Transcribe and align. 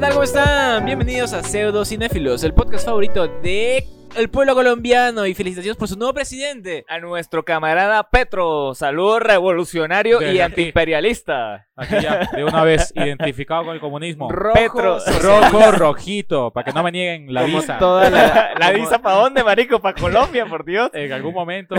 ¿qué 0.00 0.06
tal? 0.06 0.12
¿Cómo 0.12 0.22
están? 0.22 0.84
Bienvenidos 0.86 1.32
a 1.34 1.42
Pseudo 1.42 1.84
Cinéfilos, 1.84 2.42
el 2.44 2.54
podcast 2.54 2.86
favorito 2.86 3.28
de 3.42 3.84
el 4.16 4.28
pueblo 4.30 4.54
colombiano 4.54 5.26
y 5.26 5.34
felicitaciones 5.34 5.76
por 5.76 5.88
su 5.88 5.96
nuevo 5.96 6.14
presidente. 6.14 6.84
A 6.88 6.98
nuestro 6.98 7.44
camarada 7.44 8.02
Petro, 8.10 8.74
saludo 8.74 9.20
revolucionario 9.20 10.16
y 10.20 10.24
Desde 10.24 10.42
aquí. 10.42 10.52
antiimperialista. 10.52 11.68
Aquí 11.76 11.94
ya, 12.02 12.28
de 12.34 12.44
una 12.44 12.64
vez 12.64 12.92
identificado 12.96 13.64
con 13.66 13.74
el 13.74 13.80
comunismo. 13.80 14.28
Rojo, 14.30 14.54
Petro, 14.54 14.98
Rojo, 15.20 15.70
rojito, 15.76 16.50
para 16.50 16.64
que 16.64 16.72
no 16.72 16.82
me 16.82 16.90
nieguen 16.92 17.32
la 17.32 17.42
Como 17.42 17.58
visa. 17.58 17.78
toda 17.78 18.10
la- 18.10 18.54
¿La 18.58 18.70
visa 18.72 19.00
para 19.02 19.16
dónde, 19.16 19.44
marico? 19.44 19.80
¿Para 19.80 20.00
Colombia, 20.00 20.46
por 20.46 20.64
Dios? 20.64 20.90
En 20.94 21.12
algún 21.12 21.34
momento 21.34 21.74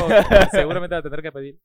seguramente 0.52 0.96
la 0.96 1.02
tendré 1.02 1.22
que 1.24 1.32
pedir. 1.32 1.56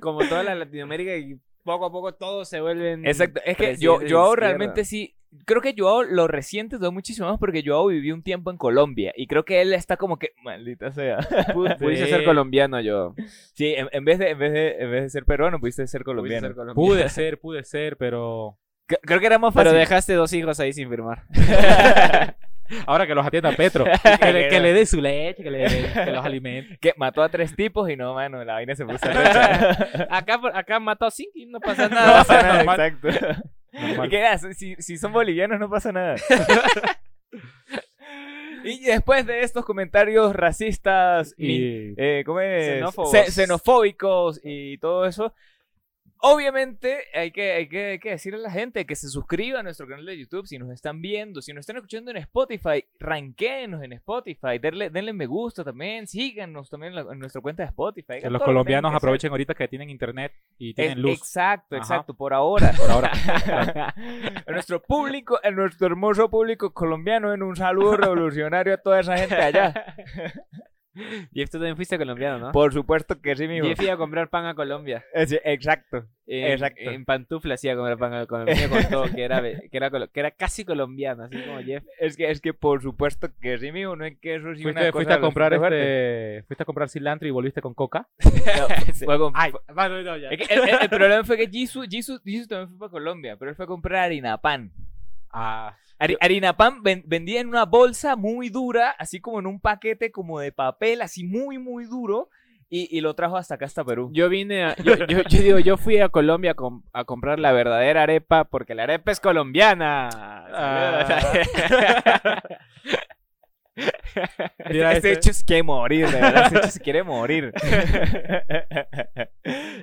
como 0.00 0.20
toda 0.26 0.42
la 0.42 0.54
Latinoamérica 0.54 1.14
y 1.16 1.36
poco 1.66 1.84
a 1.84 1.92
poco 1.92 2.14
todos 2.14 2.48
se 2.48 2.62
vuelven 2.62 3.06
Exacto, 3.06 3.40
es 3.44 3.56
que 3.58 3.76
yo, 3.76 3.98
Joao 4.08 4.34
realmente 4.36 4.84
sí, 4.86 5.14
creo 5.44 5.60
que 5.60 5.74
Joao 5.76 6.02
lo 6.04 6.26
reciente 6.28 6.78
todo 6.78 6.92
muchísimo 6.92 7.28
más 7.28 7.38
porque 7.38 7.62
Joao 7.66 7.88
vivió 7.88 8.14
un 8.14 8.22
tiempo 8.22 8.50
en 8.50 8.56
Colombia 8.56 9.12
y 9.14 9.26
creo 9.26 9.44
que 9.44 9.60
él 9.60 9.74
está 9.74 9.98
como 9.98 10.18
que, 10.18 10.30
maldita 10.42 10.90
sea. 10.92 11.18
Pu- 11.18 11.76
pudiste 11.78 12.06
ser 12.06 12.24
colombiano 12.24 12.80
yo. 12.80 13.14
Sí, 13.52 13.74
en, 13.76 13.88
en 13.92 14.04
vez 14.06 14.18
de, 14.18 14.30
en, 14.30 14.38
vez 14.38 14.52
de, 14.54 14.68
en 14.78 14.90
vez 14.90 15.02
de 15.02 15.10
ser 15.10 15.24
peruano, 15.26 15.60
pudiste 15.60 15.86
ser 15.86 16.04
colombiano. 16.04 16.40
Pudiste 16.40 16.48
ser 16.48 16.54
colombiano. 16.56 16.74
Pude 16.94 17.08
ser, 17.10 17.38
pude 17.40 17.64
ser, 17.64 17.96
pero 17.98 18.56
C- 18.88 18.98
Creo 19.02 19.18
que 19.20 19.26
era 19.26 19.38
más 19.38 19.52
Pero 19.52 19.64
fácil. 19.70 19.78
dejaste 19.80 20.14
dos 20.14 20.32
hijos 20.32 20.58
ahí 20.60 20.72
sin 20.72 20.88
firmar. 20.88 21.24
ahora 22.86 23.06
que 23.06 23.14
los 23.14 23.26
atienda 23.26 23.52
Petro, 23.56 23.84
que 23.84 24.32
le, 24.32 24.48
que 24.48 24.60
le 24.60 24.72
dé 24.72 24.86
su 24.86 25.00
leche, 25.00 25.42
que, 25.42 25.50
le, 25.50 25.66
que 26.04 26.10
los 26.10 26.24
alimente. 26.24 26.78
Que 26.80 26.92
mató 26.96 27.22
a 27.22 27.28
tres 27.28 27.54
tipos 27.56 27.88
y 27.90 27.96
no, 27.96 28.14
mano, 28.14 28.44
la 28.44 28.54
vaina 28.54 28.74
se 28.74 28.84
puso 28.84 28.98
recha. 29.08 30.06
acá, 30.10 30.38
por- 30.40 30.56
acá 30.56 30.78
mató 30.80 31.06
a 31.06 31.10
cinco 31.10 31.32
y 31.34 31.46
no 31.46 31.60
pasa 31.60 31.88
No 31.88 31.94
nada. 31.94 32.24
pasa 32.24 32.42
nada, 32.42 32.62
exacto. 32.62 33.08
Normal. 33.72 34.12
¿Y 34.12 34.16
haces? 34.16 34.56
Si, 34.56 34.74
si 34.76 34.96
son 34.96 35.12
bolivianos 35.12 35.60
no 35.60 35.68
pasa 35.68 35.92
nada. 35.92 36.16
y 38.64 38.84
después 38.84 39.26
de 39.26 39.42
estos 39.42 39.64
comentarios 39.64 40.34
racistas 40.34 41.34
y 41.36 41.52
Y 41.52 41.94
eh, 41.96 42.22
¿cómo 42.26 42.40
es? 42.40 42.64
Xenófobos. 42.66 43.34
Xenofóbicos 43.34 44.40
y 44.42 44.78
todo 44.78 45.06
eso. 45.06 45.34
Obviamente 46.20 47.04
hay 47.14 47.30
que, 47.30 47.52
hay, 47.52 47.68
que, 47.68 47.84
hay 47.92 47.98
que 47.98 48.10
decirle 48.10 48.38
a 48.40 48.42
la 48.42 48.50
gente 48.50 48.84
que 48.86 48.96
se 48.96 49.08
suscriba 49.08 49.60
a 49.60 49.62
nuestro 49.62 49.86
canal 49.86 50.04
de 50.06 50.18
YouTube 50.18 50.46
si 50.46 50.58
nos 50.58 50.70
están 50.70 51.00
viendo, 51.02 51.42
si 51.42 51.52
nos 51.52 51.60
están 51.60 51.76
escuchando 51.76 52.10
en 52.10 52.16
Spotify, 52.16 52.84
ranquéenos 52.98 53.82
en 53.82 53.92
Spotify, 53.92 54.58
denle, 54.60 54.90
denle 54.90 55.12
me 55.12 55.26
gusta 55.26 55.62
también, 55.62 56.06
síganos 56.06 56.70
también 56.70 56.94
en, 56.96 57.04
la- 57.06 57.12
en 57.12 57.18
nuestra 57.18 57.40
cuenta 57.40 57.62
de 57.62 57.68
Spotify. 57.68 58.20
que 58.20 58.30
los 58.30 58.40
que 58.40 58.46
colombianos 58.46 58.90
hacer. 58.90 58.96
aprovechen 58.96 59.30
ahorita 59.30 59.54
que 59.54 59.68
tienen 59.68 59.90
internet 59.90 60.32
y 60.58 60.74
tienen 60.74 60.98
Es- 60.98 61.02
luz. 61.02 61.18
Exacto, 61.18 61.76
Ajá. 61.76 61.84
exacto, 61.84 62.14
por 62.14 62.32
ahora. 62.34 62.72
Por 62.76 62.90
ahora. 62.90 63.12
a 64.46 64.50
nuestro 64.52 64.82
público, 64.82 65.38
a 65.42 65.50
nuestro 65.50 65.86
hermoso 65.86 66.28
público 66.30 66.72
colombiano, 66.72 67.32
en 67.34 67.42
un 67.42 67.56
saludo 67.56 67.96
revolucionario 67.96 68.74
a 68.74 68.78
toda 68.78 69.00
esa 69.00 69.16
gente 69.18 69.34
allá. 69.36 69.94
Jeff, 71.34 71.50
tú 71.50 71.58
también 71.58 71.76
fuiste 71.76 71.98
colombiano, 71.98 72.38
¿no? 72.38 72.52
Por 72.52 72.72
supuesto 72.72 73.20
que 73.20 73.36
sí, 73.36 73.46
mismo. 73.46 73.68
Jeff 73.68 73.80
iba 73.82 73.94
a 73.94 73.96
comprar 73.96 74.28
pan 74.28 74.46
a 74.46 74.54
Colombia. 74.54 75.04
exacto. 75.14 76.06
En, 76.28 76.52
Exacto. 76.52 76.90
En 76.90 77.04
pantuflas 77.04 77.62
iba 77.62 77.74
a 77.74 77.76
comprar 77.76 77.98
pan 77.98 78.14
a 78.14 78.26
Colombia. 78.26 78.54
Me 78.56 78.68
contó 78.90 79.04
que 79.14 79.22
era, 79.22 79.40
que, 79.42 79.68
era, 79.70 79.90
colo- 79.90 80.08
que 80.10 80.20
era 80.20 80.30
casi 80.32 80.64
colombiano, 80.64 81.24
así 81.24 81.40
como 81.40 81.60
Jeff. 81.62 81.84
Es 82.00 82.16
que, 82.16 82.30
es 82.30 82.40
que 82.40 82.52
por 82.52 82.82
supuesto 82.82 83.28
que 83.40 83.58
sí, 83.58 83.70
mijo, 83.70 83.94
no 83.94 84.04
es 84.04 84.18
que 84.18 84.34
eso 84.36 84.54
sí 84.54 84.62
una 84.64 84.72
Fuiste, 84.80 84.80
cosa 84.92 84.92
fuiste 84.92 85.12
a 85.12 85.20
comprar 85.20 85.52
este, 85.54 86.42
fuiste 86.48 86.62
a 86.62 86.66
comprar 86.66 86.88
cilantro 86.88 87.28
y 87.28 87.30
volviste 87.30 87.60
con 87.62 87.74
coca. 87.74 88.08
Fue 88.18 89.18
con- 89.18 89.32
Ay, 89.36 89.52
fue- 89.52 89.60
bueno, 89.74 90.02
no, 90.02 90.16
ya. 90.16 90.30
es 90.30 90.48
que 90.48 90.54
el, 90.54 90.60
el- 90.68 90.78
el 90.82 90.88
problema 90.88 91.22
fue 91.24 91.36
que 91.36 91.48
Jesus, 91.48 91.86
Jesus, 91.90 92.20
Jesus 92.24 92.48
también 92.48 92.70
fue 92.70 92.78
para 92.78 92.90
Colombia, 92.90 93.36
pero 93.36 93.50
él 93.50 93.56
fue 93.56 93.64
a 93.64 93.68
comprar 93.68 94.04
harina 94.06 94.36
pan. 94.38 94.72
Ah, 95.30 95.76
harina 95.98 96.56
pan 96.56 96.82
ven- 96.82 97.02
vendía 97.06 97.40
en 97.40 97.48
una 97.48 97.64
bolsa 97.64 98.16
muy 98.16 98.48
dura, 98.50 98.90
así 98.98 99.20
como 99.20 99.38
en 99.40 99.46
un 99.46 99.60
paquete 99.60 100.10
como 100.12 100.40
de 100.40 100.52
papel, 100.52 101.02
así 101.02 101.24
muy, 101.24 101.58
muy 101.58 101.84
duro, 101.84 102.28
y, 102.68 102.88
y 102.96 103.00
lo 103.00 103.14
trajo 103.14 103.36
hasta 103.36 103.54
acá, 103.54 103.66
hasta 103.66 103.84
Perú. 103.84 104.10
Yo 104.12 104.28
vine 104.28 104.64
a, 104.64 104.76
yo, 104.76 104.94
yo, 105.06 105.22
yo 105.22 105.40
digo, 105.40 105.58
yo 105.60 105.76
fui 105.76 105.98
a 105.98 106.08
Colombia 106.08 106.50
a, 106.50 106.54
com- 106.54 106.82
a 106.92 107.04
comprar 107.04 107.38
la 107.38 107.52
verdadera 107.52 108.02
arepa 108.02 108.44
porque 108.44 108.74
la 108.74 108.82
arepa 108.84 109.12
es 109.12 109.20
colombiana. 109.20 110.08
Ah. 110.52 112.42
Este 114.96 115.12
hecho 115.12 115.32
se 115.32 115.44
quiere 115.44 115.62
morir, 115.62 116.06
de 116.08 116.20
verdad. 116.20 116.46
Este 116.46 116.58
hecho 116.58 116.70
se 116.70 116.80
quiere 116.80 117.02
morir. 117.02 117.52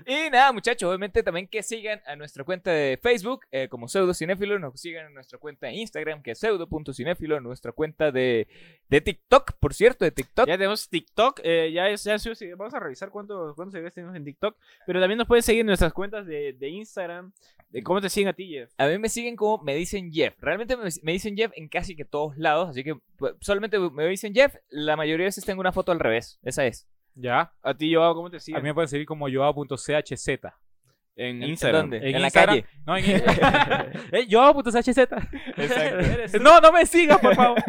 y 0.06 0.30
nada, 0.30 0.52
muchachos, 0.52 0.88
obviamente 0.88 1.24
también 1.24 1.48
que 1.48 1.64
sigan 1.64 2.02
a 2.06 2.16
nuestra 2.16 2.44
cuenta 2.44 2.72
de 2.72 3.00
Facebook 3.02 3.46
eh, 3.52 3.68
como 3.70 3.88
Pseudo 3.88 4.14
Cinéfilo, 4.14 4.60
nos 4.60 4.80
sigan 4.80 5.08
en 5.08 5.14
nuestra 5.14 5.38
cuenta 5.40 5.68
de 5.68 5.74
Instagram 5.74 6.22
que 6.22 6.32
es 6.32 6.40
pseudo.cinéfilo, 6.40 7.40
nuestra 7.40 7.72
cuenta 7.72 8.12
de, 8.12 8.48
de 8.90 9.02
TikTok, 9.02 9.54
por 9.60 9.74
cierto, 9.74 10.06
de 10.06 10.12
TikTok. 10.12 10.48
Ya 10.48 10.58
tenemos 10.58 10.90
TikTok, 10.90 11.40
eh, 11.44 11.72
ya, 11.74 11.90
es- 11.90 12.04
vamos 12.58 12.74
a 12.74 12.80
revisar 12.80 13.10
cuántos 13.10 13.56
cuántos 13.56 13.74
seguidores 13.74 13.94
tenemos 13.94 14.16
en 14.16 14.26
TikTok, 14.26 14.58
pero 14.86 15.00
también 15.00 15.18
nos 15.18 15.28
pueden 15.28 15.44
seguir 15.44 15.62
en 15.62 15.68
nuestras 15.68 15.94
cuentas 15.94 16.26
de, 16.26 16.54
de 16.54 16.70
Instagram. 16.70 17.32
De 17.70 17.82
¿Cómo 17.82 18.00
te 18.02 18.10
siguen 18.10 18.28
a 18.30 18.34
ti, 18.34 18.48
Jeff? 18.50 18.72
A 18.78 18.86
mí 18.86 19.00
me 19.00 19.10
siguen 19.10 19.36
como 19.36 19.64
me 19.64 19.74
dicen 19.74 20.12
Jeff. 20.12 20.36
Realmente 20.40 20.78
me, 20.78 20.90
me 21.02 21.12
dicen 21.14 21.36
Jeff 21.36 21.52
en 21.56 21.68
casi 21.68 21.96
que 21.96 22.06
todos 22.06 22.38
lados, 22.38 22.70
así 22.70 22.84
que 22.84 22.96
pues, 23.18 23.34
solamente 23.40 23.80
me 23.80 24.08
dicen 24.28 24.34
Jeff. 24.34 24.56
La 24.70 24.96
mayoría 24.96 25.26
de 25.26 25.28
veces 25.30 25.46
tengo 25.46 25.60
una 25.62 25.72
foto 25.72 25.92
al 25.92 26.00
revés. 26.00 26.40
Esa 26.44 26.66
es. 26.66 26.88
Ya. 27.16 27.54
A 27.62 27.74
ti, 27.76 27.90
yo, 27.92 28.14
¿cómo 28.16 28.30
te 28.30 28.38
A 28.38 28.40
siguen? 28.40 28.62
mí 28.64 28.70
me 28.70 28.74
pueden 28.74 28.88
seguir 28.88 29.06
como 29.06 29.28
joao.chz. 29.30 30.28
en 31.16 31.44
¿En- 31.44 31.44
Instagram. 31.44 31.86
¿En 31.86 31.90
dónde? 31.92 32.10
En, 32.10 32.16
En 32.16 32.22
la 32.22 32.28
Instagram- 32.30 32.46
calle. 32.46 32.66
No, 32.88 32.98
en 32.98 33.06
eh, 34.14 34.28
joao.chz. 34.30 34.88
Exacto. 34.98 36.40
No, 36.42 36.60
no 36.60 36.72
me 36.72 36.86
sigas, 36.86 37.20
por 37.20 37.36
favor. 37.36 37.64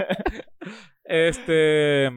Este. 1.05 2.11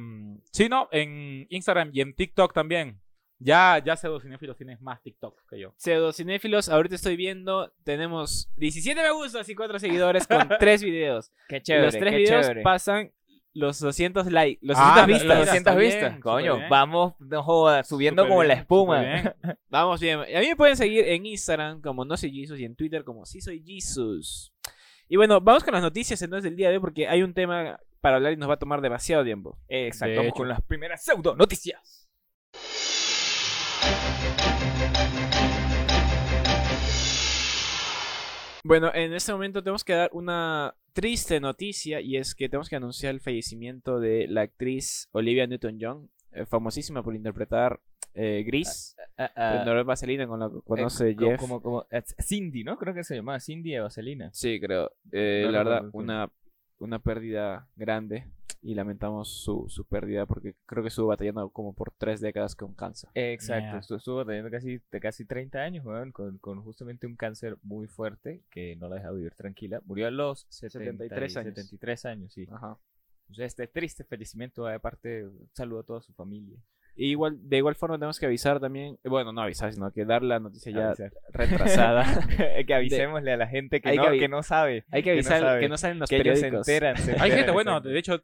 Sí, 0.51 0.69
no, 0.69 0.87
en 0.91 1.45
Instagram 1.49 1.89
y 1.93 2.01
en 2.01 2.15
TikTok 2.15 2.53
también. 2.53 2.99
Ya, 3.39 3.79
ya 3.85 3.95
sé 3.95 4.07
dos 4.07 4.23
cinéfilos 4.23 4.57
tienes 4.57 4.81
más 4.81 4.99
TikTok 5.03 5.39
que 5.47 5.59
yo. 5.59 5.71
Pseudocinéfilos, 5.77 6.69
ahorita 6.69 6.95
estoy 6.95 7.15
viendo, 7.15 7.71
tenemos 7.83 8.49
17 8.55 8.99
me 8.99 9.11
gustas 9.11 9.47
y 9.47 9.53
4 9.53 9.77
seguidores 9.77 10.25
con 10.25 10.49
3 10.59 10.81
videos. 10.83 11.31
Qué 11.47 11.61
chévere. 11.61 11.85
los 11.85 11.93
3 11.95 12.11
qué 12.11 12.17
videos 12.17 12.41
chévere. 12.47 12.61
pasan 12.63 13.11
los 13.57 13.79
200 13.79 14.31
likes, 14.31 14.59
los 14.62 14.78
Ah, 14.79 15.06
200 15.06 15.07
mira, 15.07 15.18
vistas. 15.18 15.28
Los 15.28 15.38
mira, 15.38 15.45
200 15.45 15.57
está 15.57 15.75
vistas. 15.75 16.12
bien, 16.12 16.22
Coño, 16.22 16.69
vamos, 16.69 17.13
no 17.19 17.44
jodas, 17.44 17.88
subiendo 17.88 18.23
como 18.28 18.40
bien, 18.40 18.47
la 18.50 18.53
espuma. 18.53 19.00
bien. 19.01 19.34
Vamos 19.69 20.00
bien. 20.00 20.19
A 20.19 20.40
mí 20.40 20.47
me 20.47 20.56
pueden 20.56 20.78
seguir 20.78 21.06
en 21.07 21.25
Instagram 21.25 21.81
como 21.81 22.06
no 22.06 22.16
soy 22.17 22.31
Jesus 22.31 22.59
y 22.59 22.66
en 22.66 22.75
Twitter 22.75 23.03
como 23.03 23.25
sí 23.25 23.41
soy 23.41 23.63
Jesus. 23.66 24.53
Y 25.09 25.16
bueno, 25.17 25.41
vamos 25.41 25.63
con 25.63 25.73
las 25.73 25.81
noticias 25.81 26.22
entonces 26.22 26.44
del 26.44 26.56
día 26.56 26.69
de 26.69 26.75
hoy 26.75 26.81
porque 26.81 27.07
hay 27.07 27.23
un 27.23 27.34
tema 27.34 27.79
para 28.01 28.17
hablar 28.17 28.34
y 28.34 28.38
nos 28.38 28.50
va 28.50 28.53
a 28.56 28.59
tomar 28.59 28.81
demasiado 28.81 29.23
tiempo. 29.23 29.57
Exacto, 29.67 30.22
De 30.22 30.31
con 30.31 30.47
las 30.47 30.62
primeras 30.62 31.03
pseudo 31.03 31.35
noticias. 31.35 32.07
Bueno, 38.63 38.91
en 38.94 39.13
este 39.13 39.31
momento 39.31 39.63
tenemos 39.63 39.84
que 39.84 39.94
dar 39.94 40.09
una 40.13 40.75
triste 40.94 41.40
noticia 41.40 42.01
y 42.01 42.18
es 42.18 42.35
que 42.35 42.50
tenemos 42.50 42.69
que 42.69 42.75
anunciar 42.75 43.13
el 43.13 43.22
fallecimiento 43.22 44.00
de 44.00 44.28
la 44.28 44.41
actriz 44.41 45.07
Olivia 45.12 45.45
Newton-John, 45.47 46.09
eh, 46.31 46.45
famosísima 46.45 47.03
por 47.03 47.16
interpretar 47.16 47.79
eh, 48.13 48.44
Gris, 48.46 48.96
Ah, 49.17 49.59
en 49.59 49.66
Norbert 49.66 49.85
Vaselina, 49.88 50.28
con 50.28 50.40
la 50.40 50.50
que 50.50 50.62
conoce 50.66 51.09
eh, 51.09 51.16
Jeff. 51.17 51.40
Como, 51.40 51.62
como, 51.62 51.88
Cindy, 52.19 52.63
¿no? 52.63 52.78
Creo 52.78 52.94
que 52.94 53.03
se 53.03 53.16
llamaba 53.16 53.40
Cindy 53.40 53.72
de 53.72 53.79
Vaselina. 53.79 54.29
Sí, 54.34 54.59
creo. 54.59 54.91
Eh, 55.12 55.44
No 55.46 55.51
la 55.51 55.57
verdad, 55.59 55.90
una, 55.91 56.31
una 56.79 57.00
pérdida 57.00 57.67
grande 57.75 58.28
y 58.62 58.75
lamentamos 58.75 59.29
su, 59.29 59.66
su 59.69 59.85
pérdida 59.85 60.25
porque 60.25 60.56
creo 60.66 60.84
que 60.84 60.90
estuvo 60.90 61.07
batallando 61.07 61.50
como 61.50 61.73
por 61.73 61.91
tres 61.97 62.22
décadas 62.22 62.56
con 62.56 62.73
cáncer. 62.73 63.09
Exacto, 63.13 63.63
Mierda. 63.63 63.79
estuvo, 63.79 63.97
estuvo 63.97 64.26
teniendo 64.26 64.52
casi, 64.52 64.81
de 64.91 64.99
casi 64.99 65.26
30 65.26 65.59
años, 65.59 65.85
weón, 65.85 66.11
con, 66.11 66.37
con 66.40 66.61
justamente 66.64 67.08
un 67.08 67.16
cáncer 67.16 67.58
muy 67.64 67.87
fuerte 67.87 68.43
que 68.49 68.76
no 68.76 68.90
la 68.90 68.96
deja 68.96 69.11
vivir 69.11 69.35
tranquila. 69.35 69.81
Murió 69.85 70.08
a 70.08 70.11
los 70.11 70.46
73 70.49 70.72
70 70.90 71.05
y 71.05 71.46
años. 71.47 71.55
73 71.55 72.05
años, 72.05 72.34
sí. 72.34 72.47
Ajá. 72.52 72.78
O 73.29 73.34
sea, 73.34 73.46
este 73.46 73.67
triste 73.67 74.03
fallecimiento, 74.03 74.67
aparte, 74.67 75.28
saludo 75.53 75.81
a 75.81 75.84
toda 75.84 76.02
su 76.02 76.14
familia. 76.14 76.58
Y 76.99 77.11
igual, 77.11 77.38
de 77.47 77.58
igual 77.58 77.76
forma 77.76 77.97
tenemos 77.97 78.20
que 78.20 78.26
avisar 78.26 78.59
también, 78.59 78.97
eh, 79.03 79.09
bueno, 79.09 79.32
no 79.32 79.41
avisar, 79.41 79.72
sino 79.72 79.91
que 79.91 80.03
dar 80.03 80.23
la 80.23 80.40
noticia 80.40 80.72
ya 80.72 80.88
Avisar. 80.88 81.14
retrasada. 81.29 82.05
que 82.67 82.73
avisémosle 82.73 83.32
a 83.34 83.38
la 83.38 83.47
gente 83.47 83.79
que, 83.82 83.90
Hay 83.90 83.97
no, 83.97 84.03
que 84.03 84.09
avi- 84.09 84.20
que 84.20 84.28
no 84.28 84.44
sabe. 84.44 84.84
Hay 84.91 85.03
que 85.03 85.11
Que 85.11 85.11
no 85.11 85.14
avisar 85.17 85.41
sabe. 85.41 85.59
que 85.61 85.70
no 85.70 85.78
salen 85.78 85.99
los 85.99 86.09
que 86.09 86.16
ellos 86.17 86.40
se 86.40 86.46
periódicos. 86.46 86.67
enteran. 86.67 86.97
se 86.97 87.16
Hay 87.22 87.32
gente, 87.32 87.52
bueno, 87.52 87.79
de 87.82 87.97
hecho, 87.99 88.22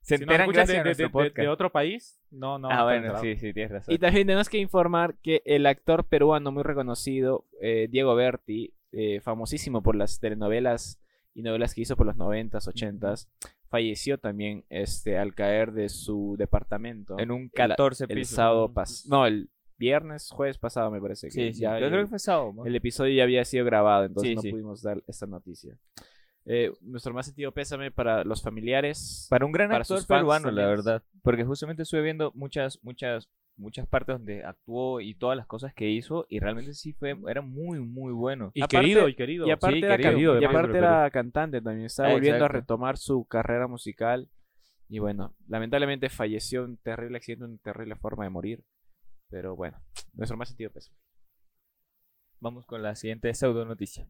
se 0.00 0.16
si 0.16 0.22
enteran 0.24 0.48
gracias 0.50 0.68
de, 0.68 0.74
a 0.74 0.78
de- 0.78 0.84
nuestro 0.84 1.06
de- 1.06 1.12
podcast. 1.12 1.36
de 1.38 1.48
otro 1.48 1.70
país, 1.70 2.20
no, 2.30 2.58
no. 2.58 2.68
ah, 2.70 2.82
bueno, 2.84 3.20
sí, 3.20 3.36
sí, 3.36 3.52
tienes 3.52 3.70
razón. 3.72 3.94
Y 3.94 3.98
también 3.98 4.26
tenemos 4.26 4.48
que 4.48 4.58
informar 4.58 5.14
que 5.22 5.42
el 5.44 5.64
actor 5.66 6.04
peruano 6.08 6.50
muy 6.50 6.62
reconocido, 6.64 7.44
eh, 7.60 7.86
Diego 7.90 8.14
Berti, 8.16 8.74
eh, 8.92 9.20
famosísimo 9.20 9.82
por 9.82 9.94
las 9.94 10.18
telenovelas 10.18 10.98
y 11.34 11.42
novelas 11.42 11.72
que 11.74 11.82
hizo 11.82 11.94
por 11.96 12.06
los 12.06 12.16
90s, 12.16 12.66
80s, 12.66 13.28
falleció 13.68 14.18
también 14.18 14.64
este, 14.68 15.18
al 15.18 15.34
caer 15.34 15.72
de 15.72 15.88
su 15.88 16.36
departamento. 16.38 17.18
en 17.18 17.30
un 17.30 17.42
el- 17.42 17.50
14 17.50 18.04
el 18.08 18.14
pisos. 18.18 18.34
sábado 18.36 18.72
pasado. 18.72 19.08
No, 19.16 19.26
el 19.26 19.50
viernes, 19.78 20.28
jueves 20.30 20.58
pasado 20.58 20.90
me 20.90 21.00
parece 21.00 21.28
que 21.28 21.32
Sí, 21.32 21.52
sí. 21.54 21.60
ya 21.60 21.78
Yo 21.78 21.86
el, 21.86 21.92
creo 21.92 22.02
que 22.04 22.08
fue 22.10 22.18
sábado. 22.18 22.52
¿no? 22.54 22.64
el 22.66 22.74
episodio 22.74 23.14
ya 23.14 23.22
había 23.22 23.44
sido 23.44 23.64
grabado, 23.64 24.04
entonces 24.04 24.30
Sí, 24.30 24.34
no 24.36 24.42
sí. 24.42 24.50
pudimos 24.50 24.82
dar 24.82 25.02
esta 25.06 25.26
noticia. 25.26 25.76
Eh, 26.50 26.72
nuestro 26.80 27.12
más 27.12 27.26
sentido 27.26 27.52
pésame 27.52 27.90
para 27.90 28.24
los 28.24 28.40
familiares. 28.42 29.26
Para 29.28 29.44
un 29.44 29.52
gran 29.52 29.68
Para 29.68 29.82
actor 29.82 30.04
peruano, 30.06 30.50
la 30.50 30.66
verdad. 30.66 31.02
Porque 31.22 31.44
justamente 31.44 31.82
estuve 31.82 32.00
viendo 32.02 32.32
muchas, 32.34 32.78
muchas, 32.82 33.28
muchas 33.58 33.86
partes 33.86 34.16
donde 34.16 34.44
actuó 34.44 35.00
y 35.00 35.14
todas 35.14 35.36
las 35.36 35.46
cosas 35.46 35.74
que 35.74 35.90
hizo. 35.90 36.24
Y 36.30 36.38
realmente 36.40 36.72
sí 36.74 36.92
fue, 36.94 37.16
era 37.28 37.42
muy, 37.42 37.80
muy 37.80 38.12
bueno. 38.12 38.50
Y 38.54 38.62
Aparte- 38.62 38.76
querido, 38.78 39.08
y 39.08 39.14
querido. 39.14 39.46
y 39.46 39.50
aparte, 39.50 39.78
sí, 39.80 39.84
era, 39.84 39.96
querido, 39.98 40.32
can- 40.34 40.42
y 40.42 40.44
aparte 40.46 40.78
era 40.78 41.10
cantante 41.10 41.60
también. 41.60 41.86
Estaba 41.86 42.12
volviendo 42.12 42.44
a 42.44 42.48
retomar 42.48 42.96
su 42.96 43.24
carrera 43.26 43.66
musical. 43.66 44.28
Y 44.88 45.00
bueno, 45.00 45.34
lamentablemente 45.48 46.08
falleció 46.08 46.64
un 46.64 46.78
terrible 46.78 47.18
accidente, 47.18 47.44
una 47.44 47.58
terrible 47.58 47.94
forma 47.96 48.24
de 48.24 48.30
morir. 48.30 48.64
Pero 49.28 49.54
bueno, 49.54 49.78
nuestro 50.14 50.36
más 50.38 50.48
sentido 50.48 50.70
pésame. 50.70 50.96
Vamos 52.40 52.64
con 52.64 52.82
la 52.82 52.94
siguiente 52.94 53.34
pseudo 53.34 53.64
noticia. 53.66 54.06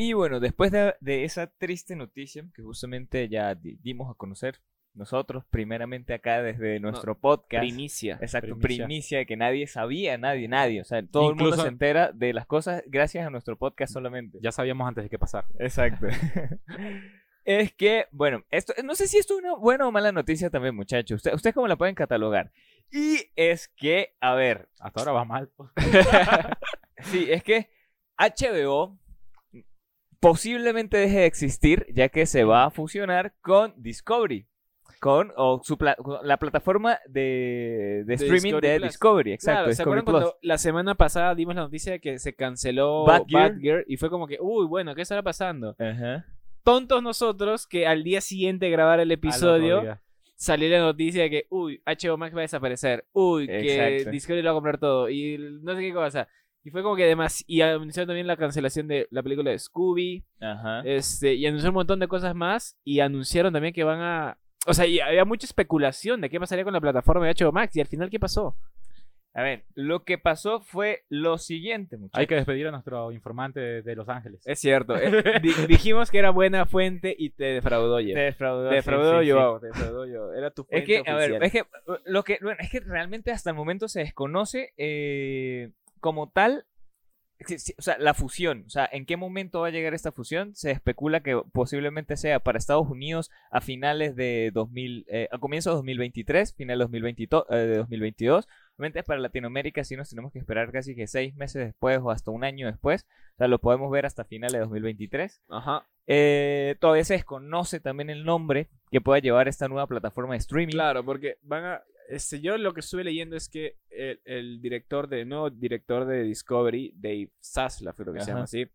Y 0.00 0.12
bueno, 0.12 0.38
después 0.38 0.70
de, 0.70 0.94
de 1.00 1.24
esa 1.24 1.48
triste 1.48 1.96
noticia 1.96 2.44
que 2.54 2.62
justamente 2.62 3.28
ya 3.28 3.56
di- 3.56 3.78
dimos 3.82 4.08
a 4.08 4.14
conocer 4.14 4.60
nosotros, 4.94 5.44
primeramente 5.50 6.14
acá 6.14 6.40
desde 6.40 6.78
nuestro 6.78 7.18
podcast. 7.18 7.62
Primicia. 7.62 8.16
Exacto, 8.20 8.56
Primicia. 8.58 8.84
primicia. 8.86 9.24
que 9.24 9.36
nadie 9.36 9.66
sabía, 9.66 10.16
nadie, 10.16 10.46
nadie. 10.46 10.80
O 10.80 10.84
sea, 10.84 11.04
todo 11.04 11.30
el 11.30 11.34
mundo 11.34 11.56
se 11.56 11.66
entera 11.66 12.12
de 12.12 12.32
las 12.32 12.46
cosas 12.46 12.84
gracias 12.86 13.26
a 13.26 13.30
nuestro 13.30 13.58
podcast 13.58 13.92
solamente. 13.92 14.38
Ya 14.40 14.52
sabíamos 14.52 14.86
antes 14.86 15.02
de 15.02 15.10
qué 15.10 15.18
pasar. 15.18 15.46
Exacto. 15.58 16.06
es 17.44 17.72
que, 17.72 18.06
bueno, 18.12 18.44
esto, 18.50 18.74
no 18.84 18.94
sé 18.94 19.08
si 19.08 19.18
esto 19.18 19.34
es 19.34 19.40
una 19.44 19.54
buena 19.56 19.88
o 19.88 19.90
mala 19.90 20.12
noticia 20.12 20.48
también, 20.48 20.76
muchachos. 20.76 21.16
Usted- 21.16 21.34
¿Ustedes 21.34 21.54
cómo 21.54 21.66
la 21.66 21.76
pueden 21.76 21.96
catalogar? 21.96 22.52
Y 22.92 23.18
es 23.34 23.66
que, 23.66 24.14
a 24.20 24.34
ver, 24.34 24.68
Hasta 24.78 25.00
ahora 25.00 25.12
va 25.12 25.24
mal. 25.24 25.50
sí, 27.02 27.26
es 27.30 27.42
que 27.42 27.68
HBO 28.16 28.96
posiblemente 30.20 30.96
deje 30.96 31.18
de 31.20 31.26
existir 31.26 31.86
ya 31.92 32.08
que 32.08 32.26
se 32.26 32.44
va 32.44 32.64
a 32.64 32.70
fusionar 32.70 33.34
con 33.40 33.74
Discovery. 33.76 34.46
Con 35.00 35.30
o 35.36 35.60
su 35.62 35.78
pla- 35.78 35.94
con 35.94 36.26
la 36.26 36.38
plataforma 36.38 36.98
de, 37.08 38.02
de 38.04 38.14
streaming 38.14 38.40
Discovery 38.42 38.68
de 38.68 38.76
Plus. 38.78 38.88
Discovery, 38.88 39.32
exacto. 39.32 39.56
Claro, 39.58 39.66
¿se 39.66 39.70
Discovery 39.82 40.00
acuerdan 40.00 40.04
Plus. 40.22 40.30
cuando 40.32 40.38
la 40.42 40.58
semana 40.58 40.94
pasada 40.96 41.34
dimos 41.36 41.54
la 41.54 41.62
noticia 41.62 41.92
de 41.92 42.00
que 42.00 42.18
se 42.18 42.34
canceló 42.34 43.04
Batgirl? 43.04 43.32
Batgirl 43.54 43.84
y 43.86 43.96
fue 43.96 44.10
como 44.10 44.26
que, 44.26 44.38
uy, 44.40 44.66
bueno, 44.66 44.96
¿qué 44.96 45.02
estará 45.02 45.22
pasando? 45.22 45.76
Ajá. 45.78 46.26
Tontos 46.64 47.00
nosotros 47.02 47.68
que 47.68 47.86
al 47.86 48.02
día 48.02 48.20
siguiente 48.20 48.66
de 48.66 48.72
grabar 48.72 48.98
el 48.98 49.12
episodio 49.12 49.98
salió 50.34 50.68
la 50.68 50.80
noticia 50.80 51.22
de 51.22 51.30
que, 51.30 51.46
uy, 51.50 51.80
HBO 51.86 52.16
Max 52.16 52.34
va 52.34 52.40
a 52.40 52.42
desaparecer, 52.42 53.06
uy, 53.12 53.46
que 53.46 53.92
Exacto. 53.94 54.10
Discovery 54.10 54.42
lo 54.42 54.48
va 54.48 54.50
a 54.52 54.54
comprar 54.56 54.78
todo 54.78 55.08
y 55.10 55.38
no 55.62 55.76
sé 55.76 55.80
qué 55.80 55.92
cosa. 55.92 56.26
Y 56.64 56.70
fue 56.70 56.82
como 56.82 56.96
que 56.96 57.04
además, 57.04 57.44
y 57.46 57.60
anunciaron 57.62 58.08
también 58.08 58.26
la 58.26 58.36
cancelación 58.36 58.88
de 58.88 59.06
la 59.10 59.22
película 59.22 59.50
de 59.50 59.58
Scooby, 59.58 60.24
Ajá. 60.40 60.82
este, 60.84 61.34
y 61.34 61.46
anunciaron 61.46 61.74
un 61.74 61.80
montón 61.80 61.98
de 62.00 62.08
cosas 62.08 62.34
más, 62.34 62.76
y 62.84 63.00
anunciaron 63.00 63.52
también 63.52 63.72
que 63.72 63.84
van 63.84 64.00
a... 64.00 64.38
O 64.66 64.74
sea, 64.74 64.84
y 64.86 65.00
había 65.00 65.24
mucha 65.24 65.46
especulación 65.46 66.20
de 66.20 66.28
qué 66.28 66.38
pasaría 66.38 66.64
con 66.64 66.74
la 66.74 66.80
plataforma 66.80 67.26
de 67.26 67.32
HBO 67.34 67.52
Max, 67.52 67.74
y 67.76 67.80
al 67.80 67.86
final, 67.86 68.10
¿qué 68.10 68.18
pasó? 68.20 68.56
A 69.34 69.42
ver, 69.42 69.64
lo 69.74 70.02
que 70.04 70.18
pasó 70.18 70.60
fue 70.60 71.04
lo 71.08 71.38
siguiente, 71.38 71.96
muchachos. 71.96 72.18
Hay 72.18 72.26
que 72.26 72.34
despedir 72.34 72.66
a 72.66 72.70
nuestro 72.72 73.12
informante 73.12 73.60
de, 73.60 73.82
de 73.82 73.94
Los 73.94 74.08
Ángeles. 74.08 74.42
Es 74.44 74.58
cierto, 74.58 74.96
eh, 74.96 75.10
di- 75.42 75.66
dijimos 75.68 76.10
que 76.10 76.18
era 76.18 76.30
buena 76.30 76.66
fuente 76.66 77.14
y 77.16 77.30
te 77.30 77.44
defraudó, 77.44 77.98
Jeff. 78.00 78.14
Te 78.14 78.20
defraudó. 78.20 78.64
Te 78.64 78.70
sí, 78.70 78.76
defraudó 78.76 79.20
sí, 79.20 79.26
yo, 79.28 79.58
te 79.60 79.66
defraudó 79.68 80.06
yo. 80.06 80.32
Era 80.32 80.50
tu 80.50 80.64
fuente 80.64 80.96
Es 80.96 81.02
que, 81.04 81.08
a 81.10 81.14
ver, 81.14 81.42
es 81.44 81.52
que 81.52 81.62
lo 82.06 82.24
que, 82.24 82.38
bueno, 82.42 82.58
es 82.60 82.68
que 82.70 82.80
realmente 82.80 83.30
hasta 83.30 83.50
el 83.50 83.56
momento 83.56 83.86
se 83.86 84.00
desconoce 84.00 84.72
eh, 84.76 85.70
como 86.00 86.30
tal, 86.30 86.66
o 87.40 87.82
sea, 87.82 87.96
la 87.98 88.14
fusión, 88.14 88.64
o 88.66 88.70
sea, 88.70 88.88
en 88.90 89.06
qué 89.06 89.16
momento 89.16 89.60
va 89.60 89.68
a 89.68 89.70
llegar 89.70 89.94
esta 89.94 90.10
fusión, 90.10 90.56
se 90.56 90.72
especula 90.72 91.20
que 91.20 91.40
posiblemente 91.52 92.16
sea 92.16 92.40
para 92.40 92.58
Estados 92.58 92.88
Unidos 92.88 93.30
a 93.50 93.60
finales 93.60 94.16
de 94.16 94.50
2000, 94.52 95.06
eh, 95.08 95.28
a 95.30 95.38
comienzos 95.38 95.72
de 95.72 95.76
2023, 95.76 96.54
final 96.54 96.78
de 96.78 96.84
2022, 96.84 97.44
eh, 97.50 97.56
de 97.56 97.76
2022. 97.76 98.48
Obviamente 98.76 99.02
para 99.04 99.20
Latinoamérica 99.20 99.84
sí 99.84 99.96
nos 99.96 100.08
tenemos 100.08 100.32
que 100.32 100.40
esperar 100.40 100.72
casi 100.72 100.96
que 100.96 101.06
seis 101.06 101.34
meses 101.36 101.64
después 101.64 102.00
o 102.02 102.10
hasta 102.10 102.30
un 102.32 102.42
año 102.42 102.66
después, 102.66 103.06
o 103.34 103.36
sea, 103.38 103.46
lo 103.46 103.60
podemos 103.60 103.90
ver 103.90 104.04
hasta 104.04 104.24
finales 104.24 104.54
de 104.54 104.60
2023. 104.60 105.42
Ajá. 105.48 105.86
Eh, 106.10 106.76
todavía 106.80 107.04
se 107.04 107.14
desconoce 107.14 107.80
también 107.80 108.08
el 108.10 108.24
nombre 108.24 108.68
que 108.90 109.00
pueda 109.00 109.20
llevar 109.20 109.46
esta 109.46 109.68
nueva 109.68 109.86
plataforma 109.86 110.32
de 110.32 110.38
streaming. 110.38 110.72
Claro, 110.72 111.04
porque 111.04 111.36
van 111.42 111.64
a. 111.64 111.82
Este, 112.08 112.40
yo 112.40 112.56
lo 112.56 112.72
que 112.72 112.80
estuve 112.80 113.04
leyendo 113.04 113.36
es 113.36 113.50
que 113.50 113.76
el, 113.90 114.20
el 114.24 114.60
director 114.62 115.08
de. 115.08 115.26
No, 115.26 115.50
director 115.50 116.06
de 116.06 116.22
Discovery, 116.22 116.94
Dave 116.96 117.30
Zaslav, 117.42 117.94
creo 117.94 118.14
que 118.14 118.20
se 118.20 118.30
llama 118.30 118.44
así. 118.44 118.66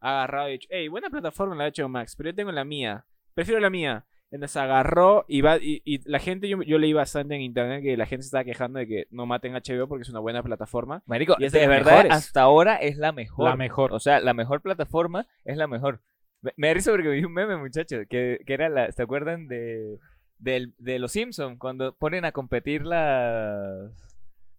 Ha 0.00 0.18
agarrado 0.18 0.48
y 0.50 0.52
dicho, 0.52 0.68
hey, 0.70 0.88
buena 0.88 1.08
plataforma 1.08 1.54
la 1.54 1.70
de 1.70 1.72
HBO 1.82 1.88
Max, 1.88 2.14
pero 2.16 2.30
yo 2.30 2.34
tengo 2.36 2.52
la 2.52 2.64
mía. 2.64 3.06
Prefiero 3.34 3.60
la 3.60 3.70
mía. 3.70 4.04
Entonces 4.30 4.56
agarró 4.56 5.24
y 5.28 5.40
va. 5.40 5.56
Y, 5.56 5.80
y 5.84 6.06
la 6.08 6.18
gente, 6.18 6.48
yo, 6.48 6.62
yo 6.62 6.78
leí 6.78 6.92
bastante 6.92 7.34
en 7.34 7.42
internet 7.42 7.82
que 7.82 7.96
la 7.96 8.06
gente 8.06 8.24
se 8.24 8.28
estaba 8.28 8.44
quejando 8.44 8.78
de 8.78 8.86
que 8.86 9.06
no 9.10 9.26
maten 9.26 9.52
HBO 9.54 9.88
porque 9.88 10.02
es 10.02 10.10
una 10.10 10.20
buena 10.20 10.42
plataforma. 10.42 11.02
Marico, 11.06 11.36
Y 11.38 11.44
es 11.44 11.52
de, 11.52 11.66
verdad, 11.66 11.92
mejores. 11.92 12.12
hasta 12.12 12.42
ahora 12.42 12.76
es 12.76 12.96
la 12.98 13.12
mejor. 13.12 13.48
La 13.48 13.56
mejor. 13.56 13.92
O 13.92 14.00
sea, 14.00 14.20
la 14.20 14.34
mejor 14.34 14.60
plataforma 14.60 15.26
es 15.44 15.56
la 15.56 15.66
mejor. 15.66 16.02
Me, 16.40 16.52
me 16.56 16.74
risa 16.74 16.90
porque 16.90 17.08
vi 17.08 17.24
un 17.24 17.32
meme, 17.32 17.56
muchachos, 17.56 18.06
que, 18.08 18.40
que 18.46 18.52
era 18.54 18.68
la. 18.68 18.90
¿Se 18.90 19.02
acuerdan 19.02 19.48
de, 19.48 19.98
del- 20.42 20.74
de 20.78 20.98
Los 20.98 21.12
Simpsons? 21.12 21.58
Cuando 21.58 21.94
ponen 21.94 22.24
a 22.24 22.32
competir 22.32 22.84
las. 22.84 23.90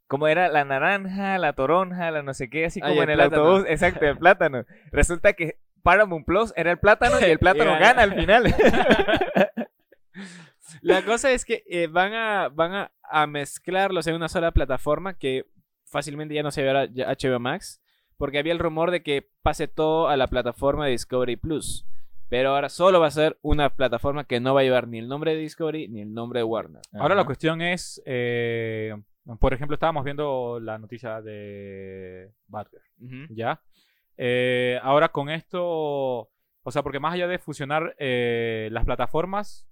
Como 0.08 0.28
era 0.28 0.48
la 0.50 0.64
naranja, 0.66 1.38
la 1.38 1.54
toronja, 1.54 2.12
la 2.12 2.22
no 2.24 2.34
sé 2.34 2.50
qué, 2.50 2.66
así 2.66 2.80
Ah, 2.84 2.90
como 2.90 3.04
en 3.04 3.10
el 3.10 3.20
el 3.20 3.26
autobús. 3.26 3.66
Exacto, 3.68 4.06
el 4.06 4.18
plátano. 4.18 4.66
Resulta 4.92 5.34
que 5.34 5.58
Paramount 5.82 6.26
Plus 6.26 6.54
era 6.56 6.72
el 6.72 6.78
plátano 6.80 7.20
y 7.20 7.24
el 7.26 7.40
plátano 7.40 7.72
Y 7.72 7.80
gana 7.80 7.88
gana. 7.88 8.02
al 8.04 8.14
final. 8.16 8.56
La 10.82 11.04
cosa 11.06 11.32
es 11.32 11.46
que 11.46 11.64
eh, 11.68 11.88
van, 11.88 12.14
a, 12.14 12.50
van 12.50 12.74
a, 12.74 12.92
a 13.04 13.28
mezclarlos 13.28 14.08
en 14.08 14.16
una 14.16 14.28
sola 14.30 14.52
plataforma 14.52 15.14
que 15.18 15.46
fácilmente 15.86 16.34
ya 16.36 16.44
no 16.44 16.52
se 16.52 16.64
verá 16.64 16.86
HBO 16.88 17.40
Max. 17.40 17.82
Porque 18.18 18.38
había 18.40 18.54
el 18.54 18.60
rumor 18.60 18.92
de 18.92 19.02
que 19.04 19.28
pase 19.42 19.68
todo 19.68 20.08
a 20.08 20.18
la 20.18 20.28
plataforma 20.28 20.86
de 20.86 20.92
Discovery 20.92 21.36
Plus. 21.36 21.86
Pero 22.34 22.50
ahora 22.50 22.68
solo 22.68 23.00
va 23.00 23.06
a 23.06 23.12
ser 23.12 23.38
una 23.44 23.70
plataforma 23.76 24.24
que 24.24 24.40
no 24.40 24.56
va 24.56 24.62
a 24.62 24.64
llevar 24.64 24.88
ni 24.88 24.98
el 24.98 25.08
nombre 25.08 25.36
de 25.36 25.42
Discovery 25.42 25.88
ni 25.88 26.02
el 26.02 26.12
nombre 26.16 26.40
de 26.40 26.44
Warner. 26.44 26.82
Ahora 26.94 27.14
la 27.14 27.26
cuestión 27.26 27.62
es, 27.62 28.02
eh, 28.08 28.96
por 29.40 29.54
ejemplo, 29.54 29.76
estábamos 29.76 30.04
viendo 30.04 30.60
la 30.60 30.80
noticia 30.80 31.22
de 31.22 32.32
Batgirl, 32.48 32.82
Ujú. 33.00 33.36
¿ya? 33.36 33.62
Eh, 34.18 34.80
ahora 34.82 35.10
con 35.10 35.30
esto, 35.30 35.62
o 35.62 36.72
sea, 36.72 36.82
porque 36.82 37.00
más 37.00 37.14
allá 37.14 37.28
de 37.28 37.38
fusionar 37.38 37.96
eh, 38.00 38.68
las 38.72 38.84
plataformas, 38.86 39.68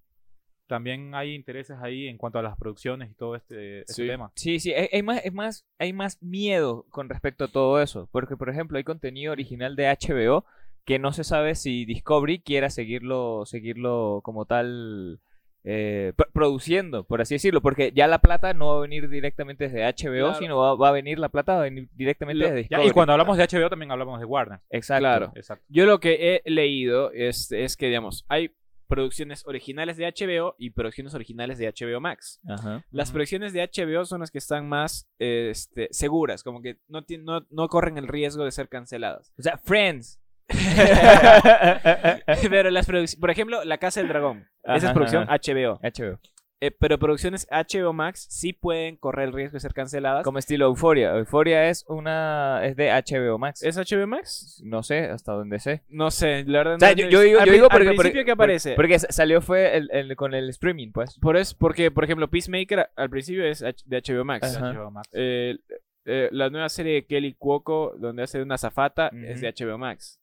también 0.68 1.16
hay 1.16 1.34
intereses 1.34 1.78
ahí 1.82 2.08
en 2.08 2.20
cuanto 2.20 2.38
a 2.38 2.44
las 2.44 2.56
producciones 2.58 3.10
y 3.10 3.16
todo 3.16 3.36
este, 3.36 3.80
este 3.80 3.94
Sí. 3.94 4.08
tema. 4.08 4.32
Sí, 4.36 4.60
sí, 4.60 4.72
hay, 4.72 4.88
hay 4.94 5.02
más, 5.02 5.26
es 5.26 5.34
más, 5.34 5.66
hay 5.80 5.94
más 5.94 6.22
miedo 6.22 6.86
con 6.92 7.10
respecto 7.10 7.46
a 7.46 7.48
todo 7.48 7.82
eso. 7.82 8.08
Porque, 8.12 8.38
por 8.38 8.50
ejemplo, 8.50 8.78
hay 8.78 8.84
contenido 8.84 9.32
original 9.32 9.76
de 9.76 9.88
HBO 9.90 10.46
que 10.86 11.00
no 11.00 11.12
se 11.14 11.24
sabe 11.24 11.56
si 11.56 11.86
Discovery 11.86 12.40
quiera 12.40 12.70
seguirlo, 12.70 13.44
seguirlo 13.46 14.22
como 14.24 14.46
tal 14.46 15.20
eh, 15.64 16.14
pr- 16.18 16.32
produciendo, 16.34 17.04
por 17.04 17.22
así 17.22 17.36
decirlo. 17.36 17.62
Porque 17.62 17.92
ya 17.94 18.08
la 18.08 18.20
plata 18.20 18.54
no 18.54 18.68
va 18.68 18.78
a 18.78 18.82
venir 18.82 19.08
directamente 19.10 19.70
desde 19.70 19.84
HBO, 19.86 20.30
Claro. 20.30 20.40
sino 20.40 20.58
va, 20.58 20.76
va 20.76 20.90
a 20.90 20.92
venir 20.92 21.20
la 21.20 21.30
plata 21.30 21.54
va 21.54 21.60
a 21.60 21.64
venir 21.64 21.88
directamente 21.94 22.40
Lo- 22.40 22.46
desde 22.50 22.64
Ya, 22.64 22.78
Discovery. 22.78 22.90
y 22.90 22.94
cuando 22.94 23.14
hablamos 23.14 23.38
de 23.38 23.44
HBO 23.44 23.70
también 23.70 23.92
hablamos 23.92 24.20
de 24.20 24.26
Warner. 24.26 24.60
Exacto. 24.72 25.02
Claro. 25.02 25.32
Exacto. 25.36 25.64
Yo 25.70 25.86
lo 25.86 26.00
que 26.00 26.42
he 26.46 26.50
leído 26.52 27.12
es, 27.12 27.52
es 27.52 27.78
que, 27.78 27.88
digamos, 27.88 28.26
hay 28.28 28.52
producciones 28.88 29.46
originales 29.48 29.96
de 29.96 30.06
HBO 30.06 30.56
y 30.58 30.72
producciones 30.72 31.14
originales 31.14 31.58
de 31.58 31.68
HBO 31.72 32.02
Max. 32.02 32.42
Ajá. 32.46 32.84
Las 32.92 33.12
producciones 33.12 33.54
de 33.54 33.62
HBO 33.62 34.04
son 34.04 34.20
las 34.20 34.32
que 34.32 34.40
están 34.40 34.68
más 34.68 35.08
este, 35.18 35.88
seguras, 35.92 36.44
como 36.44 36.62
que 36.62 36.78
no, 36.90 37.06
no, 37.20 37.46
no 37.50 37.68
corren 37.70 37.98
el 37.98 38.10
riesgo 38.10 38.44
de 38.44 38.52
ser 38.52 38.68
canceladas. 38.68 39.32
O 39.38 39.44
sea, 39.44 39.58
Friends. 39.60 40.20
pero 42.50 42.70
las 42.70 42.86
producciones, 42.86 43.16
por 43.20 43.30
ejemplo, 43.32 43.64
La 43.64 43.78
Casa 43.78 44.00
del 44.00 44.10
Dragón, 44.10 44.48
esa 44.64 44.88
es 44.88 44.94
producción 44.94 45.24
ajá. 45.24 45.38
HBO. 45.38 45.80
HBO. 45.82 46.20
Eh, 46.64 46.70
pero 46.70 47.00
producciones 47.00 47.48
HBO 47.50 47.92
Max 47.92 48.28
sí 48.30 48.54
pueden 48.54 48.96
correr 48.96 49.30
el 49.30 49.34
riesgo 49.34 49.56
de 49.56 49.62
ser 49.62 49.74
canceladas. 49.74 50.24
Como 50.24 50.38
estilo 50.38 50.68
Euphoria. 50.68 51.10
Euphoria 51.18 51.68
es 51.70 51.84
una 51.88 52.60
es 52.64 52.76
de 52.76 52.92
HBO 52.92 53.40
Max. 53.40 53.64
¿Es 53.64 53.78
HBO 53.78 54.06
Max? 54.06 54.62
No 54.64 54.84
sé, 54.84 55.06
hasta 55.06 55.32
donde 55.32 55.58
sé. 55.58 55.82
No 55.90 56.12
sé, 56.12 56.44
la 56.46 56.60
verdad 56.60 56.76
O 56.76 56.80
sea, 56.80 56.90
no- 56.94 57.10
yo, 57.10 57.22
digo, 57.22 57.40
al, 57.40 57.48
yo 57.48 57.54
digo 57.54 57.66
al 57.66 57.70
porque, 57.72 57.86
principio 57.88 58.12
porque- 58.12 58.26
que 58.26 58.32
aparece. 58.32 58.74
Porque 58.76 59.00
salió 59.00 59.42
fue 59.42 59.76
el, 59.76 59.90
el- 59.92 60.16
con 60.16 60.36
el 60.36 60.50
streaming, 60.50 60.92
pues. 60.92 61.18
Por 61.18 61.36
eso, 61.36 61.56
porque, 61.58 61.90
por 61.90 62.04
ejemplo, 62.04 62.30
Peacemaker 62.30 62.92
al 62.96 63.10
principio 63.10 63.44
es 63.44 63.62
de 63.62 63.98
HBO 64.08 64.24
Max. 64.24 64.56
HBO 64.56 64.92
Max. 64.92 65.10
Eh, 65.14 65.58
eh, 66.06 66.30
la 66.32 66.52
nueva 66.52 66.70
serie 66.70 66.94
de 66.94 67.06
Kelly 67.08 67.34
Cuoco, 67.34 67.96
donde 67.98 68.22
hace 68.22 68.40
una 68.40 68.60
zafata, 68.60 69.10
es 69.26 69.42
de 69.42 69.48
HBO 69.52 69.80
Max. 69.80 70.21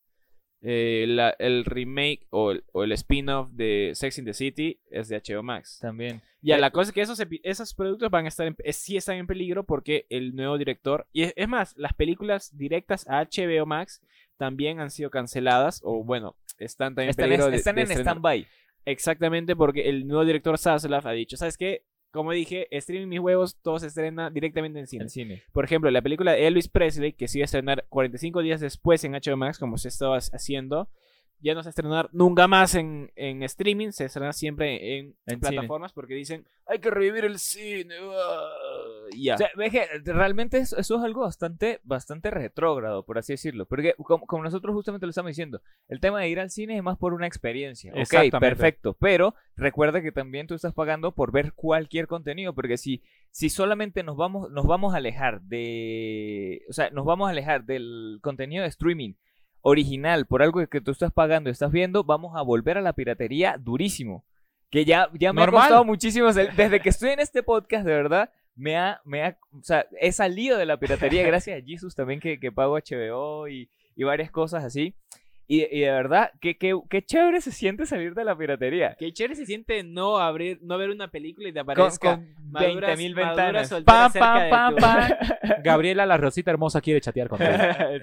Eh, 0.62 1.04
la- 1.08 1.34
el 1.38 1.64
remake 1.64 2.26
o 2.30 2.50
el, 2.52 2.64
o 2.72 2.82
el 2.84 2.92
spin-off 2.92 3.48
de 3.52 3.92
Sex 3.94 4.18
in 4.18 4.24
the 4.24 4.34
City 4.34 4.80
es 4.90 5.08
de 5.08 5.16
HBO 5.16 5.42
Max. 5.42 5.78
También. 5.80 6.20
Ya, 6.40 6.56
Eh, 6.56 6.60
la 6.60 6.70
cosa 6.70 6.90
es 6.90 6.94
que 6.94 7.00
esos, 7.00 7.20
esos 7.42 7.74
productos 7.74 8.10
van 8.10 8.24
a 8.24 8.28
estar 8.28 8.46
en, 8.46 8.56
eh, 8.64 8.72
sí 8.72 8.96
están 8.96 9.16
en 9.16 9.26
peligro 9.26 9.64
porque 9.64 10.06
el 10.08 10.34
nuevo 10.36 10.56
director, 10.58 11.06
y 11.12 11.22
es, 11.22 11.32
es 11.36 11.48
más, 11.48 11.76
las 11.76 11.92
películas 11.94 12.56
directas 12.56 13.06
a 13.08 13.20
HBO 13.24 13.66
Max 13.66 14.00
también 14.36 14.78
han 14.80 14.90
sido 14.90 15.10
canceladas, 15.10 15.80
o 15.84 16.04
bueno, 16.04 16.36
están 16.58 16.94
también 16.94 17.06
en 17.08 17.10
Están, 17.10 17.24
peligro 17.24 17.44
en- 17.46 17.50
de- 17.52 17.56
están 17.56 17.74
de 17.76 17.82
en 17.82 17.90
stand-by. 17.90 18.46
Exactamente 18.84 19.54
porque 19.56 19.88
el 19.88 20.06
nuevo 20.06 20.24
director 20.24 20.56
Zaslav 20.58 21.06
ha 21.06 21.12
dicho, 21.12 21.36
¿sabes 21.36 21.56
qué? 21.58 21.82
Como 22.10 22.32
dije, 22.32 22.66
streaming 22.70 23.08
mis 23.08 23.20
huevos, 23.20 23.56
todo 23.60 23.78
se 23.78 23.88
estrena 23.88 24.30
directamente 24.30 24.78
en 24.78 24.86
cine. 24.86 25.04
En 25.04 25.10
cine. 25.10 25.42
Por 25.52 25.64
ejemplo, 25.64 25.90
la 25.90 26.02
película 26.02 26.32
de 26.32 26.46
Elvis 26.46 26.68
Presley, 26.68 27.12
que 27.12 27.28
se 27.28 27.38
iba 27.38 27.44
a 27.44 27.46
estrenar 27.46 27.86
45 27.90 28.40
días 28.40 28.60
después 28.60 29.04
en 29.04 29.12
HBO 29.12 29.36
Max, 29.36 29.58
como 29.58 29.76
se 29.76 29.88
estaba 29.88 30.16
haciendo, 30.16 30.88
ya 31.40 31.54
no 31.54 31.62
se 31.62 31.66
va 31.66 31.68
a 31.68 31.70
estrenar 31.70 32.08
nunca 32.12 32.48
más 32.48 32.74
en, 32.74 33.12
en 33.14 33.42
streaming, 33.42 33.90
se 33.90 34.06
estrena 34.06 34.32
siempre 34.32 34.98
en, 34.98 35.14
En 35.26 35.40
plataformas 35.40 35.92
porque 35.92 36.14
dicen, 36.14 36.46
hay 36.66 36.80
que 36.80 36.90
revivir 36.90 37.24
el 37.24 37.38
cine. 37.38 37.94
ah", 38.00 39.08
y 39.12 39.24
ya. 39.24 39.34
O 39.34 39.38
sea, 39.38 39.48
que 39.70 39.86
realmente 40.04 40.58
eso, 40.58 40.76
eso 40.76 40.96
es 40.96 41.02
algo 41.02 41.22
bastante, 41.22 41.80
bastante 41.84 42.30
retrógrado, 42.30 43.04
por 43.04 43.18
así 43.18 43.34
decirlo. 43.34 43.66
Porque 43.66 43.94
como, 43.98 44.26
como 44.26 44.42
nosotros 44.42 44.74
justamente 44.74 45.06
lo 45.06 45.10
estamos 45.10 45.30
diciendo, 45.30 45.62
el 45.88 46.00
tema 46.00 46.20
de 46.20 46.28
ir 46.28 46.40
al 46.40 46.50
cine 46.50 46.76
es 46.76 46.82
más 46.82 46.98
por 46.98 47.14
una 47.14 47.26
experiencia. 47.26 47.92
Ok, 47.94 48.38
perfecto. 48.38 48.94
Pero 48.94 49.34
recuerda 49.56 50.02
que 50.02 50.12
también 50.12 50.46
tú 50.46 50.54
estás 50.54 50.74
pagando 50.74 51.12
por 51.12 51.32
ver 51.32 51.52
cualquier 51.54 52.06
contenido. 52.06 52.54
Porque 52.54 52.76
si, 52.76 53.02
si 53.30 53.48
solamente 53.48 54.02
nos 54.02 54.16
vamos, 54.16 54.50
nos 54.50 54.66
vamos 54.66 54.94
a 54.94 54.98
alejar 54.98 55.40
de. 55.42 56.62
O 56.68 56.72
sea, 56.72 56.90
nos 56.90 57.06
vamos 57.06 57.28
a 57.28 57.30
alejar 57.30 57.64
del 57.64 58.18
contenido 58.22 58.62
de 58.62 58.68
streaming 58.68 59.14
original 59.62 60.26
por 60.26 60.42
algo 60.42 60.66
que 60.66 60.80
tú 60.80 60.90
estás 60.90 61.12
pagando 61.12 61.50
y 61.50 61.52
estás 61.52 61.70
viendo, 61.72 62.04
vamos 62.04 62.36
a 62.36 62.42
volver 62.42 62.78
a 62.78 62.80
la 62.82 62.92
piratería 62.92 63.56
durísimo. 63.58 64.24
Que 64.70 64.84
ya, 64.84 65.08
ya 65.14 65.32
me 65.32 65.40
Normal. 65.40 65.60
ha 65.60 65.62
costado 65.64 65.84
muchísimo. 65.84 66.32
Desde 66.32 66.80
que 66.80 66.90
estoy 66.90 67.10
en 67.10 67.20
este 67.20 67.42
podcast, 67.42 67.86
de 67.86 67.92
verdad, 67.94 68.30
me 68.54 68.76
ha, 68.76 69.00
me 69.04 69.22
ha, 69.24 69.38
o 69.52 69.62
sea, 69.62 69.86
he 70.00 70.12
salido 70.12 70.58
de 70.58 70.66
la 70.66 70.78
piratería 70.78 71.22
gracias 71.26 71.60
a 71.62 71.64
Jesus 71.64 71.94
también 71.94 72.20
que, 72.20 72.38
que 72.38 72.52
pago 72.52 72.76
HBO 72.78 73.48
y, 73.48 73.70
y 73.96 74.04
varias 74.04 74.30
cosas 74.30 74.64
así. 74.64 74.94
Y, 75.50 75.62
y 75.74 75.80
de 75.80 75.90
verdad, 75.90 76.30
qué, 76.42 76.58
qué, 76.58 76.78
qué 76.90 77.02
chévere 77.02 77.40
se 77.40 77.52
siente 77.52 77.86
salir 77.86 78.12
de 78.12 78.22
la 78.22 78.36
piratería. 78.36 78.94
Que 78.98 79.10
chévere 79.14 79.34
se 79.34 79.46
siente 79.46 79.82
no 79.82 80.18
abrir, 80.18 80.58
no 80.60 80.76
ver 80.76 80.90
una 80.90 81.08
película 81.08 81.48
y 81.48 81.52
te 81.54 81.60
Con, 81.64 81.70
aparezca 81.70 82.16
con 82.16 82.34
maduras- 82.52 82.98
20.000 82.98 83.14
maduras 83.14 83.70
ventanas. 83.70 84.12
pam. 84.50 84.76
Gabriela, 85.64 86.04
la 86.04 86.18
Rosita 86.18 86.50
hermosa, 86.50 86.82
quiere 86.82 87.00
chatear 87.00 87.28
contigo. 87.30 87.50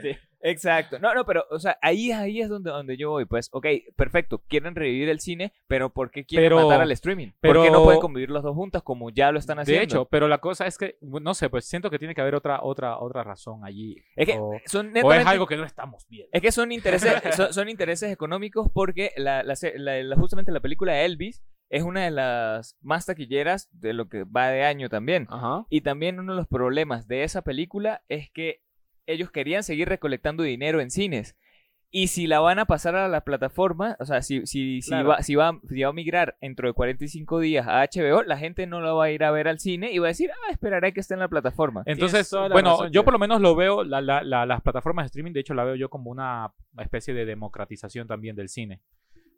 Sí. 0.01 0.11
Exacto. 0.45 0.99
No, 0.99 1.13
no, 1.15 1.25
pero, 1.25 1.43
o 1.49 1.59
sea, 1.59 1.77
ahí, 1.81 2.11
ahí 2.11 2.39
es 2.39 2.49
donde, 2.49 2.69
donde 2.69 2.97
yo 2.97 3.09
voy. 3.09 3.25
Pues, 3.25 3.49
ok, 3.51 3.65
perfecto. 3.95 4.43
Quieren 4.47 4.75
revivir 4.75 5.09
el 5.09 5.19
cine, 5.19 5.53
pero 5.67 5.89
¿por 5.89 6.11
qué 6.11 6.23
quieren 6.23 6.45
Pero- 6.45 6.67
matar 6.67 6.81
al 6.81 6.91
streaming? 6.91 7.29
¿Por 7.41 7.61
qué 7.61 7.71
no 7.71 7.83
pueden 7.83 7.99
convivir 7.99 8.29
los 8.29 8.43
dos 8.43 8.55
juntas 8.55 8.83
como 8.83 9.09
ya 9.09 9.31
lo 9.31 9.39
están 9.39 9.59
haciendo? 9.59 9.79
De 9.79 9.85
hecho, 9.85 10.05
pero 10.05 10.27
la 10.27 10.37
cosa 10.37 10.67
es 10.67 10.77
que, 10.77 10.97
no 11.01 11.33
sé, 11.33 11.49
pues 11.49 11.65
siento 11.65 11.89
que 11.89 11.97
tiene 11.97 12.13
que 12.13 12.21
haber 12.21 12.35
otra, 12.35 12.59
otra, 12.61 12.99
otra 12.99 13.23
razón 13.23 13.65
allí. 13.65 13.97
es 14.15 14.27
que 14.27 14.37
o, 14.39 14.53
son 14.65 14.93
o 15.03 15.13
es 15.13 15.25
algo 15.25 15.47
que 15.47 15.57
no 15.57 15.63
estamos 15.63 16.05
viendo. 16.07 16.29
Es 16.31 16.41
que 16.41 16.51
son 16.51 16.71
intereses, 16.71 17.11
son, 17.35 17.51
son 17.51 17.67
intereses 17.67 18.11
económicos 18.11 18.69
porque 18.71 19.11
la, 19.17 19.43
justamente 20.15 20.51
la 20.51 20.59
película 20.59 21.01
Elvis 21.01 21.43
es 21.69 21.83
una 21.83 22.03
de 22.03 22.11
las 22.11 22.77
más 22.81 23.05
taquilleras 23.07 23.67
de 23.71 23.93
lo 23.93 24.07
que 24.07 24.23
va 24.23 24.49
de 24.49 24.63
año 24.63 24.89
también. 24.89 25.27
Ajá. 25.29 25.65
Y 25.69 25.81
también 25.81 26.19
uno 26.19 26.33
de 26.33 26.37
los 26.37 26.47
problemas 26.47 27.07
de 27.07 27.23
esa 27.23 27.41
película 27.41 28.03
es 28.07 28.29
que 28.29 28.61
ellos 29.07 29.31
querían 29.31 29.63
seguir 29.63 29.87
recolectando 29.89 30.43
dinero 30.43 30.79
en 30.81 30.91
cines. 30.91 31.35
Y 31.91 32.07
si 32.07 32.27
la 32.27 32.41
van 32.41 32.59
a 32.59 32.65
pasar 32.65 32.95
a 32.95 33.07
la 33.07 33.21
plataforma, 33.21 33.95
o 33.99 34.05
sea, 34.05 34.21
si, 34.21 34.45
si, 34.45 34.81
si, 34.81 34.89
Claro. 34.89 35.09
va, 35.09 35.21
si, 35.23 35.35
va, 35.35 35.57
si 35.69 35.81
va 35.81 35.89
a 35.89 35.93
migrar 35.93 36.35
dentro 36.41 36.67
de 36.67 36.73
45 36.73 37.39
días 37.39 37.65
a 37.69 37.83
HBO, 37.83 38.23
la 38.23 38.37
gente 38.37 38.67
no 38.67 38.81
la 38.81 38.91
va 38.91 39.05
a 39.05 39.11
ir 39.11 39.23
a 39.23 39.31
ver 39.31 39.47
al 39.47 39.59
cine 39.59 39.91
y 39.93 39.99
va 39.99 40.07
a 40.07 40.09
decir, 40.09 40.29
ah, 40.31 40.51
esperaré 40.51 40.91
que 40.91 40.99
esté 40.99 41.13
en 41.13 41.21
la 41.21 41.29
plataforma. 41.29 41.83
Entonces, 41.85 42.29
bueno, 42.51 42.71
razón, 42.71 42.91
yo 42.91 43.05
por 43.05 43.13
lo 43.13 43.19
menos 43.19 43.39
lo 43.39 43.55
veo, 43.55 43.85
la- 43.85 44.01
la- 44.01 44.23
la- 44.23 44.45
las 44.45 44.61
plataformas 44.61 45.03
de 45.05 45.07
streaming, 45.07 45.31
de 45.31 45.39
hecho, 45.39 45.53
la 45.53 45.63
veo 45.63 45.75
yo 45.75 45.89
como 45.89 46.11
una 46.11 46.51
especie 46.79 47.13
de 47.13 47.23
democratización 47.25 48.07
también 48.07 48.35
del 48.35 48.49
cine. 48.49 48.81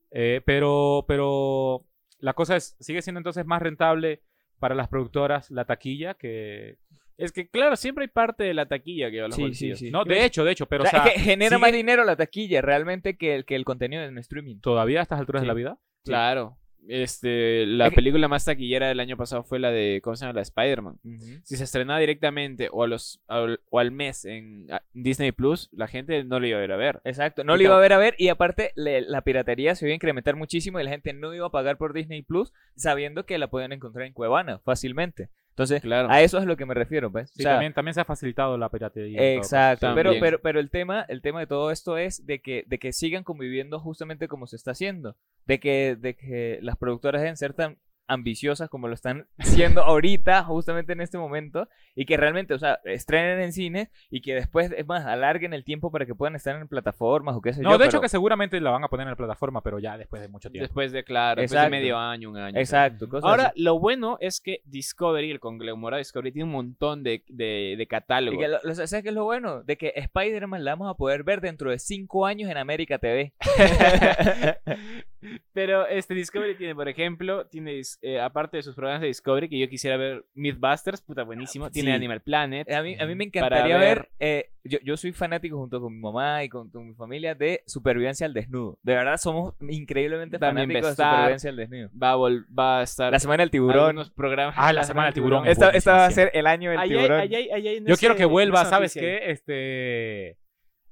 Eh, 0.10 0.42
pero, 0.44 1.06
pero 1.08 1.86
la 2.18 2.34
cosa 2.34 2.56
es, 2.56 2.76
sigue 2.80 3.04
siendo 3.04 3.20
entonces 3.20 3.46
más 3.46 3.62
rentable 3.62 4.24
para 4.58 4.74
las 4.74 4.88
productoras 4.88 5.52
la 5.52 5.66
taquilla 5.66 6.16
que... 6.16 6.80
Es 7.18 7.32
que, 7.32 7.48
claro, 7.50 7.76
siempre 7.76 8.04
hay 8.04 8.10
parte 8.10 8.44
de 8.44 8.54
la 8.54 8.68
taquilla 8.68 9.10
que 9.10 9.20
va 9.20 9.26
a 9.26 9.28
los 9.30 9.36
Sí, 9.36 9.42
sí, 9.42 9.48
bolsillos. 9.48 9.80
sí. 9.80 9.92
No, 9.92 10.04
de 10.06 10.24
hecho, 10.26 10.44
de 10.46 10.52
hecho, 10.52 10.68
pero 10.68 10.84
o 10.84 10.88
sea, 10.88 11.00
o 11.00 11.04
sea, 11.04 11.12
es 11.12 11.16
que 11.18 11.30
genera 11.32 11.58
más 11.58 11.72
dinero 11.72 12.04
la 12.04 12.16
taquilla 12.16 12.62
realmente 12.62 13.18
que 13.18 13.36
el, 13.36 13.46
que 13.46 13.56
el 13.56 13.66
contenido 13.66 14.04
en 14.04 14.18
streaming. 14.20 14.60
todavía 14.60 15.00
a 15.00 15.04
estas 15.04 15.20
alturas 15.20 15.42
Sí. 15.42 15.46
de 15.46 15.48
la 15.48 15.54
vida. 15.56 15.78
Claro. 16.06 16.58
Este, 16.90 17.66
la 17.66 17.86
Es 17.88 17.90
que- 17.90 17.96
película 17.96 18.28
más 18.30 18.46
taquillera 18.46 18.88
del 18.88 19.00
año 19.02 19.18
pasado 19.18 19.44
fue 19.44 19.60
la 19.60 19.72
de, 19.72 20.00
¿cómo 20.02 20.16
se 20.16 20.22
llama? 20.24 20.34
La 20.34 20.40
de 20.40 20.44
Spider-Man. 20.44 21.00
Si 21.44 21.58
se 21.58 21.64
estrenaba 21.66 22.00
directamente 22.00 22.70
o, 22.72 22.84
a 22.84 22.88
los, 22.88 23.20
o 23.28 23.80
al 23.80 23.92
mes 23.92 24.24
en 24.24 24.68
Disney 24.94 25.34
Plus, 25.34 25.70
la 25.74 25.88
gente 25.88 26.24
no 26.24 26.40
lo 26.40 26.48
iba 26.48 26.60
a 26.60 26.64
ir 26.64 26.72
a 26.72 26.78
ver. 26.78 27.02
Exacto, 27.04 27.44
no 27.44 27.58
lo 27.58 27.64
iba 27.64 27.76
a 27.76 27.80
ver 27.82 27.92
a 27.94 27.98
ver 27.98 28.16
y 28.18 28.30
aparte 28.30 28.72
le- 28.76 29.02
la 29.02 29.22
piratería 29.24 29.76
se 29.76 29.86
iba 29.86 29.92
a 29.92 29.96
incrementar 29.96 30.36
muchísimo 30.38 30.80
y 30.80 30.84
la 30.86 30.92
gente 30.92 31.12
no 31.14 31.34
iba 31.34 31.48
a 31.48 31.52
pagar 31.52 31.78
por 31.78 31.92
Disney 31.94 32.22
Plus 32.22 32.54
sabiendo 32.76 33.26
que 33.26 33.38
la 33.38 33.50
podían 33.50 33.74
encontrar 33.74 34.06
en 34.06 34.14
Cuevana 34.14 34.60
fácilmente. 34.60 35.30
Entonces, 35.58 35.82
Claro. 35.82 36.08
a 36.12 36.22
eso 36.22 36.38
es 36.38 36.44
a 36.44 36.46
lo 36.46 36.56
que 36.56 36.68
me 36.68 36.76
refiero, 36.76 37.10
¿ves? 37.10 37.32
Sí, 37.32 37.42
O 37.42 37.44
sea, 37.44 37.54
también, 37.54 37.74
también 37.74 37.96
se 37.96 38.02
ha 38.02 38.06
facilitado 38.06 38.60
la 38.60 38.70
piratería. 38.70 39.18
caso. 39.18 39.38
Exacto, 39.40 39.92
pero, 39.96 40.12
pero, 40.20 40.40
pero 40.40 40.60
el 40.60 40.70
tema, 40.70 41.04
el 41.10 41.24
tema 41.24 41.40
de 41.40 41.48
todo 41.48 41.72
esto 41.72 41.98
es 41.98 42.28
de 42.28 42.40
que, 42.44 42.64
de 42.68 42.78
que 42.78 42.94
sigan 42.94 43.24
conviviendo 43.24 43.80
justamente 43.80 44.28
como 44.28 44.46
se 44.46 44.56
está 44.56 44.72
haciendo, 44.72 45.16
de 45.48 45.60
que, 45.60 45.98
de 46.00 46.16
que 46.16 46.60
las 46.62 46.78
productoras 46.78 47.24
deben 47.24 47.38
ser 47.38 47.54
tan 47.54 47.80
ambiciosas 48.08 48.70
como 48.70 48.88
lo 48.88 48.94
están 48.94 49.28
siendo 49.40 49.82
ahorita, 49.84 50.44
justamente 50.44 50.94
en 50.94 51.02
este 51.02 51.18
momento, 51.18 51.68
y 51.96 52.06
que 52.06 52.18
realmente, 52.18 52.54
o 52.54 52.60
sea, 52.60 52.80
estrenen 52.86 53.40
en 53.42 53.52
cines 53.54 53.90
y 54.10 54.22
que 54.22 54.34
después, 54.36 54.72
es 54.76 54.86
más, 54.88 55.06
alarguen 55.06 55.54
el 55.54 55.64
tiempo 55.64 55.92
para 55.92 56.06
que 56.06 56.16
puedan 56.16 56.36
estar 56.36 56.56
en 56.56 56.68
plataformas 56.68 57.36
o 57.36 57.42
qué 57.42 57.54
sé 57.54 57.62
No, 57.62 57.72
yo. 57.72 57.78
de 57.78 57.86
hecho 57.86 57.92
pero- 57.94 58.02
que 58.02 58.10
seguramente 58.10 58.60
la 58.62 58.72
van 58.72 58.84
a 58.84 58.88
poner 58.88 59.06
en 59.06 59.12
la 59.12 59.16
plataforma, 59.18 59.62
pero 59.62 59.80
ya 59.80 59.98
después 59.98 60.22
de 60.22 60.28
mucho 60.30 60.50
tiempo. 60.50 60.64
Después 60.68 60.92
de, 60.92 61.04
claro, 61.04 61.42
después 61.42 61.58
Exacto. 61.58 61.76
de 61.76 61.82
medio 61.82 61.98
año, 61.98 62.30
un 62.30 62.38
año. 62.38 62.58
Exacto. 62.60 63.10
cosas 63.10 63.30
Ahora, 63.30 63.48
así. 63.48 63.62
lo 63.62 63.80
bueno 63.80 64.18
es 64.22 64.40
que 64.42 64.62
Discovery, 64.66 65.32
el 65.32 65.40
conglomerado 65.40 65.98
Discovery, 66.00 66.32
tiene 66.32 66.46
un 66.46 66.52
montón 66.52 67.04
de, 67.04 67.24
de, 67.28 67.76
de 67.78 67.84
Y 67.84 67.88
catálogo. 67.88 68.40
que 68.40 68.48
lo- 68.48 68.60
lo- 68.64 68.76
¿Sabes 68.76 69.04
qué 69.04 69.10
es 69.10 69.16
lo 69.16 69.26
bueno? 69.26 69.64
De 69.64 69.78
que 69.78 69.94
Spider-Man 69.96 70.64
la 70.64 70.72
vamos 70.72 70.90
a 70.92 70.94
poder 70.98 71.24
ver 71.24 71.42
dentro 71.42 71.72
de 71.72 71.80
cinco 71.80 72.26
años 72.26 72.50
en 72.50 72.58
América 72.58 72.98
TV. 73.00 73.34
Pero 75.54 75.88
este 75.88 76.14
Discovery 76.14 76.56
tiene, 76.56 76.76
por 76.76 76.88
ejemplo, 76.88 77.48
tiene 77.48 77.82
eh, 78.02 78.20
aparte 78.20 78.58
de 78.58 78.64
sus 78.64 78.76
programas 78.76 79.02
de 79.02 79.08
Discovery, 79.08 79.50
que 79.50 79.58
yo 79.60 79.68
quisiera 79.68 79.98
ver 79.98 80.26
Mythbusters, 80.36 81.02
puta 81.02 81.24
buenísimo. 81.24 81.70
Tiene 81.72 81.90
Sí. 81.92 81.96
Animal 81.96 82.22
Planet. 82.22 82.72
A 82.72 82.82
mí, 82.84 82.96
a 83.00 83.06
mí 83.06 83.16
me 83.16 83.28
Para 83.32 83.46
encantaría 83.48 83.78
ver, 83.78 83.98
ver- 83.98 84.10
eh, 84.20 84.50
yo, 84.64 84.78
yo 84.84 84.96
soy 84.98 85.14
fanático 85.14 85.58
junto 85.58 85.82
con 85.82 85.94
mi 85.94 86.00
mamá 86.00 86.44
y 86.44 86.50
con, 86.50 86.70
con 86.70 86.88
mi 86.88 86.94
familia 86.94 87.34
de 87.36 87.64
Supervivencia 87.66 88.26
al 88.28 88.34
Desnudo. 88.34 88.78
De 88.84 88.94
verdad 88.94 89.18
somos 89.18 89.56
increíblemente 89.62 90.38
También 90.40 90.68
fanáticos 90.70 90.98
de. 90.98 91.04
Supervivencia 91.04 91.50
al 91.50 91.56
Desnudo. 91.56 91.90
Va 91.98 92.12
a, 92.12 92.18
va 92.18 92.80
a 92.80 92.84
estar 92.84 93.12
La 93.12 93.20
Semana 93.20 93.44
del 93.44 93.52
Tiburón. 93.52 93.80
algunos 93.86 94.12
programas. 94.12 94.56
Ah, 94.58 94.72
la 94.74 94.84
Semana 94.84 95.08
del 95.08 95.14
Tiburón 95.16 95.46
es 95.46 95.54
Esta, 95.54 95.70
esta 95.72 95.94
va 95.94 96.06
a 96.06 96.12
ser 96.12 96.30
el 96.34 96.46
año 96.48 96.70
del 96.72 96.80
Ahí 96.80 96.90
hay- 96.92 96.96
tiburón. 96.98 97.20
ahí 97.22 97.36
hay- 97.36 97.50
ahí 97.50 97.68
hay- 97.68 97.80
no 97.82 97.88
Yo 97.88 97.96
sé- 97.96 98.00
quiero 98.00 98.16
que 98.16 98.26
vuelva, 98.26 98.66
¿sabes 98.66 98.94
qué? 98.94 99.32
Este. 99.32 100.38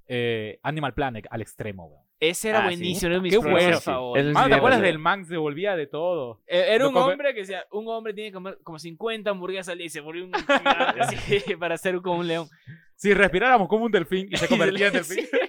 eh, 0.07 0.59
Animal 0.63 0.93
Planet 0.93 1.25
al 1.29 1.41
extremo, 1.41 1.85
weón. 1.87 2.04
Ese 2.19 2.49
era 2.49 2.59
Ah, 2.59 2.69
sí. 2.69 2.75
buenísimo, 2.77 3.07
era 3.07 3.15
uno 3.15 3.23
de 3.23 3.23
mis 3.23 3.31
Qué 3.33 3.37
bueno. 3.51 4.15
El- 4.15 4.31
Mano, 4.33 4.47
¿te 4.47 4.53
sí, 4.53 4.57
acuerdas 4.57 4.79
sí. 4.79 4.85
del 4.85 5.03
que 5.03 5.25
se 5.25 5.37
volvía 5.37 5.75
de 5.75 5.87
todo? 5.87 6.41
Eh, 6.47 6.65
Era 6.69 6.87
un 6.87 6.93
come- 6.93 7.11
hombre 7.11 7.33
que 7.33 7.41
decía, 7.41 7.65
un 7.71 7.87
hombre 7.89 8.13
tiene 8.13 8.29
que 8.29 8.33
comer 8.35 8.57
como 8.63 8.79
50 8.79 9.29
hamburguesas 9.29 9.69
al 9.73 9.77
día 9.79 9.87
y 9.87 9.89
se 9.89 9.99
volvió 9.99 10.23
un 10.25 10.31
así, 10.99 11.17
para 11.59 11.77
ser 11.77 12.01
como 12.01 12.19
un 12.19 12.27
león. 12.27 12.47
Si 12.95 13.13
respiráramos 13.13 13.67
como 13.67 13.85
un 13.85 13.91
delfín 13.91 14.27
y 14.31 14.37
se 14.37 14.47
convertía 14.47 14.87
en 14.87 15.03
Sí. 15.03 15.15
delfín. 15.15 15.39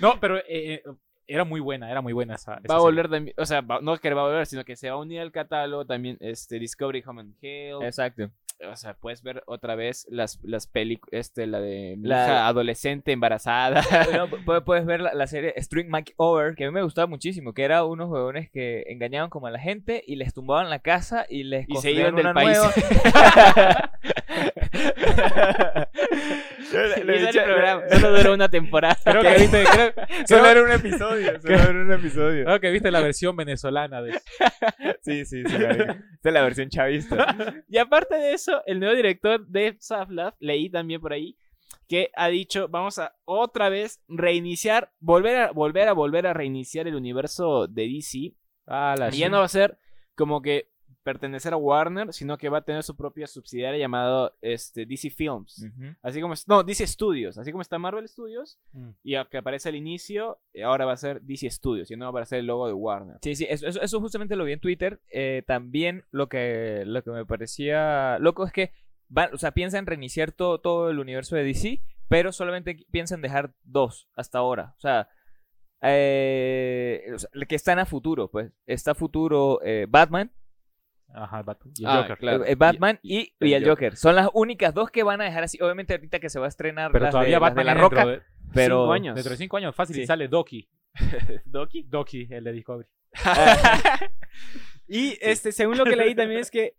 No, 0.00 0.20
pero 0.20 0.38
eh, 0.38 0.44
eh, 0.48 0.82
era 1.26 1.44
muy 1.44 1.58
buena, 1.60 1.90
era 1.90 2.00
muy 2.00 2.12
buena 2.12 2.34
esa. 2.36 2.54
esa 2.62 2.72
Va 2.72 2.76
a 2.78 2.82
volver 2.82 3.08
también, 3.10 3.34
o 3.38 3.44
sea, 3.46 3.60
va- 3.62 3.80
no 3.80 3.94
es 3.94 4.00
que 4.00 4.12
va 4.14 4.22
a 4.22 4.26
volver, 4.26 4.46
sino 4.46 4.64
que 4.64 4.76
se 4.76 4.88
va 4.90 4.94
a 4.96 4.98
unir 4.98 5.20
al 5.20 5.32
catálogo 5.32 5.84
también 5.86 6.16
este 6.20 6.58
Discovery 6.58 7.02
Home 7.06 7.20
and. 7.22 7.34
Exacto. 7.82 8.30
O 8.72 8.76
sea, 8.76 8.94
puedes 8.94 9.22
ver 9.22 9.42
otra 9.46 9.74
vez 9.74 10.06
las, 10.10 10.38
las 10.42 10.66
películas, 10.66 11.12
este, 11.12 11.46
la 11.46 11.60
de 11.60 11.96
La- 12.00 12.24
hija 12.24 12.46
adolescente 12.46 13.12
embarazada. 13.12 13.82
No, 14.16 14.28
pu- 14.46 14.64
puedes 14.64 14.86
ver 14.86 15.00
la, 15.00 15.12
la 15.12 15.26
serie 15.26 15.52
String 15.58 15.88
Makeover, 15.90 16.54
que 16.54 16.64
a 16.64 16.68
mí 16.68 16.72
me 16.72 16.82
gustaba 16.82 17.06
muchísimo, 17.06 17.52
que 17.52 17.64
era 17.64 17.84
unos 17.84 18.08
huevones 18.08 18.50
que 18.50 18.84
engañaban 18.88 19.28
como 19.28 19.46
a 19.46 19.50
la 19.50 19.58
gente 19.58 20.02
y 20.06 20.16
les 20.16 20.32
tumbaban 20.32 20.70
la 20.70 20.78
casa 20.78 21.26
y 21.28 21.44
les 21.44 21.66
Y 21.68 21.76
se 21.76 21.90
iban 21.92 22.14
del 22.16 22.26
una 22.26 22.34
país. 22.34 22.58
el 26.96 27.44
programa, 27.44 27.82
Solo 27.90 28.16
duró 28.16 28.34
una 28.34 28.48
temporada. 28.48 28.96
Creo 29.04 29.22
que 29.22 29.34
viste, 29.40 29.64
creo, 29.64 29.92
Solo 30.28 30.42
creo- 30.42 30.46
era 30.52 30.62
un 30.62 30.72
episodio, 30.72 31.40
solo 31.40 31.54
era 31.54 31.70
un 31.70 31.92
episodio. 31.92 32.44
creo 32.44 32.60
que 32.60 32.70
viste 32.70 32.90
la 32.90 33.00
versión 33.00 33.36
venezolana 33.36 34.02
de 34.02 34.12
Sí, 35.02 35.24
sí, 35.24 35.42
sí. 35.46 35.58
marico. 35.58 35.92
Esta 35.92 36.28
es 36.28 36.32
la 36.34 36.42
versión 36.42 36.68
chavista. 36.68 37.36
Y 37.68 37.78
aparte 37.78 38.16
de 38.16 38.32
eso, 38.32 38.62
el 38.66 38.80
nuevo 38.80 38.94
director 38.94 39.46
de 39.46 39.76
Saflab, 39.78 40.34
leí 40.40 40.70
también 40.70 41.00
por 41.00 41.12
ahí, 41.12 41.36
que 41.88 42.10
ha 42.16 42.28
dicho, 42.28 42.68
vamos 42.68 42.98
a 42.98 43.14
otra 43.24 43.68
vez 43.68 44.02
reiniciar, 44.08 44.92
volver 44.98 45.36
a 45.36 45.50
volver 45.52 45.88
a 45.88 45.92
volver 45.92 46.26
a 46.26 46.34
reiniciar 46.34 46.88
el 46.88 46.94
universo 46.96 47.66
de 47.68 47.86
DC. 47.88 48.34
Ah, 48.66 48.94
la 48.98 49.08
Y 49.14 49.18
ya 49.18 49.28
no 49.28 49.38
va 49.38 49.44
a 49.44 49.48
ser 49.48 49.78
como 50.16 50.42
que 50.42 50.70
pertenecer 51.06 51.52
a 51.52 51.56
Warner, 51.56 52.12
sino 52.12 52.36
que 52.36 52.48
va 52.48 52.58
a 52.58 52.64
tener 52.64 52.82
su 52.82 52.96
propia 52.96 53.28
subsidiaria 53.28 53.78
llamada 53.78 54.32
este, 54.42 54.84
DC 54.86 55.10
Films. 55.10 55.64
Así 56.02 56.20
como 56.20 56.34
no, 56.48 56.64
DC 56.64 56.84
Studios, 56.84 57.38
así 57.38 57.52
como 57.52 57.62
está 57.62 57.78
Marvel 57.78 58.08
Studios 58.08 58.58
Mm. 58.72 58.90
y 59.04 59.14
a- 59.14 59.24
que 59.24 59.38
aparece 59.38 59.68
al 59.68 59.76
inicio, 59.76 60.40
eh, 60.52 60.64
ahora 60.64 60.84
va 60.84 60.92
a 60.94 60.96
ser 60.96 61.22
DC 61.22 61.48
Studios, 61.50 61.90
y 61.92 61.96
no 61.96 62.06
va 62.06 62.08
a 62.08 62.10
aparecer 62.10 62.40
el 62.40 62.46
logo 62.46 62.66
de 62.66 62.72
Warner. 62.72 63.18
Sí, 63.22 63.36
sí, 63.36 63.46
eso, 63.48 63.68
eso, 63.68 63.80
eso 63.80 64.00
justamente 64.00 64.34
lo 64.34 64.44
vi 64.44 64.52
en 64.54 64.60
Twitter. 64.60 65.00
Eh, 65.08 65.44
también 65.46 66.04
lo 66.10 66.28
que, 66.28 66.82
lo 66.84 67.02
que 67.04 67.10
me 67.12 67.24
parecía 67.24 68.18
loco 68.18 68.44
es 68.44 68.52
que 68.52 68.72
van, 69.08 69.32
o 69.32 69.38
sea, 69.38 69.52
piensan 69.52 69.86
reiniciar 69.86 70.32
todo, 70.32 70.58
todo 70.60 70.90
el 70.90 70.98
universo 70.98 71.36
de 71.36 71.44
DC, 71.44 71.80
pero 72.08 72.32
solamente 72.32 72.84
piensan 72.90 73.22
dejar 73.22 73.54
dos 73.62 74.08
hasta 74.16 74.38
ahora. 74.38 74.74
O 74.76 74.80
sea, 74.80 75.08
eh, 75.82 77.04
o 77.14 77.18
sea, 77.18 77.28
que 77.48 77.54
están 77.54 77.78
a 77.78 77.86
futuro, 77.86 78.28
pues. 78.28 78.50
Está 78.66 78.90
a 78.92 78.94
futuro 78.94 79.60
eh, 79.62 79.86
Batman, 79.88 80.32
Ajá, 81.16 81.42
Batman. 81.42 81.72
Y 81.78 81.82
el 81.84 81.88
Ah, 81.90 81.96
Joker. 82.02 82.18
claro. 82.18 82.44
eh, 82.44 82.54
Batman 82.56 82.98
y, 83.02 83.18
y 83.20 83.34
y 83.40 83.54
el 83.54 83.62
el 83.62 83.68
Joker. 83.70 83.96
Son 83.96 84.14
las 84.14 84.28
únicas 84.34 84.74
dos 84.74 84.90
que 84.90 85.02
van 85.02 85.20
a 85.20 85.24
dejar 85.24 85.42
así. 85.44 85.58
Obviamente 85.62 85.94
ahorita 85.94 86.18
que 86.20 86.28
se 86.28 86.38
va 86.38 86.44
a 86.44 86.48
estrenar 86.48 86.92
Pero 86.92 87.04
las 87.04 87.10
todavía 87.12 87.36
de, 87.36 87.40
las 87.40 87.54
de 87.54 87.54
Batman 87.62 87.66
La 87.66 87.74
Roca, 87.74 88.06
de- 88.06 88.22
pero... 88.52 88.80
Cinco 88.82 88.92
años. 88.92 89.14
Dentro 89.14 89.30
de 89.30 89.36
cinco 89.38 89.56
años, 89.56 89.74
fácil, 89.74 89.98
y 89.98 90.06
sale 90.06 90.28
Doki. 90.28 90.68
Doki. 91.46 91.82
Doki, 91.84 92.26
el 92.30 92.44
de 92.44 92.52
Discovery. 92.52 92.88
Y 94.88 95.18
este, 95.20 95.50
según 95.52 95.78
lo 95.78 95.84
que 95.84 95.96
leí 95.96 96.14
también 96.14 96.40
es 96.40 96.50
que 96.50 96.76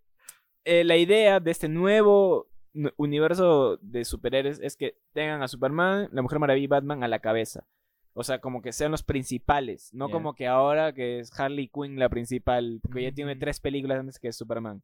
eh, 0.64 0.82
la 0.84 0.96
idea 0.96 1.40
de 1.40 1.50
este 1.50 1.68
nuevo 1.68 2.48
universo 2.96 3.78
de 3.82 4.04
superhéroes 4.04 4.60
es 4.62 4.76
que 4.76 4.96
tengan 5.12 5.42
a 5.42 5.48
Superman, 5.48 6.08
la 6.12 6.22
Mujer 6.22 6.38
Maravilla 6.38 6.64
y 6.64 6.68
Batman 6.68 7.02
a 7.04 7.08
la 7.08 7.18
cabeza. 7.18 7.66
O 8.18 8.24
sea, 8.24 8.40
como 8.40 8.62
que 8.62 8.72
sean 8.72 8.90
los 8.90 9.02
principales, 9.04 9.94
no 9.94 10.06
como 10.10 10.34
que 10.34 10.46
ahora 10.48 10.92
que 10.92 11.20
es 11.20 11.30
Harley 11.38 11.68
Quinn 11.68 11.98
la 11.98 12.08
principal, 12.08 12.80
porque 12.82 13.02
ya 13.04 13.12
tiene 13.12 13.36
tres 13.36 13.60
películas 13.60 14.00
antes 14.00 14.18
que 14.18 14.32
Superman. 14.32 14.82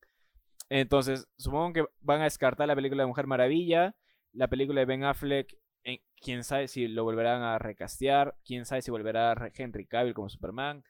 Entonces, 0.70 1.26
supongo 1.36 1.72
que 1.72 1.84
van 2.00 2.20
a 2.20 2.24
descartar 2.24 2.68
la 2.68 2.74
película 2.76 3.02
de 3.02 3.06
Mujer 3.08 3.26
Maravilla, 3.26 3.94
la 4.32 4.48
película 4.48 4.80
de 4.80 4.86
Ben 4.86 5.04
Affleck, 5.04 5.56
en- 5.82 6.00
quién 6.20 6.44
sabe 6.44 6.68
si 6.68 6.88
lo 6.88 7.04
volverán 7.04 7.42
a 7.42 7.58
recastear, 7.58 8.36
quién 8.44 8.64
sabe 8.64 8.82
si 8.82 8.90
volverá 8.90 9.34
Henry 9.54 9.86
Cavill 9.86 10.14
como 10.14 10.28
Superman. 10.28 10.82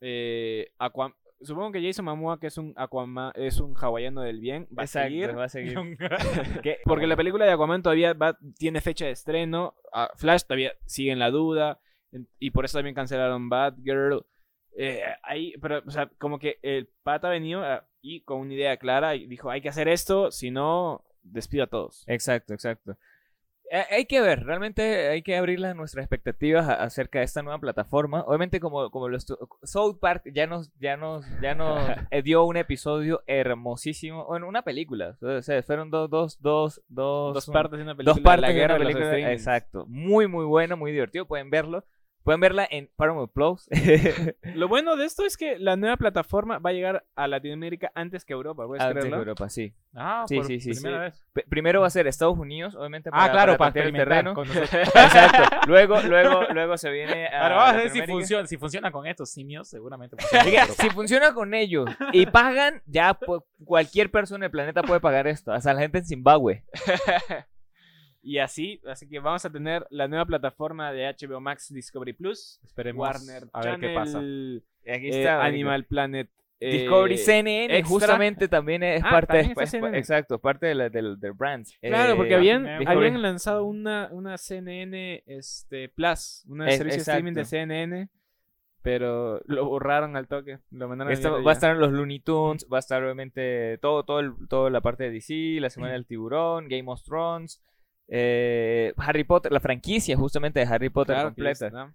Eh, 0.00 0.72
Aquam- 0.78 1.14
Supongo 1.40 1.72
que 1.72 1.82
Jason 1.84 2.04
Momoa, 2.04 2.40
que 2.40 2.46
es 2.46 2.56
un 2.58 2.72
Aquaman, 2.76 3.32
es 3.34 3.60
un 3.60 3.74
hawaiano 3.76 4.22
del 4.22 4.40
bien, 4.40 4.66
va 4.76 4.84
a 4.84 4.86
seguir. 4.86 5.36
va 5.36 5.44
a 5.44 5.48
seguir. 5.48 5.74
Porque 6.84 7.06
la 7.06 7.16
película 7.16 7.44
de 7.44 7.52
Aquaman 7.52 7.82
todavía 7.82 8.14
va- 8.14 8.38
tiene 8.58 8.80
fecha 8.80 9.04
de 9.06 9.12
estreno. 9.12 9.74
ah, 9.92 10.10
Flash 10.16 10.42
todavía 10.44 10.72
sigue 10.86 11.12
en 11.12 11.18
la 11.18 11.30
duda. 11.30 11.80
Y 12.38 12.50
por 12.52 12.64
eso 12.64 12.78
también 12.78 12.94
cancelaron 12.94 13.48
Batgirl. 13.48 14.24
Eh, 14.76 15.02
ahí, 15.22 15.54
pero, 15.60 15.82
o 15.86 15.90
sea, 15.90 16.08
como 16.18 16.38
que 16.38 16.58
el 16.62 16.88
pata 17.02 17.28
venido 17.28 17.62
ah, 17.64 17.86
y 18.00 18.22
con 18.22 18.38
una 18.40 18.54
idea 18.54 18.76
clara 18.76 19.14
y 19.16 19.26
dijo: 19.26 19.50
hay 19.50 19.60
que 19.60 19.68
hacer 19.68 19.88
esto, 19.88 20.30
si 20.30 20.50
no, 20.50 21.04
despido 21.22 21.64
a 21.64 21.68
todos. 21.68 22.04
Exacto, 22.06 22.54
exacto. 22.54 22.96
Eh, 23.70 23.84
Hay 23.90 24.04
que 24.06 24.20
ver, 24.20 24.44
realmente 24.44 25.08
hay 25.08 25.22
que 25.22 25.36
abrir 25.36 25.58
las- 25.58 25.74
nuestras 25.74 26.04
expectativas 26.04 26.68
acerca 26.68 27.18
de 27.20 27.24
esta 27.24 27.42
nueva 27.42 27.58
plataforma. 27.58 28.22
Obviamente, 28.26 28.60
como, 28.60 28.90
como 28.90 29.08
lo 29.08 29.18
South 29.62 29.98
Park 30.00 30.22
ya 30.32 30.46
nos, 30.46 30.70
ya 30.78 30.96
nos, 30.96 31.24
ya 31.40 31.54
nos 31.54 31.78
eh, 32.10 32.22
dio 32.22 32.44
un 32.44 32.56
episodio 32.56 33.22
hermosísimo, 33.26 34.26
bueno, 34.26 34.46
una 34.48 34.62
película. 34.62 35.16
O 35.20 35.42
sea, 35.42 35.62
fueron 35.62 35.90
dos, 35.90 36.10
dos, 36.10 36.38
dos, 36.40 36.82
dos, 36.88 37.34
Dos 37.34 37.46
partes 37.46 37.78
de 37.78 37.84
una 37.84 37.94
película. 37.94 38.14
dos 38.14 38.22
partes 38.22 38.42
la 38.42 38.48
de 38.48 38.54
guerra 38.54 38.74
una 38.74 38.78
de 38.84 38.84
película. 38.86 39.06
streamings. 39.06 39.40
Exacto, 39.40 39.86
muy, 39.88 40.26
muy 40.28 40.44
bueno, 40.44 40.76
muy 40.76 40.92
divertido. 40.92 41.26
Pueden 41.26 41.50
verlo. 41.50 41.84
Pueden 42.24 42.40
verla 42.40 42.66
en 42.70 42.88
Paramount 42.96 43.30
Plus. 43.32 43.68
Lo 44.54 44.66
bueno 44.66 44.96
de 44.96 45.04
esto 45.04 45.24
es 45.26 45.36
que 45.36 45.58
la 45.58 45.76
nueva 45.76 45.98
plataforma 45.98 46.58
va 46.58 46.70
a 46.70 46.72
llegar 46.72 47.04
a 47.14 47.28
Latinoamérica 47.28 47.92
antes 47.94 48.24
que 48.24 48.32
Europa, 48.32 48.66
¿puedes 48.66 48.82
Antes 48.82 48.94
de 48.94 49.00
creerlo? 49.02 49.18
Europa, 49.18 49.48
sí. 49.50 49.74
Ah, 49.94 50.24
Sí, 50.26 50.36
por 50.36 50.46
sí, 50.46 50.58
sí, 50.58 50.70
primera 50.72 50.96
sí. 50.96 51.02
vez. 51.02 51.26
P- 51.34 51.44
primero 51.50 51.82
va 51.82 51.86
a 51.86 51.90
ser 51.90 52.06
Estados 52.06 52.38
Unidos, 52.38 52.74
obviamente. 52.76 53.10
Ah, 53.12 53.30
claro, 53.30 53.58
para 53.58 53.72
tantear 53.72 53.86
el 53.88 53.94
experimentar 53.94 54.08
terreno. 54.08 54.34
con 54.34 54.48
nosotros. 54.48 54.72
Exacto. 55.04 55.56
Luego, 55.68 56.00
luego, 56.00 56.42
luego 56.54 56.78
se 56.78 56.90
viene 56.90 57.26
a. 57.26 57.30
Claro, 57.30 57.54
vamos 57.56 57.68
a 57.68 57.76
ver 57.76 57.82
si 57.82 57.98
Latinoamérica. 57.98 58.12
funciona, 58.14 58.46
si 58.48 58.56
funciona 58.56 58.90
con 58.90 59.06
estos 59.06 59.30
simios, 59.30 59.68
seguramente 59.68 60.16
funciona. 60.18 60.44
Diga, 60.44 60.64
si 60.66 60.88
funciona 60.90 61.34
con 61.34 61.52
ellos 61.52 61.90
y 62.12 62.24
pagan, 62.24 62.80
ya 62.86 63.18
cualquier 63.66 64.10
persona 64.10 64.44
del 64.46 64.50
planeta 64.50 64.82
puede 64.82 65.00
pagar 65.00 65.26
esto. 65.26 65.52
Hasta 65.52 65.74
la 65.74 65.80
gente 65.80 65.98
en 65.98 66.06
Zimbabue. 66.06 66.64
Y 68.26 68.38
así, 68.38 68.80
así 68.86 69.06
que 69.06 69.18
vamos 69.20 69.44
a 69.44 69.50
tener 69.50 69.86
la 69.90 70.08
nueva 70.08 70.24
plataforma 70.24 70.90
de 70.92 71.06
HBO 71.06 71.40
Max 71.40 71.70
Discovery 71.72 72.14
Plus, 72.14 72.58
Esperemos 72.64 73.00
Warner 73.06 73.48
a 73.52 73.60
ver 73.60 73.70
Channel, 73.72 73.80
qué 73.90 73.94
pasa. 73.94 74.18
Aquí 74.18 75.06
eh, 75.08 75.20
está. 75.20 75.44
Animal 75.44 75.84
Planet, 75.84 76.30
eh, 76.58 76.70
Discovery 76.72 77.18
CNN 77.18 77.64
Extra. 77.76 77.88
justamente 77.88 78.48
también 78.48 78.82
es 78.82 79.02
Ah, 79.04 79.10
parte 79.10 79.26
también 79.34 79.54
de, 79.54 79.66
CNN. 79.66 79.98
exacto 79.98 80.38
parte 80.38 80.64
de 80.66 80.74
la- 80.74 80.88
del, 80.88 81.20
del 81.20 81.32
brand 81.32 81.66
Claro, 81.82 82.16
porque 82.16 82.32
Eh, 82.32 82.36
habían, 82.36 82.62
Discovery. 82.78 83.08
habían 83.08 83.20
lanzado 83.22 83.64
una, 83.66 84.08
una 84.10 84.38
CNN 84.38 85.22
este, 85.26 85.90
Plus, 85.90 86.44
un 86.48 86.62
Es- 86.66 86.78
servicio 86.78 86.96
de 86.96 87.02
streaming 87.02 87.32
de. 87.34 87.44
CNN, 87.44 88.08
pero 88.82 89.40
lo 89.46 89.66
borraron 89.66 90.16
al 90.16 90.28
toque. 90.28 90.58
Lo 90.70 90.88
mandaron 90.88 91.12
Esto 91.12 91.42
va 91.42 91.50
a 91.50 91.54
estar 91.54 91.72
en 91.74 91.80
los 91.80 91.92
Looney 91.92 92.20
Tunes, 92.20 92.66
va 92.72 92.78
a 92.78 92.80
estar 92.80 93.02
obviamente 93.02 93.78
todo, 93.82 94.04
todo 94.04 94.20
el- 94.20 94.32
toda 94.48 94.70
la 94.70 94.80
parte 94.80 95.04
de 95.04 95.10
DC, 95.10 95.58
la 95.60 95.70
Semana 95.70 95.92
del 95.94 96.06
Tiburón, 96.06 96.68
Game 96.68 96.84
of 96.90 97.02
Thrones, 97.02 97.62
eh, 98.08 98.92
Harry 98.96 99.24
Potter, 99.24 99.52
la 99.52 99.60
franquicia 99.60 100.16
justamente 100.16 100.60
de 100.60 100.66
Harry 100.66 100.90
Potter 100.90 101.14
Claro 101.16 101.28
completa. 101.30 101.92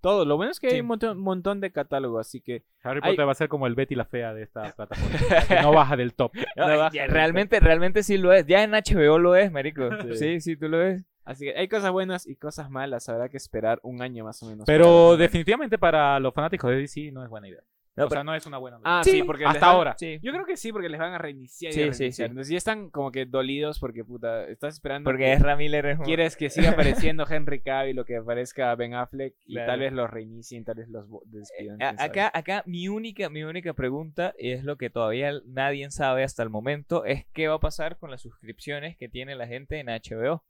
Todo. 0.00 0.24
Lo 0.24 0.36
bueno 0.36 0.50
es 0.50 0.58
que 0.58 0.68
Sí. 0.68 0.74
hay 0.76 0.80
un 0.80 0.88
montón, 0.88 1.18
montón 1.20 1.60
de 1.60 1.70
catálogo, 1.70 2.18
así 2.18 2.40
que 2.40 2.64
Harry 2.82 3.00
Hay- 3.04 3.12
Potter 3.12 3.28
va 3.28 3.32
a 3.32 3.36
ser 3.36 3.48
como 3.48 3.68
el 3.68 3.76
Betty 3.76 3.94
la 3.94 4.04
fea 4.04 4.34
de 4.34 4.42
esta 4.42 4.62
plataforma. 4.76 5.18
que 5.46 5.60
no 5.62 5.72
baja 5.72 5.96
del 5.96 6.14
top. 6.14 6.32
No, 6.56 6.66
No 6.68 6.78
baja 6.78 6.90
ya, 6.92 7.02
del 7.02 7.10
realmente, 7.12 7.60
realmente 7.60 8.02
sí 8.02 8.18
lo 8.18 8.32
es. 8.32 8.44
Ya 8.46 8.64
en 8.64 8.72
HBO 8.72 9.18
lo 9.18 9.36
es, 9.36 9.52
marico. 9.52 9.88
Sí. 10.02 10.16
Sí, 10.16 10.40
sí, 10.40 10.56
tú 10.56 10.68
lo 10.68 10.78
ves. 10.78 11.04
Así 11.24 11.44
que 11.44 11.56
hay 11.56 11.68
cosas 11.68 11.92
buenas 11.92 12.26
y 12.26 12.34
cosas 12.34 12.68
malas. 12.68 13.08
Habrá 13.08 13.28
que 13.28 13.36
esperar 13.36 13.78
un 13.84 14.02
año 14.02 14.24
más 14.24 14.42
o 14.42 14.46
menos. 14.46 14.64
Pero 14.66 15.10
para 15.10 15.18
definitivamente 15.18 15.78
para 15.78 16.18
los 16.18 16.34
fanáticos 16.34 16.68
de 16.70 16.78
DC 16.78 17.12
no 17.12 17.22
es 17.22 17.30
buena 17.30 17.46
idea. 17.48 17.62
No, 17.94 18.06
o 18.06 18.10
sea, 18.10 18.24
no 18.24 18.34
es 18.34 18.46
una 18.46 18.56
buena 18.58 18.78
idea. 18.78 19.00
Ah, 19.00 19.04
Sí, 19.04 19.10
sí, 19.10 19.22
porque 19.22 19.44
hasta 19.44 19.66
van- 19.66 19.76
ahora. 19.76 19.94
Sí. 19.98 20.18
Yo 20.22 20.32
creo 20.32 20.46
que 20.46 20.56
sí, 20.56 20.72
porque 20.72 20.88
les 20.88 20.98
van 20.98 21.12
a 21.12 21.18
reiniciar. 21.18 21.70
y 21.70 21.74
Sí, 21.74 21.80
a 21.82 21.92
sí, 21.92 21.98
reiniciar. 21.98 22.12
sí. 22.28 22.30
Entonces 22.30 22.50
ya 22.50 22.56
están 22.58 22.88
como 22.90 23.12
que 23.12 23.26
dolidos 23.26 23.78
porque, 23.78 24.02
puta, 24.04 24.46
estás 24.48 24.74
esperando. 24.74 25.08
Porque 25.10 25.24
que 25.24 25.32
es 25.34 25.56
Miller 25.58 25.84
es 25.86 25.98
Quieres 26.00 26.36
que 26.36 26.48
siga 26.48 26.70
apareciendo 27.10 27.26
Henry 27.28 27.60
Cavill 27.60 27.98
o 27.98 28.04
que 28.04 28.16
aparezca 28.16 28.74
Ben 28.76 28.94
Affleck 28.94 29.34
y 29.44 29.54
Claro. 29.54 29.72
tal 29.72 29.80
vez 29.80 29.92
los 29.92 30.10
reinicien, 30.10 30.64
tal 30.64 30.76
vez 30.76 30.88
los 30.88 31.06
despidan. 31.26 31.78
Sabe. 31.78 31.96
Acá, 31.98 32.30
acá 32.32 32.62
mi 32.66 32.88
única, 32.88 33.28
mi 33.28 33.42
única 33.42 33.74
pregunta, 33.74 34.34
y 34.38 34.52
es 34.52 34.64
lo 34.64 34.76
que 34.76 34.88
todavía 34.88 35.32
nadie 35.46 35.90
sabe 35.90 36.24
hasta 36.24 36.42
el 36.42 36.48
momento, 36.50 37.04
es 37.04 37.26
qué 37.34 37.48
va 37.48 37.56
a 37.56 37.60
pasar 37.60 37.98
con 37.98 38.10
las 38.10 38.22
suscripciones 38.22 38.96
que 38.96 39.08
tiene 39.08 39.34
la 39.34 39.46
gente 39.46 39.78
en 39.78 39.88
HBO. 39.88 40.44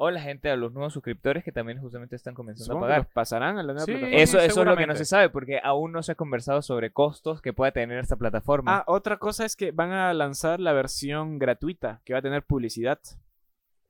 O 0.00 0.12
la 0.12 0.20
gente, 0.20 0.48
a 0.48 0.54
los 0.56 0.72
nuevos 0.72 0.92
suscriptores 0.92 1.42
que 1.42 1.50
también 1.50 1.80
justamente 1.80 2.14
están 2.14 2.32
comenzando 2.32 2.66
Supongo 2.66 2.84
a 2.84 2.88
que 2.88 2.92
pagar. 2.92 3.04
los 3.06 3.12
pasarán 3.14 3.58
a 3.58 3.62
la 3.64 3.72
nueva 3.72 3.84
Sí. 3.84 3.90
plataforma. 3.92 4.16
Eso, 4.22 4.38
eso 4.38 4.60
es 4.62 4.66
lo 4.68 4.76
que 4.76 4.86
no 4.86 4.94
se 4.94 5.04
sabe, 5.04 5.28
porque 5.28 5.58
aún 5.62 5.90
no 5.90 6.04
se 6.04 6.12
ha 6.12 6.14
conversado 6.14 6.62
sobre 6.62 6.92
costos 6.92 7.42
que 7.42 7.52
pueda 7.52 7.72
tener 7.72 7.98
esta 7.98 8.14
plataforma. 8.16 8.76
Ah, 8.78 8.84
otra 8.86 9.16
cosa 9.16 9.44
es 9.44 9.56
que 9.56 9.72
van 9.72 9.90
a 9.90 10.14
lanzar 10.14 10.60
la 10.60 10.72
versión 10.72 11.40
gratuita, 11.40 12.00
que 12.04 12.12
va 12.12 12.20
a 12.20 12.22
tener 12.22 12.44
publicidad. 12.44 13.00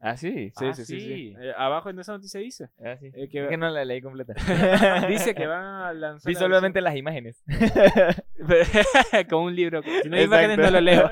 Ah, 0.01 0.17
sí. 0.17 0.53
Sí, 0.57 0.65
Ah, 0.65 0.73
sí, 0.75 0.85
sí. 0.85 1.01
sí. 1.01 1.07
sí. 1.07 1.35
Eh, 1.41 1.53
abajo 1.57 1.91
en 1.91 1.99
esa 1.99 2.13
noticia 2.13 2.39
dice. 2.41 2.69
Ah, 2.85 2.97
sí. 3.01 3.07
Eh, 3.15 3.29
que- 3.29 3.43
Es 3.45 3.49
que 3.49 3.57
no 3.57 3.69
la 3.69 3.85
leí 3.85 4.01
completa. 4.01 4.35
dice 5.09 5.35
que 5.35 5.47
van 5.49 5.65
a 5.65 5.93
lanzar. 5.93 6.29
Vi 6.29 6.35
la 6.35 6.41
solamente 6.41 6.81
las 6.81 6.95
imágenes. 6.97 7.43
Como 9.31 9.47
un 9.47 9.55
libro. 9.57 9.83
Si 10.03 10.09
no 10.09 10.17
hay 10.17 10.25
imágenes, 10.25 10.59
no 10.59 10.71
lo 10.71 10.81
leo. 10.81 11.11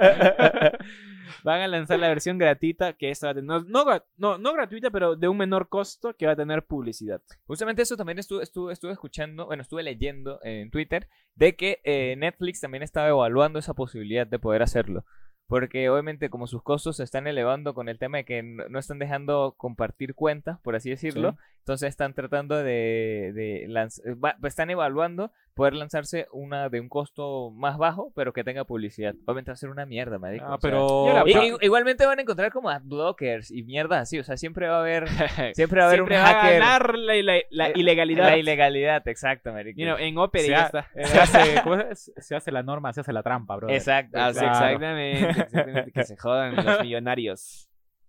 Van 1.42 1.60
a 1.60 1.68
lanzar 1.68 1.98
la 1.98 2.08
versión 2.08 2.38
gratuita, 2.38 2.92
que 2.94 3.10
esta 3.10 3.28
va 3.28 3.30
a 3.32 3.34
tener- 3.34 3.64
no, 3.66 3.84
no, 4.16 4.38
no 4.38 4.52
gratuita, 4.52 4.90
pero 4.90 5.14
de 5.16 5.28
un 5.28 5.36
menor 5.36 5.68
costo, 5.68 6.14
que 6.16 6.26
va 6.26 6.32
a 6.32 6.36
tener 6.36 6.64
publicidad. 6.64 7.20
Justamente 7.46 7.82
eso 7.82 7.96
también 7.96 8.18
estuve, 8.18 8.42
estuve, 8.42 8.72
estuve 8.72 8.92
escuchando, 8.92 9.46
bueno, 9.46 9.62
estuve 9.62 9.82
leyendo 9.82 10.40
en 10.42 10.70
Twitter 10.70 11.08
de 11.34 11.54
que 11.54 11.80
eh, 11.84 12.16
Netflix 12.16 12.60
también 12.60 12.82
estaba 12.82 13.08
evaluando 13.08 13.58
esa 13.58 13.74
posibilidad 13.74 14.26
de 14.26 14.38
poder 14.38 14.62
hacerlo. 14.62 15.04
Porque 15.46 15.88
obviamente 15.88 16.28
como 16.28 16.46
sus 16.46 16.62
costos 16.62 16.96
se 16.96 17.04
están 17.04 17.26
elevando 17.26 17.74
con 17.74 17.88
el 17.88 17.98
tema 17.98 18.18
de 18.18 18.24
que 18.24 18.42
no, 18.42 18.78
están 18.78 18.98
dejando 18.98 19.54
compartir 19.56 20.14
cuentas, 20.14 20.58
por 20.60 20.74
así 20.74 20.90
decirlo. 20.90 21.36
Entonces 21.66 21.88
están 21.88 22.14
tratando 22.14 22.54
de, 22.62 23.32
de 23.34 23.66
lanz- 23.68 24.00
va- 24.22 24.36
están 24.46 24.70
evaluando 24.70 25.32
poder 25.52 25.74
lanzarse 25.74 26.28
una 26.32 26.68
de 26.68 26.78
un 26.78 26.88
costo 26.88 27.50
más 27.50 27.76
bajo, 27.76 28.12
pero 28.14 28.32
que 28.32 28.44
tenga 28.44 28.64
publicidad. 28.64 29.14
Obviamente 29.24 29.50
va 29.50 29.54
a 29.54 29.56
ser 29.56 29.70
una 29.70 29.84
mierda, 29.84 30.18
marico. 30.20 30.44
Ah, 30.46 30.58
pero... 30.62 31.24
i- 31.26 31.56
igualmente 31.62 32.06
van 32.06 32.20
a 32.20 32.22
encontrar 32.22 32.52
como 32.52 32.68
adblockers 32.70 33.50
y 33.50 33.64
mierdas 33.64 34.02
así, 34.02 34.16
o 34.18 34.22
sea, 34.22 34.36
siempre 34.36 34.68
va 34.68 34.76
a 34.76 34.80
haber, 34.80 35.08
siempre 35.54 35.80
va 35.80 35.86
a 35.86 35.88
haber 35.88 35.98
Siempre 35.98 36.16
un 36.18 36.22
va 36.22 36.28
a 36.30 36.34
hacker. 36.34 36.60
ganar 36.60 36.94
la, 36.98 37.14
la- 37.22 37.40
la 37.50 37.68
Eh, 37.70 37.72
ilegalidad. 37.74 38.24
La 38.28 38.36
ilegalidad, 38.38 39.08
exacto, 39.08 39.52
marico. 39.52 39.80
You 39.80 39.86
know, 39.86 39.96
en 39.98 40.16
Opera 40.18 40.44
se, 40.44 40.50
ya 40.50 40.62
ha- 40.62 40.66
está. 40.66 40.88
se 41.04 41.18
hace, 41.20 41.62
¿cómo 41.64 41.74
es? 41.76 42.12
Se 42.16 42.36
hace 42.36 42.52
la 42.52 42.62
norma, 42.62 42.92
se 42.92 43.00
hace 43.00 43.12
la 43.12 43.24
trampa, 43.24 43.56
bro. 43.56 43.70
Exacto. 43.70 44.12
Claro. 44.12 44.30
exactamente, 44.30 45.30
exactamente, 45.30 45.90
que 45.90 46.04
se 46.04 46.16
jodan 46.16 46.54
los 46.54 46.80
millonarios. 46.82 47.65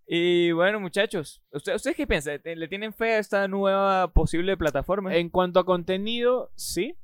Y 0.10 0.52
bueno, 0.54 0.80
muchachos, 0.80 1.42
¿usted- 1.52 1.76
¿ustedes 1.76 1.98
qué 1.98 2.08
piensan? 2.08 2.40
¿Le 2.44 2.68
tienen 2.70 2.94
fe 2.94 3.16
a 3.16 3.20
esta 3.20 3.48
nueva 3.48 4.08
posible 4.14 4.56
plataforma? 4.56 5.14
En 5.16 5.30
cuanto 5.30 5.60
a 5.60 5.66
contenido, 5.66 6.50
sí. 6.56 6.96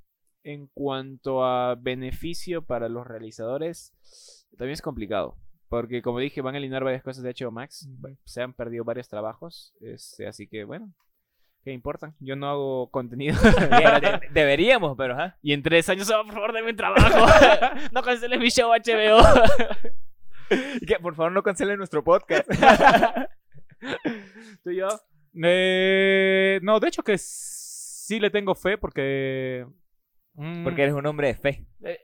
En 0.45 0.67
cuanto 0.73 1.43
a 1.45 1.75
beneficio 1.75 2.65
para 2.65 2.87
los 2.89 3.05
realizadores, 3.05 3.93
también 4.57 4.73
es 4.73 4.81
complicado. 4.81 5.37
Porque 5.69 6.01
como 6.01 6.19
dije, 6.19 6.41
van 6.41 6.55
a 6.55 6.59
eliminar 6.59 6.83
varias 6.83 7.03
cosas 7.03 7.23
de 7.23 7.33
HBO 7.33 7.51
Max. 7.51 7.89
Se 8.25 8.41
han 8.41 8.53
perdido 8.53 8.83
varios 8.85 9.09
trabajos. 9.09 9.73
Este, 9.81 10.27
así 10.27 10.47
que 10.47 10.63
bueno, 10.65 10.93
¿qué 11.63 11.71
importa? 11.71 12.13
Yo 12.19 12.35
no 12.35 12.47
hago 12.49 12.89
contenido. 12.91 13.35
De- 14.01 14.21
deberíamos, 14.31 14.95
pero 14.97 15.13
ajá. 15.15 15.37
y 15.41 15.51
en 15.53 15.63
tres 15.63 15.89
años, 15.89 16.09
oh, 16.11 16.23
por 16.25 16.33
favor, 16.35 16.53
denme 16.53 16.73
trabajo. 16.73 17.25
no 17.91 18.01
canceles 18.01 18.39
mi 18.39 18.49
show 18.49 18.69
HBO. 18.71 19.19
Que 20.87 20.99
por 21.01 21.15
favor 21.15 21.31
no 21.31 21.43
cancelen 21.43 21.77
nuestro 21.77 22.03
podcast. 22.03 22.47
Tú 24.63 24.69
y 24.71 24.77
yo. 24.77 24.87
Eh, 25.43 26.59
no, 26.63 26.79
de 26.79 26.87
hecho 26.87 27.03
que 27.03 27.17
sí 27.17 28.19
le 28.19 28.29
tengo 28.29 28.55
fe 28.55 28.77
porque... 28.77 29.65
mm, 30.35 30.63
Porque 30.63 30.83
eres 30.83 30.93
un 30.93 31.05
hombre 31.05 31.27
de 31.27 31.35
fe. 31.35 31.65
eh, 31.83 31.99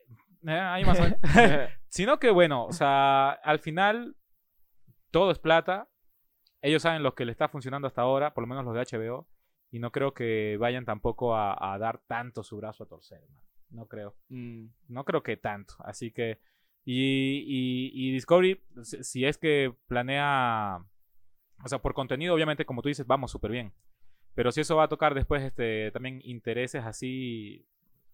ahí 0.48 0.84
más 0.86 1.00
o 1.00 1.04
menos. 1.04 1.20
Sino 1.90 2.20
que 2.20 2.30
bueno, 2.32 2.66
o 2.66 2.72
sea, 2.74 3.32
al 3.32 3.60
final 3.60 4.16
todo 5.12 5.32
es 5.32 5.40
plata. 5.40 5.90
Ellos 6.62 6.82
saben 6.82 7.04
lo 7.04 7.16
que 7.16 7.26
le 7.26 7.32
está 7.32 7.48
funcionando 7.48 7.88
hasta 7.88 8.02
ahora, 8.02 8.34
por 8.34 8.44
lo 8.44 8.48
menos 8.48 8.66
los 8.66 8.74
de 8.76 8.98
HBO. 8.98 9.28
Y 9.72 9.80
no 9.80 9.92
creo 9.92 10.14
que 10.14 10.58
vayan 10.60 10.84
tampoco 10.86 11.36
a, 11.36 11.74
a 11.74 11.78
dar 11.78 12.00
tanto 12.08 12.44
su 12.44 12.58
brazo 12.58 12.84
a 12.84 12.88
torcer. 12.88 13.22
man. 13.30 13.44
No 13.70 13.86
creo. 13.88 14.16
Mm, 14.30 14.66
No 14.88 15.06
creo 15.06 15.22
que 15.24 15.38
tanto. 15.38 15.76
Así 15.80 16.12
que. 16.12 16.40
Y, 16.86 17.44
y, 17.46 17.92
y 17.94 18.12
Discovery, 18.14 18.62
si 18.84 19.26
es 19.26 19.38
que 19.38 19.74
planea. 19.88 20.80
O 21.64 21.68
sea, 21.68 21.80
por 21.80 21.94
contenido, 21.94 22.34
obviamente, 22.34 22.66
como 22.66 22.82
tú 22.82 22.88
dices, 22.90 23.06
vamos 23.06 23.32
súper 23.32 23.52
bien. 23.52 23.74
Pero 24.34 24.52
si 24.52 24.62
eso 24.62 24.76
va 24.78 24.84
a 24.86 24.88
tocar 24.90 25.14
después 25.14 25.44
este, 25.44 25.92
también 25.92 26.22
intereses 26.24 26.84
así 26.86 27.66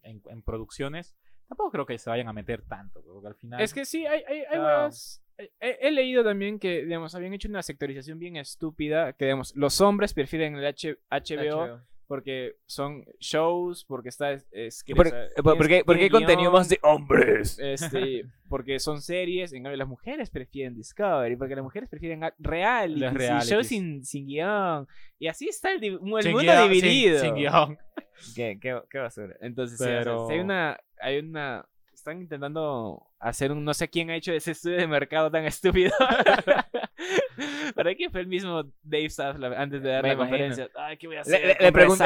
en, 0.01 0.21
en 0.30 0.41
producciones, 0.41 1.15
tampoco 1.47 1.71
creo 1.71 1.86
que 1.86 1.97
se 1.99 2.10
vayan 2.10 2.28
a 2.28 2.34
meter 2.34 2.63
tanto. 2.63 3.01
Porque 3.04 3.28
al 3.28 3.36
final. 3.36 3.62
Es 3.62 3.73
que 3.73 3.86
sí, 3.86 4.06
hay, 4.08 4.23
hay, 4.28 4.39
hay 4.49 4.58
varias- 4.60 5.21
He, 5.38 5.51
he- 5.60 5.78
he 5.88 5.91
leído 5.91 6.23
también 6.23 6.58
que, 6.60 6.84
digamos, 6.86 7.13
habían 7.13 7.34
hecho 7.34 7.49
una 7.49 7.62
sectorización 7.62 8.17
bien 8.17 8.38
estúpida, 8.38 9.12
que, 9.13 9.25
digamos, 9.25 9.54
los 9.56 9.82
hombres 9.82 10.13
prefieren 10.13 10.56
el 10.56 10.65
H- 10.65 10.97
HBO, 11.10 11.82
porque 12.08 12.56
son 12.65 13.04
shows, 13.20 13.84
porque 13.86 14.10
está 14.10 14.32
es- 14.34 14.46
escrito- 14.52 14.98
¿Por, 14.98 15.08
o 15.08 15.10
sea, 15.10 15.28
por- 15.44 15.58
por 15.58 15.68
qué, 15.68 15.68
tienes- 15.68 15.84
por 15.86 15.96
qué 15.96 16.00
tiene 16.10 16.12
contenido 16.12 16.52
más 16.52 16.70
de 16.70 16.80
hombres? 16.84 17.58
Este, 17.60 18.26
porque 18.50 18.80
son 18.80 19.02
series, 19.02 19.54
en 19.54 19.63
cambio 19.63 19.78
las 19.78 19.88
mujeres 19.88 20.30
prefieren 20.30 20.76
Discovery, 20.76 21.36
porque 21.36 21.56
las 21.56 21.63
mujeres 21.63 21.89
prefieren 21.89 22.22
reality, 22.39 23.00
Los 23.02 23.48
shows 23.48 23.68
sin, 23.68 24.04
sin 24.06 24.28
guion. 24.28 24.88
Y 25.20 25.28
así 25.28 25.48
está 25.48 25.72
el, 25.72 25.84
el 25.84 25.94
Sin 25.98 26.02
mundo 26.10 26.39
guion, 26.41 26.63
sin- 26.63 26.72
dividido. 26.72 27.20
sin 27.20 27.36
guion. 27.36 27.78
¿Qué, 28.36 28.58
qué, 28.62 28.80
qué 28.89 28.98
basura? 29.00 29.36
Entonces, 29.41 29.78
sí, 29.78 29.84
o 29.84 29.88
sea, 29.88 30.00
Pero- 30.00 30.30
hay 30.30 30.39
una, 30.39 30.78
hay 31.02 31.20
una, 31.20 31.65
están 31.94 32.22
intentando 32.22 33.06
hacer 33.20 33.52
un, 33.52 33.63
no 33.65 33.74
sé 33.74 33.89
quién 33.89 34.10
ha 34.12 34.15
hecho 34.15 34.32
ese 34.32 34.52
estudio 34.52 34.78
de 34.78 34.88
mercado 34.88 35.30
tan 35.32 35.44
estúpido. 35.46 35.91
Pero 37.76 37.89
hay 37.89 37.95
que 37.95 38.10
fue 38.10 38.21
el 38.21 38.28
mismo 38.28 38.63
Dave 38.84 39.10
Zaslav 39.10 39.54
antes 39.54 39.82
de 39.82 39.89
dar 39.89 40.04
Me 40.04 40.10
la 40.10 40.13
imagino. 40.15 40.38
conferencia. 40.38 40.69
Ay, 40.76 40.98
¿qué 40.98 41.08
voy 41.08 41.17
a 41.17 41.21
hacer? 41.21 41.41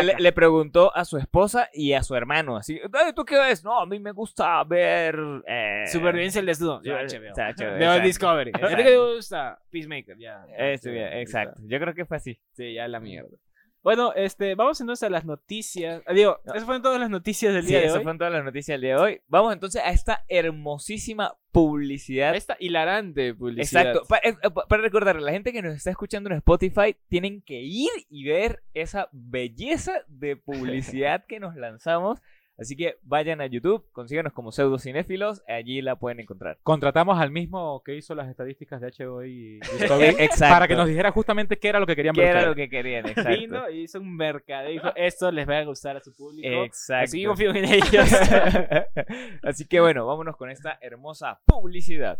Le, 0.06 0.16
le- 0.20 0.32
preguntó 0.32 0.96
a 0.96 1.06
su 1.06 1.18
esposa 1.18 1.70
y 1.74 1.94
a 1.94 2.04
su 2.04 2.16
hermano, 2.16 2.56
así, 2.58 2.80
"Ay, 2.94 3.14
¿tú 3.14 3.26
qué 3.26 3.38
ves? 3.38 3.64
No, 3.64 3.80
a 3.80 3.86
mí 3.86 4.00
me 4.00 4.12
gusta 4.12 4.64
ver... 4.64 5.18
Eh... 5.48 5.84
Supervivencia 5.88 6.40
el 6.40 6.46
desnudo. 6.46 6.82
Yo 6.84 6.94
HBO. 6.96 7.34
HBO. 7.36 8.00
Discovery. 8.02 8.52
¿A 8.54 8.68
ti 8.68 8.76
qué 8.76 8.84
te 8.84 8.98
gusta? 8.98 9.60
Peacemaker, 9.70 10.18
ya. 10.18 10.46
Este, 10.58 11.06
ahí 11.06 11.22
exacto. 11.22 11.62
Yo 11.66 11.80
creo 11.80 11.94
que 11.94 12.06
fue 12.06 12.18
así. 12.18 12.40
Sí, 12.54 12.74
ya 12.74 12.88
la 12.88 13.00
mierda. 13.00 13.38
Bueno, 13.82 14.12
este, 14.14 14.56
vamos 14.56 14.80
entonces 14.82 15.04
a 15.08 15.10
las 15.10 15.24
noticias. 15.26 16.02
Ah, 16.06 16.14
Digo, 16.14 16.40
No. 16.46 16.54
esas 16.54 16.66
fueron 16.66 16.82
todas 16.82 17.00
las 17.00 17.10
noticias 17.10 17.54
del 17.54 17.64
Sí, 17.64 17.70
día 17.70 17.80
de 17.80 17.92
hoy. 17.92 17.94
fueron 18.04 18.18
todas 18.18 18.34
las 18.34 18.44
noticias 18.44 18.74
del 18.76 18.82
día 18.82 18.96
de 18.96 19.02
hoy. 19.02 19.22
Vamos 19.28 19.54
entonces 19.54 19.82
a 19.84 19.90
esta 19.92 20.26
hermosísima 20.28 21.36
publicidad. 21.52 22.36
Esta 22.36 22.58
hilarante 22.60 23.34
publicidad. 23.34 23.82
Exacto. 23.92 24.08
Pa- 24.08 24.18
eh, 24.18 24.36
eh, 24.44 24.52
pa- 24.52 24.68
para 24.68 24.82
recordarle, 24.82 25.22
la 25.22 25.32
gente 25.32 25.52
que 25.54 25.62
nos 25.62 25.76
está 25.76 25.90
escuchando 25.92 26.30
en 26.30 26.36
Spotify 26.38 26.96
tienen 27.08 27.42
que 27.42 27.62
ir 27.62 27.90
y 28.10 28.26
ver 28.26 28.62
esa 28.74 29.08
belleza 29.12 29.94
de 30.08 30.36
publicidad 30.36 31.26
que 31.26 31.40
nos 31.40 31.56
lanzamos. 31.56 32.20
Así 32.60 32.76
que 32.76 32.98
vayan 33.04 33.42
a 33.42 33.46
YouTube, 33.46 33.86
consíganos 33.92 34.34
como 34.34 34.52
pseudocinéfilos, 34.52 35.42
allí 35.48 35.82
la 35.82 35.96
pueden 35.96 36.20
encontrar. 36.20 36.58
Contratamos 36.64 37.18
al 37.20 37.32
mismo 37.32 37.82
que 37.84 37.96
hizo 37.96 38.16
las 38.16 38.28
estadísticas 38.30 38.82
de 38.82 38.92
HBO 38.92 39.24
y 39.24 39.60
Discovery 39.80 40.16
Exacto. 40.20 40.54
para 40.54 40.68
que 40.68 40.76
nos 40.76 40.88
dijera 40.88 41.12
justamente 41.12 41.58
qué 41.58 41.70
era 41.70 41.80
lo 41.80 41.86
que 41.88 41.96
querían 41.96 42.14
¿Qué 42.16 42.22
ver. 42.22 42.30
era 42.32 42.40
ustedes. 42.40 42.50
lo 42.50 42.56
que 42.56 42.70
querían? 42.70 43.08
Exacto. 43.08 43.30
Vino 43.30 43.70
y 43.70 43.82
hizo 43.84 44.00
un 44.00 44.16
mercado. 44.16 44.68
Dijo, 44.70 44.90
esto 44.96 45.32
les 45.32 45.48
va 45.48 45.60
a 45.60 45.64
gustar 45.64 45.98
a 45.98 46.00
su 46.02 46.14
público. 46.14 46.48
Exacto. 46.66 47.04
Así 47.06 47.22
que 47.22 47.28
confío 47.28 47.52
en 47.52 47.66
ellos. 47.66 48.10
Así 49.44 49.66
que 49.66 49.80
bueno, 49.80 50.06
vámonos 50.06 50.36
con 50.36 50.50
esta 50.50 50.78
hermosa 50.82 51.40
publicidad. 51.46 52.20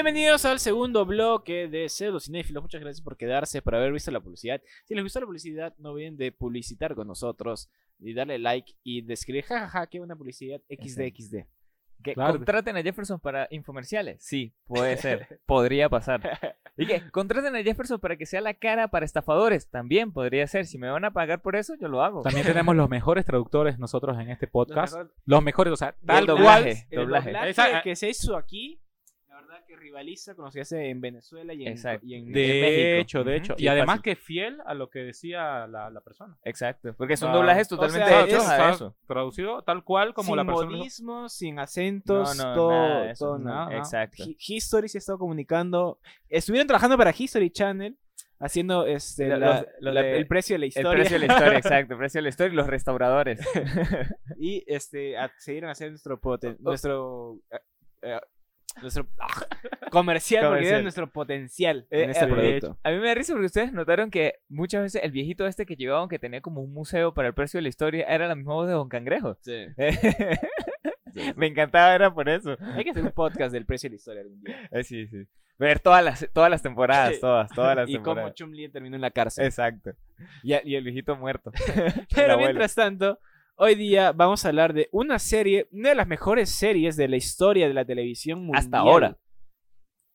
Bienvenidos 0.00 0.44
al 0.44 0.60
segundo 0.60 1.04
bloque 1.04 1.66
de 1.66 1.88
Pseudo 1.88 2.20
Cinéfilos. 2.20 2.62
Muchas 2.62 2.80
gracias 2.80 3.02
por 3.02 3.16
quedarse, 3.16 3.62
por 3.62 3.74
haber 3.74 3.92
visto 3.92 4.12
la 4.12 4.20
publicidad. 4.20 4.62
Si 4.84 4.94
les 4.94 5.02
gustó 5.02 5.18
la 5.18 5.26
publicidad, 5.26 5.74
no 5.78 5.90
olviden 5.90 6.16
de 6.16 6.30
publicitar 6.30 6.94
con 6.94 7.08
nosotros 7.08 7.68
y 7.98 8.14
darle 8.14 8.38
like 8.38 8.74
y 8.84 9.02
de 9.02 9.14
escribir 9.14 9.42
jajaja, 9.46 9.88
qué 9.88 9.98
buena 9.98 10.14
publicidad 10.14 10.60
XDXD. 10.70 11.46
¿Que 12.04 12.14
Claro. 12.14 12.34
contraten 12.34 12.76
a 12.76 12.82
Jefferson 12.84 13.18
para 13.18 13.48
infomerciales? 13.50 14.22
Sí, 14.24 14.54
puede 14.68 14.96
ser. 14.98 15.40
podría 15.46 15.88
pasar. 15.88 16.20
¿Y 16.76 16.86
qué? 16.86 17.10
¿Contraten 17.10 17.56
a 17.56 17.62
Jefferson 17.64 17.98
para 17.98 18.16
que 18.16 18.24
sea 18.24 18.40
la 18.40 18.54
cara 18.54 18.86
para 18.86 19.04
estafadores? 19.04 19.68
También 19.68 20.12
podría 20.12 20.46
ser. 20.46 20.66
Si 20.66 20.78
me 20.78 20.88
van 20.88 21.06
a 21.06 21.12
pagar 21.12 21.42
por 21.42 21.56
eso, 21.56 21.74
yo 21.74 21.88
lo 21.88 22.02
hago. 22.04 22.22
También 22.22 22.46
tenemos 22.46 22.76
los 22.76 22.88
mejores 22.88 23.24
traductores 23.24 23.80
nosotros 23.80 24.16
en 24.20 24.30
este 24.30 24.46
podcast. 24.46 24.94
Los 24.96 25.08
Los 25.26 25.42
mejores, 25.42 25.72
o 25.72 25.76
sea, 25.76 25.88
Y 25.88 26.02
el 26.02 26.06
tal 26.06 26.26
doblaje. 26.26 26.62
cual. 26.62 26.86
El 26.90 26.98
doblaje. 27.00 27.26
doblaje 27.30 27.50
Esa- 27.50 27.82
que 27.82 27.96
se 27.96 28.08
hizo 28.10 28.36
aquí, 28.36 28.80
verdad 29.48 29.64
que 29.66 29.76
rivaliza 29.76 30.34
con 30.34 30.44
lo 30.44 30.50
que 30.50 30.60
hace 30.60 30.88
en 30.90 31.00
Venezuela 31.00 31.54
y 31.54 31.62
en, 31.66 31.72
Exacto. 31.72 32.06
y 32.06 32.14
en- 32.14 32.32
De 32.32 32.44
en 32.44 32.60
México. 32.62 33.00
hecho, 33.02 33.24
de 33.24 33.36
hecho. 33.36 33.54
sí, 33.56 33.64
y 33.64 33.66
es 33.66 33.72
además 33.72 33.96
fácil. 33.98 34.02
que 34.02 34.16
fiel 34.16 34.58
a 34.66 34.74
lo 34.74 34.88
que 34.90 35.00
decía 35.00 35.66
la, 35.66 35.90
la 35.90 36.00
persona. 36.00 36.38
Exacto. 36.44 36.94
Porque 36.96 37.16
son 37.16 37.30
Ah, 37.30 37.34
doblajes 37.36 37.72
o 37.72 37.76
totalmente 37.76 38.08
sea, 38.08 38.24
hechos 38.24 38.42
es- 38.44 38.48
a 38.50 38.70
eso. 38.70 38.96
Traducido 39.06 39.62
tal 39.62 39.82
cual 39.84 40.14
como 40.14 40.26
sin 40.28 40.36
la 40.36 40.44
persona. 40.44 40.70
lo- 40.70 40.76
modismos, 40.78 41.32
sin 41.32 41.58
acentos, 41.58 42.36
No, 42.36 42.44
no, 42.44 42.54
todo, 42.54 42.70
nada 42.70 43.02
de 43.04 43.10
eso. 43.12 43.24
todo 43.26 43.38
No, 43.38 43.44
nada. 43.44 43.70
no. 43.70 43.76
Exacto. 43.78 44.22
Hi- 44.24 44.36
History 44.38 44.88
se 44.88 44.98
ha 44.98 45.00
estado 45.00 45.18
comunicando. 45.18 45.98
Estuvieron 46.28 46.66
trabajando 46.66 46.96
para 46.98 47.12
History 47.16 47.50
Channel, 47.50 47.96
haciendo 48.40 48.86
este, 48.86 49.28
Los- 49.28 49.40
la- 49.40 49.66
los 49.80 49.94
la- 49.94 50.02
de- 50.02 50.16
el 50.18 50.26
precio 50.28 50.54
de 50.54 50.58
la 50.60 50.64
El 50.66 50.68
historia. 50.68 50.90
precio 50.92 51.18
de 51.18 51.26
la 51.26 51.32
historia, 51.34 51.58
exacto. 51.58 51.92
El 51.94 51.98
precio 51.98 52.18
de 52.18 52.22
la 52.22 52.28
historia 52.28 52.52
y 52.52 52.56
los 52.56 52.66
restauradores. 52.66 53.40
y 54.38 54.62
este, 54.66 55.16
accedieron 55.16 55.68
a 55.68 55.72
hacer 55.72 55.90
nuestro, 55.90 56.20
poten- 56.20 56.56
Oh. 56.60 56.62
nuestro 56.70 57.38
eh, 57.50 57.58
eh, 58.02 58.20
Nuestro 58.82 59.06
comercial, 59.90 60.48
porque 60.48 60.76
es 60.76 60.82
nuestro 60.82 61.10
potencial 61.10 61.86
Eh, 61.90 62.04
en 62.04 62.10
este 62.10 62.24
eh, 62.24 62.28
producto. 62.28 62.78
A 62.82 62.90
mí 62.90 62.98
me 62.98 63.08
da 63.08 63.14
risa 63.14 63.32
porque 63.32 63.46
ustedes 63.46 63.72
notaron 63.72 64.10
que 64.10 64.34
muchas 64.48 64.82
veces 64.82 65.02
el 65.02 65.10
viejito 65.12 65.46
este 65.46 65.66
que 65.66 65.76
llevaban, 65.76 66.08
que 66.08 66.18
tenía 66.18 66.40
como 66.40 66.60
un 66.60 66.72
museo 66.72 67.14
para 67.14 67.28
el 67.28 67.34
precio 67.34 67.58
de 67.58 67.62
la 67.62 67.68
historia, 67.68 68.06
era 68.06 68.28
la 68.28 68.34
misma 68.34 68.54
voz 68.54 68.66
de 68.66 68.74
Don 68.74 68.88
Cangrejo. 68.88 69.36
me 71.36 71.46
encantaba, 71.46 71.94
era 71.94 72.12
por 72.12 72.28
eso. 72.28 72.56
Hay 72.74 72.84
que 72.84 72.90
hacer 72.90 73.02
un 73.02 73.12
podcast 73.12 73.52
del 73.52 73.66
precio 73.66 73.88
de 73.88 73.92
la 73.92 73.96
historia 73.96 74.22
algún 74.22 74.42
día. 74.42 74.56
Eh, 74.70 74.84
sí, 74.84 75.06
sí. 75.08 75.24
Ver 75.58 75.80
todas 75.80 76.04
las, 76.04 76.28
todas 76.32 76.48
las 76.50 76.62
temporadas, 76.62 77.14
Sí. 77.14 77.20
todas, 77.20 77.50
todas 77.50 77.74
las 77.74 77.88
y 77.88 77.94
cómo 77.94 78.04
temporadas. 78.04 78.34
Chum 78.34 78.52
Lee 78.52 78.68
terminó 78.68 78.94
en 78.94 79.00
la 79.02 79.10
cárcel. 79.10 79.44
Exacto. 79.44 79.90
Y, 80.44 80.52
y 80.52 80.76
el 80.76 80.84
viejito 80.84 81.16
muerto. 81.16 81.50
Pero 82.14 82.38
mientras 82.38 82.76
tanto, 82.76 83.18
hoy 83.58 83.74
día 83.74 84.12
vamos 84.12 84.44
a 84.44 84.48
hablar 84.48 84.72
de 84.72 84.88
una 84.92 85.18
serie, 85.18 85.68
una 85.72 85.90
de 85.90 85.94
las 85.94 86.06
mejores 86.06 86.48
series 86.50 86.96
de 86.96 87.08
la 87.08 87.16
historia 87.16 87.68
de 87.68 87.74
la 87.74 87.84
televisión 87.84 88.38
mundial. 88.40 88.64
Hasta 88.64 88.78
ahora. 88.78 89.16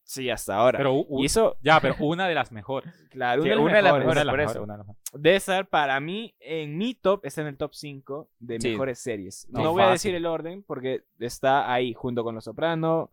Sí, 0.06 0.30
hasta 0.30 0.56
ahora. 0.58 0.78
Pero 0.80 0.94
u- 0.96 1.22
y 1.22 1.26
eso, 1.28 1.56
ya, 1.62 1.80
pero 1.80 1.96
una 2.00 2.28
de 2.28 2.36
las 2.36 2.52
mejores. 2.52 2.94
claro, 3.12 3.42
una, 3.42 3.52
de 3.78 3.82
las 3.82 3.94
mejores. 3.94 4.16
De 4.20 4.26
las 4.26 4.32
por 4.32 4.38
mejores, 4.38 4.52
eso. 4.52 4.64
una 4.64 4.74
de 4.74 4.78
las 4.80 4.88
mejores. 4.88 5.04
Debe 5.14 5.36
estar 5.38 5.68
para 5.70 6.00
mí 6.00 6.36
en 6.40 6.78
mi 6.78 6.94
top, 6.94 7.26
está 7.26 7.42
en 7.42 7.48
el 7.48 7.58
top 7.58 7.74
5 7.74 8.30
de 8.40 8.60
Sí. 8.60 8.70
mejores 8.72 9.00
series. 9.00 9.48
No, 9.50 9.64
No, 9.64 9.72
voy 9.72 9.84
a 9.84 9.90
decir 9.92 10.14
el 10.14 10.26
orden 10.26 10.64
porque 10.64 11.04
está 11.20 11.72
ahí 11.72 11.94
junto 11.94 12.24
con 12.24 12.36
Los 12.36 12.44
Soprano. 12.44 13.12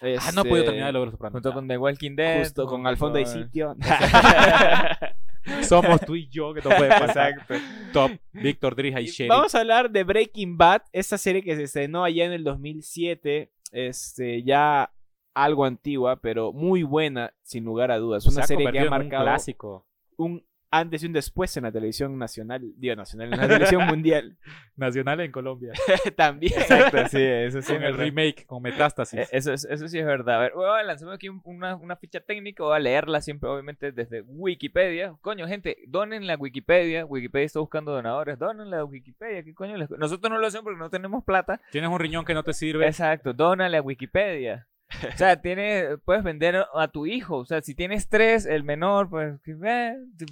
Ah, 0.00 0.32
no 0.34 0.40
he 0.40 0.44
podido 0.44 0.56
este, 0.56 0.64
terminar 0.66 0.88
de 0.88 0.92
lograr 0.94 1.12
Soprano. 1.12 1.32
Junto 1.34 1.52
con 1.52 1.68
The 1.68 1.78
Walking 1.78 2.16
Dead. 2.16 2.38
Justo 2.40 2.66
con 2.66 2.76
junto 2.76 2.88
Al 2.88 2.96
fondo 2.96 3.18
hay 3.18 3.24
con- 3.24 3.32
sitio. 3.34 3.76
Somos 5.62 6.00
tú 6.00 6.16
y 6.16 6.28
yo 6.28 6.54
que 6.54 6.60
no 6.60 6.70
puede 6.76 6.88
pasar. 6.88 7.32
Exacto. 7.32 7.54
Top, 7.92 8.10
Víctor 8.32 8.74
Drija 8.74 9.00
y 9.00 9.06
Sherry. 9.06 9.28
Vamos 9.28 9.54
a 9.54 9.60
hablar 9.60 9.90
de 9.90 10.04
Breaking 10.04 10.56
Bad, 10.56 10.82
esta 10.92 11.18
serie 11.18 11.42
que 11.42 11.56
se 11.56 11.64
estrenó 11.64 12.04
allá 12.04 12.24
en 12.24 12.32
el 12.32 12.44
2007, 12.44 13.52
este, 13.72 14.42
ya 14.42 14.92
algo 15.34 15.64
antigua, 15.64 16.20
pero 16.20 16.52
muy 16.52 16.82
buena, 16.82 17.34
sin 17.42 17.64
lugar 17.64 17.90
a 17.90 17.98
dudas. 17.98 18.26
Una 18.26 18.46
serie 18.46 18.70
que 18.70 18.78
ha 18.78 18.82
en 18.82 18.88
un 18.88 18.90
marcado 18.90 19.24
clásico 19.24 19.86
un 20.16 20.44
antes 20.78 21.02
y 21.02 21.06
un 21.06 21.12
después 21.12 21.56
en 21.56 21.62
la 21.64 21.72
televisión 21.72 22.18
nacional, 22.18 22.62
digo 22.76 22.96
nacional, 22.96 23.32
en 23.32 23.38
la 23.40 23.48
televisión 23.48 23.86
mundial 23.86 24.36
nacional 24.76 25.20
en 25.20 25.30
Colombia. 25.32 25.72
también. 26.16 26.52
Exacto, 26.54 26.98
sí, 27.08 27.18
eso 27.22 27.62
sí. 27.62 27.66
con 27.74 27.76
es 27.76 27.82
el 27.88 27.92
verdad. 27.92 28.04
remake, 28.04 28.46
con 28.46 28.62
Metástasis. 28.62 29.20
Eh, 29.20 29.28
Eso, 29.32 29.52
es- 29.52 29.64
eso 29.64 29.88
sí 29.88 29.98
es 29.98 30.04
verdad. 30.06 30.36
A 30.36 30.40
ver, 30.40 30.52
voy 30.54 30.66
a 30.68 30.82
lanzarme 30.82 31.14
aquí 31.14 31.28
un- 31.28 31.40
una, 31.44 31.76
una 31.76 31.96
ficha 31.96 32.20
técnica, 32.20 32.62
voy 32.64 32.76
a 32.76 32.80
leerla 32.80 33.20
siempre, 33.20 33.48
obviamente, 33.48 33.92
desde 33.92 34.22
Wikipedia. 34.22 35.14
Coño, 35.20 35.46
gente, 35.46 35.78
donen 35.86 36.26
la 36.26 36.36
Wikipedia. 36.36 37.04
Wikipedia 37.04 37.46
está 37.46 37.60
buscando 37.60 37.92
donadores. 37.92 38.38
Donen 38.38 38.70
la 38.70 38.84
Wikipedia. 38.84 39.42
¿Qué 39.44 39.54
coño 39.54 39.76
les- 39.76 39.90
Nosotros 39.90 40.30
no 40.30 40.38
lo 40.38 40.46
hacemos 40.46 40.64
porque 40.64 40.78
no 40.80 40.90
tenemos 40.90 41.24
plata. 41.24 41.60
Tienes 41.70 41.90
un 41.90 41.98
riñón 42.00 42.24
que 42.24 42.34
no 42.34 42.42
te 42.42 42.52
sirve. 42.52 42.86
Exacto, 42.86 43.32
dónale 43.32 43.76
a 43.76 43.82
Wikipedia. 43.82 44.66
O 45.12 45.16
sea, 45.16 45.40
tiene, 45.40 45.98
puedes 46.04 46.22
vender 46.22 46.64
a 46.72 46.88
tu 46.88 47.06
hijo. 47.06 47.38
O 47.38 47.44
sea, 47.44 47.60
si 47.62 47.74
tienes 47.74 48.08
tres, 48.08 48.46
el 48.46 48.64
menor, 48.64 49.10
pues 49.10 49.40
que 49.42 49.54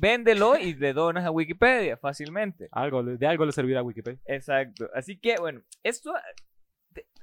véndelo 0.01 0.57
y 0.57 0.75
le 0.75 0.93
donas 0.93 1.25
a 1.25 1.31
Wikipedia 1.31 1.97
fácilmente. 1.97 2.69
Algo, 2.73 3.03
de 3.03 3.27
algo 3.27 3.45
le 3.45 3.53
servirá 3.53 3.83
Wikipedia. 3.83 4.21
Exacto. 4.27 4.89
Así 4.95 5.19
que, 5.19 5.37
bueno, 5.39 5.63
esto 5.83 6.13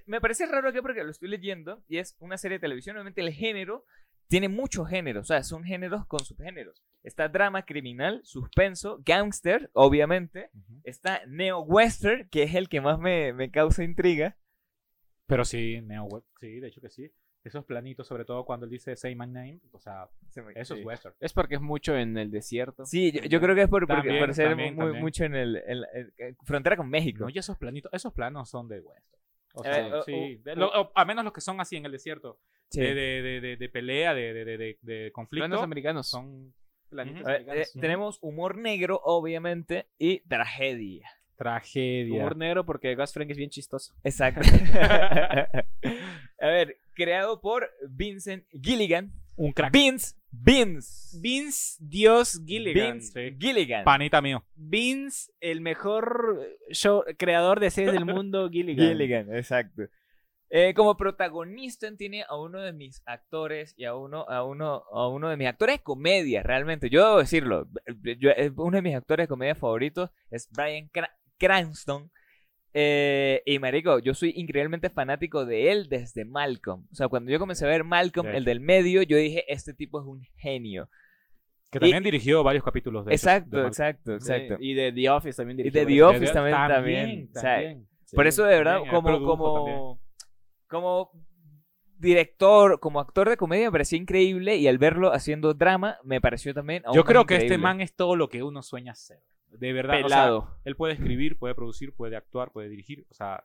me 0.05 0.21
parece 0.21 0.45
raro 0.47 0.69
aquí 0.69 0.81
porque 0.81 1.03
lo 1.03 1.11
estoy 1.11 1.29
leyendo 1.29 1.83
y 1.87 1.97
es 1.97 2.15
una 2.19 2.37
serie 2.37 2.57
de 2.57 2.61
televisión. 2.61 2.95
Obviamente, 2.95 3.21
el 3.21 3.31
género 3.31 3.85
tiene 4.27 4.49
muchos 4.49 4.87
géneros, 4.87 5.23
o 5.23 5.27
sea, 5.27 5.43
son 5.43 5.63
géneros 5.63 6.05
con 6.05 6.19
subgéneros. 6.19 6.83
Está 7.01 7.29
drama 7.29 7.63
criminal, 7.63 8.21
suspenso, 8.23 9.01
gangster, 9.05 9.69
obviamente. 9.73 10.51
Está 10.83 11.21
neo-western, 11.27 12.27
que 12.29 12.43
es 12.43 12.53
el 12.55 12.69
que 12.69 12.81
más 12.81 12.99
me, 12.99 13.33
me 13.33 13.49
causa 13.49 13.83
intriga. 13.83 14.37
Pero 15.29 15.45
sí, 15.45 15.79
Neo 15.81 16.05
Web, 16.05 16.23
sí, 16.39 16.59
de 16.59 16.67
hecho 16.67 16.81
que 16.81 16.89
sí. 16.89 17.11
Esos 17.43 17.63
planitos, 17.63 18.05
sobre 18.05 18.25
todo 18.25 18.43
cuando 18.45 18.65
él 18.65 18.69
dice 18.71 18.95
Say 18.97 19.15
My 19.15 19.25
Name, 19.25 19.61
o 19.71 19.79
sea, 19.79 20.09
Se 20.29 20.41
me- 20.41 20.51
eso 20.55 20.75
sí. 20.75 20.81
es 20.81 20.85
western. 20.85 21.15
Es 21.21 21.31
porque 21.33 21.55
es 21.55 21.61
mucho 21.61 21.95
en 21.97 22.17
el 22.17 22.29
desierto. 22.29 22.85
Sí, 22.85 23.11
yo, 23.13 23.21
yo 23.23 23.39
creo 23.39 23.55
que 23.55 23.61
es 23.61 23.69
por, 23.69 23.87
porque- 23.87 24.19
por 24.19 24.33
ser 24.33 24.49
también, 24.49 24.75
muy- 24.75 24.83
también. 24.85 25.03
mucho 25.03 25.23
en 25.23 25.35
el, 25.35 25.55
en 25.65 25.81
la- 25.81 25.87
en- 25.93 26.13
en 26.17 26.35
frontera 26.43 26.75
con 26.75 26.89
México. 26.89 27.23
No, 27.23 27.29
y 27.29 27.37
esos 27.37 27.57
planitos, 27.57 27.93
esos 27.93 28.11
planos 28.13 28.49
son 28.49 28.67
de 28.67 28.81
western. 28.81 29.21
O 29.53 29.63
Eh, 29.63 29.73
sea, 29.73 29.95
o- 29.99 30.03
sí, 30.03 30.41
lo- 30.55 30.67
o- 30.69 30.91
a 30.93 31.05
menos 31.05 31.23
los 31.23 31.31
que 31.33 31.41
son 31.41 31.61
así 31.61 31.77
en 31.77 31.85
el 31.85 31.91
desierto, 31.93 32.39
Sí. 32.69 32.81
de, 32.81 32.93
de, 32.93 33.21
de, 33.21 33.41
de- 33.41 33.57
de 33.57 33.69
pelea, 33.69 34.13
de, 34.13 34.33
de, 34.33 34.45
de, 34.45 34.57
de, 34.57 34.77
de 34.81 35.11
conflicto, 35.13 35.47
Planos 35.47 35.63
americanos. 35.63 36.07
son 36.09 36.53
Planitos 36.89 37.23
ver, 37.23 37.35
americanos. 37.37 37.75
eh, 37.75 37.79
tenemos 37.79 38.19
humor 38.21 38.57
negro, 38.57 38.99
obviamente, 39.03 39.87
y 39.97 40.19
tragedia. 40.27 41.09
Tragedia. 41.39 42.13
Humor 42.19 42.35
negro 42.37 42.65
porque 42.65 42.93
Gus 42.95 43.13
Fring 43.13 43.31
es 43.31 43.37
bien 43.37 43.49
chistoso. 43.49 43.93
Exacto. 44.03 44.41
a 46.41 46.47
ver, 46.47 46.77
creado 46.93 47.41
por 47.41 47.69
Vincent 47.89 48.43
Gilligan. 48.61 49.11
Un 49.35 49.53
crack. 49.53 49.71
Vince, 49.71 50.15
Vince. 50.31 51.17
Vince 51.21 51.77
Dios 51.79 52.41
Gilligan. 52.45 52.93
Vince 52.97 53.29
sí. 53.31 53.37
Gilligan. 53.39 53.85
Panita 53.85 54.21
mío. 54.21 54.43
Vince, 54.55 55.31
el 55.39 55.61
mejor 55.61 56.39
show, 56.71 57.03
creador 57.17 57.61
de 57.61 57.69
series 57.71 57.93
del 57.93 58.05
mundo, 58.05 58.49
Gilligan. 58.51 58.85
Gilligan, 58.89 59.33
exacto. 59.33 59.83
Eh, 60.51 60.73
como 60.73 60.97
protagonista 60.97 61.87
tiene 61.95 62.25
a 62.27 62.35
uno 62.35 62.59
de 62.59 62.73
mis 62.73 63.03
actores 63.05 63.75
y 63.77 63.85
a 63.85 63.95
uno, 63.95 64.25
a 64.27 64.43
uno, 64.43 64.83
a 64.91 65.07
uno 65.07 65.29
de 65.29 65.37
mis 65.37 65.47
actores 65.47 65.77
de 65.77 65.83
comedia, 65.83 66.41
realmente. 66.41 66.89
Yo 66.89 67.05
debo 67.05 67.19
decirlo. 67.19 67.67
yo- 68.17 68.31
eh, 68.31 68.51
uno 68.57 68.75
de 68.77 68.81
mis 68.81 68.95
actores 68.95 69.25
de 69.25 69.27
comedia 69.29 69.53
favoritos 69.55 70.09
es 70.31 70.49
Brian 70.51 70.89
Cra- 70.89 71.11
Cranston. 71.39 72.11
Eh, 72.73 73.41
y 73.45 73.57
marico, 73.57 73.99
yo 73.99 74.13
soy 74.13 74.33
increíblemente 74.35 74.89
fanático 74.89 75.45
de 75.45 75.71
él 75.71 75.89
desde 75.89 76.25
Malcolm. 76.25 76.85
O 76.91 76.95
sea, 76.95 77.07
cuando 77.07 77.31
yo 77.31 77.39
comencé 77.39 77.65
a 77.65 77.69
ver 77.69 77.83
Malcolm, 77.83 78.27
De 78.27 78.37
el 78.37 78.45
del 78.45 78.59
medio, 78.59 79.01
yo 79.01 79.17
dije, 79.17 79.51
este 79.51 79.73
tipo 79.73 79.99
es 79.99 80.05
un 80.05 80.21
genio. 80.37 80.89
Que 81.71 81.79
también 81.79 82.03
dirigió 82.03 82.43
varios 82.43 82.63
capítulos 82.63 83.05
de 83.05 83.13
Exacto, 83.13 83.61
de 83.61 83.67
exacto, 83.67 84.13
exacto. 84.13 84.57
Y 84.59 84.73
de 84.73 84.91
The 84.91 85.09
Office 85.09 85.37
también 85.37 85.59
Y 85.59 85.63
dirigió 85.63 85.81
de 85.81 85.93
The 85.93 86.03
Office 86.03 86.33
también, 86.33 86.55
también. 86.55 87.29
O 87.35 87.39
sea, 87.39 87.55
también. 87.55 87.87
Por 88.13 88.27
eso, 88.27 88.43
de 88.43 88.57
verdad, 88.57 88.79
como, 88.89 89.99
como, 90.67 91.11
director, 91.97 92.79
como 92.79 92.99
actor 92.99 93.29
de 93.29 93.37
comedia, 93.37 93.67
me 93.67 93.71
parecía 93.71 93.99
increíble 93.99 94.55
y 94.57 94.67
al 94.67 94.79
verlo 94.79 95.13
haciendo 95.13 95.53
drama, 95.53 95.97
me 96.03 96.21
pareció 96.21 96.53
también. 96.53 96.83
aún 96.85 96.95
Yo 96.95 97.01
más 97.01 97.09
creo 97.09 97.25
que 97.25 97.35
este 97.35 97.57
man 97.57 97.81
es 97.81 97.95
todo 97.95 98.15
lo 98.15 98.29
que 98.29 98.41
uno 98.41 98.63
sueña 98.63 98.95
ser. 98.95 99.21
De 99.51 99.73
verdad. 99.73 99.95
o 99.95 99.97
sea, 99.99 100.03
Pelado. 100.07 100.59
él 100.65 100.75
puede 100.75 100.93
escribir, 100.93 101.37
puede 101.37 101.55
producir, 101.55 101.93
puede 101.93 102.15
actuar, 102.15 102.51
puede 102.51 102.69
dirigir. 102.69 103.05
O 103.09 103.13
sea, 103.13 103.43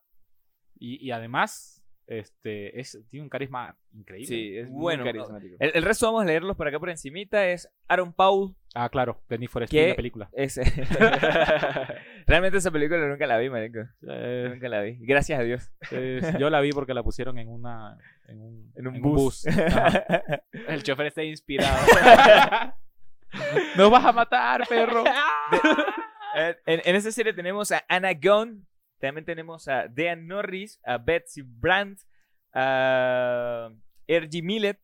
y, 0.78 1.04
y 1.04 1.10
además, 1.12 1.82
este, 2.06 2.78
es, 2.80 2.98
tiene 3.10 3.24
un 3.24 3.30
carisma 3.30 3.76
increíble. 3.92 4.26
sí, 4.26 4.56
es 4.58 4.68
Bueno, 4.70 5.04
muy 5.04 5.12
carismático. 5.12 5.56
El, 5.58 5.72
el 5.74 5.82
resto 5.82 6.06
vamos 6.06 6.22
a 6.22 6.26
leerlos 6.26 6.56
por 6.56 6.68
acá 6.68 6.78
por 6.78 6.90
encimita. 6.90 7.46
Es 7.48 7.68
Aaron 7.88 8.12
Paul. 8.12 8.54
Ah, 8.74 8.88
claro, 8.88 9.22
Penny 9.28 9.46
for 9.46 9.66
¿Qué? 9.68 9.90
la 9.90 9.94
película. 9.94 10.28
Es... 10.32 10.56
Realmente 12.26 12.58
esa 12.58 12.70
película 12.70 13.06
nunca 13.06 13.26
la 13.26 13.38
vi, 13.38 13.48
marico. 13.50 13.80
Eh, 14.08 14.48
Nunca 14.52 14.68
la 14.68 14.80
vi. 14.82 14.96
Gracias 15.00 15.38
a 15.38 15.42
Dios. 15.42 15.70
es- 15.90 16.38
yo 16.38 16.50
la 16.50 16.60
vi 16.60 16.70
porque 16.72 16.92
la 16.94 17.02
pusieron 17.02 17.38
en 17.38 17.48
una 17.48 17.96
en 18.26 18.40
un, 18.40 18.72
En 18.74 18.86
un 18.88 18.96
en 18.96 19.02
bus. 19.02 19.46
Ajá. 19.46 20.04
El 20.68 20.82
chofer 20.82 21.06
está 21.06 21.22
inspirado. 21.22 21.76
Nos 23.76 23.90
vas 23.90 24.04
a 24.04 24.12
matar, 24.12 24.66
perro. 24.68 25.04
Eh, 26.36 26.56
en, 26.66 26.80
en 26.84 26.96
esta 26.96 27.12
serie 27.12 27.32
tenemos 27.32 27.70
a 27.70 27.84
Anna 27.88 28.12
Gunn, 28.12 28.66
también 28.98 29.24
tenemos 29.24 29.68
a 29.68 29.86
Dean 29.86 30.26
Norris, 30.26 30.80
a 30.84 30.98
Betsy 30.98 31.42
Brandt, 31.42 32.00
a 32.52 33.70
R.G. 34.08 34.42
Millet, 34.42 34.80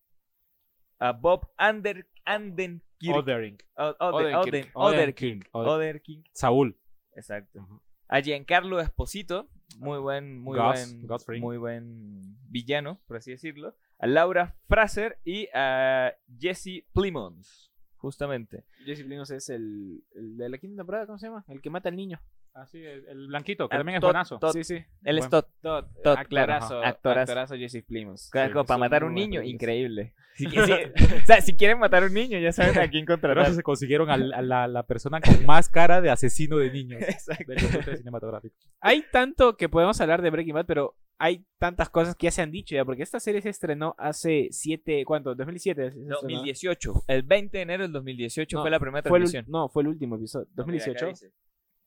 a 1.01 1.11
Bob 1.13 1.49
Ander, 1.57 2.07
Andenkirk, 2.25 3.17
Othering. 3.17 3.59
O- 3.77 3.83
Oden- 3.99 4.35
Odenkirk. 4.37 4.55
Oden- 4.55 4.71
Odenkirk, 4.75 5.49
Oden- 5.53 5.69
Odenkirk, 5.69 6.27
Saúl. 6.35 6.79
exacto. 7.17 7.67
A 8.09 8.21
Giancarlo 8.21 8.79
Esposito, 8.81 9.49
muy 9.79 9.99
buen, 9.99 10.39
muy 10.39 10.57
buen, 10.59 11.07
muy 11.41 11.57
buen 11.59 12.37
villano, 12.49 13.01
por 13.09 13.17
así 13.17 13.33
decirlo. 13.33 13.77
A 13.99 14.07
Laura 14.07 14.57
Fraser 14.69 15.19
y 15.25 15.49
a 15.53 16.13
Jesse 16.39 16.87
Plimons, 16.93 17.70
justamente. 18.01 18.65
Jesse 18.85 19.05
Plemons 19.05 19.31
es 19.31 19.51
el, 19.51 20.03
el 20.15 20.37
de 20.37 20.49
la 20.49 20.59
quinta 20.59 20.81
temporada, 20.81 21.07
¿cómo 21.07 21.19
se 21.19 21.27
llama? 21.27 21.45
El 21.49 21.61
que 21.61 21.71
mata 21.71 21.91
al 21.91 21.97
niño. 21.97 22.21
Ah, 22.55 22.67
sí, 22.67 22.79
el, 22.85 23.07
el 23.09 23.27
blanquito, 23.29 23.69
que 23.69 23.77
Ah, 23.77 23.79
también 23.79 23.97
es 23.97 24.03
buenazo. 24.03 24.39
Todd- 24.41 24.53
Sí, 24.53 24.65
sí. 24.65 24.75
Él 25.05 25.19
es 25.19 25.29
Bueno. 25.29 25.43
Todd. 25.43 25.45
Todd, 25.63 25.85
Todd, 26.03 26.17
actorazo. 26.19 26.83
Actorazo. 26.83 27.21
actorazo 27.21 27.55
Jesse 27.57 27.85
Plemons. 27.87 28.29
Claro, 28.31 28.49
Sí, 28.49 28.53
como 28.55 28.65
para 28.67 28.79
matar 28.79 29.03
a 29.03 29.07
un 29.07 29.15
niño, 29.15 29.41
increíble. 29.43 30.15
Si, 30.35 30.47
si- 30.47 30.57
o 31.23 31.27
sea, 31.27 31.41
si 31.41 31.55
quieren 31.57 31.79
matar 31.79 32.03
a 32.03 32.07
un 32.07 32.15
niño, 32.15 32.39
ya 32.39 32.53
saben 32.53 32.79
a 32.79 32.89
quién 32.89 33.07
contratar. 33.07 33.45
eso 33.47 33.55
se 33.55 33.63
consiguieron 33.63 34.11
a 34.11 34.17
la, 34.17 34.67
la 34.69 34.83
persona 34.87 35.21
con 35.21 35.47
más 35.47 35.69
cara 35.69 36.01
de 36.01 36.11
asesino 36.11 36.57
de 36.59 36.71
niños 36.73 37.03
Exacto. 37.03 37.53
cinematográfica. 37.97 38.57
Hay 38.81 39.05
tanto 39.13 39.57
que 39.57 39.69
podemos 39.69 40.01
hablar 40.01 40.21
de 40.23 40.31
Breaking 40.31 40.55
Bad, 40.55 40.67
pero 40.67 40.97
hay 41.19 41.45
tantas 41.59 41.91
cosas 41.91 42.15
que 42.17 42.27
ya 42.27 42.31
se 42.31 42.41
han 42.43 42.51
dicho 42.51 42.75
ya, 42.75 42.85
porque 42.85 43.03
esta 43.03 43.21
serie 43.21 43.43
se 43.43 43.51
estrenó 43.51 43.95
hace 43.99 44.49
siete, 44.53 45.05
¿cuánto? 45.05 45.37
¿2007? 45.37 45.75
se 45.75 45.87
estrenó? 45.89 46.17
2018. 46.23 47.05
El 47.07 47.23
20 47.23 47.59
de 47.59 47.63
enero 47.63 47.83
del 47.85 47.93
2018 47.93 48.57
No, 48.57 48.63
fue 48.63 48.71
la 48.71 48.81
primera 48.81 49.07
Fue 49.09 49.19
el, 49.19 49.25
transmisión. 49.25 49.45
no, 49.49 49.69
fue 49.69 49.83
el 49.83 49.89
último 49.89 50.17
episodio. 50.17 50.49
No, 50.57 50.65
mira, 50.65 50.83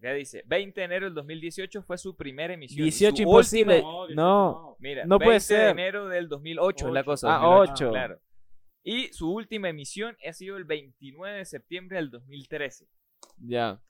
¿2018? 0.04 0.16
dice. 0.16 0.38
Ya 0.38 0.40
dice, 0.40 0.44
20 0.46 0.82
de 0.82 0.86
enero 0.86 1.06
del 1.06 1.14
2018 1.16 1.82
fue 1.84 1.98
su 1.98 2.16
primera 2.16 2.54
emisión. 2.54 2.80
y 2.80 2.84
18 2.84 3.16
su 3.16 3.22
imposible. 3.24 3.76
última- 3.84 4.14
No, 4.16 4.54
No. 4.64 4.76
Mira, 4.80 5.06
No 5.06 5.18
20 5.18 5.26
puede 5.26 5.36
de 5.36 5.40
ser. 5.40 5.70
enero 5.70 6.08
del 6.10 6.28
2008 6.30 6.88
es 6.88 6.94
la 6.94 7.04
cosa. 7.04 7.28
Ah, 7.36 7.40
2008, 7.46 7.72
ocho. 7.74 7.90
Claro. 7.92 8.20
Y 8.84 9.08
su 9.14 9.32
última 9.34 9.70
emisión 9.70 10.18
ha 10.28 10.34
sido 10.34 10.58
el 10.58 10.66
29 10.66 11.38
de 11.38 11.46
septiembre 11.46 11.98
del 11.98 12.10
2013. 12.10 12.88
Ya. 13.38 13.82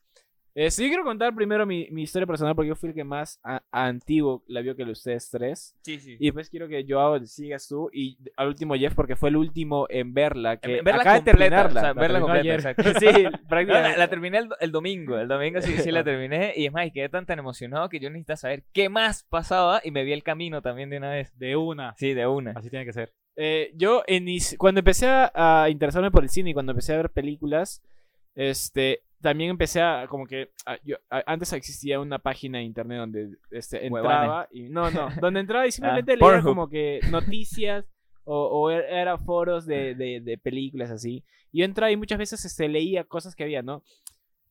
Eh, 0.55 0.69
sí, 0.69 0.87
quiero 0.87 1.03
contar 1.03 1.33
primero 1.33 1.65
mi, 1.65 1.87
mi 1.89 2.03
historia 2.03 2.27
personal 2.27 2.53
porque 2.53 2.69
yo 2.69 2.75
fui 2.75 2.89
el 2.89 2.95
que 2.95 3.03
más 3.03 3.39
a- 3.43 3.63
antiguo 3.71 4.43
la 4.47 4.61
vio 4.61 4.75
que 4.75 4.83
ustedes 4.83 5.29
tres. 5.31 5.75
Sí, 5.81 5.99
sí. 5.99 6.15
Y 6.19 6.25
después 6.25 6.49
quiero 6.49 6.67
que 6.67 6.85
Joao 6.87 7.19
sigas 7.25 7.67
tú 7.67 7.89
y 7.91 8.17
al 8.37 8.49
último 8.49 8.75
Jeff 8.75 8.93
porque 8.93 9.15
fue 9.15 9.29
el 9.29 9.37
último 9.37 9.87
en 9.89 10.13
verla. 10.13 10.57
Que 10.57 10.83
verla 10.83 11.01
acaba 11.01 11.19
de 11.19 11.31
completa, 11.31 11.31
terminarla. 11.39 11.79
o 11.79 11.83
sea, 11.83 11.93
verla 11.93 12.19
completa, 12.21 12.53
exacto. 12.53 12.83
sí, 12.99 13.05
la, 13.23 13.31
prácticamente. 13.49 13.97
la 13.97 14.07
terminé 14.09 14.37
el, 14.37 14.49
el 14.59 14.71
domingo. 14.71 15.17
El 15.17 15.27
domingo 15.27 15.59
sí, 15.61 15.73
sí 15.79 15.89
la 15.91 16.03
terminé. 16.03 16.53
Y 16.55 16.67
es 16.67 16.71
más, 16.71 16.85
y 16.85 16.91
quedé 16.91 17.09
tan, 17.09 17.25
tan 17.25 17.39
emocionado 17.39 17.89
que 17.89 17.99
yo 17.99 18.11
necesitaba 18.11 18.37
saber 18.37 18.63
qué 18.73 18.89
más 18.89 19.23
pasaba. 19.23 19.81
Y 19.83 19.89
me 19.89 20.03
vi 20.03 20.13
el 20.13 20.21
camino 20.21 20.61
también 20.61 20.91
de 20.91 20.97
una 20.97 21.09
vez. 21.09 21.35
De 21.39 21.55
una. 21.55 21.95
Sí, 21.97 22.13
de 22.13 22.27
una. 22.27 22.51
Así 22.51 22.69
tiene 22.69 22.85
que 22.85 22.93
ser. 22.93 23.11
Eh, 23.35 23.71
yo 23.73 24.03
inici- 24.07 24.57
cuando 24.57 24.81
empecé 24.81 25.07
a, 25.07 25.31
a 25.63 25.69
interesarme 25.71 26.11
por 26.11 26.21
el 26.21 26.29
cine 26.29 26.51
y 26.51 26.53
cuando 26.53 26.73
empecé 26.73 26.93
a 26.93 26.97
ver 26.97 27.09
películas, 27.09 27.81
este, 28.35 29.01
también 29.23 29.49
empecé 29.49 29.81
a 29.81 30.05
como 30.07 30.27
que 30.27 30.51
a- 30.67 30.77
yo- 30.83 30.97
a- 31.09 31.23
antes 31.25 31.51
existía 31.53 31.99
una 31.99 32.19
página 32.19 32.59
de 32.59 32.65
internet 32.65 32.99
donde 32.99 33.29
este, 33.49 33.77
Huevana. 33.89 34.19
entraba 34.21 34.47
y 34.51 34.69
no 34.69 34.91
no 34.91 35.07
donde 35.21 35.39
entraba 35.39 35.65
y 35.65 35.71
simplemente 35.71 36.12
Ah, 36.12 36.15
leía 36.15 36.27
Pornhub. 36.27 36.43
como 36.45 36.69
que 36.69 36.99
noticias 37.09 37.86
o, 38.25 38.38
o 38.45 38.69
er- 38.71 38.86
era 38.88 39.17
foros 39.17 39.65
de, 39.65 39.95
de, 39.95 40.19
de 40.21 40.38
películas 40.38 40.91
así 40.91 41.23
y 41.51 41.59
yo 41.59 41.65
entraba 41.65 41.91
y 41.91 41.97
muchas 41.97 42.19
veces 42.19 42.45
este, 42.45 42.67
leía 42.67 43.03
cosas 43.05 43.36
que 43.36 43.43
había 43.43 43.63
no 43.63 43.83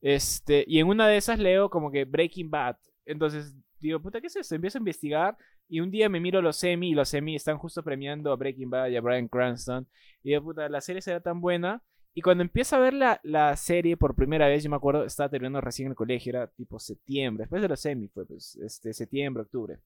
este 0.01 0.65
y 0.67 0.79
en 0.79 0.87
una 0.87 1.07
de 1.07 1.17
esas 1.17 1.39
leo 1.39 1.69
como 1.69 1.89
que 1.91 2.05
Breaking 2.05 2.49
Bad 2.49 2.75
entonces 3.05 3.55
digo 3.79 4.01
puta 4.01 4.19
qué 4.21 4.27
es 4.27 4.35
eso 4.35 4.55
empiezo 4.55 4.77
a 4.77 4.81
investigar 4.81 5.37
y 5.69 5.79
un 5.79 5.89
día 5.91 6.09
me 6.09 6.19
miro 6.19 6.41
los 6.41 6.61
Emmy 6.63 6.89
y 6.89 6.93
los 6.93 7.13
Emmy 7.13 7.35
están 7.35 7.57
justo 7.57 7.83
premiando 7.83 8.31
a 8.31 8.35
Breaking 8.35 8.69
Bad 8.69 8.89
y 8.89 8.97
a 8.97 9.01
Bryan 9.01 9.27
Cranston. 9.29 9.87
Y 10.21 10.29
digo, 10.29 10.43
puta, 10.43 10.67
la 10.69 10.81
serie 10.81 11.01
será 11.01 11.19
tan 11.21 11.39
buena. 11.41 11.81
Y 12.13 12.21
cuando 12.21 12.43
empiezo 12.43 12.75
a 12.75 12.79
ver 12.79 12.93
la, 12.93 13.19
la 13.23 13.55
serie 13.57 13.97
por 13.97 14.15
primera 14.15 14.47
vez, 14.47 14.63
yo 14.63 14.69
me 14.69 14.75
acuerdo, 14.75 15.03
estaba 15.03 15.29
terminando 15.29 15.61
recién 15.61 15.89
el 15.89 15.95
colegio, 15.95 16.29
era 16.29 16.47
tipo 16.47 16.79
septiembre, 16.79 17.43
después 17.43 17.61
de 17.61 17.67
los 17.67 17.85
Emmy 17.85 18.07
fue, 18.07 18.25
pues, 18.25 18.55
este, 18.57 18.93
septiembre, 18.93 19.43
octubre. 19.43 19.79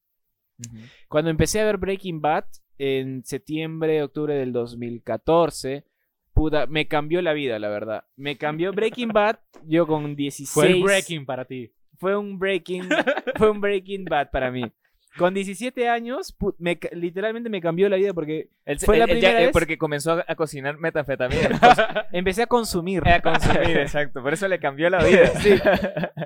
Cuando 1.08 1.30
empecé 1.30 1.60
a 1.60 1.64
ver 1.64 1.76
Breaking 1.76 2.20
Bad, 2.20 2.44
en 2.78 3.24
septiembre, 3.24 4.02
octubre 4.02 4.34
del 4.34 4.52
2014, 4.52 5.84
puta, 6.32 6.66
me 6.66 6.86
cambió 6.86 7.22
la 7.22 7.32
vida, 7.32 7.58
la 7.58 7.68
verdad. 7.68 8.04
Me 8.16 8.36
cambió 8.36 8.72
Breaking 8.72 9.08
Bad, 9.08 9.38
yo 9.64 9.86
con 9.86 10.14
16... 10.14 10.50
Fue 10.50 10.66
el 10.66 10.82
breaking 10.82 11.24
para 11.26 11.44
ti. 11.44 11.72
Fue 11.98 12.16
un 12.16 12.38
Breaking, 12.38 12.88
fue 13.36 13.50
un 13.50 13.60
Breaking 13.60 14.04
Bad 14.04 14.30
para 14.30 14.50
mí. 14.50 14.64
Con 15.16 15.34
17 15.34 15.88
años, 15.88 16.36
me 16.58 16.78
literalmente 16.92 17.48
me 17.50 17.60
cambió 17.60 17.88
la 17.88 17.96
vida 17.96 18.12
porque 18.14 18.50
Fue 18.84 18.98
la 18.98 19.06
ya- 19.06 19.12
primera 19.12 19.40
eh, 19.40 19.44
vez- 19.46 19.52
Porque 19.52 19.78
comenzó 19.78 20.12
a, 20.12 20.24
a 20.28 20.34
cocinar 20.36 20.78
metanfetamina. 20.78 21.58
empecé 22.12 22.42
a 22.42 22.46
consumir. 22.46 23.02
a 23.08 23.20
consumir, 23.20 23.76
exacto. 23.78 24.22
Por 24.22 24.32
eso 24.32 24.46
le 24.48 24.60
cambió 24.60 24.88
la 24.90 25.02
vida. 25.02 25.26
Sí, 25.40 25.54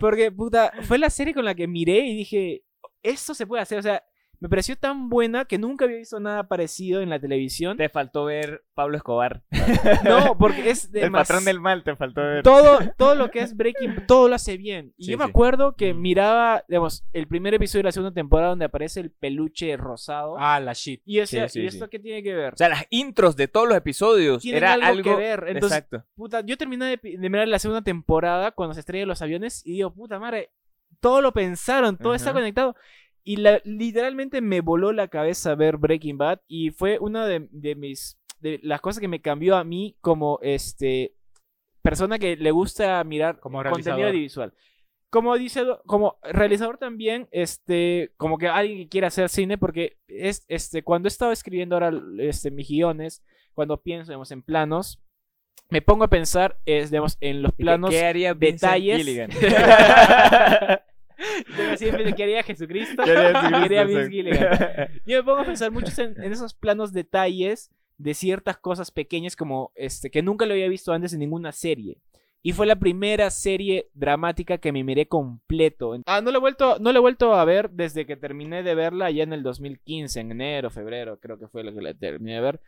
porque 0.00 0.30
puta, 0.32 0.72
fue 0.82 0.98
la 0.98 1.10
serie 1.10 1.32
con 1.32 1.44
la 1.44 1.54
que 1.54 1.66
miré 1.68 2.00
y 2.00 2.16
dije, 2.16 2.64
esto 3.02 3.34
se 3.34 3.46
puede 3.46 3.62
hacer, 3.62 3.78
o 3.78 3.82
sea, 3.82 4.02
me 4.42 4.48
pareció 4.48 4.74
tan 4.76 5.08
buena 5.08 5.44
que 5.44 5.56
nunca 5.56 5.84
había 5.84 5.98
visto 5.98 6.18
nada 6.18 6.48
parecido 6.48 7.00
en 7.00 7.10
la 7.10 7.20
televisión. 7.20 7.76
Te 7.76 7.88
faltó 7.88 8.24
ver 8.24 8.64
Pablo 8.74 8.96
Escobar. 8.96 9.44
No, 10.04 10.36
porque 10.36 10.68
es 10.68 10.90
de 10.90 11.02
El 11.04 11.12
patrón 11.12 11.44
del 11.44 11.60
mal 11.60 11.84
te 11.84 11.94
faltó 11.94 12.20
ver. 12.22 12.42
todo, 12.42 12.80
todo 12.98 13.14
lo 13.14 13.30
que 13.30 13.38
es 13.38 13.56
Breaking, 13.56 14.04
todo 14.08 14.28
lo 14.28 14.34
hace 14.34 14.56
bien. 14.56 14.94
Y 14.96 15.04
Sí, 15.04 15.10
yo 15.12 15.18
me 15.18 15.24
sí. 15.26 15.30
acuerdo 15.30 15.76
que 15.76 15.94
Mm. 15.94 16.00
miraba, 16.00 16.64
digamos, 16.66 17.04
el 17.12 17.28
primer 17.28 17.54
episodio 17.54 17.82
de 17.82 17.88
la 17.88 17.92
segunda 17.92 18.12
temporada 18.12 18.50
donde 18.50 18.64
aparece 18.64 18.98
el 18.98 19.12
peluche 19.12 19.76
rosado. 19.76 20.34
Ah, 20.40 20.58
la 20.58 20.72
shit. 20.72 21.00
y 21.04 21.24
sí, 21.24 21.38
¿y 21.54 21.66
esto 21.66 21.88
qué 21.88 22.00
tiene 22.00 22.24
que 22.24 22.34
ver? 22.34 22.54
O 22.54 22.56
sea, 22.56 22.68
las 22.68 22.84
intros 22.90 23.36
de 23.36 23.46
todos 23.46 23.68
los 23.68 23.76
episodios 23.76 24.42
Tienen 24.42 24.64
era 24.64 24.72
algo, 24.72 24.86
algo, 24.86 25.02
que 25.04 25.14
ver. 25.14 25.44
Entonces, 25.46 25.78
Exacto. 25.78 26.04
puta, 26.16 26.40
yo 26.44 26.58
terminé 26.58 26.96
de, 27.00 27.28
mirar 27.30 27.46
la 27.46 27.60
segunda 27.60 27.82
temporada 27.82 28.50
cuando 28.50 28.74
se 28.74 28.80
estrellan 28.80 29.06
los 29.06 29.22
aviones 29.22 29.64
y 29.64 29.74
digo, 29.74 29.94
puta 29.94 30.18
madre, 30.18 30.50
todo 30.98 31.20
lo 31.22 31.32
pensaron, 31.32 31.96
todo 31.96 32.14
está 32.16 32.32
conectado. 32.32 32.74
Y 33.24 33.36
la- 33.36 33.60
literalmente 33.64 34.40
me 34.40 34.60
voló 34.60 34.92
la 34.92 35.08
cabeza 35.08 35.54
ver 35.54 35.76
Breaking 35.76 36.18
Bad 36.18 36.40
y 36.48 36.70
fue 36.70 36.98
una 36.98 37.26
de, 37.26 37.48
de 37.50 37.74
mis 37.74 38.18
de 38.40 38.58
las 38.64 38.80
cosas 38.80 39.00
que 39.00 39.06
me 39.08 39.20
cambió 39.20 39.56
a 39.56 39.62
mí 39.64 39.96
como 40.00 40.40
este 40.42 41.14
persona 41.82 42.18
que 42.18 42.36
le 42.36 42.50
gusta 42.50 43.02
mirar 43.04 43.38
Como 43.38 43.62
contenido 43.62 44.08
audiovisual. 44.08 44.52
Como 45.10 45.36
dice, 45.36 45.62
como 45.86 46.16
realizador 46.22 46.78
también, 46.78 47.28
este, 47.32 48.12
como 48.16 48.38
que 48.38 48.48
alguien 48.48 48.78
que 48.78 48.88
quiera 48.88 49.08
hacer 49.08 49.28
cine, 49.28 49.58
porque 49.58 49.98
es, 50.08 50.44
este, 50.48 50.82
cuando 50.82 51.06
he 51.06 51.10
estado 51.10 51.32
escribiendo 51.32 51.76
ahora 51.76 51.92
este, 52.18 52.50
mis 52.50 52.66
guiones, 52.68 53.22
cuando 53.52 53.80
pienso, 53.82 54.10
digamos, 54.10 54.30
en 54.30 54.42
planos, 54.42 55.00
me 55.68 55.82
pongo 55.82 56.04
a 56.04 56.08
pensar, 56.08 56.58
es, 56.64 56.90
digamos, 56.90 57.18
en 57.20 57.42
los 57.42 57.52
¿Y 57.52 57.56
qué- 57.58 57.62
planos 57.64 57.90
¿Qué 57.90 58.04
haría 58.06 58.32
detalles. 58.34 59.04
Yo 61.58 61.76
siempre 61.76 62.12
que 62.14 62.22
haría 62.22 62.42
Jesucristo, 62.42 63.02
quería 63.04 63.84
Vince 63.84 64.02
Exacto. 64.02 64.10
Gilligan. 64.10 64.88
Yo 65.06 65.18
me 65.18 65.22
pongo 65.22 65.40
a 65.40 65.44
pensar 65.44 65.70
mucho 65.70 65.90
en, 66.02 66.20
en 66.22 66.32
esos 66.32 66.54
planos 66.54 66.92
detalles 66.92 67.70
de 67.98 68.14
ciertas 68.14 68.56
cosas 68.58 68.90
pequeñas 68.90 69.36
como 69.36 69.72
este 69.74 70.10
que 70.10 70.22
nunca 70.22 70.46
lo 70.46 70.52
había 70.52 70.68
visto 70.68 70.92
antes 70.92 71.12
en 71.12 71.20
ninguna 71.20 71.52
serie. 71.52 71.98
Y 72.44 72.52
fue 72.52 72.66
la 72.66 72.74
primera 72.74 73.30
serie 73.30 73.88
dramática 73.94 74.58
que 74.58 74.72
me 74.72 74.82
miré 74.82 75.06
completo. 75.06 75.96
Ah, 76.06 76.20
no 76.20 76.32
lo 76.32 76.38
he 76.38 76.40
vuelto, 76.40 76.78
no 76.80 76.92
lo 76.92 76.98
he 76.98 77.00
vuelto 77.00 77.34
a 77.34 77.44
ver 77.44 77.70
desde 77.70 78.04
que 78.04 78.16
terminé 78.16 78.64
de 78.64 78.74
verla 78.74 79.12
ya 79.12 79.22
en 79.22 79.32
el 79.32 79.44
2015, 79.44 80.18
en 80.18 80.32
enero, 80.32 80.68
febrero, 80.68 81.20
creo 81.20 81.38
que 81.38 81.46
fue 81.46 81.62
lo 81.62 81.72
que 81.72 81.80
la 81.80 81.94
terminé 81.94 82.34
de 82.34 82.40
ver. 82.40 82.60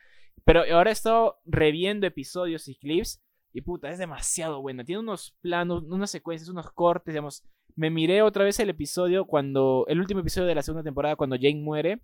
Pero 0.45 0.63
ahora 0.73 0.91
he 0.91 0.93
estado 0.93 1.41
reviendo 1.45 2.07
episodios 2.07 2.69
y 2.69 2.77
clips 2.77 3.21
y 3.53 3.63
puta, 3.63 3.89
es 3.89 3.99
demasiado 3.99 4.61
buena. 4.61 4.85
Tiene 4.85 5.01
unos 5.01 5.37
planos, 5.41 5.85
unas 5.85 6.11
secuencias, 6.11 6.49
unos 6.49 6.71
cortes, 6.73 7.15
digamos. 7.15 7.45
Me 7.77 7.91
miré 7.91 8.23
otra 8.23 8.45
vez 8.45 8.59
el 8.61 8.71
episodio 8.71 9.25
cuando, 9.27 9.85
el 9.89 9.99
último 10.01 10.21
episodio 10.21 10.47
de 10.47 10.55
la 10.55 10.63
segunda 10.63 10.85
temporada 10.85 11.17
cuando 11.17 11.37
Jane 11.37 11.57
muere. 11.61 12.01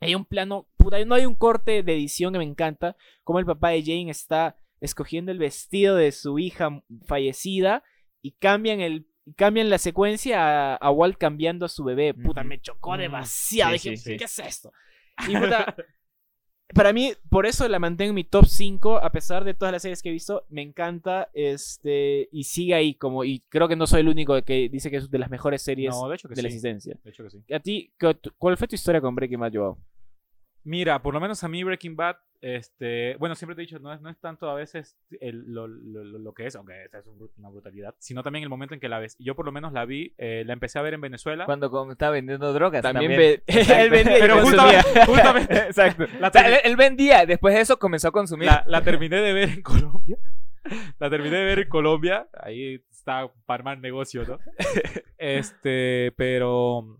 Hay 0.00 0.14
un 0.14 0.24
plano, 0.26 0.68
puta, 0.76 1.02
no 1.04 1.14
hay 1.14 1.24
un 1.24 1.34
corte 1.34 1.82
de 1.82 1.94
edición 1.94 2.32
que 2.32 2.38
me 2.38 2.44
encanta, 2.44 2.96
como 3.22 3.38
el 3.38 3.46
papá 3.46 3.70
de 3.70 3.82
Jane 3.82 4.10
está 4.10 4.56
escogiendo 4.80 5.32
el 5.32 5.38
vestido 5.38 5.96
de 5.96 6.12
su 6.12 6.38
hija 6.38 6.82
fallecida 7.06 7.82
y 8.20 8.32
cambian 8.32 8.80
el 8.80 9.06
cambian 9.36 9.70
la 9.70 9.78
secuencia 9.78 10.74
a, 10.74 10.76
a 10.76 10.90
Walt 10.90 11.16
cambiando 11.16 11.64
a 11.64 11.70
su 11.70 11.82
bebé. 11.82 12.12
Puta, 12.12 12.44
me 12.44 12.60
chocó 12.60 12.94
Mm, 12.96 12.98
demasiado. 13.00 13.78
sí, 13.78 13.88
Dije, 13.90 13.96
sí, 13.96 14.10
sí. 14.12 14.16
¿qué 14.18 14.24
es 14.24 14.38
esto? 14.38 14.70
Y 15.26 15.34
puta, 15.38 15.74
para 16.74 16.92
mí, 16.92 17.12
por 17.30 17.46
eso 17.46 17.68
la 17.68 17.78
mantengo 17.78 18.10
en 18.10 18.14
mi 18.14 18.24
top 18.24 18.46
5, 18.46 18.96
a 18.98 19.10
pesar 19.10 19.44
de 19.44 19.54
todas 19.54 19.70
las 19.72 19.82
series 19.82 20.02
que 20.02 20.08
he 20.08 20.12
visto, 20.12 20.44
me 20.48 20.62
encanta, 20.62 21.28
este, 21.34 22.28
y 22.32 22.44
sigue 22.44 22.74
ahí, 22.74 22.94
como, 22.94 23.24
y 23.24 23.40
creo 23.48 23.68
que 23.68 23.76
no 23.76 23.86
soy 23.86 24.00
el 24.00 24.08
único 24.08 24.40
que 24.42 24.68
dice 24.68 24.90
que 24.90 24.96
es 24.96 25.10
de 25.10 25.18
las 25.18 25.30
mejores 25.30 25.62
series 25.62 25.94
No, 25.94 26.08
de 26.08 26.14
hecho 26.16 26.28
que 26.28 26.34
de 26.34 26.42
la 26.42 26.48
existencia. 26.48 26.96
De 27.04 27.10
hecho 27.10 27.22
que 27.24 27.30
sí. 27.30 27.42
A 27.52 27.60
ti, 27.60 27.92
¿cu- 28.00 28.30
¿cuál 28.38 28.56
fue 28.56 28.66
tu 28.68 28.74
historia 28.74 29.00
con 29.00 29.14
Breaking 29.14 29.40
Bad, 29.40 29.52
Joao? 29.54 29.78
Mira, 30.64 31.00
por 31.02 31.12
lo 31.14 31.20
menos 31.20 31.44
a 31.44 31.48
mí 31.48 31.62
Breaking 31.62 31.94
Bad, 31.96 32.16
este, 32.40 33.16
bueno, 33.18 33.34
siempre 33.34 33.54
te 33.54 33.62
he 33.62 33.66
dicho, 33.66 33.78
no 33.78 33.92
es, 33.92 34.00
no 34.02 34.10
es 34.10 34.18
tanto 34.18 34.50
a 34.50 34.54
veces 34.54 34.96
el- 35.20 35.44
lo, 35.52 35.66
lo- 35.66 36.04
lo- 36.04 36.18
lo 36.18 36.32
que 36.34 36.46
es, 36.46 36.56
aunque 36.56 36.84
esa 36.84 36.98
es 36.98 37.04
una 37.38 37.48
brutalidad, 37.48 37.94
sino 37.98 38.22
también 38.22 38.42
el 38.42 38.48
momento 38.50 38.74
en 38.74 38.80
que 38.80 38.88
la 38.88 38.98
ves. 38.98 39.16
Yo 39.18 39.34
por 39.34 39.46
lo 39.46 39.52
menos 39.52 39.72
la 39.72 39.84
vi, 39.86 40.14
eh, 40.18 40.42
la 40.46 40.52
empecé 40.52 40.78
a 40.78 40.82
ver 40.82 40.94
en 40.94 41.00
Venezuela. 41.00 41.44
Cuando 41.46 41.90
estaba 41.90 42.12
vendiendo 42.12 42.52
drogas. 42.52 42.82
También, 42.82 43.10
También, 43.12 43.42
ve- 43.46 43.54
él 43.82 43.90
vendía 43.90 44.16
Pero 44.20 44.40
justamente, 44.42 45.00
justamente 45.06 45.54
Exacto. 45.66 46.06
La 46.20 46.28
O 46.28 46.32
sea, 46.32 46.42
termi- 46.42 46.52
él, 46.54 46.60
él 46.64 46.76
vendía, 46.76 47.26
después 47.26 47.54
de 47.54 47.60
eso 47.62 47.78
comenzó 47.78 48.08
a 48.08 48.12
consumir. 48.12 48.46
la, 48.46 48.64
la 48.66 48.82
terminé 48.82 49.16
de 49.20 49.32
ver 49.32 49.48
en 49.50 49.62
Colombia. 49.62 50.18
La 50.98 51.10
terminé 51.10 51.36
de 51.36 51.44
ver 51.44 51.58
en 51.60 51.68
Colombia. 51.68 52.26
Ahí 52.40 52.82
está 52.90 53.30
para 53.46 53.60
armar 53.60 53.78
negocio, 53.80 54.24
¿no? 54.26 54.38
Este, 55.18 56.12
pero. 56.16 56.98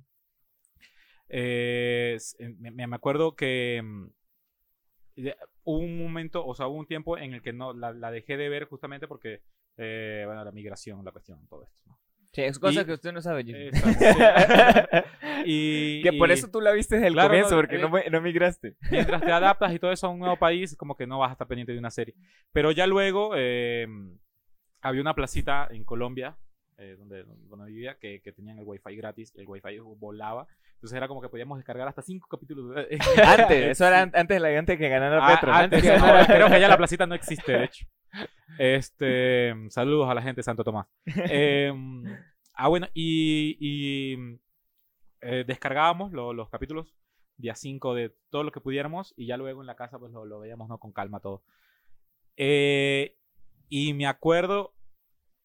Eh, 1.37 2.15
s- 2.17 2.37
me, 2.61 2.87
me 2.87 2.97
acuerdo 2.97 3.35
que. 3.37 3.81
mm, 3.85 4.07
Hubo 5.67 5.79
un 5.79 5.99
momento, 5.99 6.45
o 6.45 6.55
sea, 6.55 6.67
hubo 6.67 6.79
un 6.79 6.87
tiempo 6.87 7.17
en 7.17 7.33
el 7.35 7.41
que 7.43 7.53
no 7.53 7.73
la, 7.73 7.93
la 7.93 8.11
dejé 8.11 8.37
de 8.37 8.49
ver 8.49 8.65
justamente 8.67 9.07
porque, 9.09 9.41
eh, 9.79 10.25
bueno, 10.27 10.45
la 10.45 10.53
migración, 10.53 11.05
la 11.05 11.13
cuestión, 11.13 11.47
todo 11.49 11.65
esto. 11.65 11.79
¿no? 11.87 11.99
Sí, 12.33 12.43
es 12.43 12.59
cosa 12.59 12.83
Y- 12.83 12.85
que 12.85 12.93
usted 12.95 13.13
no 13.13 13.23
sabe, 13.23 13.45
Jimmy. 13.45 13.71
Y, 15.47 16.03
que 16.03 16.13
por 16.15 16.31
y 16.31 16.33
eso 16.33 16.51
tú 16.51 16.61
la 16.61 16.73
viste 16.73 16.97
desde 16.97 17.09
el 17.09 17.15
Claro, 17.15 17.29
comienzo, 17.29 17.57
porque 17.57 17.77
eh, 17.77 17.79
no, 17.79 17.91
no 18.11 18.21
migraste. 18.23 18.77
mientras 18.91 19.23
te 19.23 19.31
adaptas 19.33 19.73
y 19.75 19.79
todo 19.79 19.93
eso 19.93 20.07
a 20.07 20.11
un 20.11 20.19
nuevo 20.19 20.37
país, 20.39 20.77
como 20.77 20.97
que 20.97 21.07
no 21.07 21.19
vas 21.19 21.31
a 21.31 21.33
estar 21.33 21.47
pendiente 21.47 21.73
de 21.73 21.79
una 21.79 21.91
serie. 21.91 22.15
Pero 22.53 22.73
ya 22.73 22.87
luego 22.87 23.33
eh, 23.37 23.87
había 24.81 25.01
una 25.01 25.15
placita 25.15 25.69
en 25.71 25.85
Colombia, 25.85 26.37
eh, 26.79 26.97
donde, 26.99 27.25
donde 27.49 27.67
vivía, 27.67 27.97
que, 27.99 28.21
que 28.21 28.33
tenían 28.33 28.59
el 28.59 28.65
wifi 28.67 28.97
gratis, 28.97 29.33
el 29.37 29.47
wifi 29.47 29.79
volaba. 29.79 30.47
Entonces 30.85 30.99
era 30.99 31.09
como 31.09 31.23
que 31.23 31.31
podíamos 31.31 31.57
descargar 31.57 31.89
hasta 31.89 32.03
cinco 32.03 32.29
capítulos. 32.29 32.75
de- 32.75 32.99
Antes, 33.27 33.65
eso 33.71 33.87
era 33.87 34.03
an- 34.03 34.13
antes 34.15 34.37
de 34.37 34.41
la 34.41 34.59
antes 34.59 34.77
que 34.77 34.89
ganara 34.91 35.19
Ah, 35.27 35.35
Petro. 35.35 35.51
antes, 35.51 35.81
que 35.83 35.89
ganara- 35.89 36.27
creo 36.27 36.51
que 36.51 36.61
ya 36.61 36.69
la 36.69 36.77
placita 36.77 37.07
no 37.07 37.15
existe, 37.15 37.53
de 37.53 37.65
hecho. 37.65 37.87
Este, 38.59 39.55
saludos 39.71 40.11
a 40.11 40.15
la 40.15 40.21
gente 40.21 40.41
de 40.41 40.43
Santo 40.43 40.63
Tomás. 40.63 40.87
Em, 41.31 42.05
ah, 42.53 42.69
bueno, 42.69 42.87
y, 42.93 43.57
y, 43.59 44.39
eh, 45.23 45.45
descargábamos 45.47 46.13
lo- 46.13 46.35
los 46.35 46.51
capítulos 46.51 46.95
día 47.39 47.55
5 47.55 47.95
de 47.95 48.15
todo 48.29 48.43
lo 48.45 48.53
que 48.53 48.61
pudiéramos 48.61 49.15
y 49.17 49.27
ya 49.27 49.39
luego 49.39 49.63
en 49.63 49.67
la 49.67 49.75
casa 49.77 49.99
pues 49.99 50.13
lo, 50.13 50.27
lo 50.27 50.39
veíamos 50.41 50.69
¿no? 50.69 50.77
con 50.79 50.93
calma 50.93 51.21
todo. 51.21 51.45
Eh, 52.37 53.17
y 53.71 53.95
me 53.95 54.07
acuerdo 54.07 54.75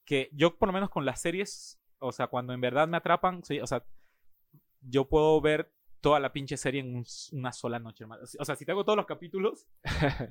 que 0.06 0.30
yo 0.34 0.58
por 0.58 0.68
lo 0.68 0.74
menos 0.74 0.90
con 0.90 1.06
las 1.06 1.22
series, 1.22 1.80
o 2.00 2.12
sea, 2.12 2.28
cuando 2.28 2.52
en 2.52 2.60
verdad 2.60 2.90
me 2.90 2.98
atrapan, 2.98 3.42
o 3.62 3.68
sea, 3.68 3.84
yo 4.82 5.08
puedo 5.10 5.40
ver 5.42 5.72
toda 6.02 6.20
la 6.20 6.32
pinche 6.32 6.56
serie 6.58 6.82
en 6.82 6.96
un 6.96 7.06
una 7.34 7.52
sola 7.52 7.80
noche, 7.80 8.04
hermano. 8.06 8.24
O 8.40 8.46
sea, 8.46 8.56
si 8.56 8.66
tengo 8.66 8.86
todos 8.86 8.96
los 8.98 9.06
capítulos 9.06 9.68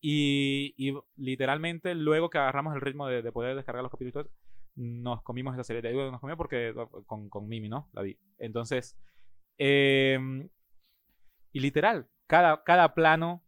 y, 0.00 0.74
y 0.76 0.94
literalmente 1.16 1.94
luego 1.94 2.28
que 2.30 2.38
agarramos 2.38 2.74
el 2.74 2.80
ritmo 2.82 3.06
de, 3.08 3.22
de 3.22 3.32
poder 3.32 3.56
descargar 3.56 3.82
los 3.82 3.90
capítulos, 3.92 4.28
nos 4.74 5.22
comimos 5.22 5.54
esa 5.54 5.64
serie. 5.64 5.80
Te 5.82 5.88
digo, 5.88 6.10
nos 6.10 6.20
comimos 6.20 6.36
porque 6.36 6.74
con, 7.06 7.28
con 7.30 7.48
Mimi, 7.48 7.68
¿no? 7.68 7.88
La 7.92 8.02
vi. 8.02 8.18
Entonces, 8.38 8.98
em, 9.56 10.48
y 11.52 11.60
literal, 11.60 12.08
cada, 12.26 12.62
cada 12.62 12.94
plano, 12.94 13.42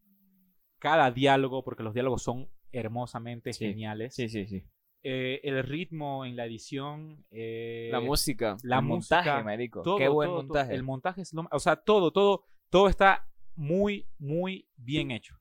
cada 0.79 1.11
diálogo, 1.11 1.63
porque 1.65 1.83
los 1.83 1.93
diálogos 1.93 2.23
son 2.23 2.49
hermosamente 2.73 3.53
Sí. 3.53 3.67
geniales. 3.67 4.15
Sí, 4.15 4.29
sí, 4.29 4.47
sí. 4.47 4.65
Eh, 5.03 5.41
el 5.45 5.63
ritmo 5.63 6.25
en 6.25 6.35
la 6.35 6.45
edición, 6.47 7.25
eh, 7.31 7.89
La 7.93 8.01
música. 8.01 8.57
la 8.65 8.79
el 8.79 8.85
montaje, 8.85 9.31
música, 9.31 9.45
marico. 9.45 9.83
todo, 9.83 9.97
Qué 9.97 10.09
buen 10.09 10.29
todo, 10.29 10.39
todo. 10.39 10.47
montaje. 10.49 10.75
El 10.75 10.83
montaje 10.83 11.23
es 11.23 11.33
lo 11.33 11.47
O 11.53 11.59
sea, 11.61 11.77
todo, 11.77 12.11
todo, 12.11 12.43
todo 12.69 12.89
está 12.89 13.29
muy, 13.55 14.09
muy 14.19 14.69
bien 14.77 15.11
hecho. 15.13 15.37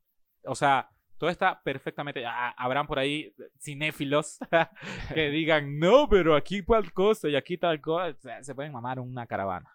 O 0.45 0.53
sea, 0.55 0.89
todo 1.17 1.29
está 1.31 1.61
perfectamente. 1.63 2.23
ah, 2.25 2.53
habrán 2.57 2.85
por 2.85 2.99
ahí 2.99 3.33
cinéfilos 3.59 4.37
que 5.13 5.29
digan, 5.29 5.79
no, 5.79 6.07
pero 6.07 6.35
aquí 6.35 6.61
tal 6.61 6.93
cosa 6.93 7.27
y 7.27 7.35
aquí 7.35 7.57
tal 7.57 7.81
cosa. 7.81 8.15
Se 8.43 8.53
pueden 8.53 8.71
mamar 8.71 8.99
una 8.99 9.25
caravana. 9.25 9.71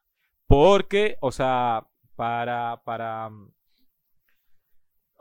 Porque, 0.46 1.16
o 1.20 1.32
sea, 1.32 1.86
para. 2.14 2.80
para 2.84 3.30
mm, 3.30 3.52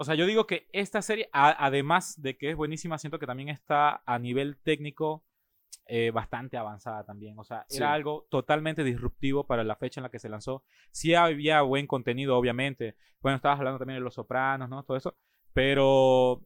o 0.01 0.03
sea, 0.03 0.15
yo 0.15 0.25
digo 0.25 0.47
que 0.47 0.67
esta 0.73 1.01
serie, 1.01 1.29
a- 1.31 1.65
además 1.65 2.19
de 2.21 2.35
que 2.37 2.49
es 2.49 2.55
buenísima, 2.55 2.97
siento 2.97 3.19
que 3.19 3.27
también 3.27 3.49
está 3.49 4.01
a 4.05 4.17
nivel 4.19 4.57
técnico 4.57 5.23
eh, 5.87 6.11
bastante 6.11 6.57
avanzada 6.57 7.03
también. 7.05 7.37
O 7.37 7.43
sea, 7.43 7.65
Sí. 7.67 7.77
era 7.77 7.91
algo 7.93 8.25
totalmente 8.29 8.83
disruptivo 8.83 9.45
para 9.45 9.63
la 9.63 9.75
fecha 9.75 9.99
en 9.99 10.03
la 10.03 10.09
que 10.09 10.19
se 10.19 10.29
lanzó. 10.29 10.63
Sí 10.91 11.13
había 11.15 11.61
buen 11.63 11.85
contenido, 11.87 12.37
obviamente. 12.37 12.95
Bueno, 13.21 13.35
estabas 13.35 13.59
hablando 13.59 13.79
también 13.79 13.97
de 13.99 14.03
Los 14.03 14.13
Sopranos, 14.13 14.69
¿no? 14.69 14.83
Todo 14.83 14.95
eso. 14.97 15.15
Pero 15.53 16.41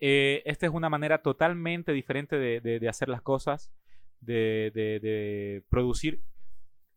eh, 0.00 0.42
esta 0.46 0.66
es 0.66 0.72
una 0.72 0.88
manera 0.88 1.22
totalmente 1.22 1.92
diferente 1.92 2.36
de, 2.38 2.60
de- 2.60 2.78
de 2.78 2.88
hacer 2.88 3.08
las 3.08 3.20
cosas, 3.22 3.70
de, 4.20 4.70
de- 4.74 5.62
producir. 5.68 6.22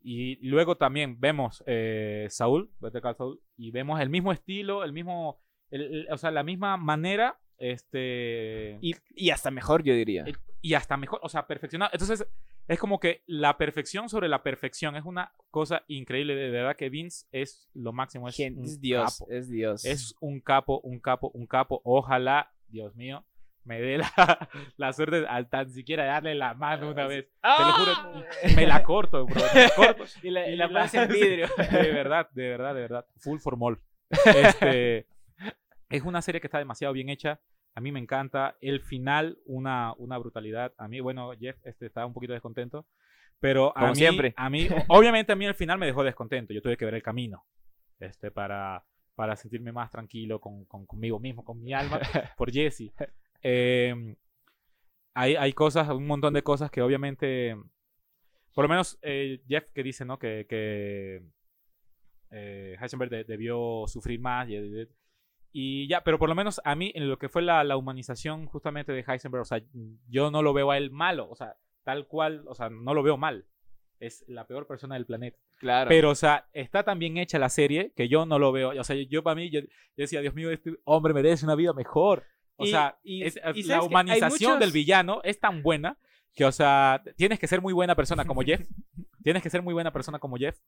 Y 0.02 0.36
luego 0.48 0.76
también 0.76 1.18
vemos 1.20 1.62
eh, 1.66 2.26
Saúl, 2.30 2.70
Saul, 3.16 3.40
y 3.56 3.70
vemos 3.72 4.00
el 4.00 4.08
mismo 4.10 4.32
estilo, 4.32 4.84
el 4.84 4.92
mismo, 4.92 5.40
el- 5.72 5.94
el- 5.94 6.08
o 6.12 6.16
sea, 6.18 6.30
la 6.30 6.42
misma 6.44 6.76
manera, 6.76 7.38
este, 7.58 8.78
Y, 8.80 8.94
y 9.14 9.30
hasta 9.30 9.50
mejor, 9.50 9.82
yo 9.82 9.94
diría. 9.94 10.24
el- 10.26 10.36
y 10.60 10.74
hasta 10.74 10.96
mejor, 10.96 11.18
o 11.22 11.28
sea, 11.28 11.46
perfeccionado. 11.46 11.90
Entonces, 11.92 12.26
es 12.68 12.78
como 12.78 13.00
que 13.00 13.22
la 13.26 13.58
perfección 13.58 14.08
sobre 14.08 14.28
la 14.28 14.42
perfección 14.44 14.94
es 14.94 15.04
una 15.04 15.32
cosa 15.50 15.82
increíble. 15.88 16.36
De 16.36 16.50
verdad 16.50 16.76
que 16.76 16.88
Vince 16.88 17.26
es 17.32 17.68
lo 17.74 17.92
máximo. 17.92 18.28
Es, 18.28 18.38
un 18.38 18.80
Dios, 18.80 19.18
capo. 19.18 19.30
es 19.32 19.48
Dios. 19.50 19.84
Es 19.84 20.14
un 20.20 20.40
capo, 20.40 20.80
un 20.84 21.00
capo, 21.00 21.30
un 21.34 21.46
capo. 21.46 21.80
Ojalá, 21.84 22.52
Dios 22.68 22.94
mío, 22.94 23.24
me 23.64 23.80
dé 23.80 23.98
la, 23.98 24.12
la 24.76 24.92
suerte 24.92 25.26
al 25.28 25.48
tan 25.48 25.68
siquiera 25.70 26.04
darle 26.04 26.36
la 26.36 26.54
mano 26.54 26.90
una 26.92 27.06
vez. 27.08 27.26
Te 27.42 27.48
lo 27.48 27.72
juro, 27.72 28.24
me 28.54 28.66
la 28.68 28.84
corto, 28.84 29.26
bro. 29.26 29.42
me 29.54 29.62
la 29.64 29.70
corto. 29.74 30.04
Y 30.22 30.30
la, 30.30 30.48
Y 30.48 30.52
y 30.52 30.56
la 30.56 30.66
la- 30.68 30.72
pones 30.72 30.94
en 30.94 31.08
vidrio. 31.08 31.48
De 31.72 31.90
verdad, 31.92 32.28
de 32.32 32.48
verdad, 32.48 32.74
de 32.74 32.80
verdad. 32.82 33.06
Full 33.18 33.38
for 33.40 33.56
mall. 33.56 33.80
Este, 34.10 35.06
es 35.92 36.02
una 36.02 36.22
serie 36.22 36.40
que 36.40 36.46
está 36.46 36.58
demasiado 36.58 36.92
bien 36.94 37.08
hecha. 37.08 37.40
A 37.74 37.80
mí 37.80 37.90
me 37.92 38.00
encanta. 38.00 38.56
El 38.60 38.80
final, 38.80 39.38
una, 39.46 39.94
una 39.96 40.18
brutalidad. 40.18 40.72
A 40.76 40.88
mí, 40.88 41.00
bueno, 41.00 41.32
Jeff 41.38 41.56
este, 41.64 41.86
estaba 41.86 42.06
un 42.06 42.12
poquito 42.12 42.32
descontento. 42.32 42.86
Pero 43.40 43.70
a 43.70 43.80
Como 43.80 43.92
mí, 43.92 43.96
siempre. 43.96 44.34
a 44.36 44.50
mí, 44.50 44.68
obviamente 44.88 45.32
a 45.32 45.36
mí 45.36 45.44
el 45.46 45.54
final 45.54 45.78
me 45.78 45.86
dejó 45.86 46.04
descontento. 46.04 46.52
Yo 46.52 46.62
tuve 46.62 46.76
que 46.76 46.84
ver 46.84 46.94
el 46.94 47.02
camino. 47.02 47.44
Este, 47.98 48.30
para, 48.30 48.84
para 49.14 49.36
sentirme 49.36 49.72
más 49.72 49.90
tranquilo 49.90 50.40
con, 50.40 50.64
con- 50.66 50.86
conmigo 50.86 51.18
mismo, 51.20 51.44
con 51.44 51.62
mi 51.62 51.72
alma, 51.72 51.98
por 52.36 52.50
Jesse. 52.52 52.92
Eh, 53.42 54.14
hay, 55.14 55.36
hay 55.36 55.52
cosas, 55.52 55.88
un 55.90 56.06
montón 56.06 56.34
de 56.34 56.42
cosas 56.42 56.70
que 56.70 56.82
obviamente, 56.82 57.56
por 58.54 58.64
lo 58.64 58.68
menos 58.68 58.98
eh, 59.02 59.40
Jeff 59.48 59.70
que 59.72 59.82
dice, 59.82 60.04
¿no? 60.04 60.18
Que, 60.18 60.46
que 60.48 61.22
eh, 62.30 62.76
Heisenberg 62.80 63.10
de- 63.10 63.24
debió 63.24 63.84
sufrir 63.86 64.20
más 64.20 64.48
y, 64.48 64.56
y 65.52 65.86
ya, 65.88 66.02
pero 66.02 66.18
por 66.18 66.28
lo 66.28 66.34
menos 66.34 66.60
a 66.64 66.74
mí 66.74 66.92
en 66.94 67.08
lo 67.08 67.18
que 67.18 67.28
fue 67.28 67.42
la, 67.42 67.62
la 67.64 67.76
humanización 67.76 68.46
justamente 68.46 68.92
de 68.92 69.04
Heisenberg, 69.06 69.42
o 69.42 69.44
sea, 69.44 69.60
yo 70.08 70.30
no 70.30 70.42
lo 70.42 70.52
veo 70.52 70.70
a 70.70 70.78
él 70.78 70.90
malo, 70.90 71.28
o 71.30 71.36
sea, 71.36 71.56
tal 71.84 72.06
cual, 72.06 72.44
o 72.46 72.54
sea, 72.54 72.70
no 72.70 72.94
lo 72.94 73.02
veo 73.02 73.16
mal. 73.16 73.44
Es 74.00 74.24
la 74.26 74.46
peor 74.48 74.66
persona 74.66 74.94
del 74.96 75.06
planeta. 75.06 75.38
Claro. 75.58 75.88
Pero, 75.88 76.10
o 76.10 76.14
sea, 76.16 76.48
está 76.52 76.82
tan 76.82 76.98
bien 76.98 77.18
hecha 77.18 77.38
la 77.38 77.48
serie 77.48 77.92
que 77.94 78.08
yo 78.08 78.26
no 78.26 78.38
lo 78.40 78.50
veo. 78.50 78.70
O 78.70 78.82
sea, 78.84 78.96
yo 78.96 79.22
para 79.22 79.36
mí, 79.36 79.48
yo, 79.48 79.60
yo 79.60 79.66
decía, 79.96 80.20
Dios 80.20 80.34
mío, 80.34 80.50
este 80.50 80.72
hombre 80.84 81.14
merece 81.14 81.44
una 81.44 81.54
vida 81.54 81.72
mejor. 81.72 82.24
O 82.56 82.64
Y- 82.64 82.70
sea, 82.70 82.98
y- 83.04 83.22
es- 83.22 83.38
y 83.54 83.62
la 83.62 83.82
humanización 83.82 84.58
del 84.58 84.72
villano 84.72 85.20
es 85.22 85.38
tan 85.38 85.62
buena 85.62 85.98
que, 86.34 86.44
o 86.44 86.50
sea, 86.50 87.00
tienes 87.16 87.38
que 87.38 87.46
ser 87.46 87.60
muy 87.60 87.72
buena 87.72 87.94
persona 87.94 88.24
como 88.24 88.42
Jeff. 88.42 88.66
tienes 89.22 89.40
que 89.42 89.50
ser 89.50 89.62
muy 89.62 89.72
buena 89.72 89.92
persona 89.92 90.18
como 90.18 90.36
Jeff 90.36 90.58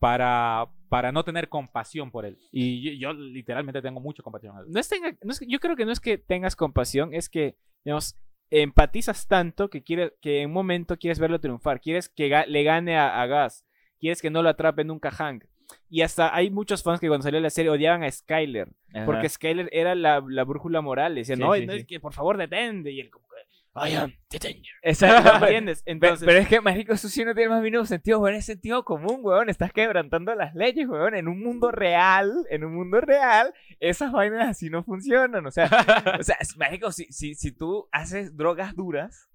para, 0.00 0.66
para 0.88 1.12
no 1.12 1.22
tener 1.24 1.48
compasión 1.48 2.10
por 2.10 2.24
él. 2.24 2.36
Y 2.50 2.98
yo, 2.98 3.12
yo 3.12 3.12
literalmente 3.12 3.80
tengo 3.82 4.00
mucha 4.00 4.22
compasión. 4.24 4.56
a 4.56 4.60
él. 4.60 4.66
no 4.68 4.80
es 4.80 4.88
tenga- 4.88 5.16
no 5.22 5.30
es 5.30 5.38
que- 5.38 5.46
yo 5.46 5.60
creo 5.60 5.76
que 5.76 5.84
no 5.84 5.92
es 5.92 6.00
que 6.00 6.18
tengas 6.18 6.56
compasión, 6.56 7.14
es 7.14 7.28
que, 7.28 7.56
digamos, 7.84 8.16
empatizas 8.50 9.28
tanto 9.28 9.70
que, 9.70 9.82
quiere, 9.84 10.14
que 10.20 10.40
en 10.42 10.48
un 10.48 10.54
momento 10.54 10.96
quieres 10.96 11.20
verlo 11.20 11.38
triunfar, 11.38 11.80
quieres 11.80 12.08
que 12.08 12.28
ga- 12.28 12.46
le 12.46 12.64
gane 12.64 12.96
a, 12.96 13.20
a 13.22 13.26
Gas, 13.26 13.64
quieres 14.00 14.20
que 14.20 14.30
no 14.30 14.42
lo 14.42 14.48
atrape 14.48 14.82
nunca 14.84 15.10
Hank. 15.12 15.44
Y 15.88 16.00
hasta 16.02 16.34
hay 16.34 16.50
muchos 16.50 16.82
fans 16.82 16.98
que 16.98 17.06
cuando 17.06 17.22
salió 17.22 17.38
la 17.38 17.50
serie 17.50 17.70
odiaban 17.70 18.02
a 18.02 18.10
Skyler, 18.10 18.72
porque 19.06 19.28
Skyler 19.28 19.68
era 19.70 19.94
la, 19.94 20.20
la 20.26 20.42
brújula 20.42 20.80
moral, 20.80 21.14
decían, 21.14 21.38
Sí, 21.38 21.44
no, 21.44 21.54
sí, 21.54 21.66
no, 21.66 21.72
sí. 21.74 21.78
es 21.80 21.84
que 21.86 22.00
por 22.00 22.12
favor 22.12 22.36
detente, 22.38 22.90
y 22.90 22.98
él 22.98 23.08
como 23.10 23.28
que, 23.28 23.36
I 23.74 23.94
am 23.94 24.12
the 24.30 24.38
danger. 24.38 24.74
Exacto. 24.82 25.32
¿Me 25.40 25.46
entiendes? 25.46 25.82
Entonces, 25.86 26.26
pero 26.26 26.40
es 26.40 26.48
que, 26.48 26.60
marico, 26.60 26.92
eso 26.92 27.08
sí 27.08 27.24
no 27.24 27.34
tiene 27.34 27.50
más 27.50 27.62
mínimo 27.62 27.84
sentido, 27.84 28.18
weón. 28.18 28.34
Es 28.34 28.46
sentido 28.46 28.84
común, 28.84 29.20
weón. 29.22 29.48
Estás 29.48 29.72
quebrantando 29.72 30.34
las 30.34 30.54
leyes, 30.54 30.88
weón. 30.88 31.14
En 31.14 31.28
un 31.28 31.40
mundo 31.40 31.70
real, 31.70 32.32
en 32.50 32.64
un 32.64 32.74
mundo 32.74 33.00
real, 33.00 33.54
esas 33.78 34.10
vainas 34.10 34.48
así 34.48 34.70
no 34.70 34.82
funcionan. 34.82 35.46
O 35.46 35.50
sea, 35.50 35.66
o 36.18 36.22
sea, 36.22 36.36
marico, 36.56 36.90
si, 36.90 37.04
si, 37.12 37.34
si 37.34 37.52
tú 37.52 37.88
haces 37.92 38.36
drogas 38.36 38.74
duras, 38.74 39.28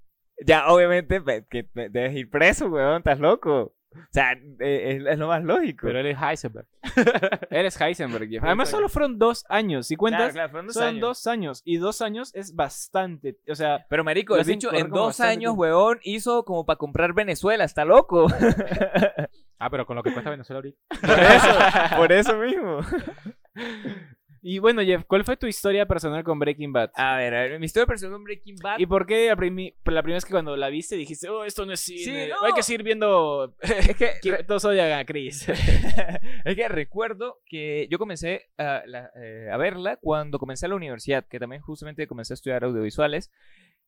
ya 0.45 0.67
obviamente 0.67 1.23
que 1.49 1.69
debes 1.73 2.15
ir 2.15 2.29
preso, 2.29 2.67
weón. 2.67 2.97
Estás 2.97 3.19
loco. 3.19 3.73
O 3.98 4.08
sea, 4.12 4.34
eh, 4.34 4.98
es, 5.00 5.06
es 5.14 5.20
lo 5.20 5.28
más 5.28 5.43
lógico. 5.43 5.88
Pero 5.88 6.00
él 6.00 6.06
es 6.08 6.18
Heisenberg. 6.22 6.68
él 7.50 7.66
es 7.66 7.80
Heisenberg, 7.82 8.30
Jeff. 8.30 8.43
Además, 8.43 8.70
solo 8.70 8.89
fueron 8.89 9.18
dos 9.18 9.46
años. 9.50 9.88
Si 9.88 9.96
cuentas, 9.96 10.34
Claro, 10.34 10.34
claro, 10.34 10.50
fueron 10.52 10.68
dos 10.68 10.74
son 10.76 10.84
años. 10.88 11.02
dos 11.02 11.28
años. 11.28 11.62
Y 11.66 11.78
dos 11.78 12.02
años 12.02 12.32
es 12.36 12.56
bastante. 12.56 13.38
O 13.50 13.56
sea, 13.56 13.86
Pero, 13.89 14.04
marico, 14.04 14.36
el 14.38 14.43
bicho 14.46 14.74
en 14.74 14.89
dos 14.89 15.20
años, 15.20 15.39
tiempo. 15.56 15.62
weón, 15.62 16.00
hizo 16.04 16.43
como 16.46 16.66
para 16.66 16.78
comprar 16.78 17.14
Venezuela. 17.14 17.64
Está 17.64 17.86
loco. 17.86 18.28
Ah, 19.58 19.70
pero 19.70 19.86
con 19.86 19.96
lo 19.96 20.04
que 20.04 20.12
cuesta 20.12 20.30
Venezuela 20.30 20.58
ahorita. 20.58 20.78
Por 21.02 21.20
eso, 21.20 21.96
por 21.98 22.12
eso 22.12 22.38
mismo. 22.38 22.80
y 24.48 24.60
bueno, 24.60 24.84
Jeff, 24.84 25.04
¿cuál 25.08 25.24
fue 25.24 25.38
tu 25.38 25.48
historia 25.48 25.88
personal 25.88 26.24
con 26.24 26.38
Breaking 26.38 26.72
Bad? 26.72 26.91
A 26.93 27.18
ver, 27.18 27.34
a 27.34 27.41
ver, 27.41 27.60
mi 27.60 27.66
historia 27.66 27.88
personal 27.88 28.14
con 28.14 28.24
Breaking 28.26 28.58
Bad. 28.62 28.78
¿Y 28.78 28.86
por 28.86 29.08
qué 29.08 29.28
la, 29.28 29.36
primi- 29.36 29.74
la 29.86 30.04
primera 30.04 30.18
vez 30.18 30.26
que 30.26 30.32
cuando 30.32 30.56
la 30.56 30.70
viste 30.70 30.96
dijiste, 30.96 31.28
oh, 31.30 31.43
esto 31.46 31.66
no 31.66 31.74
es 31.74 31.80
cine? 31.80 32.26
Sí, 32.26 32.30
no. 32.30 32.46
Hay 32.46 32.54
que 32.54 32.62
seguir 32.62 32.84
viendo. 32.84 33.56
es 33.62 33.96
que 33.96 34.12
que 34.22 34.43
todos 34.43 34.64
odian 34.66 34.91
a 34.91 35.04
Chris. 35.06 35.50
es 36.46 36.56
que 36.56 36.68
recuerdo 36.68 37.39
que 37.48 37.88
yo 37.89 37.98
comencé 37.98 38.50
a, 38.58 38.84
la- 38.86 39.10
eh, 39.16 39.50
a 39.52 39.58
verla 39.58 39.98
cuando 39.98 40.38
comencé 40.38 40.68
la 40.68 40.76
universidad, 40.76 41.26
que 41.26 41.39
también 41.39 41.62
justamente 41.64 42.06
comencé 42.06 42.34
a 42.34 42.36
estudiar 42.36 42.64
audiovisuales. 42.66 43.32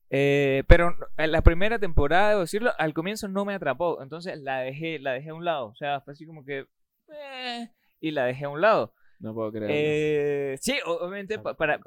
Eh, 0.09 0.63
pero 0.67 0.95
en 1.17 1.31
la 1.33 1.41
primera 1.41 1.79
temporada, 1.79 2.29
debo 2.29 2.41
decirlo, 2.41 2.71
al 2.77 2.93
comienzo 2.93 3.27
no 3.27 3.45
me 3.45 3.53
atrapó. 3.53 4.01
Entonces 4.01 4.39
la 4.39 4.59
dejé, 4.61 4.99
la 4.99 5.11
dejé 5.13 5.29
a 5.29 5.33
un 5.33 5.45
lado. 5.45 5.67
O 5.67 5.75
sea, 5.75 6.01
fue 6.01 6.13
así 6.13 6.25
como 6.25 6.43
que. 6.43 6.65
eh, 7.13 7.69
y 7.99 8.11
la 8.11 8.25
dejé 8.25 8.45
a 8.45 8.49
un 8.49 8.61
lado. 8.61 8.93
No 9.19 9.33
puedo 9.33 9.51
creerlo. 9.51 9.75
Eh, 9.75 10.57
sí, 10.61 10.77
obviamente 10.85 11.39
pa- 11.39 11.55
para, 11.55 11.79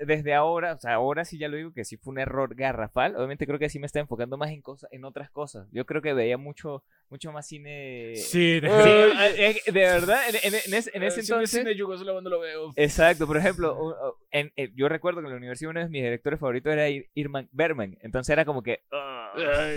desde 0.00 0.34
ahora, 0.34 0.74
o 0.74 0.78
sea, 0.78 0.94
ahora 0.94 1.24
sí 1.24 1.38
ya 1.38 1.48
lo 1.48 1.56
digo 1.56 1.72
que 1.72 1.84
sí 1.84 1.96
fue 1.96 2.12
un 2.12 2.18
error 2.18 2.54
garrafal. 2.54 3.16
Obviamente 3.16 3.46
creo 3.46 3.58
que 3.58 3.68
sí 3.68 3.78
me 3.78 3.86
está 3.86 4.00
enfocando 4.00 4.36
más 4.36 4.50
en 4.50 4.60
cosas, 4.62 4.90
en 4.92 5.04
otras 5.04 5.30
cosas. 5.30 5.66
Yo 5.72 5.86
creo 5.86 6.02
que 6.02 6.12
veía 6.12 6.36
mucho, 6.36 6.84
mucho 7.08 7.32
más 7.32 7.46
cine. 7.46 8.12
Sí, 8.16 8.60
Sí, 8.60 8.66
eh, 8.66 9.56
eh, 9.66 9.72
de 9.72 9.80
verdad, 9.80 10.20
en, 10.28 10.36
en- 10.36 10.60
en 10.66 10.74
ese, 10.74 10.90
en 10.94 11.02
Eh, 11.02 11.06
entonces. 11.08 11.50
cine 11.50 11.74
yugoslavo, 11.74 12.20
no 12.20 12.28
lo 12.30 12.40
veo. 12.40 12.70
Exacto, 12.76 13.26
por 13.26 13.36
ejemplo, 13.36 13.96
eh, 14.32 14.70
yo 14.74 14.88
recuerdo 14.88 15.20
que 15.20 15.26
en 15.26 15.32
la 15.32 15.38
universidad 15.38 15.70
uno 15.70 15.80
de 15.80 15.88
mis 15.88 16.02
directores 16.02 16.38
favoritos 16.38 16.72
era 16.72 16.88
Ir- 16.88 17.08
Irman 17.14 17.48
Berman, 17.52 17.96
entonces 18.02 18.32
era 18.32 18.44
como 18.44 18.62
que, 18.62 18.82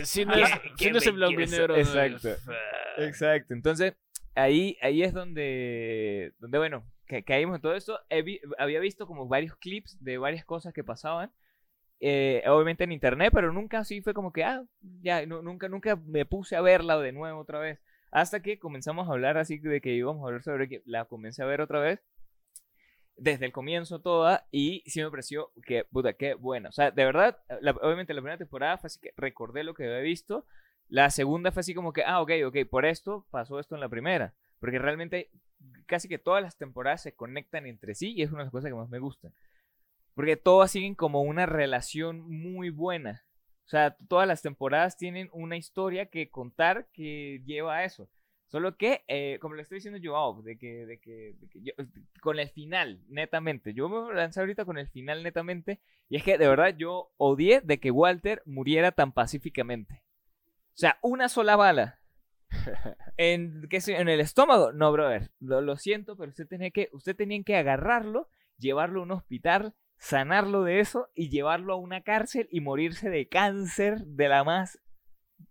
si 0.04 0.26
no 0.26 0.34
es 0.36 1.08
en 1.08 1.16
blanco 1.16 1.40
y 1.42 1.46
negro. 1.48 1.76
Exacto. 1.78 2.30
Exacto. 2.98 3.54
Entonces, 3.54 3.94
ahí, 4.36 4.78
ahí 4.82 5.04
es 5.04 5.14
donde, 5.14 6.34
donde 6.40 6.58
bueno, 6.58 6.86
ca- 7.06 7.22
caímos 7.24 7.56
en 7.58 7.62
todo 7.62 7.76
vi- 8.24 8.42
había 8.58 8.80
visto 8.80 9.08
como 9.08 9.28
varios 9.28 9.56
clips 9.58 9.98
de 10.04 10.18
varias 10.18 10.46
cosas 10.46 10.74
que 10.74 10.84
pasaban. 10.84 11.32
eh, 12.02 12.44
obviamente 12.48 12.84
en 12.86 12.92
internet, 12.94 13.32
pero 13.34 13.54
nunca 13.54 13.80
así 13.80 14.02
fue 14.02 14.14
como 14.14 14.34
que, 14.34 14.44
ah, 14.44 14.64
ya, 15.02 15.26
nunca, 15.26 15.70
nunca 15.70 15.96
me 15.98 16.26
puse 16.26 16.56
a 16.56 16.62
verla 16.62 17.00
de 17.00 17.12
nuevo 17.14 17.40
otra 17.42 17.60
vez. 17.60 17.80
Hasta 18.12 18.42
que 18.42 18.60
comenzamos 18.60 19.08
a 19.10 19.14
hablar 19.14 19.38
así 19.38 19.58
de 19.60 19.82
que 19.82 19.94
íbamos 19.96 20.24
a 20.24 20.28
hablar 20.28 20.44
sobre 20.44 20.70
que 20.70 20.82
la 20.86 21.06
comencé 21.06 21.44
a 21.44 21.48
ver 21.48 21.62
otra 21.62 21.80
vez. 21.80 22.02
Desde 23.16 23.46
el 23.46 23.52
comienzo 23.52 24.00
toda, 24.02 24.48
y 24.52 24.84
sí 24.88 25.02
me 25.02 25.10
pareció 25.12 25.52
que, 25.66 25.86
puta, 25.86 26.14
qué 26.14 26.34
buena. 26.34 26.70
O 26.70 26.72
sea, 26.72 26.90
de 26.90 27.06
verdad, 27.06 27.38
obviamente 27.82 28.14
la 28.14 28.22
primera 28.22 28.38
temporada 28.40 28.80
fue 28.80 28.88
así 28.88 29.00
que 29.00 29.14
recordé 29.16 29.64
lo 29.64 29.76
que 29.76 29.84
había 29.86 30.00
visto. 30.00 30.46
La 30.94 31.10
segunda 31.10 31.52
fue 31.52 31.62
así 31.62 31.74
como 31.74 31.91
que, 31.91 32.04
ah, 32.04 32.22
ok, 32.22 32.34
ok, 32.46 32.58
por 32.70 32.86
esto 32.86 33.26
pasó 33.32 33.60
esto 33.60 33.74
en 33.74 33.82
la 33.82 33.89
primera. 33.89 34.36
Porque 34.60 34.78
realmente 34.78 35.32
casi 35.88 36.08
que 36.08 36.20
todas 36.20 36.44
las 36.44 36.56
temporadas 36.56 37.02
se 37.02 37.16
conectan 37.16 37.66
entre 37.66 37.96
sí 37.96 38.14
y 38.14 38.22
es 38.22 38.30
una 38.30 38.41
de 38.41 38.44
las 38.44 38.52
cosas 38.52 38.70
que 38.70 38.76
más 38.76 38.89
me 38.89 39.00
gustan. 39.00 39.34
Porque 40.14 40.38
todas 40.38 40.70
siguen 40.70 40.94
como 40.94 41.24
una 41.24 41.48
relación 41.48 42.30
muy 42.30 42.70
buena. 42.70 43.26
O 43.66 43.70
sea, 43.70 43.98
todas 44.08 44.28
las 44.28 44.44
temporadas 44.44 44.96
tienen 44.96 45.30
una 45.34 45.58
historia 45.58 46.06
que 46.12 46.30
contar 46.30 46.86
que 46.94 47.41
lleva 47.44 47.78
a 47.78 47.86
eso. 47.86 48.08
Solo 48.46 48.78
que, 48.78 49.04
eh, 49.08 49.39
como 49.41 49.56
le 49.56 49.64
estoy 49.64 49.78
diciendo 49.78 49.98
yo, 49.98 50.16
ah, 50.16 50.39
de 50.44 50.60
que, 50.60 50.86
de 50.86 51.00
que, 51.00 51.36
con 52.22 52.38
el 52.38 52.50
final, 52.50 53.02
netamente. 53.08 53.74
Yo 53.74 53.89
me 53.89 54.14
lancé 54.14 54.41
ahorita 54.41 54.64
con 54.64 54.78
el 54.78 54.89
final, 54.89 55.24
netamente. 55.24 55.80
Y 56.08 56.18
es 56.18 56.24
que 56.24 56.38
de 56.38 56.48
verdad 56.48 56.76
yo 56.78 57.10
odié 57.18 57.62
de 57.62 57.80
que 57.80 57.89
Walter 57.89 58.44
muriera 58.46 58.91
tan 58.91 59.12
pacíficamente. 59.12 60.03
O 60.74 60.78
sea, 60.78 60.98
una 61.02 61.30
sola 61.30 61.56
bala. 61.56 62.00
En, 63.18 63.68
¿qué 63.70 63.80
sé? 63.80 63.96
en 63.98 64.10
el 64.10 64.20
estómago. 64.20 64.72
No, 64.72 64.92
brother. 64.92 65.32
Lo, 65.40 65.62
lo 65.62 65.78
siento, 65.78 66.18
pero 66.18 66.30
usted 66.30 66.48
tenía 66.48 66.72
que, 66.72 66.90
usted 66.94 67.16
tenía 67.16 67.42
que 67.44 67.56
agarrarlo, 67.56 68.28
llevarlo 68.58 69.02
a 69.02 69.04
un 69.04 69.12
hospital, 69.12 69.76
sanarlo 69.98 70.64
de 70.64 70.80
eso 70.80 71.10
y 71.14 71.30
llevarlo 71.30 71.74
a 71.74 71.78
una 71.78 72.02
cárcel 72.02 72.48
y 72.52 72.62
morirse 72.62 73.10
de 73.10 73.28
cáncer 73.28 74.00
de 74.06 74.30
la 74.30 74.44
más, 74.44 74.80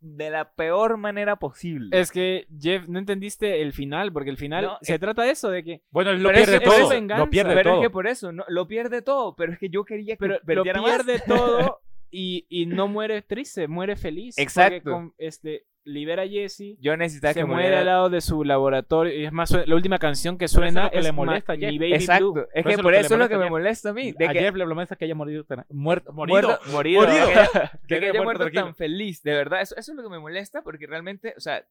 de 0.00 0.30
la 0.30 0.54
peor 0.54 0.96
manera 0.96 1.36
posible. 1.36 1.98
Es 1.98 2.10
que, 2.10 2.46
Jeff, 2.58 2.88
no 2.88 2.98
entendiste 2.98 3.62
el 3.62 3.72
final, 3.72 4.12
porque 4.12 4.30
el 4.30 4.36
final 4.36 4.64
No, 4.64 4.78
se 4.82 4.94
eh, 4.94 4.98
trata 4.98 5.22
de 5.22 5.30
eso, 5.30 5.50
de 5.50 5.62
que 5.62 5.82
Bueno, 5.90 6.10
él 6.10 6.22
lo 6.22 6.30
Pero 6.30 6.44
pierde 6.44 6.60
todo. 6.60 7.00
Lo 7.00 7.30
pierde 7.30 7.54
pero 7.54 7.70
todo. 7.70 7.80
es 7.80 7.86
que 7.86 7.90
por 7.90 8.06
eso, 8.08 8.32
no, 8.32 8.44
lo 8.48 8.66
pierde 8.66 9.02
todo, 9.02 9.36
pero 9.36 9.52
es 9.52 9.58
que 9.58 9.68
yo 9.68 9.84
quería 9.84 10.16
que 10.16 10.38
pero 10.44 10.64
lo 10.64 10.82
más. 10.82 10.84
pierde 10.84 11.20
todo 11.26 11.81
y, 12.12 12.46
y 12.48 12.66
no 12.66 12.86
muere 12.86 13.22
triste, 13.22 13.66
muere 13.66 13.96
feliz. 13.96 14.38
Exacto. 14.38 14.90
con- 14.92 15.14
este, 15.18 15.64
libera 15.84 16.22
a 16.22 16.28
Jesse, 16.28 16.76
Yo 16.78 16.96
necesitaba 16.96 17.32
se 17.34 17.40
que 17.40 17.44
muere 17.44 17.76
al 17.76 17.86
lado 17.86 18.08
de 18.08 18.20
su 18.20 18.44
laboratorio. 18.44 19.12
Y 19.18 19.24
es 19.24 19.32
más, 19.32 19.50
la 19.50 19.74
última 19.74 19.98
canción 19.98 20.38
que 20.38 20.44
eso 20.44 20.62
es 20.62 20.72
suena 20.72 20.84
lo 20.84 20.90
que 20.92 20.98
es 20.98 21.04
le 21.04 21.10
molesta 21.10 21.54
a 21.54 21.56
Jeff. 21.56 21.70
Mi 21.72 21.78
Baby 21.78 21.94
Exacto. 21.94 22.32
Blue. 22.32 22.46
Es 22.54 22.62
Por 22.62 22.70
que 22.70 22.74
eso 22.74 22.82
por 22.84 22.94
eso 22.94 23.14
es 23.14 23.18
lo 23.18 23.28
que 23.28 23.34
molesta 23.36 23.36
a 23.36 23.38
me 23.44 23.50
molesta 23.50 23.88
a 23.88 23.92
mí. 23.92 24.12
De 24.12 24.26
a 24.28 24.32
que, 24.32 24.38
Jeff 24.38 24.54
le 24.54 24.64
molesta 24.66 24.94
que 24.94 25.04
haya 25.06 25.14
morido, 25.16 25.42
tan- 25.44 25.64
muerto, 25.70 26.12
morido. 26.12 26.40
Muerto, 26.40 26.60
morido, 26.70 27.02
Morido. 27.02 27.26
que- 27.88 27.88
Que 27.88 27.88
que 27.88 27.94
haya 27.96 28.10
haya 28.10 28.22
muerto 28.22 28.48
tan 28.52 28.74
feliz, 28.76 29.22
de 29.24 29.32
verdad, 29.32 29.60
eso, 29.62 29.74
eso 29.76 29.90
es 29.90 29.96
lo 29.96 30.04
que 30.04 30.08
me 30.10 30.20
molesta 30.20 30.62
porque 30.62 30.86
realmente, 30.86 31.34
o 31.36 31.40
sea, 31.40 31.66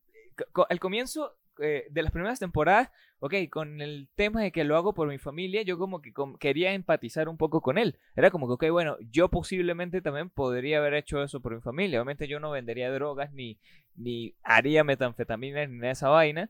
al 0.70 0.80
comienzo 0.80 1.38
eh, 1.62 1.86
de 1.90 2.02
las 2.04 2.12
primeras 2.12 2.40
temporadas, 2.40 2.90
ok, 3.20 3.34
con 3.50 3.82
el 3.82 4.10
tema 4.16 4.42
de 4.42 4.52
que 4.52 4.64
lo 4.64 4.76
hago 4.78 4.94
por 4.94 5.08
mi 5.08 5.18
familia, 5.18 5.62
yo 5.62 5.78
como 5.78 6.02
que 6.02 6.14
com- 6.14 6.38
quería 6.38 6.74
empatizar 6.74 7.30
un 7.30 7.38
poco 7.38 7.62
con 7.62 7.78
él. 7.78 7.98
Era 8.16 8.32
como 8.32 8.48
que, 8.48 8.54
ok, 8.68 8.72
bueno, 8.72 8.98
yo 9.12 9.30
posiblemente 9.30 10.02
también 10.02 10.30
podría 10.30 10.80
haber 10.80 10.94
hecho 10.96 11.22
eso 11.24 11.42
por 11.42 11.56
mi 11.56 11.62
familia. 11.62 12.00
Obviamente 12.00 12.28
yo 12.28 12.40
no 12.40 12.52
vendería 12.52 12.92
drogas 12.92 13.32
ni, 13.34 13.60
ni 13.96 14.36
haría 14.44 14.84
metanfetaminas 14.84 15.70
ni 15.70 15.88
esa 15.88 16.10
vaina. 16.10 16.50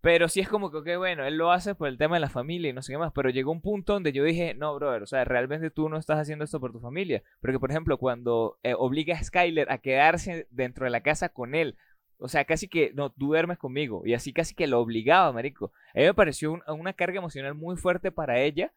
Pero 0.00 0.28
sí 0.28 0.38
es 0.40 0.48
como 0.48 0.70
que, 0.70 0.78
ok, 0.78 0.88
bueno, 0.96 1.24
él 1.26 1.36
lo 1.36 1.50
hace 1.50 1.74
por 1.74 1.88
el 1.88 1.98
tema 1.98 2.16
de 2.16 2.20
la 2.20 2.28
familia 2.30 2.70
y 2.70 2.72
no 2.72 2.82
sé 2.82 2.92
qué 2.92 2.98
más. 2.98 3.12
Pero 3.12 3.30
llegó 3.30 3.50
un 3.50 3.60
punto 3.60 3.94
donde 3.94 4.12
yo 4.12 4.22
dije, 4.22 4.54
no, 4.54 4.74
brother, 4.76 5.02
o 5.02 5.06
sea, 5.06 5.24
realmente 5.24 5.70
tú 5.70 5.88
no 5.88 5.96
estás 5.98 6.18
haciendo 6.20 6.44
esto 6.44 6.60
por 6.60 6.70
tu 6.72 6.78
familia. 6.80 7.22
Porque, 7.40 7.58
por 7.58 7.70
ejemplo, 7.70 7.98
cuando 7.98 8.58
eh, 8.62 8.74
obliga 8.78 9.16
a 9.16 9.24
Skyler 9.24 9.70
a 9.72 9.78
quedarse 9.78 10.46
dentro 10.50 10.84
de 10.84 10.90
la 10.90 11.02
casa 11.02 11.30
con 11.30 11.54
él, 11.56 11.76
o 12.18 12.28
sea, 12.28 12.44
casi 12.44 12.68
que, 12.68 12.92
no, 12.94 13.10
tú 13.10 13.28
duermes 13.28 13.58
conmigo. 13.58 14.02
Y 14.04 14.14
así 14.14 14.32
casi 14.32 14.54
que 14.54 14.66
lo 14.66 14.80
obligaba, 14.80 15.32
marico. 15.32 15.72
A 15.94 15.98
mí 15.98 16.04
me 16.04 16.14
pareció 16.14 16.52
un- 16.52 16.62
una 16.68 16.92
carga 16.92 17.18
emocional 17.18 17.54
muy 17.54 17.76
fuerte 17.76 18.10
para 18.12 18.40
ella. 18.40 18.72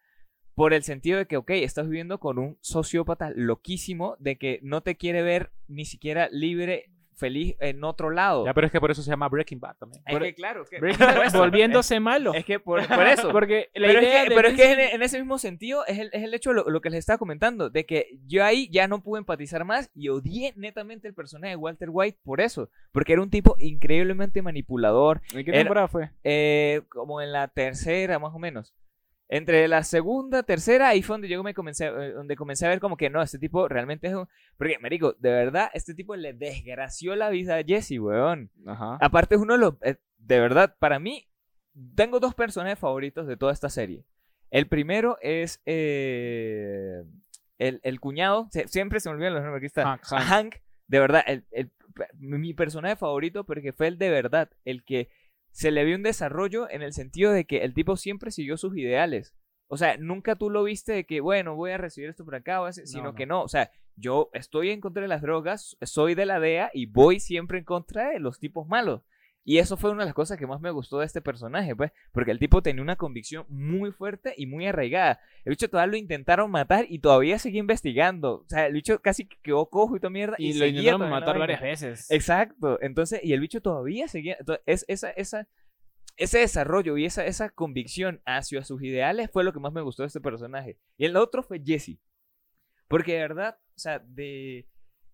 Por 0.53 0.73
el 0.73 0.83
sentido 0.83 1.17
de 1.17 1.25
que, 1.27 1.37
ok, 1.37 1.49
estás 1.51 1.87
viviendo 1.87 2.19
con 2.19 2.37
un 2.37 2.57
sociópata 2.61 3.31
loquísimo 3.35 4.15
de 4.19 4.37
que 4.37 4.59
no 4.61 4.81
te 4.81 4.95
quiere 4.95 5.21
ver 5.23 5.51
ni 5.67 5.85
siquiera 5.85 6.27
libre, 6.31 6.90
feliz 7.21 7.55
en 7.61 7.81
otro 7.85 8.09
lado. 8.09 8.45
Ya, 8.45 8.53
pero 8.53 8.67
es 8.67 8.73
que 8.73 8.81
por 8.81 8.91
eso 8.91 9.01
se 9.01 9.09
llama 9.09 9.29
Breaking 9.29 9.61
Bad 9.61 9.77
también. 9.77 10.03
es 10.05 10.19
que, 10.19 10.33
claro, 10.35 10.65
que- 10.65 10.79
Breaking 10.79 11.05
Bad, 11.33 11.33
volviéndose 11.37 11.99
malo. 12.01 12.33
Es 12.33 12.43
que 12.43 12.59
por, 12.59 12.85
por 12.85 13.07
eso. 13.07 13.31
Porque 13.31 13.69
la 13.75 13.87
pero 13.87 14.01
idea 14.01 14.23
es 14.23 14.29
que, 14.29 14.35
pero 14.35 14.47
es 14.49 14.55
que 14.55 14.71
en, 14.73 14.79
en 14.79 15.01
ese 15.01 15.17
mismo 15.19 15.37
sentido 15.37 15.85
es 15.85 15.99
el, 15.99 16.09
es 16.11 16.23
el 16.23 16.33
hecho 16.33 16.49
de 16.49 16.57
lo, 16.57 16.69
lo 16.69 16.81
que 16.81 16.89
les 16.89 16.99
estaba 16.99 17.17
comentando, 17.17 17.69
de 17.69 17.85
que 17.85 18.07
yo 18.27 18.43
ahí 18.43 18.67
ya 18.69 18.87
no 18.89 19.01
pude 19.01 19.19
empatizar 19.19 19.63
más 19.63 19.89
y 19.95 20.09
odié 20.09 20.53
netamente 20.57 21.07
el 21.07 21.13
personaje 21.13 21.51
de 21.51 21.55
Walter 21.55 21.89
White 21.91 22.17
por 22.23 22.41
eso, 22.41 22.69
porque 22.91 23.13
era 23.13 23.21
un 23.21 23.29
tipo 23.29 23.55
increíblemente 23.59 24.41
manipulador, 24.41 25.21
¿En 25.33 25.45
qué 25.45 25.51
era- 25.51 25.59
temporada 25.59 25.87
fue? 25.87 26.09
eh, 26.23 26.81
como 26.89 27.21
en 27.21 27.31
la 27.31 27.47
tercera 27.47 28.19
más 28.19 28.33
o 28.33 28.39
menos. 28.39 28.73
Entre 29.33 29.65
la 29.69 29.83
segunda, 29.83 30.43
tercera, 30.43 30.89
ahí 30.89 31.01
fue 31.01 31.13
donde 31.13 31.29
yo 31.29 31.41
me 31.41 31.53
comencé, 31.53 31.85
eh, 31.85 32.11
donde 32.11 32.35
comencé 32.35 32.65
a 32.65 32.69
ver 32.69 32.81
como 32.81 32.97
que 32.97 33.09
no, 33.09 33.21
este 33.21 33.39
tipo 33.39 33.69
realmente 33.69 34.07
es 34.07 34.13
un... 34.13 34.27
Porque, 34.57 34.77
marico, 34.77 35.13
de 35.19 35.31
verdad, 35.31 35.69
este 35.73 35.93
tipo 35.93 36.17
le 36.17 36.33
desgració 36.33 37.15
la 37.15 37.29
vida 37.29 37.55
a 37.55 37.63
Jesse, 37.63 37.97
weón. 37.97 38.51
Ajá. 38.67 38.97
Aparte 38.99 39.35
es 39.35 39.41
uno 39.41 39.53
de 39.53 39.59
los... 39.59 39.75
eh, 39.83 39.95
de 40.17 40.39
verdad, 40.41 40.75
para 40.79 40.99
mí, 40.99 41.29
tengo 41.95 42.19
dos 42.19 42.35
personajes 42.35 42.77
favoritos 42.77 43.25
de 43.25 43.37
toda 43.37 43.53
esta 43.53 43.69
serie. 43.69 44.03
El 44.49 44.67
primero 44.67 45.17
es 45.21 45.61
eh, 45.65 47.03
el, 47.57 47.79
el 47.83 47.99
cuñado, 48.01 48.49
siempre 48.65 48.99
se 48.99 49.07
me 49.07 49.15
olvidan 49.15 49.33
los 49.33 49.43
nombres, 49.43 49.59
aquí 49.61 49.67
está. 49.67 49.83
Hank, 49.85 50.03
Hank. 50.03 50.23
Hank, 50.27 50.55
de 50.87 50.99
verdad, 50.99 51.23
el, 51.25 51.45
el- 51.51 51.71
mi 52.17 52.53
personaje 52.53 52.95
favorito 52.97 53.45
porque 53.45 53.71
fue 53.71 53.87
el 53.87 53.97
de 53.97 54.09
verdad, 54.09 54.49
el 54.65 54.83
que 54.83 55.09
se 55.51 55.71
le 55.71 55.83
vio 55.83 55.95
un 55.95 56.03
desarrollo 56.03 56.69
en 56.69 56.81
el 56.81 56.93
sentido 56.93 57.31
de 57.31 57.45
que 57.45 57.59
el 57.59 57.73
tipo 57.73 57.97
siempre 57.97 58.31
siguió 58.31 58.57
sus 58.57 58.75
ideales. 58.77 59.35
O 59.67 59.77
sea, 59.77 59.95
nunca 59.97 60.35
tú 60.35 60.49
lo 60.49 60.63
viste 60.63 60.91
de 60.91 61.05
que, 61.05 61.21
bueno, 61.21 61.55
voy 61.55 61.71
a 61.71 61.77
recibir 61.77 62.09
esto 62.09 62.25
por 62.25 62.35
acá, 62.35 62.59
sino 62.73 63.03
no. 63.03 63.15
que 63.15 63.25
no. 63.25 63.41
O 63.41 63.47
sea, 63.47 63.71
yo 63.95 64.29
estoy 64.33 64.69
en 64.69 64.81
contra 64.81 65.03
de 65.03 65.07
las 65.07 65.21
drogas, 65.21 65.77
soy 65.81 66.13
de 66.13 66.25
la 66.25 66.39
DEA 66.39 66.71
y 66.73 66.87
voy 66.87 67.19
siempre 67.19 67.59
en 67.59 67.63
contra 67.63 68.09
de 68.09 68.19
los 68.19 68.37
tipos 68.37 68.67
malos. 68.67 69.03
Y 69.43 69.57
eso 69.57 69.75
fue 69.75 69.89
una 69.89 70.03
de 70.03 70.05
las 70.05 70.13
cosas 70.13 70.37
que 70.37 70.45
más 70.45 70.61
me 70.61 70.69
gustó 70.69 70.99
de 70.99 71.05
este 71.07 71.21
personaje, 71.21 71.75
pues, 71.75 71.91
porque 72.11 72.29
el 72.29 72.37
tipo 72.37 72.61
tenía 72.61 72.83
una 72.83 72.95
convicción 72.95 73.45
muy 73.49 73.91
fuerte 73.91 74.35
y 74.37 74.45
muy 74.45 74.67
arraigada. 74.67 75.19
El 75.45 75.51
bicho 75.51 75.67
todavía 75.67 75.91
lo 75.91 75.97
intentaron 75.97 76.51
matar 76.51 76.85
y 76.87 76.99
todavía 76.99 77.39
seguía 77.39 77.59
investigando. 77.59 78.41
O 78.41 78.45
sea, 78.47 78.67
el 78.67 78.73
bicho 78.73 79.01
casi 79.01 79.27
que 79.27 79.37
quedó 79.41 79.65
cojo 79.67 79.95
y 79.95 79.99
toda 79.99 80.11
mierda. 80.11 80.35
Y, 80.37 80.53
lo 80.53 80.65
seguía 80.65 80.81
intentaron 80.81 81.09
matar 81.09 81.39
varias 81.39 81.61
veces. 81.61 82.11
Exacto. 82.11 82.77
Entonces, 82.81 83.19
y 83.23 83.33
el 83.33 83.39
bicho 83.39 83.61
todavía 83.61 84.07
seguía. 84.07 84.37
entonces, 84.39 84.63
es, 84.67 84.85
esa, 84.87 85.09
esa, 85.11 85.47
ese 86.17 86.39
desarrollo 86.39 86.95
y 86.97 87.05
esa, 87.05 87.25
esa 87.25 87.49
convicción 87.49 88.21
hacia 88.25 88.63
sus 88.63 88.83
ideales 88.83 89.31
fue 89.31 89.43
lo 89.43 89.53
que 89.53 89.59
más 89.59 89.73
me 89.73 89.81
gustó 89.81 90.03
de 90.03 90.07
este 90.07 90.21
personaje. 90.21 90.77
Y 90.97 91.05
el 91.05 91.15
otro 91.15 91.41
fue 91.41 91.59
Jesse. 91.65 91.97
Porque 92.87 93.13
de 93.13 93.19
verdad, 93.19 93.57
o 93.75 93.79
sea, 93.79 93.99
de. 93.99 94.67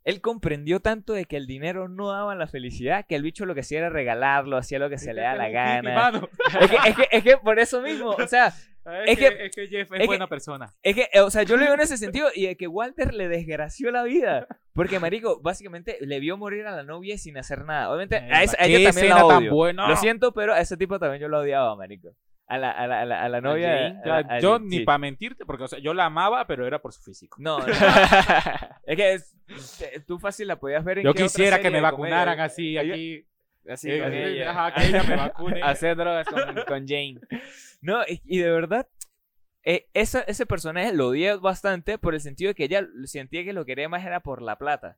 Él 0.08 0.22
comprendió 0.22 0.80
tanto 0.80 1.12
de 1.14 1.26
que 1.26 1.36
el 1.38 1.48
dinero 1.48 1.90
no 1.90 2.10
daba 2.12 2.34
la 2.34 2.48
felicidad, 2.48 3.06
que 3.08 3.16
el 3.16 3.24
bicho 3.24 3.46
lo 3.46 3.54
que 3.54 3.60
hacía 3.60 3.80
era 3.80 3.90
regalarlo, 3.90 4.56
hacía 4.56 4.80
lo 4.80 4.90
que 4.90 4.98
se 4.98 5.14
le 5.14 5.22
da 5.22 5.36
la 5.36 5.50
gana. 5.50 6.22
Es 6.62 6.70
que, 6.70 6.78
es, 6.90 6.96
que, 6.96 7.08
es 7.12 7.24
que 7.24 7.38
por 7.38 7.60
eso 7.60 7.82
mismo, 7.82 8.12
o 8.12 8.28
sea, 8.28 8.54
Es, 9.06 9.20
que- 9.20 9.28
que, 9.36 9.46
es 9.48 9.52
que 9.56 9.68
Jeff 9.68 9.88
es, 9.92 9.94
es 9.96 10.00
que- 10.00 10.06
buena 10.06 10.28
persona. 10.28 10.74
es 10.82 10.96
que, 10.96 11.10
eh, 11.12 11.20
o 11.20 11.30
sea, 11.30 11.44
yo 11.44 11.58
lo 11.58 11.64
digo 11.64 11.74
en 11.74 11.82
ese 11.82 11.98
sentido 11.98 12.30
y 12.34 12.46
de 12.48 12.56
que 12.56 12.68
Walter 12.68 13.14
le 13.14 13.28
desgració 13.28 13.92
la 13.92 14.04
vida. 14.04 14.48
Porque, 14.72 14.98
marico, 15.00 15.42
básicamente 15.42 15.98
le 16.00 16.22
vio 16.22 16.38
morir 16.38 16.66
a 16.68 16.72
la 16.74 16.84
novia 16.84 17.18
sin 17.18 17.38
hacer 17.38 17.66
nada. 17.66 17.90
Obviamente, 17.90 18.16
a, 18.16 18.44
esa- 18.44 18.56
a 18.62 18.66
¿Qué 18.66 18.78
ella 18.78 18.92
también 18.92 19.10
la 19.10 19.28
tan 19.28 19.38
odio. 19.40 19.52
buena? 19.54 19.90
Lo 19.90 19.96
siento, 19.98 20.34
pero 20.34 20.54
a 20.54 20.62
ese 20.62 20.78
tipo 20.78 21.00
también 21.00 21.22
yo 21.22 21.28
lo 21.28 21.40
odiaba, 21.40 21.76
marico. 21.76 22.16
A 22.50 22.58
la, 22.58 22.72
a 22.72 22.88
la, 22.88 23.02
a 23.02 23.06
la, 23.06 23.24
a 23.24 23.30
la 23.30 23.42
novia. 23.42 23.70
Jane? 23.70 24.02
a 24.04 24.08
la- 24.08 24.36
a 24.36 24.40
yo 24.40 24.54
Jane, 24.54 24.66
ni 24.70 24.78
sí. 24.78 24.84
para 24.84 24.98
mentirte, 25.00 25.46
porque 25.46 25.64
o 25.66 25.68
sea, 25.68 25.80
yo 25.80 25.94
la 25.94 26.06
amaba, 26.06 26.48
pero 26.48 26.66
era 26.66 26.82
por 26.82 26.94
su 26.94 27.02
físico. 27.04 27.38
No, 27.40 27.60
no. 27.68 27.68
es 27.68 28.96
que 28.96 29.14
es- 29.14 29.36
tú 30.08 30.18
fácil 30.20 30.48
la 30.48 30.58
podías 30.60 30.84
ver 30.84 31.00
en 31.00 31.04
Yo 31.06 31.14
qué 31.14 31.24
otra 31.24 31.28
quisiera 31.34 31.60
que 31.60 31.70
me 31.70 31.82
vacunaran 31.82 32.40
así, 32.40 32.78
Ella- 32.78 32.94
aquí. 32.94 33.26
Así 33.70 33.92
eh, 33.92 34.02
con 34.02 34.14
eh, 34.14 34.28
ella. 34.30 34.52
ajá, 34.52 34.74
que 34.76 34.88
ella 34.88 35.04
me 35.04 35.16
vacune. 35.18 35.62
Hacer 35.64 35.98
drogas 35.98 36.26
con, 36.28 36.42
con 36.66 36.88
Jane. 36.88 37.20
No, 37.82 38.02
y, 38.08 38.22
y 38.24 38.38
de 38.38 38.50
verdad, 38.50 38.88
eh, 39.64 39.90
esa- 39.94 40.22
ese 40.22 40.46
personaje 40.46 40.94
lo 40.94 41.10
odié 41.10 41.36
bastante 41.36 41.98
por 41.98 42.14
el 42.14 42.22
sentido 42.22 42.48
de 42.48 42.56
que 42.56 42.64
ella 42.64 42.88
sentía 43.04 43.44
que 43.44 43.52
lo 43.52 43.66
quería 43.66 43.90
más 43.90 44.06
era 44.06 44.22
por 44.22 44.42
la 44.42 44.58
plata. 44.58 44.98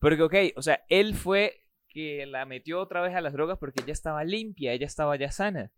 Porque, 0.00 0.20
ok, 0.22 0.34
o 0.56 0.62
sea, 0.62 0.82
él 0.88 1.14
fue 1.14 1.60
que 1.88 2.26
la 2.26 2.44
metió 2.44 2.80
otra 2.80 3.02
vez 3.02 3.14
a 3.14 3.20
las 3.20 3.34
drogas 3.34 3.58
porque 3.58 3.82
ella 3.84 3.92
estaba 3.92 4.24
limpia, 4.24 4.72
ella 4.72 4.86
estaba 4.86 5.14
ya 5.14 5.30
sana, 5.30 5.70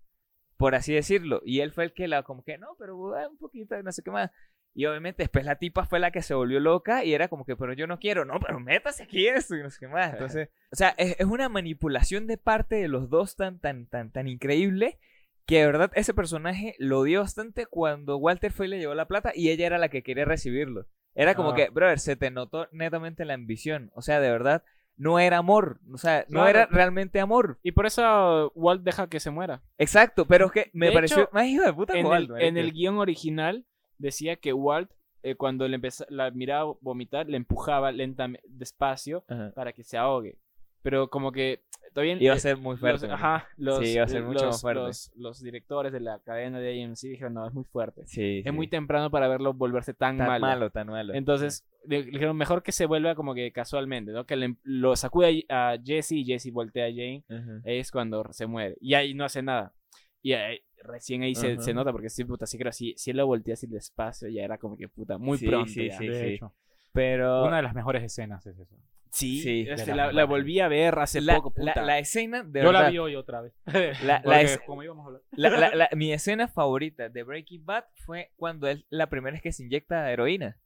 por 0.56 0.74
así 0.74 0.94
decirlo. 0.94 1.42
Y 1.44 1.60
él 1.60 1.72
fue 1.72 1.84
el 1.84 1.92
que 1.92 2.08
la, 2.08 2.22
como 2.22 2.42
que, 2.44 2.58
no, 2.58 2.76
pero 2.78 2.96
un 2.96 3.38
poquito, 3.38 3.80
no 3.82 3.92
sé 3.92 4.02
qué 4.02 4.10
más. 4.10 4.30
Y 4.76 4.86
obviamente 4.86 5.22
después 5.22 5.44
la 5.44 5.56
tipa 5.56 5.84
fue 5.84 6.00
la 6.00 6.10
que 6.10 6.20
se 6.20 6.34
volvió 6.34 6.58
loca 6.58 7.04
y 7.04 7.14
era 7.14 7.28
como 7.28 7.44
que, 7.44 7.54
pero 7.56 7.72
yo 7.74 7.86
no 7.86 8.00
quiero, 8.00 8.24
no, 8.24 8.40
pero 8.40 8.58
métase 8.58 9.04
aquí 9.04 9.28
esto 9.28 9.54
y 9.54 9.62
no 9.62 9.70
sé 9.70 9.78
qué 9.80 9.88
más. 9.88 10.12
Entonces, 10.12 10.48
o 10.72 10.76
sea, 10.76 10.94
es, 10.98 11.14
es 11.18 11.26
una 11.26 11.48
manipulación 11.48 12.26
de 12.26 12.38
parte 12.38 12.74
de 12.76 12.88
los 12.88 13.08
dos 13.08 13.36
tan, 13.36 13.60
tan, 13.60 13.86
tan, 13.86 14.10
tan 14.10 14.26
increíble 14.26 14.98
que 15.46 15.60
de 15.60 15.66
verdad 15.66 15.92
ese 15.94 16.12
personaje 16.14 16.74
lo 16.78 17.02
dio 17.04 17.20
bastante 17.20 17.66
cuando 17.66 18.16
Walter 18.16 18.50
fue 18.50 18.66
y 18.66 18.70
le 18.70 18.78
llevó 18.78 18.94
la 18.94 19.06
plata 19.06 19.30
y 19.34 19.50
ella 19.50 19.66
era 19.66 19.78
la 19.78 19.90
que 19.90 20.02
quería 20.02 20.24
recibirlo. 20.24 20.86
Era 21.14 21.36
como 21.36 21.50
Ah. 21.50 21.54
que, 21.54 21.68
brother, 21.68 22.00
se 22.00 22.16
te 22.16 22.30
notó 22.32 22.66
netamente 22.72 23.24
la 23.24 23.34
ambición. 23.34 23.92
O 23.94 24.02
sea, 24.02 24.18
de 24.20 24.30
verdad, 24.30 24.64
no 24.96 25.18
era 25.18 25.38
amor. 25.38 25.80
O 25.92 25.98
sea, 25.98 26.24
no 26.28 26.40
Claro. 26.42 26.48
era 26.50 26.66
realmente 26.66 27.20
amor. 27.20 27.58
Y 27.62 27.72
por 27.72 27.86
eso 27.86 28.52
Walt 28.54 28.82
deja 28.82 29.08
que 29.08 29.20
se 29.20 29.30
muera. 29.30 29.62
Exacto, 29.78 30.24
pero 30.26 30.46
es 30.46 30.52
que 30.52 30.70
me 30.72 30.86
De 30.86 30.92
pareció 30.92 31.22
hecho, 31.22 31.30
más 31.32 31.46
hijo 31.46 31.64
de 31.64 31.72
puta 31.72 31.98
En 31.98 32.06
Walt, 32.06 32.30
el, 32.30 32.42
en 32.42 32.56
el 32.56 32.72
guion 32.72 32.98
original 32.98 33.64
decía 33.98 34.36
que 34.36 34.52
Walt, 34.52 34.90
eh, 35.22 35.34
cuando 35.36 35.66
le 35.68 35.76
empeza- 35.78 36.06
la 36.10 36.30
miraba 36.30 36.74
vomitar, 36.80 37.26
le 37.28 37.36
empujaba 37.36 37.90
lentamente, 37.92 38.46
despacio, 38.48 39.24
Ajá. 39.28 39.52
para 39.54 39.72
que 39.72 39.82
se 39.82 39.96
ahogue. 39.96 40.38
Pero 40.82 41.08
como 41.08 41.32
que 41.32 41.64
todavía... 41.94 42.16
Iba 42.20 42.34
a 42.34 42.36
eh, 42.36 42.40
ser 42.40 42.58
muy 42.58 42.72
los, 42.72 42.80
fuerte. 42.80 43.06
marico. 43.08 43.14
ajá, 43.26 43.48
los, 43.56 43.78
Sí, 43.78 43.92
iba 43.94 44.04
a 44.04 44.08
ser 44.08 44.22
mucho 44.22 44.40
los- 44.44 44.54
más 44.54 44.60
fuerte. 44.60 44.80
Los, 44.82 45.12
los 45.16 45.42
directores 45.42 45.92
de 45.92 46.00
la 46.00 46.18
cadena 46.18 46.60
de 46.60 46.84
AMC 46.84 46.98
dijeron, 47.08 47.32
no, 47.32 47.46
es 47.46 47.54
muy 47.54 47.64
fuerte. 47.64 48.02
Sí, 48.06 48.38
Es 48.40 48.44
sí. 48.44 48.50
muy 48.50 48.68
temprano 48.68 49.10
para 49.10 49.28
verlo 49.28 49.54
volverse 49.54 49.94
tan, 49.94 50.18
tan 50.18 50.26
malo. 50.26 50.40
malo. 50.46 50.70
tan 50.70 50.88
malo. 50.88 51.14
Entonces, 51.14 51.64
le 51.86 52.02
dijeron, 52.02 52.36
mejor 52.36 52.62
que 52.62 52.72
se 52.72 52.84
vuelva 52.84 53.14
como 53.14 53.34
que 53.34 53.50
casualmente, 53.52 54.12
¿no? 54.12 54.26
Que 54.26 54.36
le- 54.36 54.56
lo 54.64 54.94
sacude 54.96 55.46
a 55.48 55.70
a 55.72 55.78
Jesse 55.82 56.12
y 56.12 56.24
Jesse 56.26 56.52
voltea 56.52 56.84
a 56.86 56.90
Jane. 56.90 57.24
Es 57.64 57.90
cuando 57.90 58.24
se 58.32 58.46
muere. 58.46 58.76
Y 58.80 58.92
ahí 58.94 59.14
no 59.14 59.24
hace 59.24 59.40
nada. 59.42 59.72
Y 60.20 60.32
ahí- 60.34 60.60
recién 60.82 61.22
ahí 61.22 61.34
se, 61.34 61.58
se 61.60 61.72
nota, 61.72 61.92
porque 61.92 62.10
sí, 62.10 62.24
puta, 62.24 62.44
sí 62.46 62.58
creo, 62.58 62.70
si, 62.72 62.92
si 62.98 63.10
él 63.12 63.16
lo 63.16 63.26
voltea 63.26 63.54
así 63.54 63.66
despacio, 63.66 64.28
ya 64.28 64.42
era 64.42 64.58
como 64.58 64.76
que, 64.76 64.86
puta, 64.88 65.16
muy 65.16 65.38
Sí, 65.38 65.46
pronto 65.46 65.70
sí, 65.70 65.86
ya. 65.88 65.96
sí. 65.96 66.06
de 66.08 66.34
hecho. 66.34 66.52
Pero 66.92 67.44
Una 67.46 67.56
de 67.56 67.62
las 67.62 67.74
mejores 67.74 68.02
escenas 68.02 68.46
es 68.46 68.58
eso. 68.58 68.76
Sí, 69.14 69.40
Sí, 69.42 69.66
este, 69.68 69.94
la, 69.94 70.24
volví 70.24 70.58
a 70.60 70.68
ver 70.68 70.98
hace 70.98 71.20
la, 71.20 71.36
poco, 71.36 71.52
la- 71.56 71.72
puta. 71.72 71.82
la 71.86 71.98
escena, 71.98 72.42
de 72.42 72.60
Yo 72.62 72.66
verdad, 72.66 72.82
la 72.84 72.90
vi 72.90 72.98
hoy 72.98 73.14
otra 73.14 73.42
vez. 73.42 73.54
La- 74.02 74.18
la 74.18 74.22
Porque, 74.22 74.42
es- 74.42 74.60
como 74.66 74.82
íbamos 74.82 75.04
a 75.04 75.06
hablar. 75.06 75.22
la- 75.32 75.50
la- 75.50 75.74
la- 75.74 75.88
mi 75.94 76.12
escena 76.12 76.48
favorita 76.48 77.08
de 77.08 77.22
Breaking 77.22 77.64
Bad 77.64 77.84
fue 78.04 78.32
cuando 78.36 78.66
él, 78.68 78.84
la 78.90 79.08
primera 79.08 79.32
vez 79.34 79.42
que 79.42 79.52
se 79.52 79.62
inyecta 79.62 80.10
heroína. 80.10 80.58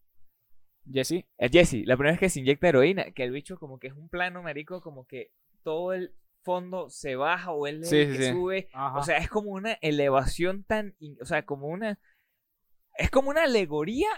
Jesse, 0.90 1.26
Es 1.36 1.50
Jesse, 1.52 1.84
la 1.84 1.96
primera 1.96 2.12
vez 2.12 2.20
que 2.20 2.30
se 2.30 2.40
inyecta 2.40 2.68
heroína, 2.68 3.10
que 3.12 3.22
el 3.24 3.30
bicho 3.32 3.58
como 3.58 3.78
que 3.78 3.88
es 3.88 3.92
un 3.92 4.08
plano, 4.08 4.42
marico, 4.42 4.80
como 4.80 5.06
que 5.06 5.32
todo 5.62 5.92
el 5.92 6.14
fondo 6.42 6.88
se 6.88 7.14
baja 7.16 7.52
o 7.52 7.66
él 7.66 7.82
es 7.82 7.90
Sí, 7.90 8.06
sube. 8.32 8.70
Ajá. 8.72 8.96
O 8.98 9.02
sea, 9.02 9.18
es 9.18 9.28
como 9.28 9.50
una 9.50 9.72
elevación 9.82 10.64
tan, 10.64 10.94
in- 10.98 11.18
o 11.20 11.26
sea, 11.26 11.44
como 11.44 11.66
una, 11.66 11.98
es 12.96 13.10
como 13.10 13.28
una 13.28 13.42
alegoría 13.42 14.08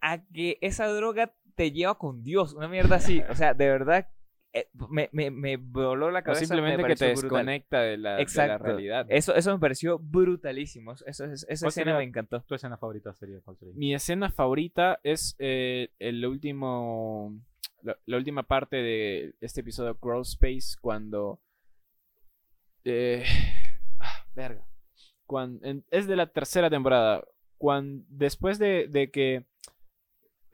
a 0.00 0.22
que 0.32 0.58
esa 0.60 0.86
droga 0.86 1.34
te 1.54 1.70
lleva 1.72 1.96
con 1.98 2.22
Dios, 2.22 2.52
una 2.54 2.68
mierda 2.68 2.96
así. 2.96 3.22
O 3.28 3.34
sea, 3.34 3.54
de 3.54 3.66
verdad, 3.68 4.08
eh, 4.54 4.68
me, 4.90 5.08
me, 5.12 5.30
me 5.30 5.56
voló 5.56 6.10
la 6.10 6.22
cabeza. 6.22 6.42
me 6.42 6.46
simplemente 6.46 6.84
que 6.86 6.96
te 6.96 7.12
brutal. 7.12 7.22
desconecta 7.22 7.80
de 7.80 7.96
la, 7.96 8.10
de 8.10 8.16
la 8.16 8.22
Exacto. 8.22 8.64
realidad. 8.64 9.06
Eso, 9.08 9.34
eso 9.34 9.52
me 9.52 9.58
pareció 9.58 9.98
brutalísimo. 9.98 10.92
Eso, 10.92 11.06
es- 11.06 11.46
esa 11.48 11.64
¿Cuál 11.64 11.68
escena 11.68 11.70
sería 11.70 11.94
me 11.96 12.04
encantó. 12.04 12.42
¿Tu 12.42 12.54
escena 12.54 12.76
favorita 12.76 13.14
sería 13.14 13.40
cuál 13.42 13.56
sería? 13.56 13.74
Mi 13.76 13.94
escena 13.94 14.30
favorita 14.30 15.00
es 15.02 15.36
eh, 15.38 15.88
el 15.98 16.24
último. 16.26 17.40
La, 17.82 17.96
la 18.06 18.16
última 18.16 18.42
parte 18.44 18.76
de 18.76 19.34
este 19.40 19.60
episodio 19.62 19.96
Crawl 19.98 20.22
Space 20.22 20.76
cuando. 20.80 21.40
eh, 22.84 23.24
ah, 24.00 24.24
verga. 24.34 24.64
Cuando, 25.26 25.64
en- 25.66 25.84
es 25.90 26.06
de 26.06 26.16
la 26.16 26.26
tercera 26.26 26.68
temporada. 26.70 27.24
Cuando, 27.58 28.04
después 28.08 28.58
de, 28.58 28.88
de 28.88 29.10
que 29.10 29.46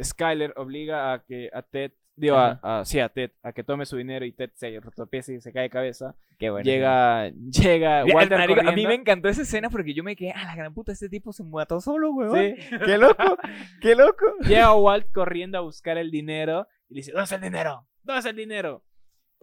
Skyler 0.03 0.53
obliga 0.57 1.13
a 1.13 1.23
que 1.25 1.51
a 1.53 1.63
Ted. 1.63 1.93
Digo, 2.17 2.37
a, 2.37 2.59
a- 2.63 2.85
sí, 2.85 2.99
a 2.99 3.09
Ted, 3.09 3.31
a 3.45 3.53
que 3.53 3.63
tome 3.63 3.87
su 3.87 3.97
dinero 3.97 4.25
y 4.25 4.33
Ted 4.33 4.51
se 4.55 4.81
tropieza 4.95 5.33
y 5.33 5.41
se 5.41 5.53
cae 5.53 5.65
de 5.65 5.71
cabeza. 5.71 6.17
Qué 6.37 6.51
bueno. 6.51 6.65
llega, 6.65 7.29
llega 7.51 8.05
Walter 8.05 8.39
marico, 8.39 8.69
a 8.69 8.73
mí 8.73 8.87
me 8.89 8.95
encantó 8.95 9.29
esa 9.29 9.43
escena 9.43 9.71
porque 9.71 9.95
yo 9.95 10.03
me 10.03 10.17
quedé, 10.17 10.33
ah, 10.33 10.45
la 10.45 10.57
gran 10.57 10.75
puta, 10.75 10.91
este 10.91 11.09
tipo 11.09 11.33
se 11.33 11.45
mató 11.45 11.81
solo, 11.81 12.11
weón. 12.11 12.37
Sí. 12.37 12.55
Qué 12.85 12.99
loco, 12.99 13.39
qué 13.81 13.95
loco. 13.95 14.27
Llega 14.41 14.75
Walt 14.75 15.07
corriendo 15.13 15.59
a 15.59 15.61
buscar 15.61 15.97
el 15.97 16.11
dinero 16.11 16.67
y 16.89 16.95
le 16.95 16.99
dice, 17.01 17.13
¿dónde 17.13 17.25
está 17.25 17.37
el 17.37 17.43
dinero? 17.43 17.87
¿Dónde 18.03 18.19
está 18.19 18.31
el 18.31 18.37
dinero? 18.37 18.83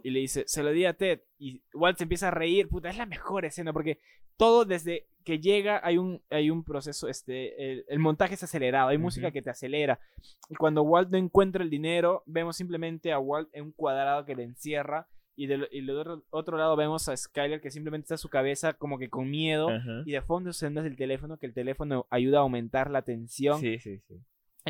Y 0.06 0.12
le 0.12 0.20
dice, 0.20 0.44
se 0.46 0.62
lo 0.62 0.70
di 0.70 0.86
a 0.86 0.94
Ted. 0.94 1.22
Y 1.40 1.64
Walt 1.74 1.98
se 1.98 2.04
empieza 2.04 2.28
a 2.28 2.32
reír. 2.32 2.70
Puta, 2.70 2.92
es 2.92 2.98
la 2.98 3.08
mejor 3.08 3.44
escena 3.44 3.74
porque 3.74 3.98
todo 4.38 4.64
desde 4.64 5.08
que 5.24 5.40
llega 5.40 5.82
hay 5.84 5.98
un, 5.98 6.22
hay 6.30 6.52
un 6.52 6.64
proceso, 6.64 7.08
este, 7.08 7.72
el, 7.72 7.86
el 7.88 7.98
montaje 7.98 8.36
es 8.36 8.44
acelerado, 8.44 8.90
hay 8.90 9.00
música 9.00 9.32
que 9.32 9.42
te 9.42 9.50
acelera. 9.50 10.00
Y 10.48 10.54
cuando 10.54 10.84
Walt 10.84 11.10
no 11.10 11.18
encuentra 11.18 11.64
el 11.64 11.72
dinero, 11.72 12.22
vemos 12.28 12.56
simplemente 12.56 13.14
a 13.14 13.18
Walt 13.18 13.50
en 13.52 13.64
un 13.64 13.72
cuadrado 13.72 14.26
que 14.26 14.36
le 14.36 14.44
encierra. 14.44 15.08
Y 15.36 15.48
del, 15.48 15.68
y 15.72 15.84
del 15.84 15.98
otro, 15.98 16.24
otro 16.30 16.56
lado 16.56 16.76
vemos 16.76 17.10
a 17.10 17.18
Skyler 17.18 17.60
que 17.60 17.72
simplemente 17.72 18.06
está 18.06 18.18
su 18.18 18.30
cabeza 18.30 18.74
como 18.74 19.00
que 19.00 19.10
con 19.10 19.28
miedo. 19.28 19.70
Y 20.06 20.12
de 20.12 20.22
fondo 20.22 20.54
suena 20.54 20.86
el 20.86 20.96
teléfono, 20.96 21.40
que 21.40 21.48
el 21.48 21.56
teléfono 21.56 22.06
ayuda 22.12 22.38
a 22.38 22.42
aumentar 22.42 22.92
la 22.92 23.02
tensión 23.02 23.60
Sí, 23.60 23.80
sí, 23.80 23.98
sí. 24.08 24.22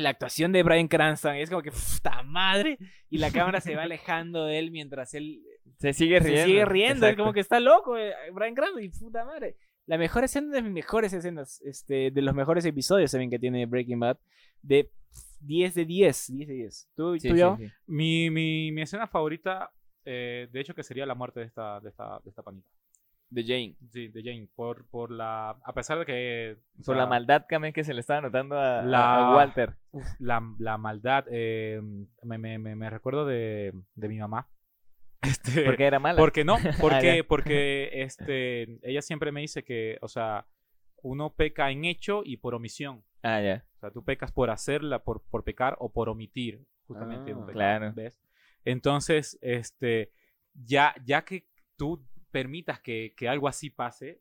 La 0.02 0.10
actuación 0.10 0.52
de 0.52 0.62
Brian 0.62 0.88
Cranston 0.88 1.36
es 1.36 1.48
como 1.50 1.62
que 1.62 1.70
puta 1.72 2.22
madre 2.22 2.78
y 3.10 3.18
la 3.18 3.30
cámara 3.30 3.60
se 3.60 3.74
va 3.74 3.82
alejando 3.84 4.44
de 4.44 4.58
él 4.58 4.70
mientras 4.70 5.14
él 5.14 5.42
Se 5.78 5.92
sigue 5.92 6.18
riendo. 6.20 6.40
se 6.40 6.46
sigue 6.46 6.64
riendo 6.64 7.06
es 7.06 7.16
como 7.16 7.32
que 7.32 7.40
está 7.40 7.60
loco 7.60 7.96
eh, 7.96 8.12
Brian 8.32 8.54
Cranston 8.54 8.82
y 8.82 8.88
puta 8.90 9.24
madre 9.24 9.56
la 9.86 9.98
mejor 9.98 10.24
escena 10.24 10.52
de 10.54 10.62
mis 10.62 10.72
mejores 10.72 11.12
escenas 11.12 11.60
este 11.62 12.10
de 12.10 12.22
los 12.22 12.34
mejores 12.34 12.64
episodios 12.64 13.10
también 13.10 13.30
que 13.30 13.38
tiene 13.38 13.64
Breaking 13.66 14.00
Bad 14.00 14.18
de 14.62 14.90
10 15.40 15.74
de 15.74 15.84
10 15.84 16.26
10 16.32 16.48
de 16.48 16.54
10 16.54 16.88
tú, 16.96 17.18
Sí, 17.18 17.28
tú 17.28 17.34
sí, 17.34 17.40
yo 17.40 17.56
sí. 17.58 17.70
Mi, 17.86 18.30
mi, 18.30 18.72
mi 18.72 18.82
escena 18.82 19.06
favorita, 19.06 19.70
eh, 20.04 20.48
de 20.50 20.60
hecho, 20.60 20.74
que 20.74 20.82
sería 20.82 21.06
la 21.06 21.14
muerte 21.14 21.40
de 21.40 21.46
esta, 21.46 21.78
de 21.80 21.90
esta, 21.90 22.18
de 22.24 22.30
esta 22.30 22.42
panita. 22.42 22.68
De 23.28 23.42
Jane 23.42 23.76
Sí, 23.90 24.08
de 24.08 24.22
Jane. 24.22 24.48
Por, 24.54 24.86
por 24.88 25.10
la. 25.10 25.50
A 25.64 25.72
pesar 25.72 25.98
de 25.98 26.06
que. 26.06 26.56
Por 26.76 26.84
sea, 26.84 26.94
la 26.96 27.06
maldad 27.06 27.44
también 27.48 27.72
que 27.74 27.84
se 27.84 27.92
le 27.94 28.00
estaba 28.00 28.20
notando 28.20 28.58
a, 28.58 28.82
La- 28.82 29.28
a 29.32 29.36
Walter. 29.36 29.76
uf, 29.92 30.06
la, 30.18 30.40
la 30.58 30.78
maldad. 30.78 31.24
eh, 31.30 31.80
me, 32.22 32.38
me, 32.38 32.58
me, 32.58 32.76
me 32.76 32.90
recuerdo 32.90 33.26
de, 33.26 33.72
de 33.94 34.08
mi 34.08 34.18
mamá. 34.18 34.48
Este, 35.22 35.64
Porque 35.64 35.84
era 35.84 35.98
mala. 35.98 36.18
Porque 36.18 36.44
no, 36.44 36.56
porque, 36.80 37.24
porque 37.24 37.90
este, 38.02 38.78
ella 38.88 39.02
siempre 39.02 39.32
me 39.32 39.40
dice 39.40 39.64
que, 39.64 39.98
o 40.00 40.08
sea, 40.08 40.46
uno 41.02 41.34
peca 41.34 41.70
en 41.72 41.84
hecho 41.84 42.22
y 42.24 42.36
por 42.36 42.54
omisión. 42.54 43.02
Ah, 43.22 43.40
ya. 43.40 43.64
O 43.76 43.78
sea, 43.80 43.90
tú 43.90 44.04
pecas 44.04 44.30
por 44.30 44.50
hacerla, 44.50 45.02
por, 45.02 45.24
por 45.28 45.42
pecar 45.42 45.74
o 45.80 45.90
por 45.92 46.08
omitir, 46.08 46.64
justamente. 46.86 47.32
Ah, 47.32 47.36
un 47.36 47.40
pecado, 47.46 47.52
claro. 47.54 47.92
¿ves? 47.96 48.20
Entonces, 48.64 49.36
este, 49.40 50.12
ya, 50.54 50.94
ya 51.04 51.24
que 51.24 51.46
tú 51.76 52.04
permitas 52.38 52.80
que, 52.80 53.14
que 53.16 53.28
algo 53.28 53.48
así 53.48 53.70
pase, 53.70 54.20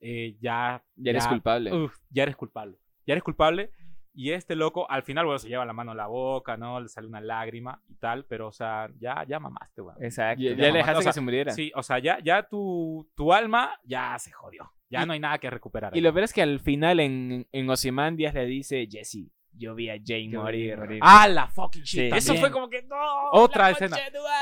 eh, 0.00 0.36
ya, 0.40 0.82
ya 0.96 1.10
eres 1.10 1.26
culpable 1.26 1.70
uf, 1.72 1.96
ya 2.10 2.22
eres 2.22 2.34
culpable. 2.36 2.78
Ya 3.06 3.12
eres 3.14 3.22
culpable. 3.22 3.70
Y 4.14 4.30
este 4.32 4.56
loco, 4.56 4.90
al 4.90 5.02
final, 5.02 5.24
bueno, 5.26 5.38
se 5.38 5.48
lleva 5.48 5.64
la 5.66 5.72
mano 5.72 5.92
a 5.92 5.94
la 5.94 6.06
boca, 6.06 6.56
¿no? 6.56 6.80
Le 6.80 6.88
sale 6.88 7.06
una 7.06 7.20
lágrima 7.20 7.82
y 7.88 7.94
tal, 7.96 8.24
pero, 8.26 8.48
o 8.48 8.52
sea, 8.52 8.88
ya, 8.98 9.24
ya 9.26 9.38
mamaste, 9.40 9.80
weón. 9.82 9.96
Exacto. 10.02 10.42
ya, 10.42 10.50
ya 10.50 10.56
ya 10.56 10.66
le 10.72 10.78
dejaste 10.78 10.98
o 10.98 11.02
sea, 11.02 11.10
que 11.10 11.14
se 11.14 11.20
muriera 11.20 11.52
Sí, 11.52 11.72
o 11.74 11.82
sea, 11.82 11.98
ya, 11.98 12.18
ya 12.22 12.42
tu, 12.42 13.08
tu 13.14 13.32
alma 13.32 13.78
ya 13.84 14.18
se 14.18 14.30
jodió. 14.32 14.70
Ya 14.90 15.02
Y- 15.02 15.06
no 15.06 15.12
hay 15.14 15.20
nada 15.20 15.38
que 15.38 15.48
recuperar. 15.50 15.92
y 15.94 15.98
ahí. 15.98 16.02
lo 16.02 16.12
peor 16.12 16.24
es 16.24 16.32
que 16.32 16.42
al 16.42 16.58
final 16.60 17.00
en, 17.00 17.46
en 17.52 17.70
Ozymandias 17.70 18.34
le 18.34 18.44
dice 18.46 18.86
Jesse 18.90 19.30
yo 19.54 19.74
vi 19.74 19.90
a 19.90 19.96
Jane 20.04 20.28
morir 20.30 20.76
morir. 20.78 20.98
¡Ah, 21.02 21.28
la 21.28 21.46
fucking 21.48 21.82
shit! 21.82 21.88
Sí. 21.90 21.96
también. 22.10 22.18
eso 22.18 22.34
fue 22.36 22.50
como 22.50 22.68
que 22.68 22.82
no 22.82 22.96
Otra 23.32 23.70
escena. 23.70 23.96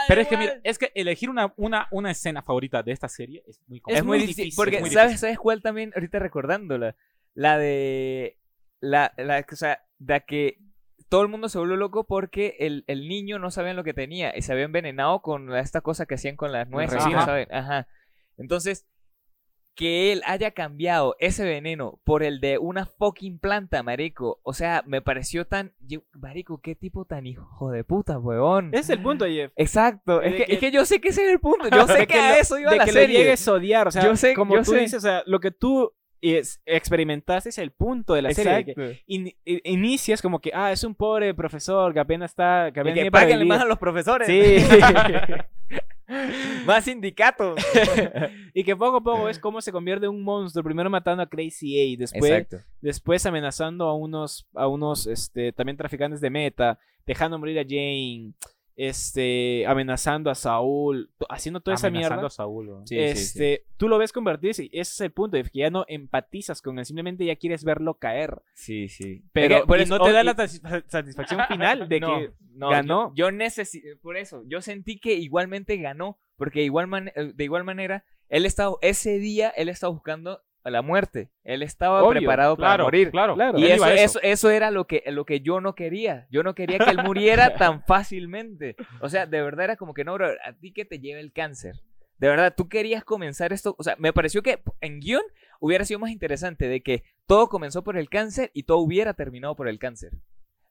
Pero 0.08 0.20
es 0.20 0.28
que, 0.28 0.36
mira, 0.36 0.52
Walt". 0.52 0.62
es 0.66 0.78
que 0.78 0.92
elegir 0.94 1.28
una, 1.30 1.52
una, 1.56 1.88
una 1.90 2.10
escena 2.10 2.42
favorita 2.42 2.82
de 2.82 2.92
esta 2.92 3.08
serie 3.08 3.42
es 3.46 3.60
muy 3.66 3.78
Es, 3.78 3.82
complicado. 3.82 4.04
muy 4.06 4.18
muy 4.18 4.18
difícil. 4.26 4.44
difícil, 4.44 4.56
Porque, 4.56 4.76
es 4.76 4.80
muy 4.82 4.90
¿sabes, 4.90 5.08
difícil. 5.10 5.20
¿sabes 5.28 5.38
cuál 5.38 5.62
también? 5.62 5.92
Ahorita 5.94 6.18
recordándola. 6.18 6.96
La 7.34 7.58
de. 7.58 8.38
La, 8.80 9.12
la, 9.18 9.44
o 9.50 9.56
sea, 9.56 9.82
de 9.98 10.22
que 10.26 10.58
todo 11.08 11.22
el 11.22 11.28
mundo 11.28 11.48
se 11.48 11.58
volvió 11.58 11.76
loco 11.76 12.04
porque 12.06 12.56
el, 12.60 12.84
el 12.86 13.08
niño 13.08 13.38
no 13.38 13.50
sabía 13.50 13.74
lo 13.74 13.84
que 13.84 13.92
tenía 13.94 14.32
y 14.36 14.42
se 14.42 14.52
había 14.52 14.64
envenenado 14.64 15.20
con 15.22 15.54
esta 15.56 15.80
cosa 15.80 16.06
que 16.06 16.14
hacían 16.14 16.36
con 16.36 16.52
las 16.52 16.68
nueces. 16.68 17.04
¿no 17.04 17.24
saben? 17.24 17.52
Ajá. 17.52 17.88
Entonces, 18.38 18.86
que 19.74 20.12
él 20.12 20.20
haya 20.26 20.50
cambiado 20.50 21.16
ese 21.20 21.44
veneno 21.44 22.00
por 22.04 22.22
el 22.22 22.40
de 22.40 22.58
una 22.58 22.84
fucking 22.86 23.38
planta, 23.38 23.82
marico. 23.82 24.38
O 24.42 24.52
sea, 24.52 24.82
me 24.86 25.00
pareció 25.00 25.46
tan. 25.46 25.72
yo- 25.80 26.02
marico, 26.12 26.60
qué 26.60 26.74
tipo 26.74 27.04
tan 27.06 27.26
hijo 27.26 27.70
de 27.70 27.82
puta, 27.84 28.18
weón. 28.18 28.68
ese 28.72 28.80
es 28.80 28.90
el 28.90 29.02
punto 29.02 29.24
Jeff 29.26 29.52
Exacto. 29.56 30.20
Es 30.22 30.34
que, 30.34 30.44
que- 30.44 30.52
es 30.54 30.58
que 30.58 30.70
yo 30.70 30.84
sé 30.84 31.00
que 31.00 31.08
ese 31.08 31.24
es 31.24 31.30
el 31.32 31.40
punto. 31.40 31.68
Yo 31.70 31.86
sé 31.86 32.06
que, 32.06 32.14
a 32.18 32.38
eso 32.38 32.58
iba 32.58 32.70
de 32.72 32.76
la 32.78 32.84
que 32.84 32.92
serie. 32.92 33.18
lo 33.18 33.24
llegues 33.24 33.48
a 33.48 33.52
odiar, 33.52 33.88
o 33.88 33.90
sea, 33.90 34.02
Yo 34.04 34.16
sé- 34.16 34.34
como 34.34 34.56
yo 34.56 34.62
tú 34.62 34.72
sé. 34.72 34.80
dices, 34.80 34.94
o 34.98 35.00
sea, 35.00 35.22
lo 35.26 35.40
que 35.40 35.50
tú 35.50 35.92
es- 36.20 36.60
experimentaste 36.66 37.48
es 37.48 37.56
el 37.58 37.70
punto 37.70 38.12
de 38.12 38.20
la 38.22 38.34
serie. 38.34 38.74
que 38.74 39.02
in- 39.06 39.32
inicias 39.44 40.20
como 40.20 40.40
que, 40.40 40.50
ah, 40.52 40.70
es 40.72 40.84
un 40.84 40.94
pobre 40.94 41.32
profesor 41.32 41.94
que 41.94 42.00
apenas 42.00 42.32
está, 42.32 42.70
que 42.74 42.80
Y 42.80 42.82
apenas 42.82 42.84
que 42.90 42.92
tiene 42.94 43.10
para 43.10 43.24
páguenle 43.24 43.44
más 43.46 43.62
a 43.62 43.64
los 43.64 43.78
profesores. 43.78 44.26
Sí. 44.28 44.56
Más 46.66 46.84
sindicatos. 46.84 47.60
y 48.54 48.64
que 48.64 48.76
poco 48.76 48.98
a 48.98 49.02
poco 49.02 49.28
es 49.28 49.38
cómo 49.38 49.60
se 49.60 49.72
convierte 49.72 50.06
en 50.06 50.12
un 50.12 50.22
monstruo. 50.22 50.64
Primero 50.64 50.90
matando 50.90 51.22
a 51.22 51.28
Crazy 51.28 51.94
A, 51.94 51.98
después, 51.98 52.30
Exacto. 52.30 52.58
después 52.80 53.24
amenazando 53.26 53.86
a 53.86 53.94
unos, 53.94 54.46
a 54.54 54.66
unos 54.66 55.06
este, 55.06 55.52
también 55.52 55.76
traficantes 55.76 56.20
de 56.20 56.30
meta, 56.30 56.78
dejando 57.06 57.38
morir 57.38 57.58
a 57.58 57.64
Jane, 57.64 58.32
este, 58.76 59.64
amenazando 59.66 60.30
a 60.30 60.34
Saúl, 60.34 61.10
haciendo 61.28 61.60
toda 61.60 61.74
esa 61.74 61.88
Amenazando 61.88 62.16
mierda. 62.16 62.26
a 62.28 62.30
Saúl, 62.30 62.68
weón. 62.68 62.86
Sí, 62.86 62.96
sí, 62.96 63.02
sí. 63.16 63.22
este, 63.22 63.64
Tú 63.76 63.88
lo 63.88 63.98
ves 63.98 64.12
convertirse 64.12 64.64
y 64.64 64.66
ese 64.72 64.80
es 64.92 65.00
el 65.00 65.10
punto, 65.12 65.36
de 65.36 65.44
que 65.44 65.58
ya 65.60 65.70
no 65.70 65.84
empatizas 65.88 66.60
con 66.62 66.78
él, 66.78 66.84
simplemente 66.84 67.24
ya 67.24 67.36
quieres 67.36 67.64
verlo 67.64 67.94
caer. 67.94 68.42
Sí, 68.54 68.88
sí. 68.88 69.22
Pero 69.32 69.56
Es 69.56 69.84
que 69.84 69.86
no 69.86 70.00
te 70.00 70.12
da 70.12 70.22
y- 70.22 70.26
la 70.26 70.34
satisfa- 70.36 70.84
satisfacción 70.86 71.40
final 71.48 71.88
de 71.88 72.00
No, 72.00 72.18
que 72.18 72.32
no, 72.54 72.68
ganó. 72.70 73.08
Yo, 73.14 73.30
yo 73.30 73.36
necesi- 73.36 73.98
por 74.00 74.16
eso, 74.16 74.42
yo 74.46 74.60
sentí 74.60 74.98
que 74.98 75.14
igualmente 75.14 75.76
ganó, 75.76 76.18
porque 76.36 76.62
igual 76.62 76.86
man- 76.86 77.12
eh, 77.14 77.32
de 77.34 77.44
igual 77.44 77.64
manera, 77.64 78.04
él 78.28 78.46
estaba, 78.46 78.76
ese 78.82 79.18
día, 79.18 79.50
él 79.50 79.68
estaba 79.68 79.92
buscando 79.92 80.40
a 80.62 80.70
la 80.70 80.82
muerte. 80.82 81.30
Él 81.44 81.62
estaba 81.62 82.02
Obvio, 82.02 82.18
preparado 82.20 82.56
para 82.56 82.68
Claro, 82.70 82.84
morir. 82.84 83.10
claro. 83.10 83.34
Claro. 83.34 83.58
Y 83.58 83.66
eso, 83.66 83.86
eso, 83.86 84.20
eso 84.22 84.50
era 84.50 84.70
lo 84.70 84.86
que, 84.86 85.02
lo 85.06 85.24
que 85.24 85.40
yo 85.40 85.60
no 85.60 85.74
quería. 85.74 86.26
Yo 86.30 86.42
no 86.42 86.54
quería 86.54 86.78
que 86.78 86.90
él 86.90 87.02
muriera 87.04 87.54
tan 87.56 87.82
fácilmente. 87.84 88.76
O 89.00 89.08
sea, 89.08 89.26
de 89.26 89.42
verdad 89.42 89.64
era 89.64 89.76
como 89.76 89.94
que 89.94 90.04
no, 90.04 90.14
bro, 90.14 90.28
a 90.44 90.52
ti 90.52 90.72
que 90.72 90.84
te 90.84 90.98
lleve 90.98 91.20
el 91.20 91.32
cáncer. 91.32 91.76
De 92.18 92.28
verdad, 92.28 92.54
tú 92.54 92.68
querías 92.68 93.02
comenzar 93.04 93.52
esto. 93.52 93.74
O 93.78 93.82
sea, 93.82 93.96
me 93.98 94.12
pareció 94.12 94.42
que 94.42 94.62
en 94.82 95.00
guion 95.00 95.22
hubiera 95.58 95.84
sido 95.86 95.98
más 96.00 96.10
interesante 96.10 96.68
de 96.68 96.82
que 96.82 97.02
todo 97.26 97.48
comenzó 97.48 97.82
por 97.82 97.96
el 97.96 98.10
cáncer 98.10 98.50
y 98.52 98.64
todo 98.64 98.78
hubiera 98.78 99.14
terminado 99.14 99.56
por 99.56 99.68
el 99.68 99.78
cáncer. 99.78 100.12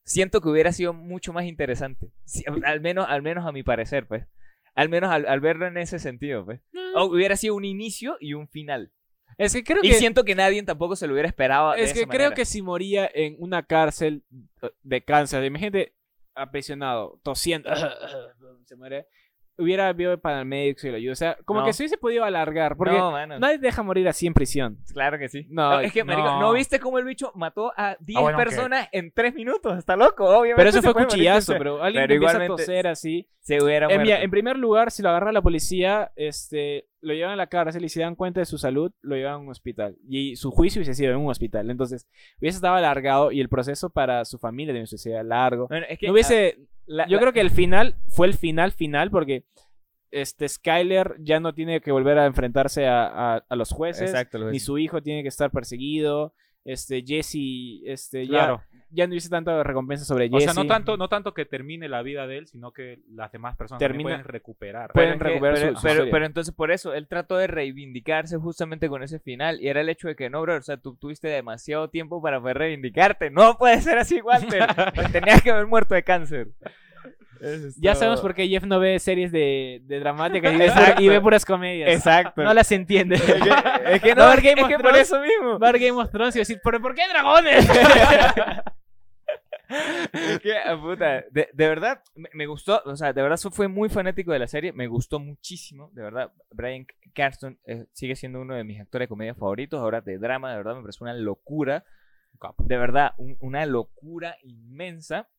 Siento 0.04 0.42
que 0.42 0.50
hubiera 0.50 0.72
sido 0.72 0.94
mucho 0.94 1.34
más 1.34 1.46
interesante. 1.46 2.12
Al, 2.64 2.82
menos, 2.82 3.06
al 3.10 3.22
menos 3.22 3.46
a 3.48 3.52
mi 3.52 3.64
parecer, 3.64 4.08
pues. 4.08 4.26
Al 4.76 4.90
menos 4.90 5.12
al, 5.12 5.28
al 5.28 5.40
verlo 5.40 5.66
en 5.68 5.78
ese 5.78 5.98
sentido, 6.00 6.46
pues. 6.46 6.62
O 6.96 7.06
hubiera 7.06 7.36
sido 7.36 7.56
un 7.56 7.66
inicio 7.66 8.18
y 8.20 8.34
un 8.36 8.48
final. 8.48 8.92
Es 9.40 9.54
que 9.54 9.64
creo 9.64 9.80
Y 9.82 9.90
que 9.90 9.96
siento 9.96 10.24
que 10.26 10.36
nadie 10.36 10.62
tampoco 10.64 10.96
se 10.96 11.08
lo 11.08 11.14
hubiera 11.14 11.28
esperado. 11.30 11.72
de 11.72 11.82
Es 11.82 11.94
que 11.94 12.02
esa 12.02 12.10
creo 12.10 12.20
manera. 12.26 12.36
que 12.36 12.46
si 12.46 12.62
moría 12.62 13.10
en 13.14 13.36
una 13.40 13.64
cárcel 13.64 14.24
eh, 14.62 14.70
de 14.84 15.02
cáncer, 15.04 15.44
imagínate 15.46 15.96
aprisionado, 16.36 17.20
tosiendo, 17.24 17.70
se 18.66 18.76
muere, 18.76 19.08
hubiera 19.60 19.90
habido 19.90 20.18
paramédicos 20.20 20.84
y 20.86 20.90
lo 20.90 20.96
ayuda. 20.98 21.14
O 21.14 21.16
sea, 21.16 21.38
como 21.46 21.60
No. 21.60 21.66
que 21.66 21.74
se 21.74 21.84
hubiese 21.84 21.98
podido 21.98 22.24
alargar, 22.24 22.76
porque 22.78 22.98
No, 22.98 23.12
mano. 23.12 23.38
nadie 23.40 23.58
deja 23.58 23.84
morir 23.84 24.08
así 24.08 24.26
en 24.26 24.34
prisión. 24.34 24.78
Claro 24.94 25.20
que 25.20 25.30
sí. 25.30 25.46
No, 25.50 25.80
es 25.80 25.92
que, 25.94 26.04
marico, 26.04 26.28
no. 26.28 26.40
¿no 26.40 26.54
viste 26.54 26.80
cómo 26.80 26.98
el 26.98 27.06
bicho 27.06 27.32
mató 27.36 27.72
a 27.78 27.96
10 28.00 28.20
bueno, 28.22 28.38
aunque- 28.38 28.50
personas 28.50 28.88
en 28.92 29.12
3 29.12 29.34
minutos? 29.36 29.78
Está 29.78 29.96
loco, 29.96 30.26
obviamente. 30.26 30.56
Pero 30.56 30.70
eso 30.70 30.82
fue 30.82 30.94
morir, 30.94 31.08
cuchillazo, 31.10 31.54
pero 31.58 31.84
alguien 31.84 32.04
pero 32.04 32.14
empieza 32.16 32.44
a 32.44 32.48
toser 32.48 32.88
así. 32.88 33.28
Se 33.42 33.62
hubiera 33.64 33.88
En, 33.90 34.30
primer 34.30 34.58
lugar, 34.58 34.92
si 34.92 35.02
lo 35.02 35.10
agarra 35.10 35.32
la 35.32 35.42
policía, 35.42 36.12
este, 36.16 36.86
lo 37.02 37.14
llevan 37.14 37.32
a 37.32 37.36
la 37.36 37.48
cárcel 37.48 37.84
y 37.84 37.90
si 37.90 38.00
dan 38.00 38.14
cuenta 38.16 38.42
de 38.42 38.46
su 38.46 38.58
salud, 38.60 38.92
lo 39.02 39.16
llevan 39.16 39.34
a 39.34 39.38
un 39.40 39.50
hospital. 39.50 39.96
Y 40.08 40.36
su 40.36 40.52
juicio 40.52 40.80
hubiese 40.80 40.94
sido 40.94 41.12
en 41.14 41.18
un 41.20 41.30
hospital. 41.32 41.70
Entonces, 41.72 42.08
hubiese 42.40 42.58
estado 42.58 42.76
alargado 42.76 43.32
y 43.32 43.42
el 43.42 43.50
proceso 43.50 43.90
para 43.90 44.24
su 44.26 44.38
familia 44.38 44.72
también 44.72 44.84
hubiese 44.84 44.98
sido 45.00 45.24
largo. 45.24 45.68
Bueno, 45.68 45.86
es 45.90 45.98
que, 45.98 46.08
No 46.08 46.14
hubiese. 46.14 46.58
ah, 46.60 46.64
la- 46.90 47.08
yo 47.08 47.16
la- 47.18 47.22
creo 47.22 47.34
que 47.34 47.42
el 47.42 47.52
final 47.52 47.96
fue 48.08 48.28
el 48.28 48.34
final 48.34 48.72
final 48.72 49.10
porque 49.12 49.46
este 50.12 50.50
Skyler 50.50 51.16
ya 51.20 51.40
no 51.40 51.54
tiene 51.54 51.82
que 51.82 51.92
volver 51.92 52.18
a 52.18 52.26
enfrentarse 52.26 52.88
a, 52.88 53.36
a- 53.36 53.46
a 53.48 53.56
los 53.56 53.72
jueces. 53.72 54.10
Exacto, 54.10 54.40
lo 54.40 54.50
Ni 54.52 54.60
su 54.60 54.78
hijo 54.80 55.02
tiene 55.04 55.22
que 55.22 55.30
estar 55.30 55.52
perseguido. 55.52 56.34
Este 56.66 57.02
Jesse, 57.06 57.82
este, 57.86 58.28
Claro. 58.28 58.62
ya, 58.72 58.80
ya 58.92 59.08
no 59.08 59.12
hubiese 59.12 59.30
tanta 59.30 59.64
recompensa 59.64 60.04
sobre 60.04 60.26
O 60.28 60.30
Jesse. 60.30 60.44
sea, 60.44 60.54
no 60.54 60.68
tanto, 60.68 60.98
no 60.98 61.08
tanto 61.08 61.34
que 61.34 61.46
termine 61.46 61.88
la 61.88 62.02
vida 62.02 62.28
de 62.28 62.38
él, 62.40 62.48
sino 62.48 62.72
que 62.74 63.00
las 63.10 63.32
demás 63.32 63.56
personas 63.56 63.80
Termina- 63.80 64.10
pueden 64.10 64.24
recuperar. 64.26 64.92
pueden 64.92 65.18
Pero 65.18 65.30
recuperar 65.30 65.56
pero, 65.56 65.70
su- 65.76 65.88
su 65.88 66.10
pero- 66.12 66.26
entonces 66.26 66.54
por 66.54 66.72
eso 66.72 66.94
él 66.94 67.08
trató 67.08 67.38
de 67.38 67.48
reivindicarse 67.48 68.38
justamente 68.38 68.90
con 68.90 69.02
ese 69.04 69.20
final 69.20 69.62
y 69.62 69.68
era 69.70 69.82
el 69.82 69.90
hecho 69.90 70.10
de 70.10 70.16
que 70.16 70.30
no, 70.30 70.42
bro, 70.42 70.58
o 70.58 70.62
sea, 70.62 70.78
tú 70.78 70.96
tuviste 70.96 71.28
demasiado 71.30 71.90
tiempo 71.90 72.22
para 72.22 72.42
poder 72.42 72.58
reivindicarte. 72.58 73.30
No 73.32 73.58
puede 73.58 73.82
ser 73.82 73.98
así, 73.98 74.20
Walter. 74.22 74.60
Tenías 75.14 75.42
que 75.42 75.52
haber 75.52 75.66
muerto 75.68 75.96
de 75.96 76.04
cáncer. 76.04 76.50
Ya 77.78 77.96
sabemos 77.96 78.22
por 78.22 78.34
qué 78.36 78.48
Jeff 78.48 78.64
no 78.66 78.80
ve 78.80 79.00
series 79.00 79.32
de, 79.32 79.82
de 79.86 80.00
dramáticas 80.00 80.54
y 80.54 80.58
ve, 80.58 80.68
pura- 80.72 80.96
y 81.02 81.08
ve 81.10 81.22
puras 81.22 81.46
comedias. 81.46 81.90
Exacto. 81.92 82.44
No 82.44 82.54
las 82.54 82.72
entiende. 82.72 83.16
es 83.16 84.02
que 84.02 84.16
no, 84.16 84.32
es 84.34 84.44
Game 84.44 84.68
que, 84.68 84.76
of 84.76 84.82
por 84.82 84.96
eso 84.96 85.20
mismo. 85.22 85.58
Va 85.60 85.70
a 85.70 85.72
ver 85.72 85.82
Game 85.82 86.02
of 86.02 86.12
Thrones 86.12 86.36
y 86.36 86.40
va 86.40 86.42
a 86.42 86.46
decir, 86.46 86.60
¿pero 86.64 86.82
por 86.82 86.94
qué 86.96 87.02
dragones? 87.10 87.68
Es 90.14 90.40
que, 90.40 90.58
ah, 90.58 90.80
puta, 90.82 91.24
de, 91.30 91.48
de 91.54 91.68
verdad, 91.68 92.02
me, 92.16 92.28
me 92.34 92.48
gustó, 92.48 92.82
o 92.86 92.96
sea, 92.96 93.14
de 93.14 93.22
verdad 93.22 93.38
fue 93.52 93.68
muy 93.68 93.88
fanático 93.88 94.32
de 94.32 94.40
la 94.40 94.48
serie, 94.48 94.74
me 94.74 94.88
gustó 94.88 95.20
muchísimo, 95.20 95.92
de 95.94 96.02
verdad, 96.02 96.32
Brian 96.50 96.88
Carston 97.14 97.60
eh, 97.68 97.86
sigue 97.94 98.16
siendo 98.16 98.42
uno 98.42 98.56
de 98.56 98.64
mis 98.64 98.82
actores 98.82 99.06
de 99.06 99.10
comedia 99.10 99.36
favoritos, 99.36 99.80
ahora 99.80 100.02
de 100.02 100.18
drama, 100.18 100.50
de 100.50 100.58
verdad, 100.58 100.76
me 100.76 100.82
parece 100.82 101.04
una 101.04 101.14
locura, 101.14 101.86
de 102.58 102.78
verdad, 102.78 103.12
un- 103.20 103.38
una 103.42 103.64
locura 103.68 104.38
inmensa, 104.42 105.30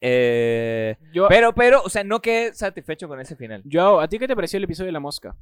Eh, 0.00 0.96
Yo, 1.12 1.28
pero, 1.28 1.54
pero, 1.54 1.82
o 1.82 1.88
sea, 1.88 2.04
no 2.04 2.20
quedé 2.20 2.52
satisfecho 2.54 3.06
con 3.08 3.20
ese 3.20 3.36
final. 3.36 3.62
Joao, 3.70 4.00
¿a 4.00 4.08
ti 4.08 4.18
qué 4.18 4.26
te 4.28 4.34
pareció 4.36 4.56
el 4.56 4.64
episodio 4.64 4.86
de 4.86 4.92
la 4.92 5.00
mosca? 5.00 5.36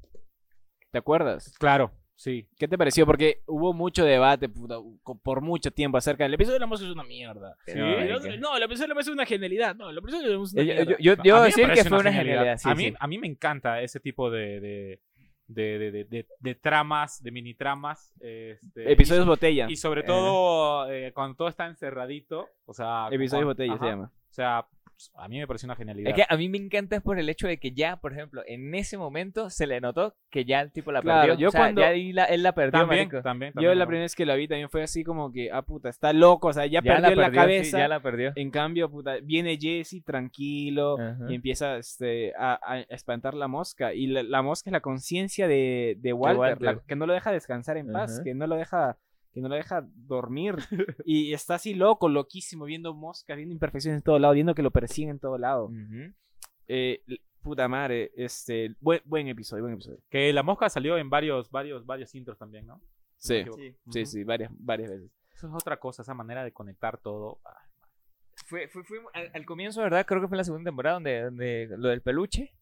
¿Te 0.91 0.99
acuerdas? 0.99 1.55
Claro, 1.59 1.93
sí. 2.17 2.49
¿Qué 2.59 2.67
te 2.67 2.77
pareció? 2.79 3.05
Porque 3.07 3.43
hubo 3.47 3.73
mucho 3.75 4.05
debate 4.05 4.49
puta, 4.49 4.77
por 5.23 5.43
mucho 5.43 5.71
tiempo 5.71 5.99
acerca 5.99 6.25
del 6.25 6.35
episodio 6.35 6.55
de 6.55 6.61
la 6.61 6.67
mosca 6.67 6.87
es 6.87 6.93
una 6.93 7.05
mierda. 7.05 7.55
Sí. 7.67 7.75
No, 7.77 7.87
el 7.99 8.13
otro- 8.15 8.37
no, 8.39 8.57
el 8.57 8.63
episodio 8.63 8.85
de 8.85 8.89
la 8.89 8.95
mosca 8.95 9.11
es 9.11 9.15
una 9.15 9.27
genialidad. 9.27 9.77
No, 9.77 9.91
el 9.91 9.99
episodio 9.99 10.27
de 10.27 10.33
la 10.33 10.39
mosca 10.39 10.61
es 10.61 10.67
Yo, 10.67 10.73
una 10.73 10.81
yo, 10.83 10.87
mierda. 10.87 11.03
yo- 11.03 11.23
yo 11.23 11.37
A 11.37 11.45
decir 11.45 11.71
que 11.73 11.85
fue 11.85 11.99
una 11.99 12.13
genialidad. 12.13 12.57
sí, 12.57 12.69
a, 12.71 12.75
mí, 12.75 12.85
sí. 12.89 12.95
a 12.99 13.07
mí 13.07 13.19
me 13.19 13.27
encanta 13.27 13.83
ese 13.83 14.01
tipo 14.01 14.31
de, 14.31 14.61
de, 14.61 15.01
de, 15.47 15.79
de- 15.79 15.91
de- 15.93 16.05
de- 16.05 16.27
de 16.41 16.55
tramas, 16.55 17.23
de 17.23 17.31
mini 17.31 17.55
tramas. 17.55 18.13
Este, 18.21 18.91
Episodios 18.93 19.27
botella. 19.27 19.67
y, 19.69 19.77
sobre 19.77 20.03
todo 20.03 20.91
eh, 20.91 21.13
cuando 21.15 21.37
todo 21.37 21.49
está 21.49 21.67
encerradito. 21.67 22.49
O 22.65 22.73
sea, 22.75 23.09
Episodios 23.11 23.45
cuando- 23.45 23.47
botella 23.49 23.79
se 23.79 23.85
llama. 23.85 24.13
O 24.39 25.01
sea, 25.01 25.15
a 25.15 25.29
mí 25.29 25.39
me 25.39 25.47
pareció 25.47 25.67
una 25.69 25.77
genialidad. 25.77 26.11
Es 26.11 26.17
que 26.17 26.25
a 26.29 26.37
mí 26.37 26.49
me 26.49 26.59
encanta 26.59 26.97
es 26.97 27.03
por 27.03 27.21
el 27.21 27.29
hecho 27.29 27.47
de 27.47 27.59
que 27.59 27.71
ya, 27.71 27.99
por 28.01 28.13
ejemplo, 28.13 28.43
en 28.49 28.75
ese 28.75 28.99
momento 28.99 29.49
se 29.49 29.69
le 29.69 29.81
notó 29.81 30.17
que 30.29 30.45
ya 30.45 30.61
el 30.61 30.73
tipo 30.73 30.91
la 30.91 31.03
Claro, 31.03 31.29
perdió. 31.29 31.41
yo 31.41 31.49
O 31.49 31.51
sea, 31.53 31.61
cuando- 31.61 31.81
ya 31.83 31.89
ahí 31.89 32.13
la- 32.13 32.25
él 32.25 32.43
la 32.43 32.53
perdió, 32.53 32.81
también, 32.81 33.09
también, 33.09 33.51
Yo 33.53 33.55
también, 33.55 33.79
la 33.79 33.85
¿no? 33.85 33.87
primera 33.89 34.03
vez 34.03 34.17
que 34.17 34.27
la 34.27 34.35
vi 34.35 34.49
también 34.49 34.69
fue 34.69 34.83
así 34.83 35.05
como 35.05 35.31
que, 35.33 35.53
ah, 35.53 35.63
puta, 35.63 35.89
está 35.89 36.13
loco, 36.13 36.49
o 36.49 36.53
sea, 36.53 36.67
ya, 36.67 36.81
Ya 36.83 36.97
perdió 36.97 37.15
la, 37.15 37.31
cabeza. 37.31 37.79
ya 37.79 37.87
la 37.87 38.01
perdió. 38.01 38.33
En 38.35 38.51
cambio, 38.51 38.91
puta, 38.91 39.19
viene 39.23 39.57
Jesse 39.57 40.03
tranquilo 40.05 40.97
y 41.29 41.35
empieza 41.37 41.77
este, 41.77 42.33
a, 42.37 42.59
a 42.63 42.81
espantar 42.81 43.35
la 43.35 43.47
mosca. 43.47 43.95
Y 43.95 44.09
la, 44.09 44.23
la 44.25 44.43
mosca 44.43 44.69
es 44.71 44.73
la 44.73 44.81
conciencia 44.81 45.47
de, 45.47 45.97
de 46.01 46.13
Walter, 46.13 46.39
Walter. 46.41 46.61
la- 46.63 46.83
que 46.85 46.97
no 46.97 47.07
lo 47.07 47.13
deja 47.13 47.31
descansar 47.31 47.77
en 47.77 47.93
paz, 47.93 48.21
que 48.25 48.35
no 48.35 48.47
lo 48.49 48.57
deja 48.57 48.97
que 49.39 49.43
no 49.43 49.49
lo 49.49 49.55
deja 49.55 49.87
dormir. 49.95 50.57
y 51.05 51.33
está 51.33 51.55
así 51.55 51.75
loco, 51.75 52.09
loquísimo, 52.09 52.65
viendo 52.65 52.95
moscas, 52.95 53.37
viendo 53.37 53.53
imperfecciones 53.53 53.99
en 53.99 54.03
todo 54.03 54.19
lado, 54.19 54.35
viendo 54.35 54.55
que 54.55 54.63
lo 54.63 54.71
persiguen 54.71 55.11
en 55.11 55.19
todo 55.19 55.39
lado. 55.39 55.71
Eh, 56.67 57.03
puta 57.43 57.69
madre, 57.69 58.13
este, 58.17 58.75
buen, 58.81 59.01
buen 59.05 59.29
episodio, 59.29 59.63
buen 59.63 59.75
episodio. 59.75 60.01
Que 60.11 60.33
la 60.33 60.43
mosca 60.43 60.69
salió 60.69 60.99
en 60.99 61.09
varios, 61.11 61.51
varios, 61.51 61.87
varios 61.87 62.15
intros 62.15 62.39
también, 62.39 62.67
¿no? 62.67 62.81
Sí, 63.17 63.45
sí, 63.91 64.07
sí, 64.07 64.25
varias, 64.25 64.53
varias 64.55 64.91
veces. 64.91 65.11
Eso 65.35 65.49
es 65.49 65.55
otra 65.55 65.79
cosa, 65.79 66.03
esa 66.03 66.15
manera 66.15 66.45
de 66.45 66.53
conectar 66.53 66.99
todo. 66.99 67.41
Fue, 68.47 68.69
fue, 68.69 68.85
fue 68.85 68.99
al, 69.15 69.31
al 69.35 69.45
comienzo, 69.47 69.83
¿verdad? 69.83 70.05
Creo 70.07 70.21
que 70.21 70.29
fue 70.29 70.37
en 70.37 70.39
la 70.39 70.45
segunda 70.45 70.69
temporada 70.69 70.95
donde, 70.95 71.23
donde 71.23 71.69
lo 71.77 71.89
del 71.89 72.03
peluche 72.03 72.55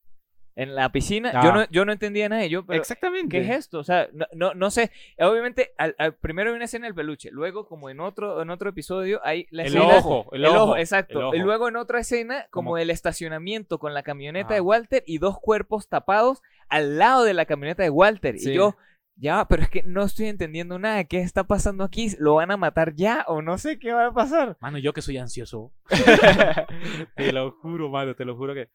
en 0.57 0.75
la 0.75 0.91
piscina. 0.91 1.31
Ah. 1.35 1.45
Yo, 1.45 1.53
no, 1.53 1.65
yo 1.71 1.85
no 1.85 1.93
entendía 1.93 2.29
nada. 2.29 2.47
Yo, 2.47 2.65
pero, 2.67 2.81
Exactamente. 2.81 3.29
¿Qué 3.39 3.45
es 3.45 3.51
esto? 3.57 3.79
O 3.79 3.85
sea, 3.85 4.09
no, 4.13 4.27
no, 4.33 4.55
no 4.55 4.71
sé. 4.71 4.91
Obviamente, 5.19 5.73
al, 5.79 5.95
al- 5.99 6.15
primero 6.15 6.51
hay 6.51 6.57
una 6.57 6.65
escena 6.65 6.87
del 6.87 6.95
peluche. 6.95 7.31
Luego, 7.31 7.69
como 7.69 7.91
en 7.91 8.01
otro, 8.01 8.41
en 8.43 8.49
otro 8.51 8.71
episodio, 8.71 9.21
hay 9.23 9.47
la 9.51 9.63
El 9.65 9.69
escena. 9.77 9.85
ojo, 9.99 10.29
el 10.33 10.45
El 10.45 10.51
ojo, 10.51 10.63
ojo, 10.65 10.77
exacto. 10.79 11.19
el 11.21 11.25
ojo. 11.27 11.35
Y 11.37 11.39
luego 11.41 11.69
en 11.69 11.77
otra 11.77 12.01
escena, 12.01 12.47
como, 12.51 12.71
Como- 12.71 12.79
el 12.79 12.91
estacionamiento 12.91 13.79
con 13.79 13.93
la 13.95 14.03
camioneta 14.03 14.55
de 14.55 14.61
Walter 14.63 15.05
y 15.07 15.19
dos 15.19 15.39
cuerpos 15.39 15.89
tapados 15.89 16.43
al 16.69 16.99
lado 16.99 17.25
de 17.25 17.35
la 17.35 17.45
camioneta 17.45 17.83
de 17.83 17.91
Walter. 17.91 18.39
Sí. 18.39 18.51
Y 18.51 18.55
yo, 18.55 18.77
ya, 19.19 19.47
pero 19.49 19.63
es 19.63 19.69
que 19.71 19.83
no 19.83 20.05
estoy 20.05 20.27
entendiendo 20.27 20.79
nada. 20.79 21.05
¿Qué 21.05 21.21
está 21.21 21.45
pasando 21.45 21.85
aquí? 21.85 22.11
¿Lo 22.19 22.35
van 22.37 22.51
a 22.51 22.57
matar 22.57 22.95
ya? 22.95 23.25
O 23.29 23.43
no 23.43 23.59
sé 23.59 23.79
qué 23.79 23.93
va 23.93 24.07
a 24.07 24.13
pasar. 24.15 24.57
Mano, 24.61 24.79
yo 24.79 24.93
que 24.95 25.03
soy 25.03 25.19
ansioso. 25.19 25.73
te 27.17 27.33
lo 27.33 27.53
juro, 27.53 27.89
mano, 27.91 28.15
te 28.15 28.25
lo 28.25 28.37
juro 28.37 28.55
que. 28.55 28.69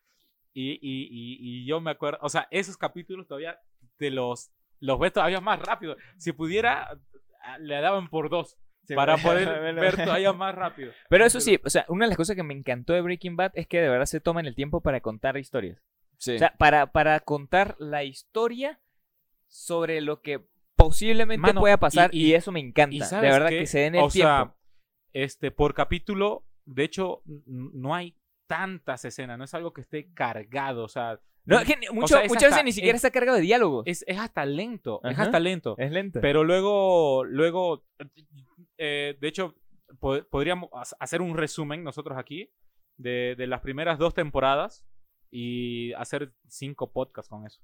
Y, 0.53 0.71
y, 0.73 1.07
y, 1.09 1.37
y 1.39 1.65
yo 1.65 1.79
me 1.81 1.91
acuerdo, 1.91 2.19
o 2.21 2.29
sea, 2.29 2.47
esos 2.51 2.77
capítulos 2.77 3.27
todavía 3.27 3.59
te 3.97 4.11
los, 4.11 4.51
los 4.79 4.99
ves 4.99 5.13
todavía 5.13 5.39
más 5.41 5.59
rápido. 5.59 5.95
Si 6.17 6.31
pudiera, 6.33 6.99
le 7.59 7.79
daban 7.81 8.09
por 8.09 8.29
dos 8.29 8.57
para 8.95 9.15
poder 9.17 9.73
ver 9.75 9.95
todavía 9.95 10.33
más 10.33 10.53
rápido. 10.55 10.91
Pero 11.09 11.25
eso 11.25 11.39
sí, 11.39 11.59
o 11.63 11.69
sea, 11.69 11.85
una 11.87 12.05
de 12.05 12.09
las 12.09 12.17
cosas 12.17 12.35
que 12.35 12.43
me 12.43 12.53
encantó 12.53 12.93
de 12.93 13.01
Breaking 13.01 13.37
Bad 13.37 13.51
es 13.55 13.67
que 13.67 13.79
de 13.79 13.89
verdad 13.89 14.05
se 14.05 14.19
toman 14.19 14.45
el 14.45 14.55
tiempo 14.55 14.81
para 14.81 14.99
contar 15.01 15.37
historias. 15.37 15.79
Sí. 16.17 16.35
O 16.35 16.39
sea, 16.39 16.53
para, 16.57 16.91
para 16.91 17.19
contar 17.21 17.75
la 17.79 18.03
historia 18.03 18.79
sobre 19.47 20.01
lo 20.01 20.21
que 20.21 20.45
posiblemente 20.75 21.41
Mano, 21.41 21.61
pueda 21.61 21.77
pasar 21.77 22.09
y, 22.13 22.19
y- 22.25 22.27
y- 22.31 22.33
eso 22.33 22.51
me 22.51 22.59
encanta. 22.59 22.95
Y 22.95 22.99
de 22.99 23.21
verdad 23.21 23.49
qué? 23.49 23.59
que 23.59 23.65
se 23.67 23.79
den 23.79 23.95
el 23.95 24.01
o 24.03 24.09
tiempo. 24.09 24.29
sea, 24.29 24.55
este, 25.13 25.51
por 25.51 25.73
capítulo, 25.73 26.45
de 26.65 26.83
hecho, 26.83 27.21
no 27.45 27.95
hay 27.95 28.15
tantas 28.55 29.05
escenas, 29.05 29.37
no 29.37 29.45
es 29.45 29.53
algo 29.53 29.71
que 29.73 29.81
esté 29.81 30.11
cargado, 30.13 30.83
o 30.83 30.87
sea, 30.89 31.19
No, 31.45 31.59
es 31.59 31.65
que 31.67 31.77
mucho- 31.91 32.07
sea, 32.07 32.23
es 32.23 32.29
muchas 32.29 32.43
hasta- 32.43 32.55
veces 32.57 32.65
ni 32.65 32.71
siquiera 32.73 32.95
es- 32.95 33.03
está 33.03 33.11
cargado 33.11 33.37
de 33.37 33.43
diálogo. 33.43 33.83
es, 33.85 34.03
es 34.07 34.19
hasta 34.19 34.45
lento, 34.45 34.99
es 35.03 35.17
hasta 35.17 35.39
lento. 35.39 35.75
Es 35.77 35.91
lento. 35.91 36.19
Pero 36.21 36.43
luego, 36.43 37.23
luego, 37.23 37.85
eh, 38.77 39.17
de 39.19 39.27
hecho, 39.27 39.55
po- 39.99 40.23
podríamos 40.29 40.69
ha- 40.73 40.83
hacer 40.99 41.21
un 41.21 41.35
resumen 41.37 41.83
nosotros 41.83 42.17
aquí 42.17 42.51
de, 42.97 43.35
de 43.37 43.47
las 43.47 43.61
primeras 43.61 43.97
dos 43.97 44.13
temporadas 44.13 44.85
y 45.31 45.93
hacer 45.93 46.33
cinco 46.47 46.91
podcasts 46.91 47.29
con 47.29 47.45
eso. 47.45 47.61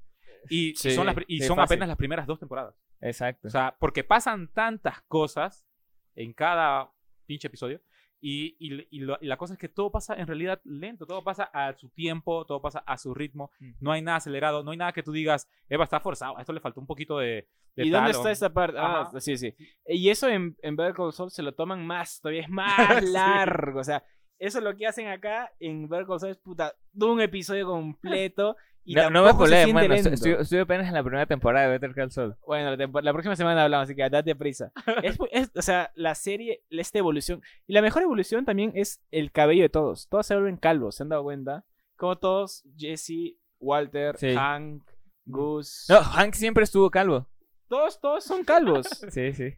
Y, 0.49 0.75
Sí, 0.75 0.91
son, 0.91 1.05
las, 1.05 1.15
y 1.27 1.41
son 1.41 1.57
fácil. 1.57 1.75
apenas 1.75 1.87
las 1.89 1.97
primeras 1.97 2.25
dos 2.27 2.39
temporadas. 2.39 2.75
Exacto. 3.01 3.47
O 3.47 3.51
sea, 3.51 3.75
porque 3.79 4.03
pasan 4.03 4.47
tantas 4.53 5.01
cosas 5.03 5.67
en 6.15 6.33
cada 6.33 6.91
pinche 7.25 7.47
episodio. 7.47 7.81
Y, 8.19 8.55
y- 8.59 8.87
y 8.89 8.99
lo- 9.01 9.17
y 9.21 9.27
la 9.27 9.37
cosa 9.37 9.53
es 9.53 9.59
que 9.59 9.69
todo 9.69 9.91
pasa 9.91 10.15
en 10.15 10.25
realidad 10.27 10.59
lento, 10.63 11.05
todo 11.05 11.23
pasa 11.23 11.43
a 11.53 11.73
su 11.73 11.89
tiempo, 11.89 12.45
todo 12.45 12.61
pasa 12.61 12.79
a 12.79 12.97
su 12.97 13.13
ritmo, 13.13 13.51
Mm. 13.59 13.71
no 13.79 13.91
hay 13.91 14.01
nada 14.01 14.17
acelerado, 14.17 14.63
no 14.63 14.71
hay 14.71 14.77
nada 14.77 14.91
que 14.91 15.03
tú 15.03 15.11
digas, 15.11 15.47
Eva 15.69 15.83
está 15.83 15.99
forzado, 15.99 16.37
a 16.37 16.41
esto 16.41 16.51
le 16.53 16.59
faltó 16.59 16.79
un 16.81 16.87
poquito 16.87 17.19
de... 17.19 17.47
de 17.75 17.85
¿Y 17.85 17.89
dónde 17.91 18.09
o- 18.09 18.13
está 18.13 18.31
esa 18.31 18.51
parte? 18.51 18.77
Ah, 18.79 19.01
Ajá. 19.01 19.19
sí, 19.19 19.37
sí. 19.37 19.53
Y 19.87 20.09
eso 20.09 20.27
en, 20.29 20.55
en 20.63 20.75
Better 20.75 20.95
Call 20.95 21.13
Saul 21.13 21.29
se 21.29 21.43
lo 21.43 21.53
toman 21.53 21.85
más, 21.85 22.19
todavía 22.19 22.41
es 22.41 22.49
más 22.49 23.03
Sí. 23.05 23.11
largo. 23.11 23.79
O 23.79 23.83
sea, 23.83 24.03
eso 24.39 24.57
es 24.59 24.63
lo 24.63 24.75
que 24.75 24.87
hacen 24.87 25.07
acá 25.07 25.51
en 25.59 25.87
Saul 25.89 26.31
es 26.31 26.37
puta, 26.37 26.73
de 26.93 27.05
un 27.05 27.21
episodio 27.21 27.67
completo. 27.67 28.55
Y 28.89 28.95
no, 28.95 29.09
no 29.09 29.21
me 29.25 29.33
mano. 29.73 29.95
lento. 29.95 30.09
Estoy, 30.11 30.31
estoy 30.39 30.59
apenas 30.59 30.87
en 30.87 30.93
la 30.93 31.03
primera 31.03 31.25
temporada 31.25 31.65
de 31.65 31.73
Better 31.73 31.93
Call 31.93 32.09
Saul. 32.09 32.37
Bueno, 32.47 32.73
la, 32.73 33.01
la 33.01 33.11
próxima 33.11 33.35
semana 33.35 33.65
hablamos, 33.65 33.83
así 33.83 33.95
que 33.97 34.09
date 34.09 34.33
prisa. 34.33 34.71
Es, 35.03 35.51
o 35.53 35.61
sea, 35.61 35.91
la 35.95 36.15
serie, 36.15 36.63
esta 36.69 36.97
evolución. 36.97 37.41
Y 37.67 37.73
la 37.73 37.81
mejor 37.81 38.03
evolución 38.03 38.45
también 38.45 38.71
es 38.75 39.01
el 39.11 39.33
cabello 39.33 39.63
de 39.63 39.67
todos. 39.67 40.07
Todos 40.07 40.25
se 40.25 40.35
vuelven 40.35 40.55
calvos, 40.55 40.95
¿se 40.95 41.03
han 41.03 41.09
dado 41.09 41.23
cuenta? 41.23 41.65
Como 41.97 42.17
todos, 42.17 42.63
Jesse, 42.77 43.35
Walter, 43.59 44.15
Sí. 44.19 44.33
Hank, 44.33 44.89
Gus. 45.25 45.87
No, 45.89 46.01
Hank 46.01 46.33
siempre 46.35 46.63
estuvo 46.63 46.89
calvo. 46.89 47.27
Todos, 47.67 47.99
todos 47.99 48.23
son 48.23 48.45
calvos. 48.45 48.87
Sí, 49.11 49.33
sí. 49.33 49.53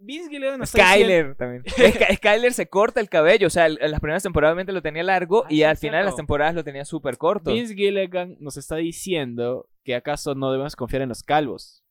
Vince 0.00 0.28
Gilligan 0.28 0.58
nos 0.58 0.74
está 0.74 0.92
diciendo- 0.94 1.34
Skyler 1.34 1.34
también. 1.36 1.62
Sky- 1.66 2.16
Skyler 2.16 2.52
se 2.52 2.68
corta 2.68 3.00
el 3.00 3.08
cabello. 3.08 3.46
O 3.46 3.50
sea, 3.50 3.66
en 3.66 3.90
las 3.90 4.00
primeras 4.00 4.22
temporadas 4.22 4.66
lo 4.66 4.82
tenía 4.82 5.02
largo 5.02 5.44
Ah, 5.44 5.48
y 5.50 5.56
sí, 5.56 5.62
al 5.62 5.76
final 5.76 6.00
de 6.00 6.04
las 6.06 6.16
temporadas 6.16 6.54
lo 6.54 6.64
tenía 6.64 6.84
súper 6.84 7.16
corto. 7.16 7.52
Vince 7.52 7.74
Gilligan 7.74 8.36
nos 8.40 8.56
está 8.56 8.76
diciendo 8.76 9.68
que 9.84 9.94
acaso 9.94 10.34
no 10.34 10.50
debemos 10.52 10.76
confiar 10.76 11.02
en 11.02 11.08
los 11.08 11.22
calvos. 11.22 11.82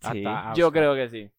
Sí. 0.00 0.24
Hasta- 0.26 0.54
Yo 0.54 0.72
creo 0.72 0.94
que 0.94 1.08
sí. 1.08 1.30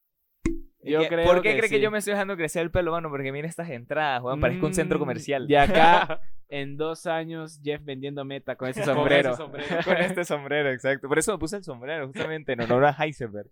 Yo 0.88 1.02
¿Qué- 1.02 1.08
creo 1.08 1.26
¿Por 1.26 1.42
qué 1.42 1.52
que 1.54 1.58
cree 1.60 1.70
que 1.70 1.80
yo 1.80 1.92
me 1.92 1.98
estoy 2.00 2.14
dejando 2.14 2.36
crecer 2.36 2.62
el 2.64 2.72
pelo, 2.72 2.92
mano? 2.92 3.10
Porque 3.10 3.32
mira 3.32 3.48
estas 3.48 3.70
entradas, 3.70 4.22
weón. 4.24 4.40
Parezco 4.40 4.66
un 4.66 4.74
centro 4.74 4.98
Mm, 4.98 5.02
comercial. 5.02 5.48
De 5.48 5.58
acá, 5.58 6.22
en 6.50 6.78
dos 6.78 7.06
años, 7.06 7.60
Jeff 7.64 7.84
vendiendo 7.84 8.24
meta 8.26 8.56
con 8.56 8.70
ese 8.70 8.84
sombrero. 8.84 9.36
Con 9.84 9.98
este 9.98 10.24
sombrero, 10.26 10.72
exacto. 10.72 11.08
Por 11.08 11.20
eso 11.20 11.32
me 11.34 11.38
puse 11.40 11.58
el 11.58 11.64
sombrero, 11.64 12.08
justamente 12.08 12.54
en 12.54 12.62
honor 12.62 12.86
a 12.86 12.92
Heisenberg. 12.92 13.50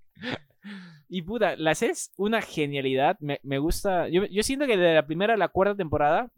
Y 1.08 1.22
puta, 1.22 1.56
la 1.56 1.72
es 1.72 2.12
una 2.18 2.42
genialidad. 2.42 3.18
Me, 3.20 3.40
me 3.44 3.60
gusta. 3.60 4.08
Yo, 4.10 4.26
yo 4.26 4.42
siento 4.44 4.66
que 4.66 4.78
de 4.78 4.96
la 4.96 5.06
primera 5.06 5.36
a 5.36 5.38
la 5.38 5.50
cuarta 5.50 5.76
temporada 5.76 6.32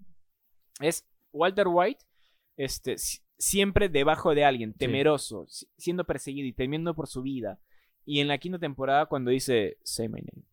es 0.81 1.07
Walter 1.31 1.67
White 1.69 2.03
este, 2.57 2.97
si- 2.97 3.19
siempre 3.37 3.87
debajo 3.87 4.33
de 4.35 4.43
alguien, 4.43 4.73
temeroso, 4.73 5.45
si- 5.47 5.67
siendo 5.77 6.03
perseguido 6.03 6.47
y 6.47 6.53
temiendo 6.53 6.93
por 6.95 7.07
su 7.07 7.21
vida. 7.21 7.59
Y 8.05 8.19
en 8.19 8.27
la 8.27 8.37
quinta 8.37 8.57
temporada, 8.59 9.05
cuando 9.05 9.31
dice 9.31 9.77
Say 9.83 10.07
my 10.09 10.19
name, 10.21 10.43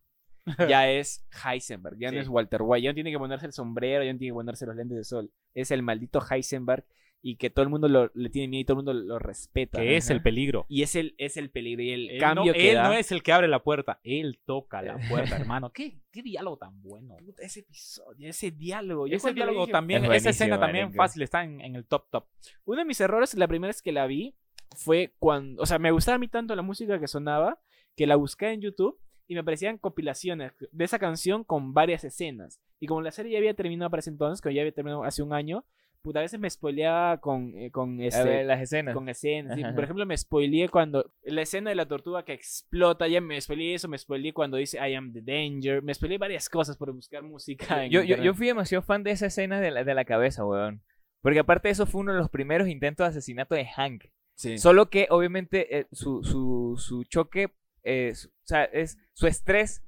ya 0.69 0.89
es 0.91 1.25
Heisenberg, 1.43 1.97
ya 1.97 2.11
no 2.11 2.19
es 2.19 2.27
Walter 2.27 2.61
White, 2.63 2.83
ya 2.83 2.91
no 2.91 2.95
tiene 2.95 3.11
que 3.11 3.17
ponerse 3.17 3.45
el 3.45 3.53
sombrero, 3.53 4.03
ya 4.03 4.13
no 4.13 4.19
tiene 4.19 4.31
que 4.31 4.35
ponerse 4.35 4.65
los 4.65 4.75
lentes 4.75 4.97
de 4.97 5.03
sol. 5.03 5.31
Es 5.53 5.71
el 5.71 5.81
maldito 5.83 6.19
Heisenberg 6.29 6.85
y 7.21 7.37
que 7.37 7.49
todo 7.49 7.63
el 7.63 7.69
mundo 7.69 7.87
lo- 7.87 8.11
le 8.13 8.29
tiene 8.29 8.47
miedo 8.49 8.61
y 8.61 8.65
todo 8.65 8.73
el 8.79 8.85
mundo 8.85 8.93
lo 8.93 9.17
respeta. 9.17 9.79
que 9.79 9.85
¿no? 9.85 9.91
es 9.91 10.09
el 10.11 10.21
peligro. 10.21 10.65
Y 10.69 10.83
es 10.83 10.95
el, 10.95 11.15
es 11.17 11.37
el 11.37 11.49
peligro 11.49 11.81
y 11.81 11.89
el 11.91 12.09
Él, 12.11 12.19
cambio 12.19 12.51
no, 12.51 12.53
que 12.53 12.69
él 12.69 12.75
da. 12.75 12.87
no 12.87 12.93
es 12.93 13.11
el 13.11 13.23
que 13.23 13.31
abre 13.31 13.47
la 13.47 13.63
puerta, 13.63 13.99
él 14.03 14.39
toca 14.45 14.83
la 14.83 14.97
puerta, 15.09 15.35
hermano. 15.35 15.71
¿Qué, 15.71 15.97
qué 16.11 16.21
diálogo 16.21 16.57
tan 16.57 16.79
bueno. 16.83 17.15
Puta, 17.17 17.41
ese 17.41 17.61
episodio, 17.61 18.29
ese 18.29 18.51
diálogo. 18.51 19.07
Ese 19.07 19.33
diálogo 19.33 19.61
dije, 19.61 19.71
también, 19.71 20.05
Es 20.05 20.11
esa 20.17 20.29
escena 20.29 20.59
también 20.59 20.85
marico. 20.85 21.01
fácil, 21.03 21.23
está 21.23 21.43
en, 21.43 21.61
en 21.61 21.75
el 21.75 21.85
top 21.87 22.07
top. 22.11 22.25
Uno 22.65 22.77
de 22.79 22.85
mis 22.85 23.01
errores, 23.01 23.33
la 23.33 23.47
primera 23.47 23.69
vez 23.69 23.81
que 23.81 23.91
la 23.91 24.05
vi, 24.05 24.35
fue 24.75 25.15
cuando. 25.17 25.63
O 25.63 25.65
sea, 25.65 25.79
me 25.79 25.89
gustaba 25.89 26.17
a 26.17 26.19
mí 26.19 26.27
tanto 26.27 26.55
la 26.55 26.61
música 26.61 26.99
que 26.99 27.07
sonaba 27.07 27.59
que 27.95 28.05
la 28.05 28.17
busqué 28.17 28.51
en 28.51 28.61
YouTube 28.61 28.99
y 29.27 29.33
me 29.33 29.41
aparecían 29.41 29.77
compilaciones 29.77 30.53
de 30.71 30.85
esa 30.85 30.99
canción 30.99 31.43
con 31.43 31.73
varias 31.73 32.03
escenas. 32.03 32.59
Y 32.79 32.87
como 32.87 33.01
la 33.01 33.11
serie 33.11 33.33
ya 33.33 33.37
había 33.39 33.53
terminado 33.53 33.89
para 33.89 33.99
ese 33.99 34.09
entonces, 34.09 34.41
que 34.41 34.53
ya 34.53 34.61
había 34.61 34.73
terminado 34.73 35.03
hace 35.03 35.23
un 35.23 35.33
año, 35.33 35.65
puta, 36.05 36.19
a 36.19 36.21
veces 36.21 36.39
me 36.39 36.49
spoileaba 36.49 37.17
con, 37.17 37.57
eh, 37.57 37.71
con, 37.71 37.99
este, 37.99 38.23
ver, 38.23 38.45
las 38.45 38.61
escenas. 38.61 38.93
con 38.93 39.09
escenas. 39.09 39.57
sí. 39.57 39.63
Por 39.73 39.83
ejemplo, 39.83 40.05
me 40.05 40.15
spoileé 40.15 40.69
cuando 40.69 41.11
la 41.23 41.41
escena 41.41 41.71
de 41.71 41.75
la 41.75 41.87
tortuga 41.87 42.23
que 42.23 42.33
explota, 42.33 43.07
ya 43.07 43.21
me 43.21 43.41
spoileé 43.41 43.73
eso, 43.73 43.87
me 43.87 43.97
spoileé 43.97 44.31
cuando 44.31 44.57
dice 44.57 44.77
I 44.77 44.93
am 44.93 45.11
the 45.11 45.21
danger, 45.21 45.81
me 45.81 45.93
spoileé 45.93 46.19
varias 46.19 46.47
cosas 46.47 46.77
por 46.77 46.93
buscar 46.93 47.23
música. 47.23 47.85
en 47.85 47.91
Yo, 47.91 48.03
yo, 48.03 48.17
yo 48.17 48.33
fui 48.35 48.47
demasiado 48.47 48.83
fan 48.83 49.03
de 49.03 49.11
esa 49.11 49.25
escena 49.25 49.59
de 49.59 49.71
la, 49.71 49.83
de 49.83 49.95
la 49.95 50.05
cabeza, 50.05 50.45
weón. 50.45 50.83
Porque 51.21 51.39
aparte 51.39 51.71
eso 51.71 51.87
fue 51.87 52.01
uno 52.01 52.13
de 52.13 52.19
los 52.19 52.29
primeros 52.29 52.67
intentos 52.67 53.03
de 53.03 53.09
asesinato 53.09 53.55
de 53.55 53.65
Hank. 53.65 54.05
Sí. 54.35 54.59
Solo 54.59 54.91
que 54.91 55.07
obviamente 55.09 55.79
eh, 55.79 55.87
su, 55.91 56.23
su, 56.23 56.75
su 56.77 57.03
choque, 57.05 57.55
eh, 57.85 58.13
su- 58.15 58.27
o 58.27 58.31
sea, 58.47 58.65
es 58.65 58.97
su 59.13 59.27
estrés 59.27 59.81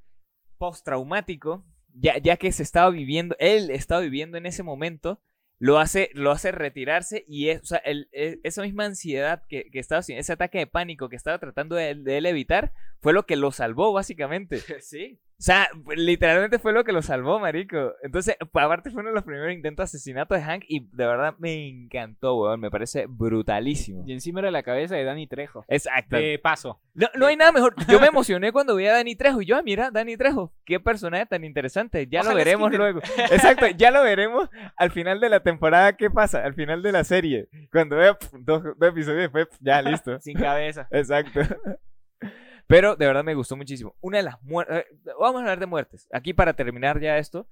postraumático, 0.58 1.64
ya, 1.94 2.18
ya 2.18 2.36
que 2.36 2.52
se 2.52 2.62
estaba 2.62 2.90
viviendo, 2.90 3.36
él 3.38 3.70
estaba 3.70 4.00
viviendo 4.00 4.36
en 4.38 4.46
ese 4.46 4.62
momento, 4.62 5.20
lo 5.60 5.78
hace, 5.78 6.10
lo 6.14 6.30
hace 6.30 6.52
retirarse 6.52 7.24
y 7.26 7.48
es, 7.48 7.62
o 7.62 7.66
sea, 7.66 7.78
el- 7.78 8.08
e- 8.12 8.38
esa 8.44 8.62
misma 8.62 8.84
ansiedad 8.84 9.42
que, 9.48 9.70
que 9.70 9.78
estaba, 9.80 10.00
ese 10.06 10.32
ataque 10.32 10.58
de 10.58 10.66
pánico 10.66 11.08
que 11.08 11.16
estaba 11.16 11.38
tratando 11.38 11.74
de, 11.76 11.94
de 11.96 12.18
él 12.18 12.26
evitar, 12.26 12.72
fue 13.00 13.12
lo 13.12 13.26
que 13.26 13.36
lo 13.36 13.50
salvó 13.52 13.92
básicamente. 13.92 14.58
sí. 14.82 15.20
O 15.40 15.42
sea, 15.42 15.68
literalmente 15.94 16.58
fue 16.58 16.72
lo 16.72 16.82
que 16.82 16.90
lo 16.90 17.00
salvó, 17.00 17.38
marico. 17.38 17.92
Entonces, 18.02 18.36
aparte 18.40 18.90
fue 18.90 19.02
uno 19.02 19.10
de 19.10 19.14
los 19.14 19.22
primeros 19.22 19.52
intentos 19.52 19.84
de 19.84 19.84
asesinato 19.84 20.34
de 20.34 20.42
Hank 20.42 20.64
y 20.66 20.88
de 20.90 21.06
verdad 21.06 21.36
me 21.38 21.68
encantó, 21.68 22.34
weón. 22.34 22.58
Me 22.58 22.72
parece 22.72 23.06
brutalísimo. 23.06 24.02
Y 24.04 24.12
encima 24.12 24.40
era 24.40 24.50
la 24.50 24.64
cabeza 24.64 24.96
de 24.96 25.04
Danny 25.04 25.28
Trejo. 25.28 25.64
Exacto. 25.68 26.16
De 26.16 26.40
paso. 26.40 26.80
No, 26.94 27.06
no 27.14 27.26
hay 27.26 27.36
nada 27.36 27.52
mejor. 27.52 27.76
Yo 27.86 28.00
me 28.00 28.08
emocioné 28.08 28.50
cuando 28.50 28.74
vi 28.74 28.86
a 28.86 28.94
Dani 28.94 29.14
Trejo. 29.14 29.40
Y 29.40 29.46
yo, 29.46 29.56
ah, 29.56 29.62
mira, 29.62 29.92
Dani 29.92 30.16
Trejo, 30.16 30.52
qué 30.64 30.80
personaje 30.80 31.26
tan 31.26 31.44
interesante. 31.44 32.08
Ya 32.10 32.24
lo 32.24 32.34
veremos 32.34 32.70
Skinner. 32.70 32.94
luego. 32.94 33.00
Exacto, 33.30 33.68
ya 33.68 33.92
lo 33.92 34.02
veremos 34.02 34.48
al 34.76 34.90
final 34.90 35.20
de 35.20 35.28
la 35.28 35.38
temporada. 35.40 35.96
¿Qué 35.96 36.10
pasa? 36.10 36.42
Al 36.42 36.54
final 36.54 36.82
de 36.82 36.90
la 36.90 37.04
serie. 37.04 37.48
Cuando 37.70 37.94
vea 37.94 38.18
dos, 38.40 38.64
dos 38.76 38.88
episodios 38.88 39.20
después, 39.20 39.46
ya 39.60 39.82
listo. 39.82 40.18
Sin 40.18 40.36
cabeza. 40.36 40.88
Exacto. 40.90 41.42
Pero 42.68 42.94
de 42.94 43.06
verdad 43.06 43.24
me 43.24 43.34
gustó 43.34 43.56
muchísimo. 43.56 43.96
Una 44.00 44.18
de 44.18 44.24
las 44.24 44.40
muertes. 44.42 44.84
Vamos 45.18 45.36
a 45.36 45.40
hablar 45.40 45.58
de 45.58 45.66
muertes. 45.66 46.06
Aquí 46.12 46.32
para 46.32 46.52
terminar 46.54 47.00
ya 47.00 47.18
esto. 47.18 47.48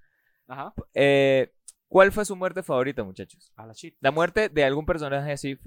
Ajá. 0.46 0.72
eh, 0.94 1.52
¿Cuál 1.88 2.12
fue 2.12 2.24
su 2.24 2.36
muerte 2.36 2.62
favorita, 2.62 3.02
muchachos? 3.04 3.52
A 3.56 3.64
la 3.66 3.72
shit. 3.72 3.96
La 4.00 4.10
muerte 4.10 4.48
de 4.48 4.64
algún 4.64 4.84
personaje 4.86 5.32
así, 5.32 5.58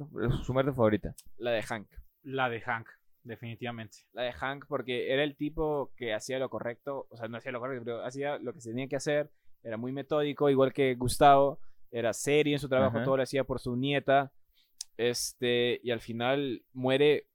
su 0.43 0.53
muerte 0.53 0.71
favorita. 0.73 1.15
La 1.37 1.51
de 1.51 1.63
Hank. 1.63 1.87
La 2.23 2.49
de 2.49 2.59
Hank, 2.61 2.87
definitivamente. 3.23 3.99
La 4.13 4.23
de 4.23 4.33
Hank 4.33 4.65
porque 4.67 5.13
era 5.13 5.23
el 5.23 5.35
tipo 5.37 5.91
que 5.95 6.13
hacía 6.13 6.37
lo 6.37 6.49
correcto. 6.49 7.07
O 7.09 7.17
sea, 7.17 7.27
no 7.29 7.37
hacía 7.37 7.51
lo 7.53 7.59
correcto, 7.61 7.85
pero 7.85 8.05
hacía 8.05 8.37
lo 8.37 8.53
que 8.53 8.59
se 8.61 8.69
tenía 8.69 8.87
que 8.87 8.97
hacer. 8.97 9.31
Era 9.63 9.77
muy 9.77 9.91
metódico, 9.93 10.49
igual 10.49 10.73
que 10.73 10.93
Gustavo. 10.95 11.59
Era 11.89 12.11
serio 12.13 12.53
en 12.53 12.59
su 12.59 12.69
trabajo, 12.69 12.97
Ajá. 12.97 13.05
todo 13.05 13.17
lo 13.17 13.23
hacía 13.23 13.45
por 13.45 13.59
su 13.59 13.75
nieta. 13.77 14.31
Este, 14.97 15.79
y 15.81 15.91
al 15.91 16.01
final 16.01 16.63
muere 16.73 17.28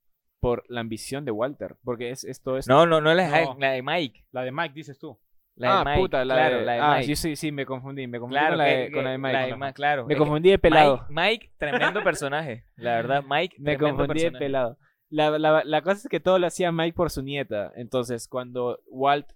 por 0.45 0.65
la 0.69 0.81
ambición 0.81 1.25
de 1.25 1.31
Walter. 1.33 1.77
Porque 1.85 2.11
es 2.11 2.23
esto 2.25 2.57
es. 2.59 2.69
No, 2.69 2.87
no, 2.87 3.01
no 3.01 3.13
la 3.15 3.29
de, 3.31 3.45
No. 3.47 3.57
la 3.59 3.71
de 3.73 3.83
Mike. 3.83 4.27
La 4.31 4.43
de 4.43 4.53
Mike, 4.53 4.75
dices 4.75 4.99
tú. 4.99 5.19
La 5.57 5.69
de 5.69 5.75
ah, 5.75 5.85
Mike, 5.85 6.01
puta, 6.01 6.25
la 6.25 6.35
claro, 6.35 6.59
de, 6.59 6.65
la 6.65 6.73
de 6.73 6.79
ah, 6.81 6.91
Mike. 6.97 7.05
sí, 7.07 7.17
sí, 7.17 7.37
sí, 7.37 7.53
me 7.53 7.65
confundí. 7.65 8.07
Me 8.07 8.19
confundí 8.19 8.39
Claro, 8.41 8.51
con, 8.53 8.59
la 8.59 8.65
de, 8.65 8.87
que- 8.87 8.93
con 8.93 9.05
la 9.05 9.11
de 9.13 9.19
Mike. 9.19 9.33
la 9.33 9.47
de 9.47 9.57
Ma- 9.57 9.73
claro. 9.73 10.07
Me 10.07 10.17
confundí 10.17 10.51
de 10.51 10.59
pelado. 10.59 11.07
Mike, 11.09 11.15
Mike, 11.49 11.53
tremendo 11.59 12.03
personaje. 12.05 12.65
La 12.77 12.97
verdad, 12.97 13.25
Mike, 13.29 13.57
Me 13.59 13.79
confundí 13.79 14.07
de 14.07 14.31
personaje. 14.33 14.39
pelado. 14.45 14.79
La, 15.11 15.39
la, 15.39 15.63
la 15.65 15.83
cosa 15.83 15.95
es 15.99 16.09
que 16.09 16.19
todo 16.21 16.39
lo 16.41 16.47
hacía 16.49 16.73
Mike 16.73 16.95
por 16.97 17.11
su 17.11 17.23
nieta. 17.23 17.73
Entonces, 17.77 18.27
cuando 18.29 18.81
Walt. 18.87 19.27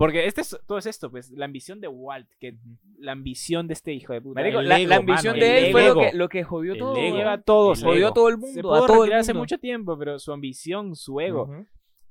Porque 0.00 0.26
este 0.26 0.40
es, 0.40 0.58
todo 0.66 0.78
es 0.78 0.86
esto, 0.86 1.10
pues, 1.10 1.30
la 1.32 1.44
ambición 1.44 1.78
de 1.78 1.86
Walt, 1.86 2.26
que 2.40 2.56
la 2.98 3.12
ambición 3.12 3.66
de 3.68 3.74
este 3.74 3.92
hijo 3.92 4.14
de 4.14 4.22
puta. 4.22 4.40
Marico, 4.40 4.62
la, 4.62 4.80
ego, 4.80 4.88
la 4.88 4.96
ambición 4.96 5.34
mano, 5.34 5.44
de 5.44 5.58
el 5.58 5.64
él 5.66 5.72
fue 5.72 5.88
lo 5.88 5.94
que, 5.94 6.10
lo 6.14 6.28
que 6.30 6.42
jodió 6.42 6.78
todo. 6.78 6.96
ego. 6.96 7.16
Lleva 7.18 7.32
a 7.34 7.42
todos. 7.42 7.84
Jodió 7.84 8.08
a 8.08 8.14
todo 8.14 8.30
el 8.30 8.36
Se 8.36 8.40
mundo, 8.40 8.62
pudo 8.62 8.74
a 8.76 8.86
todo 8.86 8.96
el 8.96 9.00
retirar 9.02 9.20
hace 9.20 9.34
mucho 9.34 9.58
tiempo, 9.58 9.98
pero 9.98 10.18
su 10.18 10.32
ambición, 10.32 10.96
su 10.96 11.20
ego, 11.20 11.50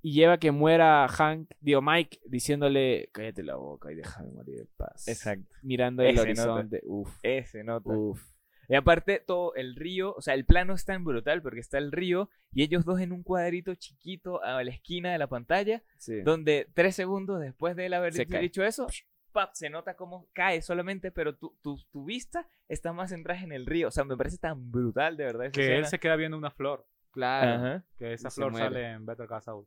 y 0.03 0.13
lleva 0.13 0.33
a 0.33 0.37
que 0.37 0.51
muera 0.51 1.07
Hank, 1.07 1.49
digo 1.61 1.81
Mike, 1.81 2.19
diciéndole, 2.25 3.09
cállate 3.11 3.41
la 3.41 3.55
boca 3.55 3.91
y 3.91 3.95
déjame 3.95 4.33
morir 4.33 4.55
de 4.57 4.67
paz. 4.77 5.07
Exacto. 5.07 5.55
Mirando 5.63 6.03
el 6.03 6.09
Ese 6.09 6.21
horizonte. 6.21 6.81
Uf, 6.85 7.09
Ese 7.23 7.63
nota. 7.63 7.89
uf. 7.89 8.21
Y 8.70 8.76
aparte, 8.76 9.20
todo 9.20 9.53
el 9.55 9.76
río, 9.76 10.13
o 10.15 10.22
sea, 10.22 10.36
el 10.36 10.45
plano 10.45 10.74
es 10.76 10.86
tan 10.86 11.03
brutal 11.03 11.41
porque 11.41 11.59
está 11.59 11.78
el 11.80 11.91
río 11.91 12.30
y 12.53 12.63
ellos 12.63 12.86
dos 12.86 12.99
en 13.01 13.11
un 13.11 13.24
cuadrito 13.24 13.74
chiquito 13.76 14.41
a 14.43 14.63
la 14.63 14.70
esquina 14.72 15.11
de 15.11 15.17
la 15.17 15.28
pantalla, 15.28 15.82
Sí. 15.97 16.22
donde 16.22 16.70
tres 16.76 16.95
segundos 16.95 17.41
después 17.41 17.76
de 17.76 17.88
él 17.88 17.93
haber 17.95 18.13
Se 18.13 18.26
dicho, 18.26 18.61
cae. 18.61 18.67
eso, 18.70 18.86
pap, 19.32 19.51
se 19.53 19.70
nota 19.72 19.95
cómo 19.95 20.28
cae 20.34 20.61
solamente, 20.61 21.11
pero 21.11 21.36
tu, 21.36 21.57
tu, 21.63 21.78
tu 21.91 22.05
vista 22.05 22.47
está 22.67 22.93
más 22.93 23.09
centrada 23.09 23.41
en 23.41 23.51
el 23.51 23.65
río. 23.65 23.88
O 23.88 23.91
sea, 23.91 24.03
me 24.03 24.15
parece 24.15 24.38
tan 24.38 24.72
brutal, 24.72 25.17
de 25.17 25.24
verdad. 25.26 25.45
esa 25.47 25.51
Que 25.53 25.76
él 25.76 25.86
se 25.88 25.99
queda 25.99 26.15
viendo 26.15 26.38
una 26.38 26.51
flor. 26.51 26.86
Claro. 27.11 27.51
Ajá. 27.65 27.86
Que 27.97 28.13
esa 28.13 28.30
flor 28.30 28.51
muere. 28.51 28.67
sale 28.67 28.91
en 28.91 29.05
Better 29.05 29.28
Call 29.28 29.41
Saul. 29.41 29.65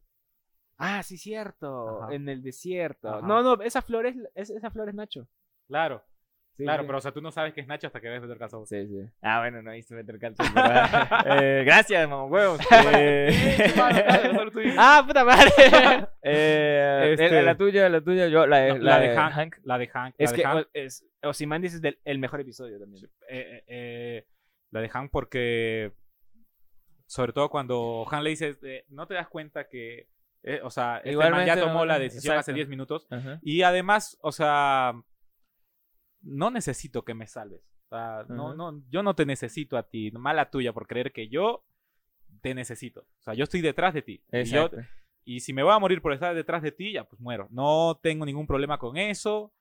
Ah, 0.78 1.02
sí, 1.02 1.18
cierto. 1.18 2.02
Ajá. 2.04 2.14
En 2.14 2.28
el 2.28 2.40
desierto. 2.42 3.08
Ajá. 3.08 3.26
No, 3.26 3.42
no, 3.42 3.60
esa 3.62 3.82
flor 3.82 4.06
es, 4.06 4.16
es- 4.36 4.50
esa 4.50 4.70
flor 4.70 4.88
es 4.88 4.94
Nacho. 4.94 5.28
Claro, 5.66 6.04
Sí, 6.56 6.64
claro, 6.64 6.82
sí. 6.82 6.86
pero 6.86 6.98
o 6.98 7.00
sea, 7.00 7.12
tú 7.12 7.22
no 7.22 7.30
sabes 7.32 7.54
que 7.54 7.62
es 7.62 7.66
Nacho 7.66 7.86
hasta 7.86 8.00
que 8.00 8.08
ves 8.10 8.20
Better 8.20 8.36
Call 8.38 8.50
Saul. 8.50 8.66
Sí, 8.66 8.86
sí. 8.86 9.00
Ah, 9.22 9.40
bueno, 9.40 9.62
no 9.62 9.70
viste 9.72 9.94
Better 9.94 10.18
Call 10.18 10.34
eh, 11.42 11.62
gracias, 11.64 12.08
mamá 12.08 12.24
huevos. 12.24 12.60
Eh, 12.94 13.72
¡Ah, 14.76 15.02
puta 15.06 15.24
madre! 15.24 15.50
eh, 16.22 17.16
Este- 17.18 17.42
la 17.42 17.56
tuya, 17.56 17.88
la 17.88 18.00
tuya, 18.00 18.28
yo, 18.28 18.46
la, 18.46 18.68
No, 18.68 18.74
de- 18.74 18.80
la, 18.80 18.98
de 18.98 19.16
Hank, 19.16 19.56
La 19.64 19.78
de 19.78 19.88
Hank. 19.88 20.14
es 20.18 20.30
la 20.30 20.36
que 20.36 20.42
Hank, 20.44 20.66
es, 20.74 21.06
Ozymandias 21.22 21.74
es 21.74 21.80
del, 21.82 21.98
el 22.04 22.18
mejor 22.18 22.40
episodio 22.40 22.78
también. 22.78 23.04
eh, 23.06 23.10
eh, 23.30 23.64
eh, 23.66 24.26
la 24.70 24.80
de 24.80 24.88
Hank 24.88 25.10
porque 25.10 25.92
sobre 27.06 27.32
todo 27.32 27.48
cuando 27.50 28.06
Han 28.10 28.24
le 28.24 28.30
dice 28.30 28.56
eh, 28.62 28.84
no 28.88 29.06
te 29.06 29.14
das 29.14 29.28
cuenta 29.28 29.68
que 29.68 30.08
eh, 30.42 30.60
o 30.62 30.70
sea 30.70 30.98
este 31.04 31.14
man 31.16 31.44
ya 31.46 31.56
no, 31.56 31.66
tomó 31.66 31.84
la 31.84 31.98
decisión 31.98 32.32
hace 32.38 32.52
exacto. 32.52 32.56
10 32.56 32.68
minutos 32.68 33.06
y 33.42 33.62
además 33.62 34.16
o 34.22 34.32
sea 34.32 34.94
no 36.22 36.50
necesito 36.50 37.04
que 37.04 37.14
me 37.14 37.26
salves. 37.26 37.60
O 37.86 37.88
sea, 37.96 38.24
no, 38.28 38.54
no, 38.54 38.82
yo 38.88 39.02
no 39.02 39.14
te 39.14 39.26
necesito 39.26 39.76
a 39.76 39.82
ti 39.82 40.10
mala 40.12 40.50
tuya 40.50 40.72
por 40.72 40.86
creer 40.86 41.12
que 41.12 41.28
yo 41.28 41.64
te 42.40 42.54
necesito. 42.54 43.00
O 43.00 43.22
sea 43.22 43.34
yo 43.34 43.44
estoy 43.44 43.60
detrás 43.60 43.92
de 43.94 44.02
ti. 44.02 44.22
Y, 44.32 44.44
yo- 44.44 44.70
y 45.24 45.40
si 45.40 45.52
me 45.52 45.62
voy 45.62 45.72
a 45.72 45.78
morir 45.78 46.00
por 46.00 46.12
estar 46.12 46.34
detrás 46.34 46.62
de 46.62 46.72
ti 46.72 46.92
ya 46.92 47.04
pues 47.04 47.20
muero. 47.20 47.48
No 47.50 47.98
tengo 48.02 48.24
ningún 48.24 48.46
problema 48.46 48.78
con 48.78 48.96
eso. 48.96 49.52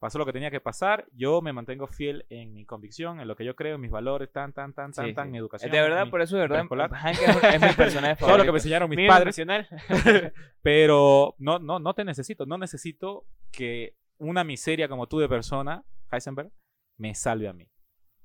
Pasó 0.00 0.16
lo 0.18 0.24
que 0.26 0.32
tenía 0.32 0.52
que 0.52 0.60
pasar, 0.60 1.08
yo 1.12 1.42
me 1.42 1.52
mantengo 1.52 1.88
fiel 1.88 2.24
en 2.28 2.52
mi 2.54 2.64
convicción, 2.64 3.18
en 3.18 3.26
lo 3.26 3.34
que 3.34 3.44
yo 3.44 3.56
creo, 3.56 3.74
en 3.74 3.80
mis 3.80 3.90
valores, 3.90 4.30
tan, 4.30 4.52
tan, 4.52 4.72
tan, 4.72 4.92
tan, 4.92 5.06
Sí, 5.06 5.12
tan, 5.12 5.32
sí. 5.32 5.36
educación. 5.36 5.72
De 5.72 5.80
verdad, 5.80 6.04
mi- 6.04 6.10
por 6.12 6.20
eso, 6.20 6.36
de 6.36 6.42
verdad, 6.42 6.60
es, 6.60 7.60
mi 7.60 7.72
personaje 7.72 8.14
favorito. 8.14 8.16
todo 8.26 8.38
lo 8.38 8.44
que 8.44 8.52
me 8.52 8.58
enseñaron 8.58 8.88
mis 8.88 8.96
Mínimo 8.96 9.12
padres, 9.12 9.36
pero 10.62 11.34
no, 11.38 11.58
no, 11.58 11.80
no 11.80 11.94
te 11.94 12.04
necesito, 12.04 12.46
no 12.46 12.58
necesito 12.58 13.24
que 13.50 13.96
una 14.18 14.44
miseria 14.44 14.88
como 14.88 15.08
tú 15.08 15.18
de 15.18 15.28
persona, 15.28 15.82
Heisenberg, 16.10 16.50
me 16.96 17.14
salve 17.14 17.48
a 17.48 17.52
mí. 17.52 17.68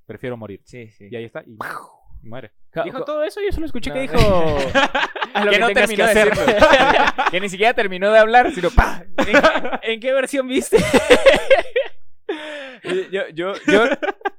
Prefiero 0.06 0.38
morir. 0.38 0.62
Sí, 0.66 0.90
sí. 0.92 1.08
Y 1.10 1.16
ahí 1.16 1.26
está, 1.26 1.44
y, 1.46 1.58
y 2.22 2.28
muere. 2.28 2.52
Dijo 2.84 3.04
todo 3.04 3.24
eso, 3.24 3.42
yo 3.42 3.52
solo 3.52 3.66
escuché 3.66 3.90
No. 3.90 3.96
que 3.96 4.02
dijo. 4.02 4.18
Lo 5.36 5.50
que 5.50 5.50
que 5.50 5.60
no 5.60 5.70
terminó 5.72 6.06
que 6.08 6.14
de 6.14 6.22
hacer. 6.22 6.34
que 7.32 7.40
ni 7.40 7.50
siquiera 7.50 7.74
terminó 7.74 8.12
de 8.12 8.20
hablar, 8.20 8.52
sino 8.52 8.70
¡pa! 8.70 9.04
¿En 9.82 10.00
qué 10.00 10.14
versión 10.14 10.48
viste? 10.48 10.78
yo, 13.12 13.28
yo, 13.34 13.54
yo, 13.68 13.84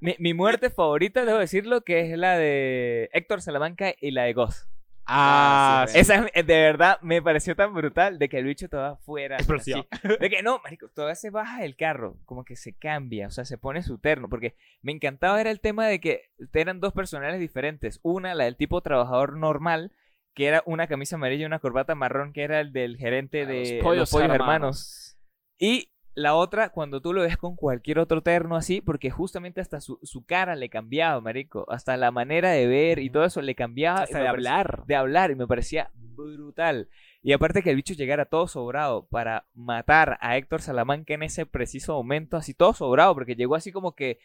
mi, 0.01 0.14
mi 0.18 0.34
muerte 0.34 0.70
favorita, 0.70 1.24
debo 1.24 1.38
decirlo, 1.38 1.82
que 1.82 2.12
es 2.12 2.18
la 2.18 2.36
de 2.38 3.11
Héctor 3.12 3.42
Salamanca 3.42 3.92
y 4.01 4.11
la 4.12 4.24
de 4.24 4.32
Goz. 4.34 4.68
Ah, 5.07 5.84
sí, 5.88 5.98
Esa 5.98 6.22
de 6.22 6.42
verdad 6.44 6.98
me 7.02 7.20
pareció 7.20 7.55
tan 7.55 7.74
brutal 7.74 8.18
de 8.18 8.28
que 8.28 8.38
el 8.38 8.44
bicho 8.44 8.68
todavía 8.68 8.96
fuera. 8.96 9.36
Explosión. 9.36 9.86
así. 9.90 10.09
De 10.20 10.30
que 10.30 10.42
no, 10.42 10.61
marico, 10.62 10.88
todavía 10.88 11.14
se 11.14 11.30
baja 11.30 11.61
del 11.61 11.76
carro, 11.76 12.16
como 12.24 12.44
que 12.44 12.57
se 12.57 12.72
cambia, 12.72 13.26
o 13.26 13.30
sea, 13.30 13.44
se 13.44 13.59
pone 13.59 13.82
su 13.82 13.98
terno, 13.98 14.28
porque 14.28 14.57
me 14.82 14.92
encantaba 14.92 15.40
era 15.40 15.50
el 15.50 15.61
tema 15.61 15.86
de 15.86 16.00
que 16.00 16.30
eran 16.52 16.80
dos 16.80 16.92
personales 16.92 17.40
diferentes. 17.40 18.00
Una, 18.02 18.34
la 18.34 18.44
del 18.44 18.57
tipo 18.57 18.80
trabajador 18.80 19.36
normal, 19.36 19.92
que 20.34 20.46
era 20.46 20.62
una 20.66 20.86
camisa 20.86 21.16
amarilla 21.16 21.42
y 21.42 21.46
una 21.46 21.59
corbata 21.59 21.94
marrón, 21.94 22.32
que 22.32 22.42
era 22.42 22.61
el 22.61 22.72
del 22.72 22.96
gerente 22.96 23.46
de 23.46 23.80
los 23.82 23.82
pollos, 23.82 24.14
hermanos. 24.14 25.16
Y 25.59 25.93
la 26.15 26.35
otra, 26.35 26.69
cuando 26.71 27.01
tú 27.01 27.12
lo 27.12 27.23
ves 27.23 27.37
con 27.37 27.57
cualquier 27.57 27.99
otro 27.99 28.23
terno 28.23 28.55
así, 28.57 28.81
porque 28.81 29.11
justamente 29.11 29.61
hasta 29.61 29.81
su, 29.81 29.99
su 30.03 30.25
cara 30.25 30.55
le 30.55 30.69
cambiaba, 30.69 31.21
marico. 31.21 31.67
Hasta 31.69 31.97
la 31.97 32.11
manera 32.11 32.51
de 32.51 32.67
ver 32.69 32.99
y 33.01 33.11
todo 33.11 33.25
eso 33.25 33.43
le 33.43 33.55
cambiaba. 33.55 34.03
Hasta 34.03 34.19
de 34.19 34.25
parecía- 34.27 34.31
hablar. 34.59 34.85
de 34.87 34.97
hablar 34.97 35.31
y 35.31 35.35
me 35.35 35.47
parecía 35.47 35.91
brutal. 35.95 36.89
Y 37.23 37.33
aparte 37.33 37.62
que 37.62 37.71
el 37.71 37.77
bicho 37.77 37.95
llegara 37.95 38.27
todo 38.27 38.47
sobrado 38.47 39.07
para 39.07 39.47
matar 39.55 40.19
a 40.21 40.37
Héctor 40.37 40.61
Salamanca 40.62 41.15
en 41.15 41.23
ese 41.25 41.47
preciso 41.47 41.95
momento, 41.95 42.37
así 42.37 42.55
todo 42.55 42.75
sobrado, 42.75 43.15
porque 43.15 43.35
llegó 43.35 43.55
así 43.57 43.73
como 43.73 43.95
que, 43.97 44.19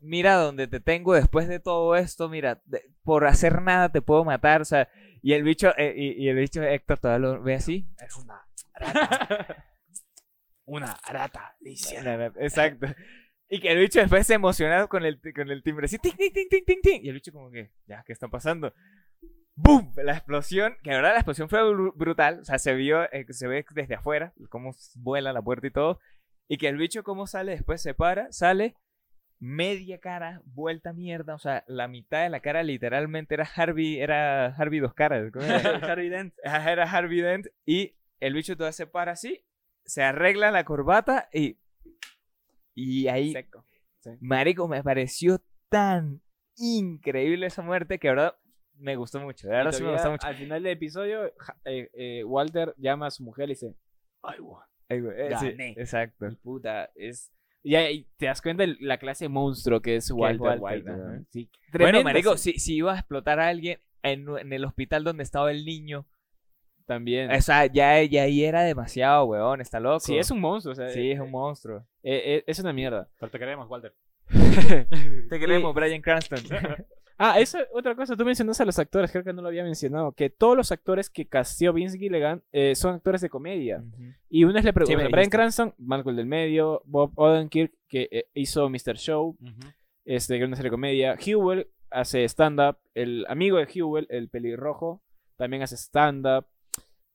mira 0.00 0.34
donde 0.36 0.68
te 0.68 0.78
tengo 0.78 1.14
después 1.14 1.48
de 1.48 1.58
todo 1.58 1.96
esto, 1.96 2.28
mira, 2.28 2.60
de- 2.66 2.84
por 3.02 3.26
hacer 3.26 3.62
nada 3.62 3.88
te 3.88 4.02
puedo 4.02 4.24
matar, 4.24 4.60
o 4.60 4.64
sea, 4.64 4.88
y 5.22 5.32
el 5.32 5.42
bicho, 5.42 5.72
eh, 5.76 5.94
y, 5.96 6.22
y 6.22 6.28
el 6.28 6.36
bicho 6.36 6.62
Héctor 6.62 6.98
todavía 6.98 7.28
lo 7.28 7.42
ve 7.42 7.54
así. 7.54 7.88
Es 7.98 8.14
una 8.16 8.46
rata. 10.76 11.56
una 12.00 12.16
rata. 12.16 12.40
Exacto. 12.40 12.86
Y 13.48 13.60
que 13.60 13.72
el 13.72 13.78
bicho 13.78 13.98
después 14.00 14.26
se 14.26 14.34
emocionado 14.34 14.88
con 14.88 15.04
el, 15.06 15.20
con 15.34 15.50
el 15.50 15.62
timbre 15.62 15.86
así, 15.86 15.98
ting, 15.98 16.12
ting, 16.16 16.32
ting, 16.32 16.48
ting, 16.50 16.64
ting, 16.66 16.80
ting. 16.82 17.00
Y 17.02 17.08
el 17.08 17.14
bicho 17.14 17.32
como 17.32 17.50
que, 17.50 17.70
ya, 17.86 18.02
¿qué 18.06 18.12
está 18.12 18.28
pasando? 18.28 18.74
¡Bum! 19.54 19.92
La 19.96 20.12
explosión, 20.12 20.76
que 20.82 20.90
verdad 20.90 21.10
la 21.12 21.16
explosión 21.20 21.48
fue 21.48 21.60
bru- 21.62 21.92
brutal, 21.96 22.40
o 22.40 22.44
sea, 22.44 22.58
se 22.58 22.74
vio, 22.74 23.10
eh, 23.12 23.24
se 23.30 23.48
ve 23.48 23.64
desde 23.74 23.94
afuera, 23.94 24.32
cómo 24.50 24.72
vuela 24.96 25.32
la 25.32 25.42
puerta 25.42 25.66
y 25.66 25.70
todo. 25.70 25.98
Y 26.46 26.58
que 26.58 26.68
el 26.68 26.76
bicho 26.76 27.02
cómo 27.02 27.26
sale 27.26 27.52
después, 27.52 27.80
se 27.82 27.94
para, 27.94 28.30
sale, 28.32 28.74
media 29.40 29.98
cara, 29.98 30.42
vuelta 30.44 30.92
mierda, 30.92 31.34
o 31.34 31.38
sea, 31.38 31.64
la 31.66 31.88
mitad 31.88 32.22
de 32.22 32.28
la 32.30 32.40
cara 32.40 32.62
literalmente 32.62 33.34
era 33.34 33.44
Harvey, 33.56 33.98
era 34.00 34.46
Harvey 34.54 34.80
dos 34.80 34.94
caras. 34.94 35.30
¿cómo 35.32 35.44
era? 35.44 35.76
Harvey 35.92 36.08
Dent. 36.08 36.34
Era 36.42 36.84
Harvey 36.84 37.20
Dent 37.20 37.46
y 37.66 37.96
el 38.20 38.34
bicho 38.34 38.56
todavía 38.56 38.72
se 38.72 38.86
para 38.86 39.12
así, 39.12 39.44
se 39.88 40.02
arregla 40.02 40.50
la 40.50 40.64
corbata 40.64 41.28
y 41.32 41.58
y 42.74 43.08
ahí 43.08 43.32
Seco. 43.32 43.64
marico 44.20 44.68
me 44.68 44.82
pareció 44.82 45.42
tan 45.68 46.22
increíble 46.56 47.46
esa 47.46 47.62
muerte 47.62 47.98
que 47.98 48.08
ahora 48.08 48.38
me 48.74 48.94
gustó 48.96 49.18
mucho, 49.20 49.48
de 49.48 49.54
verdad 49.54 49.72
sí 49.72 49.82
me 49.82 49.92
gustó 49.92 50.10
mucho. 50.12 50.26
Al 50.26 50.36
final 50.36 50.62
del 50.62 50.72
episodio, 50.72 51.26
eh, 51.64 51.90
eh, 51.94 52.22
Walter 52.24 52.74
llama 52.76 53.06
a 53.06 53.10
su 53.10 53.24
mujer 53.24 53.46
y 53.46 53.52
dice: 53.54 53.74
Ay, 54.22 54.38
won. 54.38 54.62
Ay, 54.88 55.00
güey, 55.00 55.20
eh, 55.20 55.36
sí, 55.40 55.46
exacto. 55.76 56.28
Y 56.28 56.36
puta, 56.36 56.90
es. 56.94 57.32
Y 57.64 57.74
ahí 57.74 58.06
te 58.16 58.26
das 58.26 58.40
cuenta 58.40 58.64
de 58.64 58.76
la 58.78 58.98
clase 58.98 59.24
de 59.24 59.30
monstruo 59.30 59.82
que 59.82 59.96
es 59.96 60.10
Walter, 60.12 60.60
Walter, 60.60 60.62
White. 60.62 60.90
¿no? 60.90 61.24
Sí, 61.30 61.50
Bueno, 61.72 62.04
marico, 62.04 62.36
si, 62.36 62.52
si 62.60 62.76
iba 62.76 62.94
a 62.94 62.98
explotar 62.98 63.40
a 63.40 63.48
alguien 63.48 63.80
en, 64.02 64.26
en 64.38 64.52
el 64.52 64.64
hospital 64.64 65.02
donde 65.02 65.24
estaba 65.24 65.50
el 65.50 65.64
niño, 65.64 66.06
También. 66.88 67.30
o 67.30 67.40
sea, 67.42 67.66
ya, 67.66 68.02
ya 68.02 68.22
ahí 68.22 68.42
era 68.44 68.62
demasiado, 68.62 69.26
weón, 69.26 69.60
está 69.60 69.78
loco. 69.78 70.00
sí, 70.00 70.16
es 70.18 70.30
un 70.30 70.40
monstruo. 70.40 70.72
O 70.72 70.74
sea, 70.74 70.88
Sí, 70.88 71.10
eh, 71.10 71.12
es 71.12 71.20
un 71.20 71.30
monstruo. 71.30 71.84
eh, 72.02 72.22
eh, 72.24 72.44
es 72.46 72.58
una 72.58 72.72
mierda. 72.72 73.08
Pero 73.20 73.30
te 73.30 73.38
queremos, 73.38 73.68
Walter. 73.70 73.94
Te 75.28 75.38
queremos, 75.38 75.74
Brian 75.74 76.00
Cranston. 76.02 76.40
Ah, 77.20 77.40
eso, 77.40 77.58
otra 77.74 77.96
cosa, 77.96 78.14
tú 78.14 78.24
mencionaste 78.24 78.62
a 78.62 78.66
los 78.66 78.78
actores, 78.78 79.10
creo 79.10 79.24
que 79.24 79.32
no 79.32 79.42
lo 79.42 79.48
había 79.48 79.64
mencionado, 79.64 80.12
que 80.12 80.30
todos 80.30 80.56
los 80.56 80.70
actores 80.70 81.10
que 81.10 81.26
casteó 81.26 81.72
Vince 81.72 81.98
Gilligan 81.98 82.44
eh, 82.52 82.76
son 82.76 82.94
actores 82.94 83.20
de 83.20 83.28
comedia. 83.28 83.82
Y 84.30 84.44
uno 84.44 84.56
es 84.56 84.64
le 84.64 84.70
Sí, 84.70 84.74
pregunta, 84.74 85.02
me 85.02 85.08
Brian. 85.08 85.28
Cranston, 85.28 85.74
Malcolm 85.78 86.14
del 86.14 86.26
Medio, 86.26 86.80
Bob 86.84 87.10
Odenkirk, 87.16 87.72
que 87.88 88.08
eh, 88.12 88.26
hizo 88.34 88.70
Mr. 88.70 88.96
Show, 88.98 89.36
este, 90.04 90.36
que 90.36 90.42
es 90.44 90.46
una 90.46 90.54
serie 90.54 90.68
de 90.70 90.74
comedia. 90.76 91.16
Hewell 91.18 91.66
hace 91.90 92.22
stand-up, 92.28 92.76
el 92.94 93.26
amigo 93.28 93.56
de 93.58 93.64
Hewell, 93.64 94.06
el 94.10 94.28
pelirrojo, 94.28 95.02
también 95.36 95.64
hace 95.64 95.76
stand-up. 95.76 96.46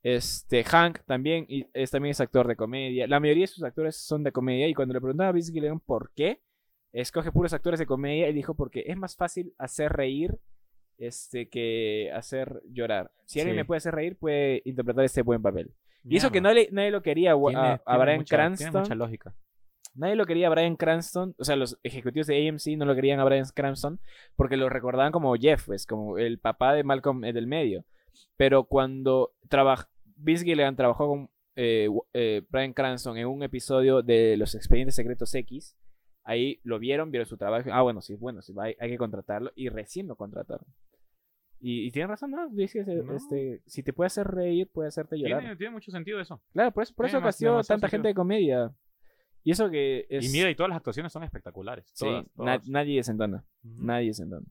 Este, 0.04 0.64
Hank 0.66 0.99
también, 1.06 1.45
y 1.47 1.66
es, 1.74 1.89
también 1.91 2.12
es 2.12 2.20
actor 2.22 2.47
de 2.47 2.56
comedia. 2.58 3.08
La 3.08 3.20
mayoría 3.20 3.43
de 3.43 3.47
sus 3.47 3.64
actores 3.64 3.95
son 3.95 4.24
de 4.24 4.32
comedia. 4.32 4.68
Y 4.68 4.74
cuando 4.74 4.93
le 4.93 4.99
preguntaba 5.01 5.30
a 5.30 5.32
Vince 5.32 5.51
Gilligan 5.54 5.80
por 5.80 6.12
qué, 6.14 6.41
escoge 6.91 7.32
puros 7.32 7.54
actores 7.54 7.80
de 7.80 7.86
comedia. 7.86 8.28
Y 8.30 8.34
dijo 8.34 8.54
porque 8.54 8.84
es 8.86 8.97
más 8.97 9.16
fácil 9.16 9.54
hacer 9.58 9.93
reír 9.93 10.38
este, 10.97 11.47
que 11.49 12.12
hacer 12.14 12.62
llorar. 12.70 13.12
Si 13.26 13.39
alguien 13.39 13.56
me 13.56 13.66
puede 13.66 13.78
hacer 13.78 13.95
reír, 13.95 14.18
puede 14.18 14.62
interpretar 14.66 15.06
este 15.06 15.22
buen 15.22 15.41
papel. 15.41 15.72
Y 16.04 16.18
eso 16.18 16.32
que 16.32 16.41
no 16.41 16.51
le- 16.54 16.68
nadie 16.72 16.91
lo 16.91 17.01
quería 17.01 17.32
a, 17.32 17.36
Tiene- 17.38 17.58
a- 17.58 17.74
a 17.74 17.78
tiene 17.86 17.99
Brian 18.04 18.18
mucha- 18.20 18.36
Cranston. 18.36 18.72
Tiene 18.72 18.80
mucha 18.82 18.95
lógica. 18.95 19.34
Nadie 19.95 20.16
lo 20.16 20.26
quería 20.26 20.47
a 20.47 20.49
Brian 20.49 20.76
Cranston, 20.76 21.36
o 21.38 21.43
sea, 21.43 21.56
los 21.56 21.80
ejecutivos 21.84 22.26
de 22.28 22.47
AMC 22.49 22.76
no 22.78 22.86
lo 22.86 22.95
querían 22.95 23.20
a 23.20 23.24
Brian 23.26 23.45
Cranston 23.54 23.99
porque 24.36 24.58
lo 24.58 24.68
recordaban 24.68 25.12
como 25.12 25.36
Jeff, 25.36 25.68
pues, 25.68 25.86
como 25.86 26.18
el 26.18 26.39
papá 26.39 26.74
de 26.74 26.84
Malcolm 26.84 27.24
eh, 27.26 27.32
del 27.32 27.45
medio. 27.47 27.86
Pero 28.36 28.64
cuando 28.66 29.34
trabaj 29.49 29.86
Vince 30.24 30.43
Gilligan 30.45 30.76
trabajó 30.76 31.07
con 31.07 31.30
eh, 31.55 31.88
eh, 32.13 32.41
Brian 32.49 32.74
Cranston 32.74 33.17
en 33.17 33.28
un 33.28 33.43
episodio 33.43 34.01
de 34.01 34.38
Los 34.38 34.55
Expedientes 34.55 34.95
Secretos 34.95 35.34
X, 35.36 35.76
ahí 36.24 36.59
lo 36.63 36.80
vieron, 36.80 37.11
vieron 37.11 37.28
su 37.28 37.38
trabajo, 37.38 37.69
ah, 37.71 37.82
bueno, 37.82 38.01
sí, 38.01 38.15
bueno, 38.15 38.41
sí, 38.41 38.53
hay, 38.59 38.76
hay 38.80 38.89
que 38.89 38.97
contratarlo, 38.97 39.51
y 39.55 39.69
recién 39.69 40.07
lo 40.07 40.15
contrataron. 40.15 40.65
Y, 41.59 41.86
y 41.88 41.91
tienen 41.91 42.09
razón, 42.09 42.32
¿no? 42.32 42.49
Dice, 42.49 42.84
No. 42.84 43.15
este, 43.15 43.61
si 43.65 43.84
te 43.84 43.93
puede 43.93 44.07
hacer 44.07 44.28
reír, 44.28 44.67
puede 44.69 44.89
hacerte 44.89 45.17
llorar. 45.17 45.39
Tiene, 45.39 45.55
tiene 45.55 45.71
mucho 45.71 45.91
sentido 45.91 46.19
eso. 46.19 46.41
Claro, 46.51 46.71
por 46.71 46.84
eso, 46.84 46.93
por 46.95 47.05
tiene 47.07 47.21
eso 47.21 47.34
tanta 47.34 47.65
sentido. 47.65 47.89
gente 47.89 48.07
de 48.09 48.13
comedia. 48.13 48.71
Y 49.45 49.51
eso 49.51 49.69
que 49.69 50.05
es... 50.09 50.26
Y 50.26 50.30
mira, 50.38 50.49
y 50.49 50.55
todas 50.55 50.69
las 50.69 50.78
actuaciones 50.78 51.13
son 51.13 51.24
espectaculares. 51.24 51.86
Sí, 51.93 52.03
Todas, 52.05 52.24
na- 52.26 52.30
todas. 52.36 52.67
nadie 52.69 52.95
desentona. 52.97 53.45
Ujú. 53.63 53.84
Nadie 53.86 54.07
desentona. 54.07 54.45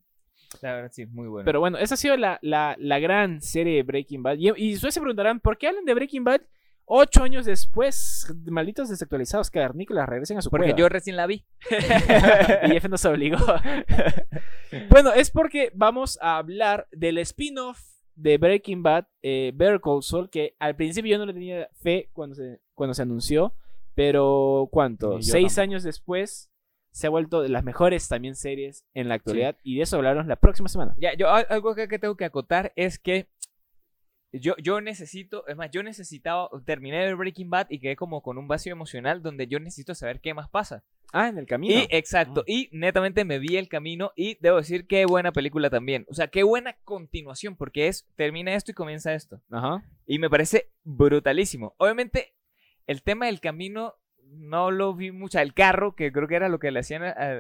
La 0.61 0.75
verdad, 0.75 0.91
sí, 0.93 1.07
muy 1.07 1.29
bueno. 1.29 1.45
Pero 1.45 1.61
bueno, 1.61 1.79
esa 1.79 1.95
ha 1.95 1.97
sido 1.97 2.17
la, 2.17 2.39
la, 2.43 2.77
la 2.79 2.99
gran 2.99 3.41
serie 3.41 3.77
de 3.77 3.83
Breaking 3.83 4.23
Bad. 4.23 4.37
Y, 4.39 4.51
y 4.57 4.75
ustedes 4.75 4.95
se 4.95 5.01
preguntarán, 5.01 5.41
¿por 5.41 5.57
qué 5.59 5.69
hablan 5.69 5.85
de 5.85 5.95
Breaking 5.95 6.25
Bad 6.25 6.43
Ocho 6.85 7.23
años 7.23 7.47
después, 7.47 8.31
malditos 8.45 8.91
desactualizados 8.91 9.51
cavernícolas 9.51 10.09
regresen 10.09 10.37
a 10.39 10.43
su 10.43 10.51
Porque 10.51 10.67
cueva. 10.67 10.79
yo 10.79 10.89
recién 10.91 11.17
la 11.17 11.27
vi. 11.27 11.45
y 12.69 12.77
F 12.77 12.89
nos 12.89 13.05
obligó. 13.07 13.39
bueno, 14.91 15.13
es 15.13 15.31
porque 15.31 15.71
vamos 15.75 16.19
a 16.21 16.37
hablar 16.39 16.89
del 16.93 17.19
spin-off 17.19 17.81
de 18.15 18.37
Breaking 18.37 18.83
Bad, 18.83 19.07
eh, 19.23 19.53
Better 19.55 19.81
Call 19.81 20.03
Saul, 20.03 20.29
que 20.29 20.55
al 20.59 20.77
principio 20.77 21.13
yo 21.13 21.19
no 21.19 21.27
le 21.27 21.33
tenía 21.33 21.69
fe 21.81 22.11
cuando 22.13 22.35
se, 22.35 22.61
cuando 22.75 22.93
se 22.93 23.03
anunció, 23.03 23.55
pero 23.95 24.69
¿cuánto? 24.71 25.23
Seis 25.23 25.55
tampoco. 25.55 25.61
años 25.63 25.83
después 25.85 26.51
se 26.93 27.07
ha 27.07 27.11
vuelto 27.11 27.43
de 27.43 27.49
las 27.49 27.64
mejores 27.64 28.07
también 28.07 28.36
series 28.36 28.84
en 28.95 29.09
la 29.09 29.14
actualidad 29.14 29.57
y 29.62 29.76
de 29.76 29.82
eso 29.82 29.97
hablaremos 29.97 30.26
la 30.26 30.36
próxima 30.36 30.68
semana. 30.68 30.95
Ya, 30.99 31.14
yo 31.14 31.30
al- 31.30 31.47
algo 31.49 31.74
que, 31.74 31.88
tengo 31.99 32.16
que 32.16 32.26
acotar 32.26 32.72
es 32.76 32.99
que 32.99 33.28
yo, 34.34 34.55
yo 34.62 34.80
necesito, 34.80 35.47
es 35.47 35.57
más, 35.57 35.70
yo 35.70 35.82
necesitaba, 35.82 36.49
terminé 36.64 36.99
ver 36.99 37.16
Breaking 37.16 37.51
Bad 37.51 37.66
y 37.68 37.80
quedé 37.80 37.97
como 37.97 38.22
con 38.22 38.38
un 38.38 38.49
vacío 38.49 38.72
emocional 38.72 39.22
donde 39.22 39.47
yo 39.47 39.59
necesito 39.59 39.95
saber 39.95 40.20
qué 40.20 40.32
más 40.32 40.49
pasa. 40.49 40.84
Ah, 41.14 41.28
en 41.28 41.36
el 41.36 41.47
camino. 41.47 41.74
Y 41.74 41.86
exacto, 41.90 42.43
y 42.47 42.70
netamente 42.72 43.26
me 43.26 43.38
vi 43.38 43.59
el 43.59 43.68
camino 43.68 44.12
y 44.16 44.38
debo 44.40 44.57
decir 44.57 44.86
qué 44.86 45.05
buena 45.05 45.32
película 45.32 45.68
también. 45.68 46.07
O 46.09 46.14
sea, 46.14 46.28
qué 46.28 46.43
buena 46.43 46.74
continuación, 46.84 47.57
porque 47.57 47.88
es, 47.88 48.07
termina 48.16 48.55
esto 48.55 48.70
y 48.70 48.74
comienza 48.74 49.12
esto. 49.12 49.43
Ajá. 49.51 49.82
Y 50.07 50.18
me 50.18 50.30
parece 50.30 50.70
brutalísimo. 50.84 51.74
Obviamente, 51.76 52.34
el 52.86 53.03
tema 53.03 53.26
del 53.26 53.40
camino 53.40 53.95
no 54.33 54.70
lo 54.70 54.95
vi 54.95 55.12
mucho. 55.12 55.39
El 55.39 55.55
carro, 55.55 55.95
que 55.95 56.12
creo 56.12 56.26
que 56.28 56.37
era 56.37 56.49
lo 56.49 56.59
que 56.59 56.70
le 56.70 56.80
hacían 56.80 57.03
a, 57.03 57.11
a- 57.11 57.33
a- 57.33 57.37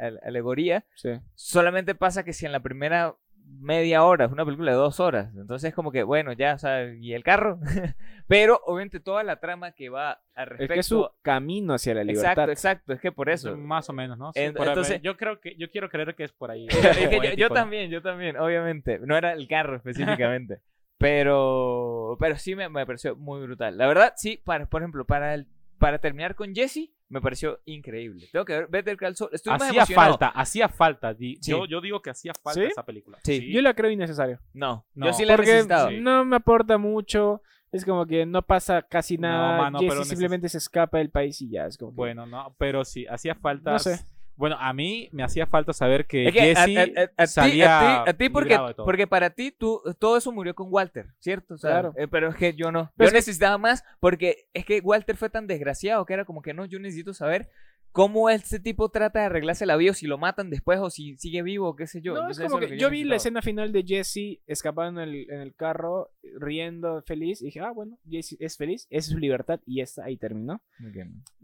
a- 0.00 0.06
a- 0.06 0.26
alegoría, 0.28 0.84
Sí. 0.94 1.10
solamente 1.34 1.94
pasa 1.94 2.24
que 2.24 2.32
si 2.32 2.46
en 2.46 2.52
la 2.52 2.60
primera 2.60 3.14
media 3.58 4.04
hora, 4.04 4.26
es 4.26 4.30
una 4.32 4.44
película 4.44 4.70
de 4.70 4.76
dos 4.76 5.00
horas, 5.00 5.34
entonces 5.34 5.74
como 5.74 5.90
que, 5.90 6.04
bueno, 6.04 6.32
ya, 6.32 6.54
o 6.54 6.58
sea, 6.58 6.84
¿y 6.94 7.14
el 7.14 7.24
carro? 7.24 7.58
Pero 8.28 8.60
obviamente 8.64 9.00
toda 9.00 9.24
la 9.24 9.40
trama 9.40 9.72
que 9.72 9.88
va 9.88 10.22
al 10.36 10.44
Es 10.44 10.48
respecto... 10.50 10.74
que 10.74 10.80
es 10.80 10.86
su 10.86 11.10
camino 11.20 11.74
hacia 11.74 11.94
la 11.94 12.04
libertad. 12.04 12.30
Exacto, 12.30 12.52
exacto, 12.52 12.92
es 12.92 13.00
que 13.00 13.10
por 13.10 13.28
eso. 13.28 13.56
Más 13.56 13.90
o 13.90 13.92
menos, 13.92 14.16
¿no? 14.18 14.32
Sí, 14.34 14.40
En- 14.40 14.56
ahí. 14.56 14.68
entonces- 14.68 15.02
yo 15.02 15.16
creo 15.16 15.40
que 15.40 15.56
yo 15.56 15.68
quiero 15.68 15.88
creer 15.88 16.14
que 16.14 16.22
es 16.22 16.32
por 16.32 16.52
ahí. 16.52 16.68
Es 17.08 17.08
que 17.08 17.34
yo- 17.36 17.50
también, 17.50 17.90
yo 17.90 18.02
también, 18.02 18.36
obviamente. 18.36 19.00
No 19.00 19.16
era 19.16 19.32
el 19.32 19.48
carro 19.48 19.74
específicamente. 19.76 20.60
pero, 20.98 22.16
pero 22.20 22.36
sí 22.36 22.54
me, 22.54 22.68
me 22.68 22.86
pareció 22.86 23.16
muy 23.16 23.40
brutal. 23.42 23.76
La 23.76 23.86
verdad, 23.88 24.12
sí, 24.16 24.40
para, 24.44 24.66
por 24.66 24.82
ejemplo, 24.82 25.04
para, 25.06 25.34
el, 25.34 25.46
para 25.80 25.98
terminar 25.98 26.36
con 26.36 26.54
Jesse, 26.54 26.90
me 27.08 27.20
pareció 27.20 27.58
increíble. 27.64 28.28
Tengo 28.30 28.44
que 28.44 28.52
ver 28.52 28.68
Better 28.68 28.96
Call 28.96 29.16
Saul. 29.16 29.30
Estoy 29.32 29.52
más 29.54 29.62
Hacía 29.62 29.78
emocionado. 29.80 30.10
falta, 30.10 30.28
hacía 30.28 30.68
falta. 30.68 31.14
di- 31.14 31.38
Sí. 31.40 31.50
Yo, 31.50 31.64
yo 31.66 31.80
digo 31.80 32.00
que 32.02 32.10
hacía 32.10 32.32
falta 32.40 32.60
¿Sí? 32.60 32.66
esa 32.66 32.84
película. 32.84 33.18
Sí. 33.24 33.50
Yo 33.50 33.60
la 33.62 33.74
creo 33.74 33.90
innecesario. 33.90 34.38
No, 34.52 34.86
No, 34.94 35.06
yo 35.06 35.12
sí 35.14 35.24
la 35.24 35.32
he 35.32 35.36
Porque 35.36 35.50
necesitado. 35.52 35.88
sí. 35.88 35.98
no 36.00 36.24
me 36.24 36.36
aporta 36.36 36.78
mucho. 36.78 37.42
Es 37.72 37.84
como 37.84 38.04
que 38.06 38.26
no 38.26 38.42
pasa 38.42 38.82
casi 38.82 39.16
No, 39.16 39.28
nada. 39.28 39.58
mano, 39.58 39.78
Jesse 39.80 39.88
pero 39.88 40.02
neces- 40.02 40.08
simplemente 40.08 40.48
se 40.48 40.58
escapa 40.58 40.98
del 40.98 41.10
país 41.10 41.40
y 41.40 41.50
ya. 41.50 41.66
Es 41.66 41.78
como 41.78 41.90
que- 41.92 41.96
Bueno, 41.96 42.26
no, 42.26 42.54
pero 42.58 42.84
sí, 42.84 43.06
hacía 43.06 43.34
falta. 43.34 43.72
No 43.72 43.78
sé. 43.78 43.98
Bueno, 44.40 44.56
a 44.58 44.72
mí 44.72 45.10
me 45.12 45.22
hacía 45.22 45.46
falta 45.46 45.74
saber 45.74 46.06
que, 46.06 46.28
Es 46.28 46.32
que 46.32 46.40
Jesse 46.40 46.76
a- 46.78 47.02
a- 47.02 47.22
a 47.24 47.26
salía 47.26 48.00
a 48.00 48.04
ti, 48.04 48.10
a 48.10 48.14
ti 48.14 48.28
porque, 48.30 49.06
para 49.06 49.28
ti 49.30 49.52
tú, 49.52 49.82
todo 49.98 50.16
eso 50.16 50.32
murió 50.32 50.54
con 50.54 50.68
Walter, 50.70 51.08
¿cierto? 51.18 51.54
O 51.54 51.58
sea, 51.58 51.70
Claro. 51.72 51.92
eh, 51.96 52.08
pero 52.08 52.30
es 52.30 52.36
que 52.36 52.54
yo 52.54 52.72
no. 52.72 52.90
Pero 52.96 53.10
yo 53.10 53.14
necesitaba 53.14 53.58
más 53.58 53.84
porque 54.00 54.48
es 54.54 54.64
que 54.64 54.80
Walter 54.80 55.16
fue 55.18 55.28
tan 55.28 55.46
desgraciado 55.46 56.06
que 56.06 56.14
era 56.14 56.24
como 56.24 56.40
que 56.40 56.54
no, 56.54 56.64
yo 56.64 56.78
necesito 56.80 57.12
saber 57.12 57.50
cómo 57.92 58.30
este 58.30 58.60
tipo 58.60 58.88
trata 58.88 59.20
de 59.20 59.26
arreglarse 59.26 59.66
la 59.66 59.76
vida 59.76 59.90
o 59.90 59.94
si 59.94 60.06
lo 60.06 60.18
matan 60.18 60.50
después 60.50 60.78
o 60.80 60.90
si 60.90 61.16
sigue 61.16 61.42
vivo, 61.42 61.74
qué 61.76 61.86
sé 61.86 62.00
yo. 62.00 62.14
No, 62.14 62.28
es 62.30 62.38
como 62.38 62.58
que 62.58 62.78
yo 62.78 62.90
vi 62.90 63.04
la 63.04 63.16
escena 63.16 63.42
final 63.42 63.72
de 63.72 63.82
Jesse 63.82 64.40
escapando 64.46 65.02
en 65.02 65.08
el, 65.08 65.30
en 65.30 65.40
el 65.40 65.54
carro, 65.54 66.10
riendo, 66.38 67.02
feliz. 67.02 67.42
Y 67.42 67.46
dije, 67.46 67.60
ah, 67.60 67.70
bueno, 67.72 67.98
Jesse 68.08 68.36
es 68.38 68.56
feliz, 68.56 68.86
esa 68.90 68.98
es 68.98 69.06
su 69.06 69.18
libertad. 69.18 69.60
Y 69.66 69.80
esta 69.80 70.04
ahí 70.04 70.16
terminó. 70.16 70.62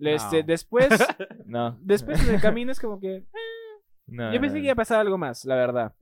Este, 0.00 0.40
No. 0.42 0.46
después, 0.46 0.88
No. 1.46 1.78
después 1.80 2.26
en 2.28 2.34
el 2.34 2.40
camino 2.40 2.72
es 2.72 2.80
como 2.80 3.00
que. 3.00 3.24
no, 4.06 4.32
Yo 4.32 4.40
pensé 4.40 4.56
no, 4.56 4.60
que 4.60 4.66
iba 4.66 4.72
a 4.72 4.76
pasar 4.76 5.00
algo 5.00 5.18
más, 5.18 5.44
la 5.44 5.56
verdad. 5.56 5.94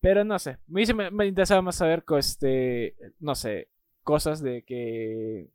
Pero 0.00 0.24
no 0.24 0.38
sé. 0.38 0.58
Me, 0.66 0.84
me, 0.94 1.10
me 1.10 1.26
interesaba 1.26 1.60
más 1.62 1.76
saber, 1.76 2.04
este, 2.18 2.96
no 3.18 3.34
sé, 3.34 3.68
cosas 4.02 4.40
de 4.42 4.62
que 4.62 5.50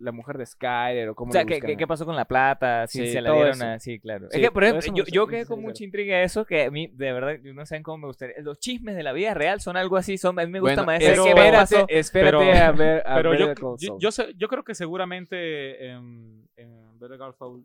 la 0.00 0.12
mujer 0.12 0.38
de 0.38 0.46
Skyler 0.46 1.10
o 1.10 1.14
cómo 1.14 1.28
O 1.30 1.32
sea, 1.32 1.42
lo 1.42 1.48
¿qué, 1.48 1.60
qué, 1.60 1.76
qué 1.76 1.86
pasó 1.86 2.04
con 2.06 2.16
la 2.16 2.24
plata? 2.24 2.86
Si 2.86 2.98
Sí, 3.06 3.12
se 3.12 3.20
la 3.20 3.32
dieron 3.32 3.50
eso. 3.52 3.64
a... 3.66 3.78
Sí, 3.78 4.00
claro. 4.00 4.28
Sí, 4.30 4.38
es 4.38 4.46
que, 4.46 4.50
por 4.50 4.64
ejemplo, 4.64 4.92
yo, 4.94 5.04
yo 5.04 5.26
quedé 5.26 5.46
con 5.46 5.60
mucha 5.60 5.84
intriga 5.84 6.22
eso, 6.22 6.44
que 6.44 6.64
a 6.64 6.70
mí, 6.70 6.88
de 6.88 7.12
verdad, 7.12 7.36
yo 7.42 7.52
no 7.54 7.64
saben 7.66 7.82
cómo 7.82 7.98
me 7.98 8.06
gustaría. 8.06 8.36
Los 8.40 8.58
chismes 8.58 8.96
de 8.96 9.02
la 9.02 9.12
vida 9.12 9.34
real 9.34 9.60
son 9.60 9.76
algo 9.76 9.96
así, 9.96 10.16
son, 10.18 10.38
a 10.40 10.44
mí 10.46 10.50
me 10.50 10.60
gusta 10.60 10.82
Bueno, 10.82 10.86
más 10.86 11.02
ese 11.02 11.10
pero- 11.12 11.24
que 11.24 11.30
espérate, 11.30 11.98
espérate 11.98 12.36
Pero- 12.36 12.40
a 12.64 12.72
ver, 12.72 13.02
a 13.06 13.14
Pero 13.14 13.30
ver 13.30 13.38
yo, 13.60 13.76
yo, 13.78 13.98
yo 13.98 14.10
sé- 14.10 14.34
yo 14.36 14.48
creo 14.48 14.64
que 14.64 14.74
seguramente 14.74 15.86
en, 15.90 16.48
en 16.56 16.98
Better 16.98 17.18
Call 17.18 17.34
Saul, 17.34 17.64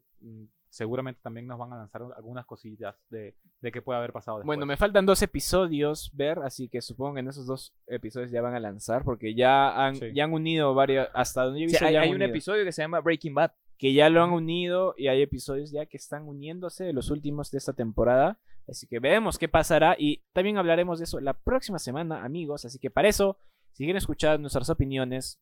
seguramente 0.76 1.22
también 1.24 1.48
nos 1.48 1.58
van 1.58 1.72
a 1.72 1.78
lanzar 1.78 2.02
algunas 2.18 2.46
cosillas 2.46 2.96
de, 3.10 3.34
de 3.62 3.72
qué 3.72 3.82
puede 3.82 3.98
haber 4.00 4.12
pasado 4.12 4.38
después. 4.40 4.46
Bueno, 4.48 4.66
me 4.66 4.76
faltan 4.76 5.06
dos 5.06 5.22
episodios 5.22 6.12
ver, 6.14 6.40
así 6.40 6.68
que 6.68 6.82
supongo 6.82 7.14
que 7.14 7.20
en 7.22 7.30
esos 7.30 7.46
dos 7.48 7.74
episodios 7.88 8.30
ya 8.30 8.42
van 8.42 8.56
a 8.56 8.60
lanzar, 8.60 9.06
porque 9.06 9.34
ya 9.36 9.86
han, 9.86 9.96
Sí. 9.96 10.08
ya 10.14 10.26
han 10.26 10.34
unido 10.34 10.74
varios, 10.74 11.08
hasta 11.14 11.44
donde 11.46 11.62
yo 11.62 11.66
he 11.66 11.70
Sí, 11.70 11.74
visto 11.76 11.86
hay, 11.86 11.94
ya 11.94 12.02
hay 12.02 12.12
un 12.12 12.22
episodio 12.22 12.66
que 12.66 12.74
se 12.74 12.82
llama 12.82 13.00
Breaking 13.00 13.34
Bad. 13.34 13.52
que 13.78 13.94
ya 13.94 14.10
lo 14.10 14.24
han 14.24 14.32
unido 14.32 14.96
y 14.98 15.08
hay 15.08 15.22
episodios 15.22 15.70
ya 15.72 15.86
que 15.86 15.98
están 15.98 16.28
uniéndose 16.28 16.84
de 16.86 16.94
los 16.94 17.10
últimos 17.10 17.52
de 17.52 17.58
esta 17.58 17.74
temporada. 17.74 18.40
Así 18.70 18.88
que 18.88 19.00
veremos 19.00 19.38
qué 19.38 19.48
pasará 19.50 19.96
y 20.00 20.24
también 20.34 20.58
hablaremos 20.58 20.98
de 21.00 21.04
eso 21.06 21.20
la 21.20 21.34
próxima 21.34 21.78
semana, 21.80 22.24
amigos. 22.24 22.64
Así 22.66 22.80
que 22.80 22.90
para 22.90 23.08
eso, 23.10 23.38
si 23.74 23.84
quieren 23.84 23.98
escuchar 23.98 24.40
nuestras 24.40 24.70
opiniones, 24.70 25.40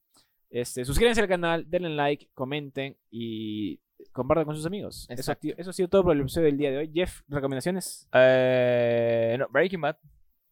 este, 0.50 0.84
suscríbanse 0.86 1.22
al 1.22 1.28
canal, 1.28 1.70
denle 1.70 1.90
like, 1.90 2.30
comenten 2.34 2.98
y 3.12 3.80
compartan 4.12 4.46
con 4.46 4.56
sus 4.56 4.66
amigos. 4.66 5.08
Eso, 5.10 5.34
eso 5.58 5.70
ha 5.70 5.74
sido 5.74 5.88
todo 5.88 6.04
por 6.04 6.16
el 6.16 6.22
episodio 6.22 6.48
del 6.48 6.58
día 6.58 6.72
de 6.72 6.78
hoy. 6.78 6.92
Jeff, 6.94 7.22
recomendaciones. 7.28 8.08
Eh, 8.14 9.36
no, 9.40 9.48
Breaking 9.50 9.82
Bad. 9.82 9.98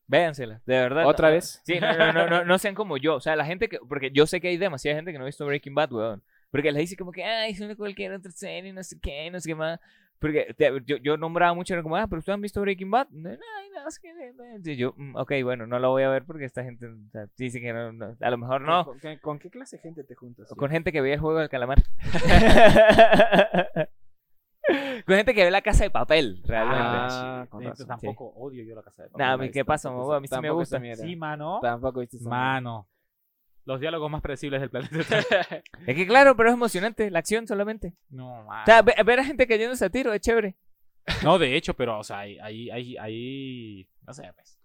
Véansela, 0.08 0.62
de 0.66 0.76
verdad. 0.76 1.06
¿Otra 1.06 1.30
no, 1.30 1.36
vez? 1.36 1.62
Sí, 1.64 1.80
no, 1.80 1.94
no, 1.98 2.12
no, 2.12 2.30
no, 2.30 2.46
no 2.46 2.58
sean 2.58 2.76
como 2.76 2.98
yo. 2.98 3.16
O 3.16 3.22
sea, 3.22 3.36
la 3.36 3.46
gente 3.46 3.70
que. 3.70 3.80
Porque 3.88 4.12
yo 4.12 4.28
sé 4.28 4.42
que 4.42 4.50
hay 4.50 4.58
demasiada 4.58 4.98
gente 4.98 5.12
que 5.12 5.18
no 5.18 5.24
ha 5.24 5.28
visto 5.28 5.46
Breaking 5.46 5.74
Bad, 5.74 5.94
weón. 5.94 6.24
Porque 6.52 6.72
les 6.72 6.82
dice 6.82 6.98
como 6.98 7.14
que, 7.14 7.24
ay, 7.24 7.54
es 7.54 7.62
una 7.62 7.78
cualquier 7.78 8.12
otra 8.12 8.30
serie, 8.32 8.74
no 8.74 8.84
sé 8.84 9.00
qué, 9.00 9.32
no 9.32 9.40
sé 9.40 9.50
qué 9.50 9.56
más. 9.56 9.80
Porque 10.22 10.54
te- 10.56 10.72
yo, 10.86 10.98
yo 10.98 11.18
nombraba 11.18 11.54
mucho, 11.56 11.74
era 11.74 11.82
como, 11.82 11.96
ah, 11.98 12.06
pero 12.08 12.20
ustedes 12.20 12.36
han 12.36 12.42
visto 12.42 12.62
Breaking 12.62 12.92
Bad. 12.92 13.08
No, 13.10 13.30
ay, 13.32 13.70
no, 13.74 13.88
es 13.88 13.98
que. 14.00 14.14
no, 14.14 14.44
no". 14.60 14.72
Y 14.72 14.76
yo, 14.78 14.94
"Mm, 14.96 15.16
ok, 15.16 15.32
bueno, 15.44 15.66
no 15.66 15.80
la 15.80 15.88
voy 15.88 16.04
a 16.04 16.10
ver 16.10 16.24
porque 16.26 16.46
esta 16.46 16.64
gente 16.64 16.86
o 16.88 16.96
sea, 17.12 17.26
dice 17.38 17.60
que 17.60 17.74
no, 17.74 17.92
no, 17.92 18.16
a 18.22 18.30
lo 18.30 18.38
mejor 18.38 18.62
no. 18.62 18.86
¿Con, 18.86 19.00
qué- 19.00 19.20
con 19.20 19.40
qué 19.40 19.50
clase 19.50 19.78
de 19.78 19.82
gente 19.82 20.04
te 20.04 20.14
juntas? 20.14 20.52
O 20.52 20.56
con 20.56 20.70
gente 20.70 20.92
que 20.92 21.02
veía 21.02 21.16
el 21.16 21.20
juego 21.20 21.40
del 21.40 21.50
calamar. 21.50 21.82
con 25.06 25.16
gente 25.16 25.34
que 25.34 25.44
ve 25.44 25.52
la 25.52 25.62
casa 25.62 25.84
de 25.86 25.90
papel, 25.90 26.42
realmente. 26.46 26.84
Ah, 26.84 27.48
con 27.50 27.62
Sí, 27.62 27.68
razón. 27.68 27.88
tampoco 27.88 28.28
odio 28.36 28.64
yo 28.64 28.76
la 28.76 28.84
casa 28.84 29.04
de 29.04 29.10
papel. 29.10 29.26
Nah, 29.40 29.48
¿qué 29.52 29.66
pasa? 29.66 29.90
A 29.90 30.20
mí 30.20 30.28
sí 30.28 30.36
me 30.40 30.50
gusta. 30.52 30.80
Sí, 30.96 31.16
mano. 31.16 31.60
Tampoco 31.62 32.00
viste. 32.02 32.18
Mano. 32.22 32.88
Los 33.66 33.80
diálogos 33.80 34.10
más 34.10 34.22
predecibles 34.22 34.60
del 34.62 34.70
planeta. 34.70 34.96
Es 35.88 35.96
que 35.96 36.08
claro, 36.08 36.36
pero 36.36 36.50
es 36.50 36.56
emocionante, 36.56 37.10
la 37.12 37.20
acción 37.20 37.48
solamente. 37.48 37.94
no, 38.10 38.44
mano. 38.44 38.64
O 38.64 38.66
sea, 38.66 38.82
ve- 38.82 38.96
ver 39.06 39.20
a 39.20 39.24
gente 39.24 39.48
cayéndose 39.48 39.86
a 39.86 39.90
tiro 39.90 40.14
es 40.14 40.22
chévere. 40.22 40.56
No, 41.24 41.38
de 41.40 41.56
hecho, 41.56 41.74
pero, 41.74 42.00
o 42.00 42.04
sea, 42.04 42.20
ahí, 42.20 42.38
ahí, 42.40 42.70
ahí, 42.70 42.98
ahí- 42.98 43.88
no 44.06 44.14
sé, 44.14 44.32
pues. 44.36 44.60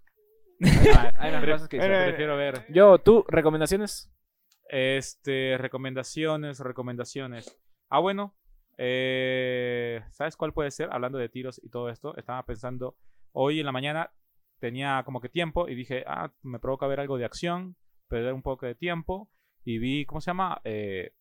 Hay 1.18 1.32
cosas 1.46 1.68
que 1.68 1.76
Bueno, 1.78 1.94
prefiero 2.06 2.36
ver. 2.36 2.64
Yo, 2.70 2.98
tú, 2.98 3.24
recomendaciones. 3.28 4.10
Este, 4.68 5.56
recomendaciones, 5.58 6.58
recomendaciones. 6.60 7.58
Ah, 7.90 7.98
bueno, 8.00 8.34
eh, 8.78 10.02
¿sabes 10.10 10.36
cuál 10.36 10.52
puede 10.52 10.70
ser? 10.70 10.88
Hablando 10.92 11.18
de 11.18 11.28
tiros 11.28 11.60
y 11.62 11.68
todo 11.68 11.88
esto, 11.90 12.16
estaba 12.16 12.42
pensando, 12.44 12.96
hoy 13.32 13.60
en 13.60 13.66
la 13.66 13.72
mañana 13.72 14.10
tenía 14.58 15.02
como 15.04 15.20
que 15.20 15.28
tiempo 15.28 15.68
y 15.68 15.74
dije, 15.74 16.04
ah, 16.06 16.32
me 16.42 16.58
provoca 16.58 16.86
ver 16.86 17.00
algo 17.00 17.18
de 17.18 17.24
acción, 17.26 17.76
perder 18.08 18.32
un 18.32 18.42
poco 18.42 18.66
de 18.66 18.74
tiempo 18.74 19.30
y 19.64 19.78
vi, 19.78 20.04
¿cómo 20.06 20.20
se 20.20 20.30
llama? 20.30 20.60
Eh, 20.64 21.12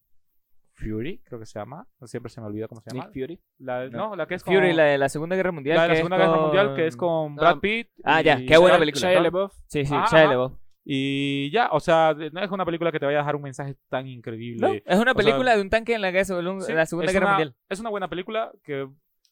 Fury, 0.73 1.19
creo 1.23 1.39
que 1.39 1.45
se 1.45 1.57
llama. 1.57 1.87
Siempre 2.03 2.29
se 2.29 2.41
me 2.41 2.47
olvida 2.47 2.67
cómo 2.67 2.81
se 2.81 2.89
llama. 2.91 3.05
Nick 3.05 3.13
Fury. 3.13 3.39
La, 3.59 3.87
No. 3.87 4.09
no. 4.09 4.15
la 4.17 4.27
que 4.27 4.35
es 4.35 4.43
Fury, 4.43 4.57
con- 4.67 4.75
la 4.77 4.83
de 4.83 4.97
la 4.97 5.07
Segunda 5.09 5.35
Guerra 5.37 5.51
Mundial. 5.53 5.77
la 5.77 5.87
de 5.87 5.95
Segunda 5.95 6.17
Guerra 6.17 6.31
con- 6.33 6.41
Mundial, 6.41 6.75
que 6.75 6.87
es 6.87 6.97
con 6.97 7.35
Brad 7.35 7.59
Pitt. 7.59 7.89
ah, 8.03 8.21
ya, 8.21 8.37
qué 8.45 8.57
buena 8.57 8.77
película, 8.77 9.09
Shia. 9.13 9.31
Sí, 9.67 9.85
sí, 9.85 9.93
Ah, 9.95 10.05
Shia 10.09 10.19
ajá. 10.19 10.29
LaBeouf. 10.31 10.53
Y 10.83 11.49
ya, 11.51 11.69
o 11.71 11.79
sea, 11.79 12.13
no 12.31 12.41
es 12.43 12.51
una 12.51 12.65
película 12.65 12.91
que 12.91 12.99
te 12.99 13.05
vaya 13.05 13.17
a 13.19 13.21
dejar 13.21 13.35
un 13.37 13.41
mensaje 13.41 13.75
tan 13.89 14.05
increíble. 14.07 14.59
No, 14.67 14.73
es 14.73 14.99
una 14.99 14.99
o 14.99 15.03
sea, 15.05 15.13
película 15.15 15.55
de 15.55 15.61
un 15.61 15.69
tanque 15.69 15.95
en 15.95 16.01
la, 16.01 16.11
guerra, 16.11 16.37
en 16.37 16.61
Sí, 16.61 16.73
la 16.73 16.85
Segunda 16.85 17.11
Guerra 17.11 17.25
una- 17.25 17.35
Mundial. 17.37 17.55
Es 17.69 17.79
una 17.79 17.89
buena 17.89 18.07
película 18.09 18.51
que 18.63 18.87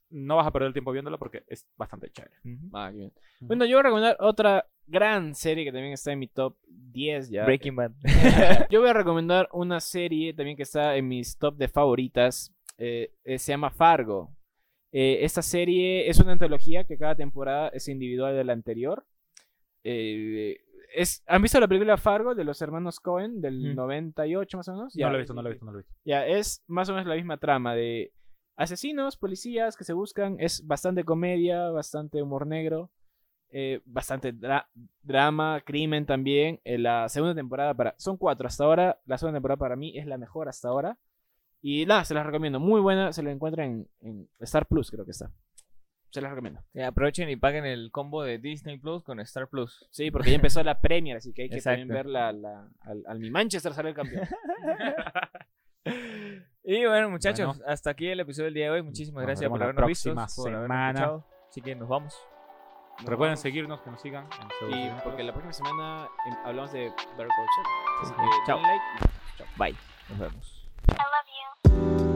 no 0.10 0.36
vas 0.38 0.48
a 0.48 0.52
perder 0.52 0.68
el 0.68 0.74
tiempo 0.74 0.92
viéndola 0.94 1.18
porque 1.18 1.44
es 1.48 1.68
bastante 1.76 2.10
chévere. 2.10 2.36
Ah, 2.74 2.90
bien. 2.90 3.12
Bueno, 3.42 3.66
yo 3.66 3.76
voy 3.76 3.80
a 3.82 3.84
recomendar 3.84 4.18
otra 4.22 4.66
gran 4.88 5.34
serie 5.36 5.66
que 5.66 5.72
también 5.72 5.94
está 5.94 6.12
en 6.12 6.20
mi 6.20 6.28
top 6.28 6.56
10 6.68 7.30
ya. 7.30 7.46
Breaking 7.46 7.76
Bad. 7.76 7.92
Yo 8.70 8.82
voy 8.82 8.90
a 8.90 8.94
recomendar 8.94 9.50
una 9.54 9.80
serie 9.80 10.34
también 10.34 10.56
que 10.58 10.64
está 10.64 10.96
en 10.96 11.08
mis 11.08 11.38
top 11.38 11.56
de 11.58 11.68
favoritas. 11.68 12.54
eh, 12.78 13.12
eh, 13.24 13.38
se 13.40 13.52
llama 13.52 13.70
Fargo. 13.70 14.36
Eh, 14.92 15.20
esta 15.26 15.42
serie 15.42 16.08
es 16.10 16.20
una 16.20 16.34
antología 16.34 16.84
que 16.84 16.98
cada 16.98 17.16
temporada 17.16 17.70
es 17.70 17.88
individual 17.88 18.36
de 18.36 18.44
la 18.44 18.54
anterior. 18.54 19.06
Eh, 19.84 20.58
es, 20.96 21.24
¿Han 21.28 21.42
visto 21.42 21.60
la 21.60 21.68
película 21.68 21.98
Fargo 21.98 22.36
de 22.36 22.44
los 22.44 22.62
hermanos 22.62 23.00
Cohen 23.00 23.42
del 23.42 23.72
Ujú. 23.72 23.76
98 23.76 24.58
más 24.58 24.68
o 24.68 24.74
menos? 24.76 24.96
No 24.96 25.10
lo 25.10 25.16
he 25.16 25.20
visto, 25.20 25.34
no 25.34 25.42
lo 25.42 25.50
he 25.50 25.52
visto, 25.54 25.66
no 25.66 25.72
lo 25.72 25.80
he 25.80 25.82
visto. 25.82 25.96
Ya, 26.06 26.26
es 26.28 26.64
más 26.68 26.90
o 26.90 26.94
menos 26.94 27.08
la 27.08 27.16
misma 27.16 27.38
trama 27.38 27.74
de 27.76 28.14
asesinos, 28.56 29.18
policías 29.18 29.76
que 29.76 29.84
se 29.84 29.94
buscan. 29.94 30.36
Es 30.40 30.66
bastante 30.68 31.04
comedia, 31.04 31.70
bastante 31.72 32.22
humor 32.22 32.46
negro, 32.46 32.92
eh, 33.54 33.82
bastante 33.86 34.34
dra- 34.34 34.68
drama, 35.02 35.62
crimen 35.66 36.06
también. 36.06 36.60
Eh, 36.66 36.78
la 36.78 37.08
segunda 37.08 37.36
temporada 37.36 37.74
para... 37.74 37.94
Son 37.98 38.18
cuatro 38.18 38.48
hasta 38.48 38.64
ahora. 38.64 39.00
La 39.06 39.18
segunda 39.18 39.38
temporada 39.38 39.58
para 39.58 39.76
mí 39.76 39.98
es 39.98 40.06
la 40.08 40.18
mejor 40.18 40.50
hasta 40.50 40.68
ahora. 40.68 40.98
Y 41.62 41.86
nada, 41.86 42.04
se 42.04 42.14
las 42.14 42.26
recomiendo. 42.26 42.60
Muy 42.60 42.82
buena. 42.82 43.14
Se 43.14 43.24
la 43.24 43.32
encuentra 43.32 43.64
en, 43.66 43.88
en 44.02 44.28
Star 44.40 44.66
Plus, 44.66 44.92
creo 44.92 45.06
que 45.06 45.12
está. 45.12 45.32
Se 46.10 46.20
las 46.22 46.30
recomiendo. 46.32 46.62
Eh, 46.74 46.84
aprovechen 46.84 47.30
y 47.30 47.36
paguen 47.38 47.66
el 47.66 47.90
combo 47.92 48.22
de 48.24 48.38
Disney 48.38 48.78
Plus 48.78 49.04
con 49.04 49.20
Star 49.22 49.48
Plus. 49.48 49.88
Sí, 49.92 50.12
porque 50.12 50.30
ya 50.32 50.36
empezó 50.36 50.62
la 50.64 50.80
Premier, 50.82 51.18
así 51.18 51.32
que 51.34 51.44
hay 51.44 51.50
que 51.50 51.62
también 51.62 51.90
Exacto. 51.90 52.06
ver 52.10 52.14
la, 52.14 52.32
la- 52.34 52.70
al, 52.82 53.04
al 53.08 53.20
mi 53.20 53.32
Manchester 53.32 53.74
sale 53.74 53.90
el 53.90 53.96
campeón. 53.96 54.28
Y 56.66 56.86
bueno, 56.86 57.10
muchachos, 57.10 57.46
Bueno. 57.58 57.64
hasta 57.70 57.90
aquí 57.90 58.08
el 58.08 58.22
episodio 58.22 58.46
del 58.46 58.54
día 58.54 58.66
de 58.66 58.72
hoy. 58.72 58.82
Muchísimas 58.84 59.22
Nos 59.24 59.26
gracias 59.28 59.50
por 59.50 59.62
habernos 59.62 59.86
visto. 59.86 60.14
próxima 60.14 60.28
por 60.34 60.48
habernos 60.56 60.64
semana. 60.66 60.90
escuchado. 60.92 61.26
Así 61.50 61.62
que 61.62 61.76
nos 61.76 61.90
vamos. 61.90 62.16
Recuerden 63.06 63.38
seguirnos, 63.38 63.82
que 63.82 63.92
nos 63.92 64.02
sigan. 64.02 64.28
y 64.70 64.90
porque 65.04 65.24
la 65.24 65.34
próxima 65.34 65.54
semana 65.54 66.08
em, 66.26 66.36
hablamos 66.46 66.72
de 66.72 66.90
Better 67.18 67.28
Call 67.28 67.48
Saul. 67.56 67.68
Así 68.02 68.14
chao. 68.46 68.60
Like. 68.60 68.84
Chao. 69.38 69.48
Bye. 69.58 69.76
Nos 70.10 70.20
vemos. 70.20 70.68
I 70.88 70.92
love 70.92 72.08
you. 72.08 72.13